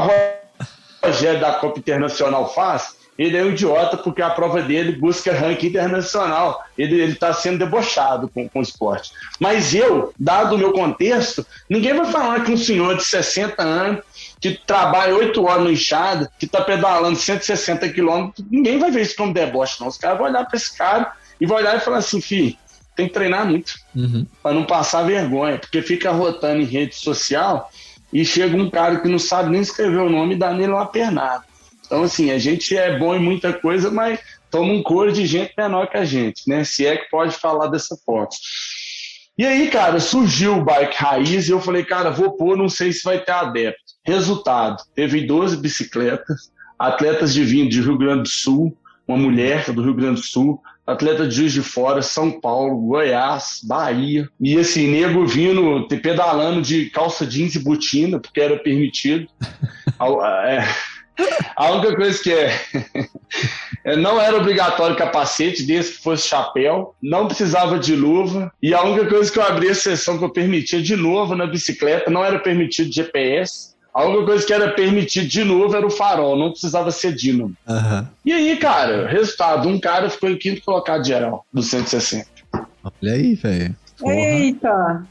Rogério 1.02 1.40
da 1.40 1.52
Copa 1.54 1.78
Internacional 1.78 2.52
faz, 2.52 2.96
ele 3.18 3.36
é 3.36 3.44
um 3.44 3.50
idiota 3.50 3.96
porque 3.96 4.22
a 4.22 4.30
prova 4.30 4.62
dele 4.62 4.92
busca 4.92 5.32
ranking 5.32 5.66
internacional. 5.66 6.64
Ele 6.76 7.02
está 7.04 7.32
sendo 7.32 7.58
debochado 7.58 8.28
com, 8.28 8.48
com 8.48 8.58
o 8.60 8.62
esporte. 8.62 9.12
Mas 9.38 9.74
eu, 9.74 10.12
dado 10.18 10.54
o 10.54 10.58
meu 10.58 10.72
contexto, 10.72 11.46
ninguém 11.68 11.94
vai 11.94 12.06
falar 12.06 12.42
que 12.42 12.52
um 12.52 12.56
senhor 12.56 12.96
de 12.96 13.04
60 13.04 13.62
anos, 13.62 14.02
que 14.40 14.58
trabalha 14.66 15.14
8 15.14 15.44
horas 15.44 15.64
no 15.64 15.70
enxada, 15.70 16.30
que 16.38 16.46
está 16.46 16.62
pedalando 16.62 17.16
160 17.16 17.88
quilômetros, 17.90 18.46
ninguém 18.50 18.78
vai 18.78 18.90
ver 18.90 19.02
isso 19.02 19.16
como 19.16 19.34
deboche, 19.34 19.80
não. 19.80 19.88
Os 19.88 19.98
caras 19.98 20.18
vão 20.18 20.26
olhar 20.26 20.44
para 20.46 20.56
esse 20.56 20.76
cara 20.76 21.12
e 21.40 21.46
vão 21.46 21.58
olhar 21.58 21.76
e 21.76 21.80
falar 21.80 21.98
assim, 21.98 22.20
filho, 22.20 22.56
tem 22.96 23.08
que 23.08 23.14
treinar 23.14 23.46
muito 23.46 23.74
uhum. 23.94 24.26
para 24.42 24.54
não 24.54 24.64
passar 24.64 25.02
vergonha, 25.02 25.58
porque 25.58 25.82
fica 25.82 26.10
rotando 26.10 26.62
em 26.62 26.66
rede 26.66 26.94
social 26.94 27.70
e 28.12 28.24
chega 28.24 28.56
um 28.56 28.68
cara 28.68 29.00
que 29.00 29.08
não 29.08 29.18
sabe 29.18 29.50
nem 29.50 29.60
escrever 29.60 30.00
o 30.00 30.10
nome 30.10 30.34
e 30.34 30.38
dá 30.38 30.52
nele 30.52 30.72
uma 30.72 30.86
pernada. 30.86 31.44
Então, 31.92 32.04
assim, 32.04 32.30
a 32.30 32.38
gente 32.38 32.74
é 32.74 32.98
bom 32.98 33.14
em 33.14 33.18
muita 33.18 33.52
coisa, 33.52 33.90
mas 33.90 34.18
toma 34.50 34.72
um 34.72 34.82
cor 34.82 35.12
de 35.12 35.26
gente 35.26 35.52
menor 35.58 35.90
que 35.90 35.98
a 35.98 36.06
gente, 36.06 36.48
né? 36.48 36.64
Se 36.64 36.86
é 36.86 36.96
que 36.96 37.10
pode 37.10 37.36
falar 37.36 37.66
dessa 37.66 37.94
forma. 38.02 38.30
E 39.36 39.44
aí, 39.44 39.68
cara, 39.68 40.00
surgiu 40.00 40.56
o 40.56 40.64
Bike 40.64 40.96
Raiz 40.96 41.46
e 41.46 41.50
eu 41.50 41.60
falei, 41.60 41.84
cara, 41.84 42.08
vou 42.08 42.34
pôr, 42.34 42.56
não 42.56 42.66
sei 42.66 42.94
se 42.94 43.04
vai 43.04 43.18
ter 43.22 43.32
adepto. 43.32 43.82
Resultado, 44.06 44.82
teve 44.94 45.26
12 45.26 45.58
bicicletas, 45.58 46.50
atletas 46.78 47.34
de 47.34 47.44
vindo 47.44 47.68
de 47.68 47.82
Rio 47.82 47.98
Grande 47.98 48.22
do 48.22 48.28
Sul, 48.28 48.74
uma 49.06 49.18
mulher 49.18 49.70
do 49.70 49.82
Rio 49.82 49.94
Grande 49.94 50.22
do 50.22 50.26
Sul, 50.26 50.62
atleta 50.86 51.28
de 51.28 51.34
Juiz 51.34 51.52
de 51.52 51.60
Fora, 51.60 52.00
São 52.00 52.40
Paulo, 52.40 52.86
Goiás, 52.86 53.60
Bahia. 53.64 54.26
E 54.40 54.58
assim, 54.58 54.88
nego 54.88 55.26
vindo, 55.26 55.86
pedalando 55.88 56.62
de 56.62 56.88
calça 56.88 57.26
jeans 57.26 57.54
e 57.54 57.58
botina, 57.58 58.18
porque 58.18 58.40
era 58.40 58.56
permitido. 58.56 59.28
a 61.56 61.70
única 61.72 61.96
coisa 61.96 62.22
que 62.22 62.32
é, 62.32 62.60
é, 63.84 63.96
não 63.96 64.20
era 64.20 64.36
obrigatório 64.36 64.96
capacete, 64.96 65.62
desde 65.62 65.92
que 65.92 66.02
fosse 66.02 66.28
chapéu, 66.28 66.94
não 67.02 67.26
precisava 67.26 67.78
de 67.78 67.94
luva, 67.94 68.52
e 68.62 68.74
a 68.74 68.82
única 68.82 69.06
coisa 69.06 69.30
que 69.30 69.38
eu 69.38 69.42
abri 69.42 69.68
a 69.68 69.74
sessão 69.74 70.18
que 70.18 70.24
eu 70.24 70.30
permitia 70.30 70.82
de 70.82 70.96
novo 70.96 71.34
na 71.34 71.46
bicicleta, 71.46 72.10
não 72.10 72.24
era 72.24 72.38
permitido 72.38 72.92
GPS, 72.92 73.72
a 73.94 74.04
única 74.04 74.24
coisa 74.24 74.46
que 74.46 74.52
era 74.52 74.70
permitido 74.72 75.28
de 75.28 75.44
novo 75.44 75.76
era 75.76 75.86
o 75.86 75.90
farol, 75.90 76.36
não 76.36 76.50
precisava 76.50 76.90
ser 76.90 77.14
dínamo. 77.14 77.54
Uhum. 77.68 78.06
E 78.24 78.32
aí, 78.32 78.56
cara, 78.56 79.06
resultado, 79.06 79.68
um 79.68 79.78
cara 79.78 80.08
ficou 80.08 80.30
em 80.30 80.38
quinto 80.38 80.62
colocado 80.62 81.04
geral, 81.04 81.44
do 81.52 81.62
160. 81.62 82.26
Olha 82.82 83.12
aí, 83.12 83.34
velho. 83.34 83.76
Eita! 84.04 85.06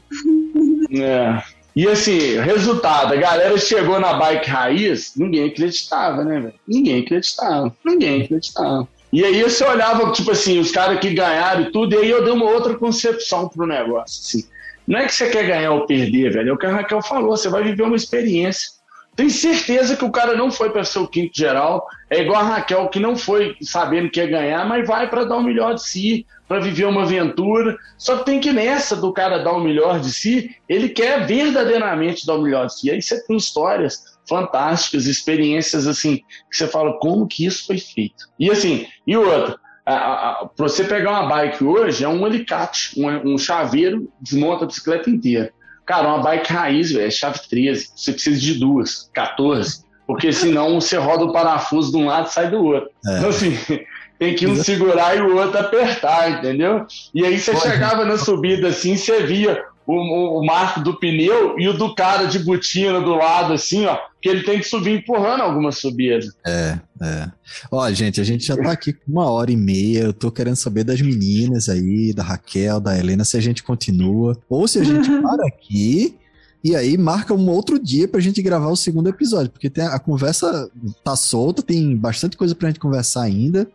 É. 0.92 1.61
E 1.74 1.88
assim, 1.88 2.38
resultado, 2.38 3.14
a 3.14 3.16
galera 3.16 3.56
chegou 3.56 3.98
na 3.98 4.12
bike 4.14 4.48
raiz, 4.48 5.12
ninguém 5.16 5.48
acreditava, 5.48 6.22
né, 6.22 6.40
velho? 6.40 6.54
Ninguém 6.68 7.00
acreditava, 7.00 7.74
ninguém 7.84 8.22
acreditava. 8.22 8.86
E 9.10 9.24
aí 9.24 9.42
você 9.42 9.64
olhava, 9.64 10.10
tipo 10.12 10.30
assim, 10.30 10.58
os 10.58 10.70
caras 10.70 10.98
que 10.98 11.10
ganharam 11.10 11.62
e 11.62 11.72
tudo, 11.72 11.94
e 11.94 11.98
aí 11.98 12.10
eu 12.10 12.24
dei 12.24 12.32
uma 12.32 12.50
outra 12.50 12.74
concepção 12.74 13.48
pro 13.48 13.66
negócio, 13.66 14.22
assim. 14.22 14.48
Não 14.86 14.98
é 14.98 15.06
que 15.06 15.14
você 15.14 15.30
quer 15.30 15.46
ganhar 15.46 15.72
ou 15.72 15.86
perder, 15.86 16.32
velho, 16.32 16.50
é 16.50 16.52
o 16.52 16.58
que 16.58 16.66
a 16.66 16.72
Raquel 16.72 17.02
falou, 17.02 17.36
você 17.36 17.48
vai 17.48 17.62
viver 17.62 17.82
uma 17.82 17.96
experiência. 17.96 18.70
Tenho 19.14 19.30
certeza 19.30 19.96
que 19.96 20.04
o 20.04 20.10
cara 20.10 20.34
não 20.34 20.50
foi 20.50 20.70
para 20.70 20.84
ser 20.84 20.98
o 20.98 21.08
quinto 21.08 21.36
geral, 21.36 21.86
é 22.08 22.22
igual 22.22 22.40
a 22.40 22.44
Raquel, 22.44 22.88
que 22.88 22.98
não 22.98 23.14
foi 23.14 23.54
sabendo 23.60 24.10
que 24.10 24.18
ia 24.18 24.26
ganhar, 24.26 24.66
mas 24.66 24.86
vai 24.86 25.08
para 25.08 25.24
dar 25.24 25.36
o 25.36 25.42
melhor 25.42 25.74
de 25.74 25.82
si, 25.82 26.26
para 26.48 26.60
viver 26.60 26.86
uma 26.86 27.02
aventura. 27.02 27.76
Só 27.98 28.18
que 28.18 28.24
tem 28.24 28.40
que 28.40 28.52
nessa 28.52 28.96
do 28.96 29.12
cara 29.12 29.38
dar 29.38 29.52
o 29.52 29.62
melhor 29.62 30.00
de 30.00 30.12
si, 30.12 30.56
ele 30.68 30.88
quer 30.88 31.26
verdadeiramente 31.26 32.26
dar 32.26 32.34
o 32.34 32.42
melhor 32.42 32.66
de 32.66 32.78
si. 32.78 32.90
Aí 32.90 33.02
você 33.02 33.22
tem 33.26 33.36
histórias 33.36 34.02
fantásticas, 34.26 35.06
experiências 35.06 35.86
assim, 35.86 36.16
que 36.50 36.56
você 36.56 36.66
fala, 36.66 36.98
como 36.98 37.26
que 37.26 37.44
isso 37.44 37.66
foi 37.66 37.78
feito? 37.78 38.24
E 38.38 38.50
assim, 38.50 38.86
e 39.06 39.16
outra, 39.16 39.58
para 39.84 40.48
você 40.56 40.84
pegar 40.84 41.10
uma 41.10 41.28
bike 41.28 41.64
hoje, 41.64 42.04
é 42.04 42.08
um 42.08 42.24
alicate, 42.24 42.98
um, 42.98 43.34
um 43.34 43.38
chaveiro, 43.38 44.10
desmonta 44.20 44.64
a 44.64 44.66
bicicleta 44.66 45.10
inteira. 45.10 45.52
Cara, 45.84 46.08
uma 46.08 46.22
bike 46.22 46.52
raiz, 46.52 46.92
véio, 46.92 47.06
é 47.06 47.10
chave 47.10 47.40
13. 47.48 47.90
Você 47.94 48.12
precisa 48.12 48.40
de 48.40 48.54
duas, 48.54 49.10
14. 49.12 49.84
Porque 50.06 50.32
senão 50.32 50.80
você 50.80 50.96
roda 50.96 51.24
o 51.24 51.32
parafuso 51.32 51.90
de 51.90 51.96
um 51.96 52.06
lado 52.06 52.28
e 52.28 52.32
sai 52.32 52.50
do 52.50 52.62
outro. 52.64 52.90
É. 53.06 53.18
Então, 53.18 53.30
assim, 53.30 53.58
tem 54.18 54.34
que 54.34 54.46
um 54.46 54.56
segurar 54.56 55.16
e 55.16 55.20
o 55.20 55.36
outro 55.36 55.58
apertar, 55.58 56.30
entendeu? 56.30 56.86
E 57.14 57.24
aí 57.24 57.38
você 57.38 57.56
chegava 57.56 58.04
na 58.04 58.16
subida 58.16 58.68
assim, 58.68 58.96
você 58.96 59.22
via 59.22 59.64
o, 59.86 60.40
o, 60.40 60.44
marco 60.44 60.80
do 60.80 60.98
pneu 60.98 61.58
e 61.58 61.68
o 61.68 61.72
do 61.76 61.94
cara 61.94 62.26
de 62.26 62.38
botina 62.38 63.00
do 63.00 63.14
lado, 63.14 63.52
assim, 63.52 63.84
ó, 63.86 63.98
que 64.20 64.28
ele 64.28 64.42
tem 64.44 64.58
que 64.58 64.64
subir 64.64 64.98
empurrando 64.98 65.42
alguma 65.42 65.72
subida. 65.72 66.26
É, 66.46 66.78
é. 67.02 67.30
Ó, 67.70 67.90
gente, 67.92 68.20
a 68.20 68.24
gente 68.24 68.46
já 68.46 68.56
tá 68.56 68.70
aqui 68.70 68.92
com 68.92 69.10
uma 69.10 69.30
hora 69.30 69.50
e 69.50 69.56
meia. 69.56 70.00
Eu 70.00 70.12
tô 70.12 70.30
querendo 70.30 70.56
saber 70.56 70.84
das 70.84 71.00
meninas 71.00 71.68
aí, 71.68 72.12
da 72.12 72.22
Raquel, 72.22 72.80
da 72.80 72.96
Helena, 72.96 73.24
se 73.24 73.36
a 73.36 73.40
gente 73.40 73.62
continua 73.62 74.36
ou 74.48 74.68
se 74.68 74.78
a 74.78 74.84
gente 74.84 75.08
para 75.20 75.46
aqui. 75.46 76.16
E 76.64 76.76
aí 76.76 76.96
marca 76.96 77.34
um 77.34 77.48
outro 77.48 77.76
dia 77.76 78.06
pra 78.06 78.20
gente 78.20 78.40
gravar 78.40 78.68
o 78.68 78.76
segundo 78.76 79.08
episódio, 79.08 79.50
porque 79.50 79.68
tem 79.68 79.84
a, 79.84 79.94
a 79.94 79.98
conversa 79.98 80.70
tá 81.02 81.16
solta, 81.16 81.60
tem 81.60 81.96
bastante 81.96 82.36
coisa 82.36 82.54
pra 82.54 82.68
gente 82.68 82.78
conversar 82.78 83.22
ainda. 83.22 83.68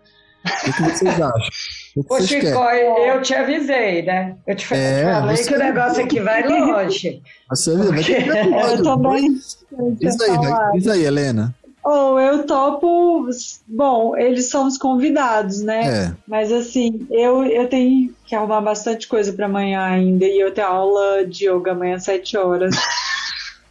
O 0.45 0.73
que 0.73 0.81
vocês 0.83 1.21
acham? 1.21 1.49
Ô, 2.09 2.21
Chico, 2.21 2.45
eu 2.47 3.21
te 3.21 3.33
avisei, 3.33 4.03
né? 4.03 4.35
Eu 4.45 4.55
te 4.55 4.73
é, 4.73 5.03
falei 5.03 5.37
que 5.37 5.53
o 5.53 5.57
negócio 5.57 6.03
aqui 6.03 6.19
vai 6.19 6.47
longe. 6.47 7.21
Você 7.49 7.75
vai 7.75 8.03
ter 8.03 8.27
Eu 8.27 8.83
também. 8.83 9.33
Diz 9.99 10.21
aí, 10.21 10.37
diz 10.73 10.87
aí, 10.87 11.05
Helena. 11.05 11.55
Ou 11.83 12.15
oh, 12.15 12.19
eu 12.19 12.45
topo. 12.45 13.29
Bom, 13.65 14.15
eles 14.17 14.49
são 14.49 14.67
os 14.67 14.77
convidados, 14.77 15.61
né? 15.61 15.87
É. 15.87 16.13
Mas 16.27 16.51
assim, 16.51 17.07
eu, 17.09 17.45
eu 17.45 17.67
tenho 17.69 18.13
que 18.25 18.35
arrumar 18.35 18.59
bastante 18.59 19.07
coisa 19.07 19.31
para 19.31 19.45
amanhã 19.45 19.83
ainda. 19.83 20.25
E 20.25 20.37
eu 20.37 20.53
tenho 20.53 20.67
aula 20.67 21.25
de 21.25 21.49
yoga 21.49 21.71
amanhã 21.71 21.95
às 21.95 22.03
7 22.03 22.35
horas. 22.37 22.75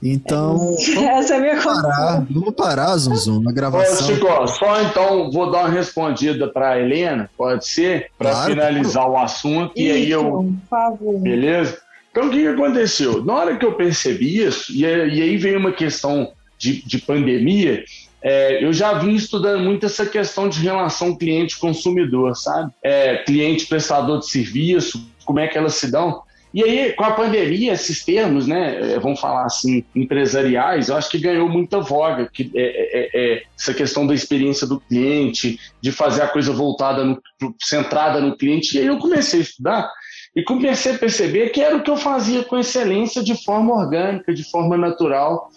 Então. 0.03 0.77
Essa 1.11 1.35
é 1.35 1.37
a 1.37 1.41
minha 1.41 1.63
parar, 1.63 2.27
Vamos 2.31 2.55
parar, 2.55 2.97
Zunzum, 2.97 3.43
gravação. 3.45 4.07
Ô, 4.07 4.11
Chico, 4.13 4.47
só 4.49 4.83
então 4.83 5.31
vou 5.31 5.51
dar 5.51 5.61
uma 5.61 5.69
respondida 5.69 6.49
para 6.49 6.71
a 6.71 6.81
Helena, 6.81 7.31
pode 7.37 7.67
ser? 7.67 8.11
Para 8.19 8.31
claro, 8.31 8.51
finalizar 8.51 9.09
o 9.09 9.17
assunto. 9.17 9.73
Isso, 9.77 9.89
e 9.89 9.91
aí 9.91 10.11
eu. 10.11 10.25
Por 10.25 10.69
favor. 10.69 11.21
Beleza? 11.21 11.79
Então, 12.11 12.29
o 12.29 12.31
que, 12.31 12.41
que 12.41 12.49
aconteceu? 12.49 13.23
Na 13.25 13.35
hora 13.35 13.57
que 13.57 13.65
eu 13.65 13.73
percebi 13.73 14.43
isso, 14.43 14.73
e, 14.73 14.81
e 14.83 15.23
aí 15.23 15.37
veio 15.37 15.59
uma 15.59 15.73
questão 15.73 16.33
de, 16.59 16.83
de 16.83 16.99
pandemia, 16.99 17.85
é, 18.23 18.65
eu 18.65 18.73
já 18.73 18.95
vim 18.95 19.15
estudando 19.15 19.63
muito 19.63 19.87
essa 19.87 20.07
questão 20.07 20.49
de 20.49 20.61
relação 20.61 21.17
cliente-consumidor, 21.17 22.35
sabe? 22.35 22.73
É, 22.83 23.19
cliente 23.19 23.67
prestador 23.67 24.21
de 24.21 24.31
serviço, 24.31 25.07
como 25.25 25.41
é 25.41 25.47
que 25.47 25.59
elas 25.59 25.75
se 25.75 25.91
dão. 25.91 26.23
E 26.57 26.65
aí, 26.65 26.93
com 26.95 27.05
a 27.05 27.11
pandemia, 27.11 27.75
esses 27.75 28.03
termos, 28.03 28.47
né, 28.47 28.95
é, 28.95 28.99
vamos 28.99 29.21
falar 29.21 29.45
assim, 29.45 29.85
empresariais, 29.95 30.89
eu 30.89 30.97
acho 30.97 31.11
que 31.11 31.19
ganhou 31.19 31.51
muita 31.51 31.81
voga, 31.81 32.31
que 32.33 32.51
é, 32.55 32.63
é, 32.63 33.11
é 33.13 33.43
essa 33.55 33.75
questão 33.75 34.07
da 34.07 34.15
experiência 34.15 34.67
do 34.67 34.81
cliente, 34.81 35.61
de 35.83 35.93
fazer 35.93 36.23
a 36.23 36.29
coisa 36.29 36.55
voltada, 36.55 37.05
no, 37.05 37.21
centrada 37.61 38.23
no 38.23 38.39
cliente. 38.39 38.75
E 38.75 38.81
aí 38.81 38.87
eu 38.87 38.97
comecei 38.97 39.41
a 39.41 39.43
estudar 39.43 39.93
e 40.35 40.43
comecei 40.43 40.95
a 40.95 40.99
perceber 40.99 41.51
que 41.51 41.61
era 41.61 41.77
o 41.77 41.83
que 41.83 41.91
eu 41.91 41.97
fazia 41.99 42.43
com 42.43 42.57
excelência, 42.57 43.23
de 43.23 43.35
forma 43.45 43.75
orgânica, 43.75 44.33
de 44.33 44.51
forma 44.51 44.79
natural. 44.79 45.51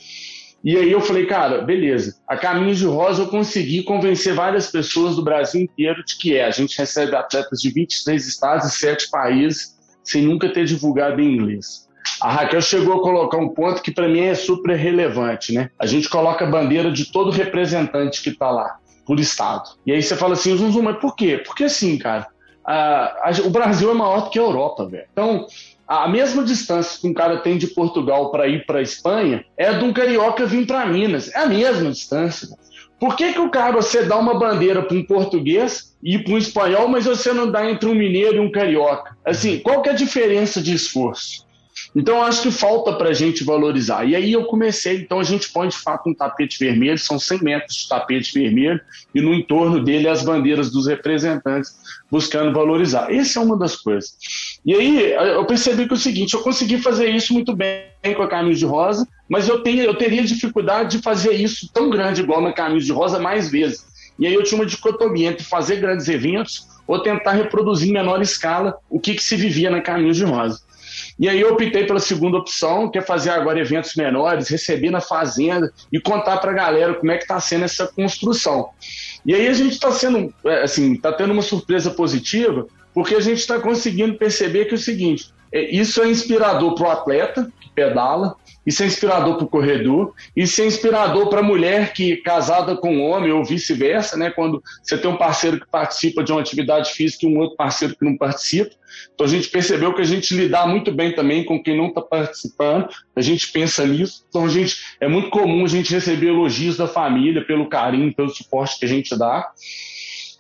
E 0.62 0.76
aí 0.76 0.92
eu 0.92 1.00
falei, 1.00 1.26
cara, 1.26 1.62
beleza. 1.62 2.18
A 2.28 2.36
Caminhos 2.36 2.78
de 2.78 2.86
Rosa 2.86 3.22
eu 3.22 3.28
consegui 3.30 3.84
convencer 3.84 4.34
várias 4.34 4.70
pessoas 4.70 5.16
do 5.16 5.24
Brasil 5.24 5.62
inteiro 5.62 6.04
de 6.04 6.18
que 6.18 6.36
é. 6.36 6.44
A 6.44 6.52
gente 6.52 6.78
recebe 6.78 7.16
atletas 7.16 7.62
de 7.62 7.72
23 7.72 8.28
estados 8.28 8.68
e 8.68 8.78
7 8.78 9.10
países 9.10 9.79
sem 10.10 10.24
nunca 10.24 10.50
ter 10.50 10.66
divulgado 10.66 11.22
em 11.22 11.36
inglês. 11.36 11.88
A 12.20 12.32
Raquel 12.32 12.62
chegou 12.62 12.96
a 12.96 13.02
colocar 13.02 13.38
um 13.38 13.50
ponto 13.50 13.82
que 13.82 13.92
para 13.92 14.08
mim 14.08 14.22
é 14.22 14.34
super 14.34 14.76
relevante, 14.76 15.54
né? 15.54 15.70
A 15.78 15.86
gente 15.86 16.10
coloca 16.10 16.46
a 16.46 16.50
bandeira 16.50 16.92
de 16.92 17.12
todo 17.12 17.30
representante 17.30 18.22
que 18.22 18.30
está 18.30 18.50
lá, 18.50 18.78
por 19.06 19.20
estado. 19.20 19.70
E 19.86 19.92
aí 19.92 20.02
você 20.02 20.16
fala 20.16 20.34
assim, 20.34 20.58
zum, 20.58 20.72
zum, 20.72 20.82
mas 20.82 20.98
por 20.98 21.16
quê? 21.16 21.42
Porque 21.46 21.66
assim, 21.66 21.98
cara, 21.98 22.28
a, 22.66 23.30
a, 23.30 23.32
o 23.46 23.50
Brasil 23.52 23.92
é 23.92 23.94
maior 23.94 24.24
do 24.24 24.30
que 24.32 24.40
a 24.40 24.42
Europa, 24.42 24.88
velho. 24.88 25.06
Então, 25.14 25.46
a 25.88 26.08
mesma 26.08 26.44
distância 26.44 27.00
que 27.00 27.08
um 27.08 27.14
cara 27.14 27.38
tem 27.38 27.58
de 27.58 27.68
Portugal 27.68 28.32
para 28.32 28.48
ir 28.48 28.66
para 28.66 28.82
Espanha 28.82 29.46
é 29.56 29.72
de 29.72 29.84
um 29.84 29.94
carioca 29.94 30.46
vir 30.46 30.66
para 30.66 30.86
Minas. 30.88 31.34
É 31.34 31.40
a 31.40 31.46
mesma 31.46 31.92
distância. 31.92 32.50
Por 33.00 33.16
que, 33.16 33.34
que 33.34 33.40
o 33.40 33.50
cara 33.50 33.72
você 33.72 34.04
dá 34.04 34.18
uma 34.18 34.38
bandeira 34.38 34.82
para 34.82 34.98
um 34.98 35.04
português 35.04 35.96
e 36.04 36.20
para 36.20 36.34
um 36.34 36.38
espanhol, 36.38 36.88
mas 36.88 37.06
você 37.06 37.32
não 37.32 37.50
dá 37.50 37.70
entre 37.70 37.88
um 37.88 37.96
mineiro 37.96 38.36
e 38.36 38.40
um 38.40 38.52
carioca? 38.52 39.16
Assim, 39.26 39.60
qual 39.60 39.82
que 39.82 39.90
é 39.90 39.94
a 39.94 39.96
diferença 39.96 40.62
de 40.62 40.74
esforço? 40.74 41.48
Então, 41.96 42.22
acho 42.22 42.44
que 42.44 42.52
falta 42.52 42.94
para 42.94 43.10
a 43.10 43.14
gente 43.14 43.44
valorizar. 43.44 44.06
E 44.06 44.16
aí 44.16 44.32
eu 44.32 44.46
comecei, 44.46 44.98
então 44.98 45.20
a 45.20 45.24
gente 45.24 45.50
põe 45.50 45.70
de 45.70 45.78
fato 45.78 46.10
um 46.10 46.14
tapete 46.14 46.60
vermelho, 46.60 46.98
são 46.98 47.18
100 47.18 47.44
metros 47.44 47.78
de 47.78 47.90
tapete 47.90 48.34
vermelho, 48.34 48.80
e 49.14 49.22
no 49.22 49.34
entorno 49.34 49.84
dele 49.84 50.08
as 50.08 50.24
bandeiras 50.24 50.72
dos 50.72 50.88
representantes, 50.88 51.76
buscando 52.12 52.54
valorizar. 52.54 53.12
Essa 53.12 53.40
é 53.40 53.44
uma 53.44 53.58
das 53.58 53.76
coisas. 53.76 54.14
E 54.66 54.74
aí 54.74 55.14
eu 55.14 55.46
percebi 55.46 55.88
que 55.88 55.94
é 55.94 55.96
o 55.96 56.00
seguinte, 56.00 56.34
eu 56.34 56.42
consegui 56.42 56.78
fazer 56.78 57.10
isso 57.10 57.34
muito 57.34 57.56
bem 57.56 57.82
com 58.16 58.24
a 58.24 58.28
Caminhos 58.28 58.60
de 58.60 58.66
Rosa, 58.66 59.08
mas 59.30 59.48
eu, 59.48 59.62
tenho, 59.62 59.84
eu 59.84 59.96
teria 59.96 60.24
dificuldade 60.24 60.98
de 60.98 61.04
fazer 61.04 61.34
isso 61.34 61.70
tão 61.72 61.90
grande 61.90 62.22
igual 62.22 62.42
na 62.42 62.52
Caminhos 62.52 62.86
de 62.86 62.92
Rosa 62.92 63.20
mais 63.20 63.50
vezes. 63.50 63.88
E 64.18 64.26
aí 64.26 64.34
eu 64.34 64.44
tinha 64.44 64.60
uma 64.60 64.66
dicotomia 64.66 65.30
entre 65.30 65.46
fazer 65.46 65.78
grandes 65.78 66.10
eventos 66.10 66.68
ou 66.88 67.02
tentar 67.02 67.34
reproduzir 67.34 67.90
em 67.90 67.94
menor 67.94 68.22
escala 68.22 68.78
o 68.90 69.00
que, 69.00 69.14
que 69.14 69.24
se 69.24 69.36
vivia 69.36 69.70
na 69.70 69.82
Caminhos 69.82 70.18
de 70.18 70.26
Rosa. 70.26 70.60
E 71.20 71.30
aí 71.30 71.40
eu 71.40 71.54
optei 71.54 71.86
pela 71.86 72.00
segunda 72.00 72.38
opção, 72.38 72.90
que 72.90 72.98
é 72.98 73.02
fazer 73.02 73.30
agora 73.30 73.60
eventos 73.60 73.96
menores, 73.96 74.50
receber 74.50 74.90
na 74.90 75.02
fazenda 75.02 75.72
e 75.92 76.00
contar 76.00 76.38
para 76.38 76.52
a 76.52 76.56
galera 76.56 76.94
como 76.96 77.12
é 77.12 77.18
que 77.18 77.24
está 77.24 77.40
sendo 77.40 77.66
essa 77.66 77.88
construção. 77.88 78.70
E 79.26 79.36
aí 79.36 79.48
a 79.48 79.54
gente 79.54 79.74
está 79.74 79.92
sendo, 79.92 80.34
é, 80.46 80.64
assim, 80.64 80.94
está 80.94 81.12
tendo 81.12 81.34
uma 81.34 81.42
surpresa 81.42 81.92
positiva, 81.92 82.68
porque 82.94 83.16
a 83.16 83.20
gente 83.20 83.40
está 83.40 83.60
conseguindo 83.60 84.18
perceber 84.18 84.66
que 84.66 84.72
é 84.72 84.76
o 84.76 84.80
seguinte, 84.80 85.30
é, 85.52 85.70
isso 85.76 86.02
é 86.02 86.10
inspirador 86.10 86.74
para 86.76 86.88
o 86.88 86.92
atleta 86.92 87.52
que 87.60 87.70
pedala, 87.70 88.36
isso 88.70 88.84
é 88.84 88.86
inspirador 88.86 89.36
para 89.36 89.46
o 89.46 89.50
corredor, 89.50 90.14
isso 90.36 90.62
é 90.62 90.66
inspirador 90.68 91.28
para 91.28 91.40
a 91.40 91.44
mulher 91.44 91.92
que 91.92 92.18
casada 92.18 92.78
com 92.78 92.98
um 92.98 93.02
homem 93.02 93.32
ou 93.32 93.44
vice-versa, 93.44 94.16
né? 94.16 94.30
Quando 94.30 94.62
você 94.84 94.96
tem 94.96 95.10
um 95.10 95.18
parceiro 95.18 95.60
que 95.60 95.66
participa 95.68 96.24
de 96.24 96.32
uma 96.32 96.40
atividade 96.40 96.92
física 96.92 97.26
e 97.26 97.30
um 97.34 97.40
outro 97.40 97.58
parceiro 97.58 97.96
que 97.96 98.06
não 98.06 98.16
participa. 98.16 98.70
Então 99.16 99.26
a 99.26 99.30
gente 99.30 99.50
percebeu 99.50 99.92
que 99.92 100.04
a 100.04 100.06
gente 100.06 100.36
lidar 100.36 100.68
muito 100.68 100.92
bem 100.92 101.16
também 101.16 101.44
com 101.44 101.62
quem 101.64 101.76
não 101.76 101.88
está 101.88 102.00
participando, 102.00 102.88
a 103.16 103.22
gente 103.22 103.52
pensa 103.52 103.84
nisso. 103.88 104.24
Então 104.30 104.46
a 104.46 104.50
gente 104.50 104.78
é 105.02 105.08
muito 105.08 105.32
comum 105.32 105.66
a 105.66 105.68
gente 105.68 105.92
receber 105.92 106.28
elogios 106.28 106.78
da 106.78 106.88
família 106.88 107.44
pelo 107.44 107.68
carinho, 107.68 108.14
pelo 108.14 108.30
suporte 108.30 108.78
que 108.78 108.86
a 108.86 108.90
gente 108.90 109.18
dá. 109.18 109.50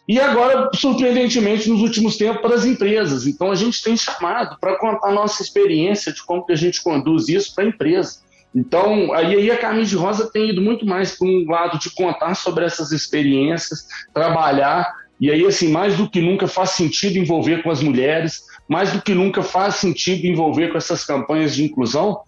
E 0.10 0.20
agora, 0.20 0.72
surpreendentemente, 0.74 1.70
nos 1.70 1.82
últimos 1.82 2.18
tempos, 2.18 2.42
para 2.42 2.56
as 2.56 2.66
empresas. 2.66 3.28
Então, 3.28 3.52
a 3.52 3.56
gente 3.56 3.84
tem 3.84 3.96
chamado 3.96 4.58
para 4.60 4.76
contar 4.76 5.10
a 5.10 5.14
nossa 5.14 5.44
experiência 5.44 6.12
de 6.12 6.26
como 6.26 6.44
que 6.44 6.52
a 6.52 6.56
gente 6.56 6.82
conduz 6.82 7.30
isso 7.30 7.54
para 7.54 7.66
a 7.66 7.68
empresa. 7.68 8.22
Então, 8.56 9.14
aí, 9.14 9.52
a 9.52 9.58
Camisa 9.58 9.92
de 9.92 9.96
Rosa 9.96 10.28
tem 10.34 10.50
ido 10.50 10.64
muito 10.64 10.84
mais 10.84 11.16
para 11.16 11.28
um 11.28 11.46
lado 11.48 11.78
de 11.78 11.92
contar 11.92 12.34
sobre 12.34 12.66
essas 12.66 12.92
experiências, 12.92 13.86
trabalhar, 14.12 14.92
e 15.22 15.30
aí, 15.30 15.46
assim, 15.46 15.70
mais 15.70 15.96
do 15.96 16.10
que 16.10 16.20
nunca 16.20 16.48
faz 16.48 16.72
sentido 16.72 17.20
envolver 17.20 17.62
com 17.62 17.70
as 17.70 17.84
mulheres, 17.84 18.42
mais 18.68 18.92
do 18.92 19.04
que 19.04 19.14
nunca 19.14 19.44
faz 19.44 19.76
sentido 19.76 20.26
envolver 20.26 20.70
com 20.70 20.78
essas 20.80 21.06
campanhas 21.06 21.54
de 21.54 21.66
inclusão, 21.66 22.22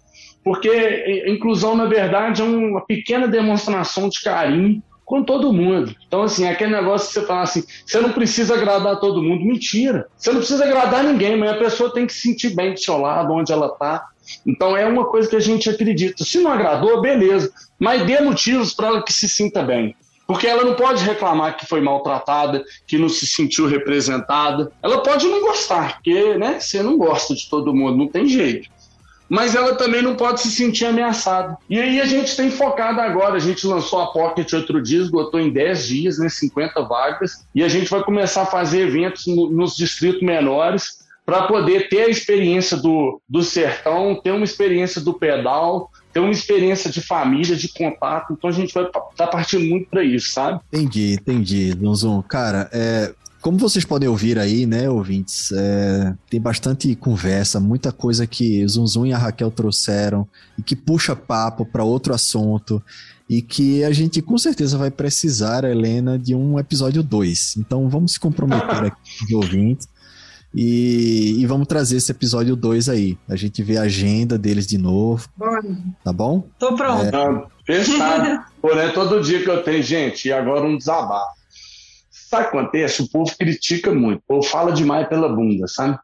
porque 0.44 1.26
inclusão, 1.26 1.76
na 1.76 1.86
verdade, 1.86 2.44
é 2.44 2.46
uma 2.46 2.86
pequena 2.86 3.28
demonstração 3.28 4.08
de 4.08 4.22
carinho 4.22 4.84
com 5.12 5.26
todo 5.26 5.52
mundo. 5.52 5.94
Então, 6.08 6.22
assim, 6.22 6.46
é 6.46 6.52
aquele 6.52 6.72
negócio 6.72 7.10
que 7.10 7.14
você 7.16 7.26
fala 7.26 7.42
assim: 7.42 7.66
você 7.86 8.00
não 8.00 8.14
precisa 8.14 8.54
agradar 8.54 8.98
todo 8.98 9.22
mundo. 9.22 9.44
Mentira. 9.44 10.08
Você 10.16 10.32
não 10.32 10.38
precisa 10.38 10.64
agradar 10.64 11.04
ninguém, 11.04 11.36
mas 11.36 11.52
a 11.52 11.58
pessoa 11.58 11.94
tem 11.94 12.08
que 12.08 12.14
se 12.14 12.22
sentir 12.22 12.56
bem 12.56 12.74
do 12.74 12.80
seu 12.80 12.98
lado, 12.98 13.34
onde 13.34 13.52
ela 13.52 13.68
está. 13.68 14.08
Então 14.48 14.78
é 14.78 14.86
uma 14.86 15.04
coisa 15.04 15.30
que 15.30 15.36
a 15.36 15.42
gente 15.42 15.70
acredita. 15.70 16.24
Se 16.24 16.40
não 16.40 16.50
agradou, 16.50 17.02
beleza, 17.02 17.52
mas 17.78 18.06
dê 18.06 18.22
motivos 18.22 18.74
para 18.74 18.88
ela 18.88 19.04
que 19.04 19.12
se 19.12 19.28
sinta 19.28 19.62
bem. 19.62 19.94
Porque 20.26 20.48
ela 20.48 20.64
não 20.64 20.76
pode 20.76 21.04
reclamar 21.04 21.58
que 21.58 21.66
foi 21.66 21.82
maltratada, 21.82 22.64
que 22.88 22.98
não 22.98 23.10
se 23.10 23.28
sentiu 23.28 23.68
representada. 23.68 24.72
Ela 24.82 25.04
pode 25.04 25.28
não 25.28 25.42
gostar, 25.42 25.96
porque 25.96 26.38
né, 26.38 26.58
você 26.58 26.82
não 26.82 26.98
gosta 26.98 27.36
de 27.36 27.50
todo 27.50 27.76
mundo, 27.76 27.98
não 27.98 28.08
tem 28.08 28.26
jeito 28.26 28.70
mas 29.32 29.56
ela 29.56 29.76
também 29.76 30.02
não 30.02 30.14
pode 30.14 30.42
se 30.42 30.52
sentir 30.52 30.84
ameaçada. 30.84 31.58
E 31.70 31.80
aí 31.80 32.02
a 32.02 32.06
gente 32.06 32.36
tem 32.36 32.52
focado 32.52 33.00
agora, 33.00 33.36
a 33.36 33.40
gente 33.40 33.66
lançou 33.66 34.02
a 34.02 34.08
Pocket 34.08 34.52
outro 34.52 34.84
dia, 34.84 35.00
esgotou 35.00 35.40
em 35.40 35.50
10 35.50 35.88
dias, 35.88 36.18
né, 36.18 36.28
50 36.28 36.82
vagas, 36.82 37.48
e 37.56 37.64
a 37.64 37.70
gente 37.70 37.90
vai 37.90 38.04
começar 38.04 38.42
a 38.42 38.46
fazer 38.46 38.82
eventos 38.82 39.26
no, 39.28 39.50
nos 39.50 39.78
distritos 39.78 40.22
menores 40.22 41.00
para 41.26 41.44
poder 41.44 41.88
ter 41.88 42.02
a 42.02 42.10
experiência 42.10 42.76
do, 42.76 43.22
do 43.30 43.42
sertão, 43.42 44.20
ter 44.22 44.32
uma 44.32 44.44
experiência 44.44 45.00
do 45.00 45.14
pedal, 45.14 45.90
ter 46.12 46.20
uma 46.20 46.32
experiência 46.32 46.92
de 46.92 47.00
família, 47.00 47.56
de 47.56 47.70
contato. 47.70 48.34
Então 48.34 48.50
a 48.50 48.54
gente 48.54 48.74
vai 48.74 48.84
estar 48.84 49.00
tá 49.16 49.28
partindo 49.28 49.64
muito 49.64 49.90
para 49.90 50.04
isso, 50.04 50.30
sabe? 50.30 50.60
Entendi, 50.74 51.14
entendi, 51.14 51.74
Donzon. 51.74 52.22
Cara, 52.24 52.70
é, 52.74 53.14
como 53.42 53.58
vocês 53.58 53.84
podem 53.84 54.08
ouvir 54.08 54.38
aí, 54.38 54.66
né, 54.66 54.90
ouvintes, 54.90 55.52
é, 55.52 56.14
tem 56.30 56.40
bastante 56.40 56.96
conversa, 56.96 57.60
muita 57.60 57.92
coisa 57.92 58.28
que 58.28 58.66
Zunzun 58.68 59.08
e 59.08 59.14
a 59.14 59.18
Raquel 59.18 59.50
trouxeram 59.50 60.28
e 60.58 60.62
que 60.62 60.76
puxa 60.76 61.16
papo 61.16 61.66
para 61.66 61.84
outro 61.84 62.14
assunto 62.14 62.82
e 63.28 63.42
que 63.42 63.84
a 63.84 63.92
gente 63.92 64.22
com 64.22 64.38
certeza 64.38 64.78
vai 64.78 64.92
precisar, 64.92 65.64
Helena, 65.64 66.20
de 66.20 66.36
um 66.36 66.60
episódio 66.60 67.02
2. 67.02 67.58
Então 67.58 67.90
vamos 67.90 68.14
se 68.14 68.20
comprometer 68.20 68.86
aqui, 68.86 69.26
os 69.26 69.32
ouvintes, 69.32 69.88
e, 70.54 71.38
e, 71.40 71.46
vamos 71.46 71.66
trazer 71.66 71.96
esse 71.96 72.12
episódio 72.12 72.58
2 72.58 72.90
aí. 72.90 73.18
A 73.30 73.38
gente 73.38 73.64
vê 73.64 73.78
a 73.78 73.84
agenda 73.84 74.38
deles 74.38 74.68
de 74.68 74.78
novo. 74.78 75.26
Bora. 75.38 75.64
Tá 76.04 76.12
bom? 76.12 76.46
Tô 76.60 76.76
pronto. 76.76 77.16
É... 77.16 77.44
Fechado. 77.66 78.44
Porém, 78.62 78.92
todo 78.92 79.22
dia 79.22 79.42
que 79.42 79.50
eu 79.50 79.64
tenho, 79.64 79.82
gente, 79.82 80.28
e 80.28 80.34
agora 80.34 80.66
um 80.66 80.78
desabafo. 80.78 81.41
Sabe 82.32 82.48
o 82.48 82.50
que 82.50 82.58
acontece? 82.58 83.02
O 83.02 83.10
povo 83.10 83.30
critica 83.38 83.94
muito. 83.94 84.20
O 84.20 84.36
povo 84.36 84.44
fala 84.44 84.72
demais 84.72 85.06
pela 85.10 85.28
bunda, 85.28 85.68
sabe? 85.68 86.00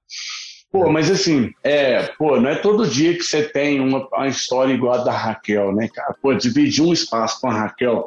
Pô, 0.69 0.91
mas 0.91 1.09
assim, 1.09 1.53
é, 1.63 2.01
pô, 2.17 2.37
não 2.37 2.49
é 2.49 2.55
todo 2.55 2.85
dia 2.85 3.15
que 3.15 3.23
você 3.23 3.43
tem 3.43 3.79
uma, 3.79 4.05
uma 4.11 4.27
história 4.27 4.73
igual 4.73 4.95
a 4.95 5.03
da 5.05 5.11
Raquel, 5.13 5.73
né, 5.73 5.87
cara? 5.87 6.13
Pô, 6.21 6.33
dividir 6.33 6.83
um 6.83 6.91
espaço 6.91 7.39
com 7.39 7.47
a 7.47 7.53
Raquel 7.53 8.05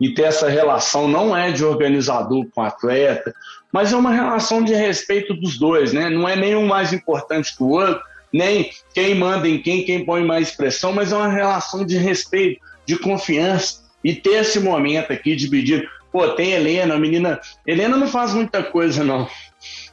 e 0.00 0.12
ter 0.12 0.22
essa 0.22 0.48
relação 0.48 1.06
não 1.06 1.36
é 1.36 1.52
de 1.52 1.64
organizador 1.64 2.44
com 2.52 2.62
atleta, 2.62 3.32
mas 3.72 3.92
é 3.92 3.96
uma 3.96 4.10
relação 4.10 4.64
de 4.64 4.74
respeito 4.74 5.32
dos 5.32 5.56
dois, 5.56 5.92
né? 5.92 6.10
Não 6.10 6.28
é 6.28 6.34
nenhum 6.34 6.66
mais 6.66 6.92
importante 6.92 7.56
que 7.56 7.62
o 7.62 7.68
outro, 7.68 8.02
nem 8.32 8.72
quem 8.92 9.14
manda 9.14 9.48
em 9.48 9.62
quem, 9.62 9.84
quem 9.84 10.04
põe 10.04 10.24
mais 10.24 10.50
pressão, 10.50 10.92
mas 10.92 11.12
é 11.12 11.16
uma 11.16 11.28
relação 11.28 11.86
de 11.86 11.96
respeito, 11.96 12.60
de 12.84 12.98
confiança. 12.98 13.80
E 14.02 14.16
ter 14.16 14.40
esse 14.40 14.58
momento 14.58 15.12
aqui 15.12 15.36
dividido. 15.36 15.86
Pô, 16.12 16.28
tem 16.28 16.52
Helena, 16.52 16.94
a 16.94 16.98
menina. 16.98 17.40
Helena 17.66 17.96
não 17.96 18.06
faz 18.06 18.34
muita 18.34 18.62
coisa, 18.62 19.02
não. 19.02 19.26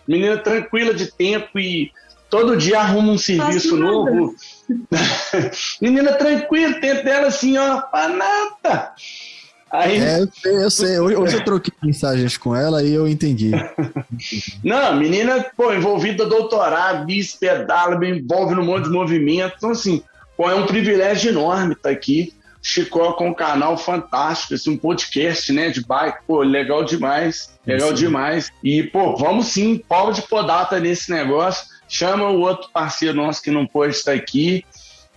Menina 0.06 0.38
tranquila 0.38 0.94
de 0.94 1.08
tempo 1.08 1.58
e 1.58 1.92
todo 2.30 2.58
dia 2.58 2.82
arruma 2.82 3.14
um 3.14 3.18
serviço 3.18 3.78
novo. 3.78 4.36
menina 5.82 6.14
tranquila, 6.14 6.80
tempo 6.82 7.04
dela 7.04 7.28
assim, 7.28 7.58
ó, 7.58 7.82
pra 7.82 8.10
nada. 8.10 8.94
Aí... 9.72 10.00
É, 10.00 10.20
eu 10.46 10.72
sei, 10.72 11.00
hoje 11.00 11.36
eu 11.36 11.46
troquei 11.46 11.72
mensagens 11.84 12.36
com 12.38 12.56
ela 12.56 12.84
e 12.84 12.94
eu 12.94 13.08
entendi. 13.08 13.52
Não, 14.64 14.96
menina, 14.96 15.46
pô, 15.56 15.72
envolvida 15.72 16.26
doutorado, 16.26 17.06
bis, 17.06 17.36
pedala, 17.36 17.98
me 17.98 18.20
envolve 18.20 18.56
num 18.56 18.66
monte 18.66 18.86
de 18.86 18.90
movimento. 18.90 19.54
Então, 19.58 19.70
assim, 19.70 20.02
pô, 20.36 20.50
é 20.50 20.56
um 20.56 20.66
privilégio 20.66 21.30
enorme 21.30 21.74
estar 21.74 21.92
aqui. 21.92 22.34
Chicó 22.62 23.14
com 23.14 23.30
um 23.30 23.34
canal 23.34 23.78
fantástico, 23.78 24.54
assim, 24.54 24.72
um 24.72 24.78
podcast, 24.78 25.52
né, 25.54 25.70
de 25.70 25.86
bike, 25.86 26.20
pô, 26.28 26.42
legal 26.42 26.84
demais, 26.84 27.58
legal 27.66 27.90
sim. 27.90 27.96
demais. 27.96 28.52
E, 28.64 28.84
pô, 28.84 29.16
vamos 29.16 29.48
sim, 29.48 29.82
pau 29.88 30.12
de 30.12 30.22
podata 30.24 30.80
nesse 30.80 31.10
negócio, 31.10 31.66
chama 31.88 32.30
o 32.30 32.42
outro 32.42 32.70
parceiro 32.72 33.16
nosso 33.16 33.42
que 33.42 33.50
não 33.50 33.66
pôde 33.66 33.96
estar 33.96 34.14
aqui 34.14 34.66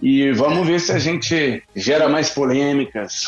e 0.00 0.32
vamos 0.32 0.66
ver 0.66 0.80
se 0.80 0.90
a 0.90 0.98
gente 0.98 1.62
gera 1.76 2.08
mais 2.08 2.28
polêmicas. 2.30 3.24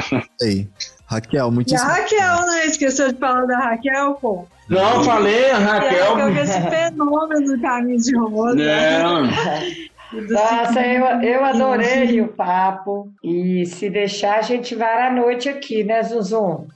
Ei, 0.42 0.68
Raquel, 1.06 1.50
muito 1.50 1.72
E 1.72 1.76
a 1.76 1.82
Raquel, 1.82 2.46
né, 2.46 2.66
esqueceu 2.66 3.12
de 3.12 3.18
falar 3.18 3.46
da 3.46 3.58
Raquel, 3.58 4.14
pô. 4.14 4.46
Não, 4.68 5.02
falei, 5.02 5.50
a 5.50 5.58
Raquel. 5.58 6.14
Raquel 6.14 6.32
que 6.32 6.38
é 6.38 6.42
esse 6.42 6.60
fenômeno 6.60 7.46
do 7.46 7.62
caminho 7.62 7.98
de 7.98 8.16
rosa. 8.16 8.56
Não. 8.56 9.28
Nossa, 10.12 10.80
eu, 10.86 11.04
eu 11.22 11.44
adorei 11.44 12.20
o 12.20 12.28
papo. 12.28 13.12
E 13.22 13.66
se 13.66 13.90
deixar, 13.90 14.38
a 14.38 14.42
gente 14.42 14.74
vai 14.74 15.06
à 15.06 15.10
noite 15.10 15.48
aqui, 15.48 15.84
né, 15.84 16.02
Zuzum? 16.02 16.66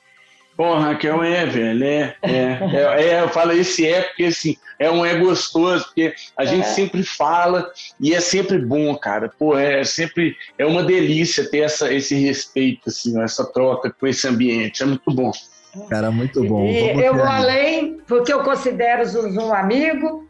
Pô, 0.57 0.75
Raquel 0.79 1.25
é, 1.25 1.47
velho, 1.47 1.83
é, 1.83 2.15
é, 2.23 2.31
é, 2.31 3.05
é, 3.09 3.21
eu 3.23 3.29
falo 3.31 3.53
esse 3.53 3.87
é 3.87 4.03
porque 4.03 4.25
assim, 4.25 4.57
é 4.79 4.91
um 4.91 5.05
é 5.05 5.15
gostoso, 5.19 5.87
porque 5.87 6.15
a 6.37 6.45
gente 6.45 6.67
é. 6.67 6.69
sempre 6.69 7.03
fala 7.03 7.71
e 7.99 8.15
é 8.15 8.21
sempre 8.21 8.59
bom, 8.59 8.95
cara. 8.97 9.31
Pô, 9.31 9.59
é 9.59 9.83
sempre 9.83 10.37
é 10.59 10.67
uma 10.67 10.83
delícia 10.83 11.51
ter 11.51 11.61
essa, 11.61 11.93
esse 11.93 12.15
respeito, 12.17 12.91
assim, 12.91 13.21
essa 13.23 13.51
troca 13.51 13.91
com 13.99 14.07
esse 14.07 14.29
ambiente, 14.29 14.83
é 14.83 14.87
muito 14.87 15.11
bom. 15.11 15.33
Cara, 15.89 16.11
muito 16.11 16.45
bom. 16.45 16.67
E 16.67 17.03
eu 17.03 17.15
vou 17.15 17.25
além, 17.25 17.97
porque 18.07 18.33
eu 18.33 18.43
considero 18.43 19.05
um 19.41 19.55
amigo, 19.55 20.29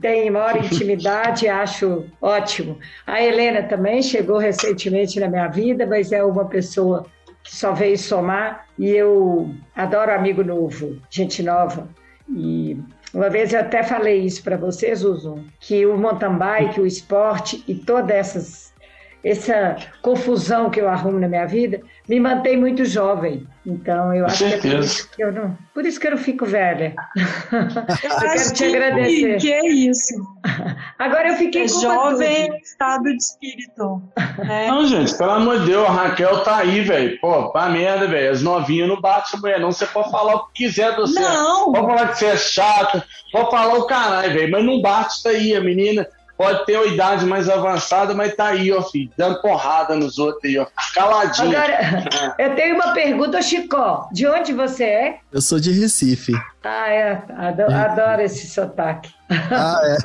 tem 0.00 0.30
maior 0.30 0.56
intimidade, 0.56 1.46
acho 1.48 2.04
ótimo. 2.20 2.78
A 3.06 3.22
Helena 3.22 3.62
também 3.62 4.02
chegou 4.02 4.38
recentemente 4.38 5.18
na 5.20 5.28
minha 5.28 5.48
vida, 5.48 5.86
mas 5.86 6.12
é 6.12 6.22
uma 6.22 6.44
pessoa 6.46 7.06
que 7.42 7.54
só 7.54 7.72
veio 7.72 7.98
somar 7.98 8.66
e 8.78 8.88
eu 8.88 9.54
adoro 9.76 10.12
amigo 10.12 10.42
novo, 10.42 10.98
gente 11.10 11.42
nova. 11.42 11.88
E 12.28 12.78
uma 13.12 13.28
vez 13.28 13.52
eu 13.52 13.60
até 13.60 13.82
falei 13.82 14.22
isso 14.22 14.42
para 14.42 14.56
vocês, 14.56 15.04
Uzum, 15.04 15.44
que 15.60 15.84
o 15.86 15.96
mountain 15.96 16.36
bike, 16.36 16.80
o 16.80 16.86
esporte 16.86 17.62
e 17.68 17.74
todas 17.74 18.16
essas 18.16 18.63
essa 19.24 19.76
confusão 20.02 20.68
que 20.68 20.80
eu 20.80 20.88
arrumo 20.88 21.18
na 21.18 21.26
minha 21.26 21.46
vida 21.46 21.80
me 22.06 22.20
mantém 22.20 22.58
muito 22.58 22.84
jovem. 22.84 23.46
Então, 23.66 24.12
eu 24.12 24.26
acho 24.26 24.44
que 24.44 24.52
é 24.52 24.58
por 24.58 24.80
isso 24.80 25.10
que 25.10 25.24
eu 25.24 25.32
não, 25.32 25.56
por 25.72 25.86
isso 25.86 25.98
que 25.98 26.06
eu 26.06 26.10
não 26.10 26.18
fico 26.18 26.44
velha. 26.44 26.94
Eu, 27.50 28.10
eu 28.10 28.18
quero 28.20 28.52
te 28.52 28.64
agradecer. 28.64 29.36
Que 29.38 29.52
é 29.52 29.66
isso. 29.66 30.14
Agora 30.98 31.28
eu 31.28 31.36
fiquei 31.36 31.64
é 31.64 31.68
com 31.68 31.80
jovem 31.80 32.58
estado 32.58 33.04
de 33.04 33.16
espírito. 33.16 34.02
Né? 34.38 34.68
Não, 34.68 34.86
gente, 34.86 35.16
pelo 35.16 35.30
amor 35.30 35.60
de 35.60 35.66
Deus, 35.66 35.88
a 35.88 35.92
Raquel 35.92 36.42
tá 36.42 36.58
aí, 36.58 36.82
velho. 36.82 37.18
Pô, 37.20 37.50
pra 37.50 37.70
merda, 37.70 38.06
velho. 38.06 38.30
As 38.30 38.42
novinhas 38.42 38.88
não 38.88 39.00
batem 39.00 39.40
mulher, 39.40 39.58
não. 39.58 39.72
Você 39.72 39.86
pode 39.86 40.10
falar 40.10 40.34
o 40.34 40.46
que 40.48 40.64
quiser 40.64 40.94
do 40.94 41.06
você. 41.06 41.20
Não. 41.20 41.72
Pode 41.72 41.86
falar 41.86 42.08
que 42.08 42.18
você 42.18 42.26
é 42.26 42.36
chata, 42.36 43.04
pode 43.32 43.50
falar 43.50 43.74
o 43.78 43.86
caralho, 43.86 44.34
velho. 44.34 44.52
Mas 44.52 44.64
não 44.64 44.82
bate, 44.82 45.22
tá 45.22 45.30
aí, 45.30 45.54
a 45.54 45.60
menina 45.62 46.06
pode 46.36 46.64
ter 46.66 46.76
uma 46.76 46.86
idade 46.86 47.24
mais 47.26 47.48
avançada, 47.48 48.14
mas 48.14 48.34
tá 48.34 48.46
aí, 48.48 48.72
ó, 48.72 48.82
filho, 48.82 49.10
dando 49.16 49.40
porrada 49.40 49.94
nos 49.96 50.18
outros 50.18 50.44
aí, 50.44 50.58
ó, 50.58 50.66
caladinho. 50.94 51.56
Agora, 51.56 52.34
eu 52.38 52.54
tenho 52.54 52.74
uma 52.74 52.92
pergunta, 52.92 53.40
Chicó. 53.42 54.08
De 54.12 54.26
onde 54.26 54.52
você 54.52 54.84
é? 54.84 55.18
Eu 55.32 55.40
sou 55.40 55.58
de 55.60 55.72
Recife. 55.72 56.32
Ah, 56.62 56.88
é. 56.88 57.22
Adoro, 57.36 57.74
adoro 57.74 58.22
esse 58.22 58.48
sotaque. 58.48 59.12
Ah, 59.50 59.80
é. 59.84 59.96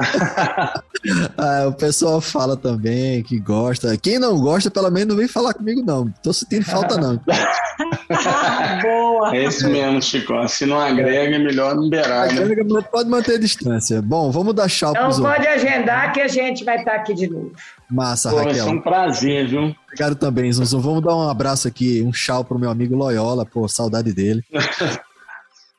ah, 1.38 1.68
o 1.68 1.74
pessoal 1.74 2.20
fala 2.22 2.56
também 2.58 3.24
que 3.24 3.40
gosta. 3.40 3.98
Quem 3.98 4.20
não 4.20 4.40
gosta, 4.40 4.70
pelo 4.70 4.90
menos 4.90 5.10
não 5.10 5.16
vem 5.16 5.28
falar 5.28 5.54
comigo, 5.54 5.82
não. 5.86 6.10
Tô 6.24 6.34
sentindo 6.34 6.66
falta, 6.66 6.98
não. 6.98 7.20
Boa. 8.82 9.36
É 9.36 9.46
isso 9.46 9.70
mesmo, 9.70 10.02
Chico. 10.02 10.48
Se 10.48 10.66
não 10.66 10.80
agrega, 10.80 11.36
é 11.36 11.40
melhor 11.40 11.76
não 11.76 11.90
beirar. 11.90 12.28
Né? 12.34 12.42
Agrega, 12.42 12.64
né? 12.64 12.82
pode 12.92 13.10
manter 13.10 13.36
a 13.36 13.40
distância. 13.40 14.02
Bom, 14.02 14.32
vamos 14.32 14.54
dar 14.54 14.70
tchau 14.70 14.92
Então 14.92 15.10
pode 15.10 15.48
outros. 15.48 15.48
agendar 15.48 16.12
que 16.12 16.22
a 16.22 16.28
gente 16.28 16.64
vai 16.64 16.78
estar 16.78 16.96
aqui 16.96 17.14
de 17.14 17.30
novo. 17.30 17.52
Massa, 17.90 18.30
Pô, 18.30 18.38
Raquel. 18.38 18.54
Vai 18.54 18.64
ser 18.64 18.70
um 18.70 18.82
prazer, 18.82 19.48
viu? 19.48 19.76
Obrigado 19.86 20.16
também, 20.16 20.52
Zunzun. 20.52 20.80
Vamos 20.80 21.04
dar 21.04 21.16
um 21.16 21.30
abraço 21.30 21.68
aqui, 21.68 22.02
um 22.02 22.12
tchau 22.12 22.44
pro 22.44 22.60
meu 22.60 22.70
amigo 22.70 22.96
Loyola, 22.96 23.46
pô, 23.46 23.68
saudade 23.68 24.14
dele. 24.14 24.44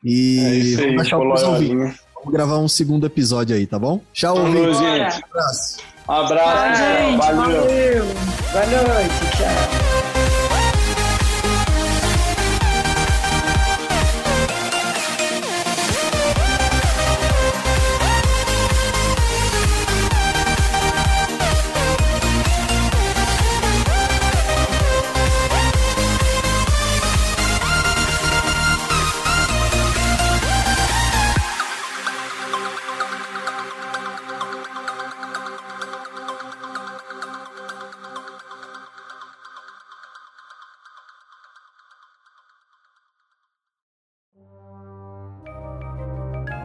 E 0.02 0.38
é 0.38 0.54
isso 0.54 0.80
aí, 0.80 0.96
vamos, 0.96 1.94
vamos 2.20 2.32
gravar 2.32 2.58
um 2.58 2.68
segundo 2.68 3.06
episódio 3.06 3.56
aí, 3.56 3.66
tá 3.66 3.78
bom? 3.78 4.00
Tchau, 4.12 4.36
Valeu, 4.36 4.74
gente. 4.74 5.20
Um 5.20 5.24
abraço. 5.30 5.78
Um 6.08 6.12
abraço, 6.12 6.82
gente, 6.82 7.18
valeu. 7.18 7.62
valeu. 7.62 8.04
Boa 8.52 8.94
noite, 8.94 9.36
tchau. 9.36 9.79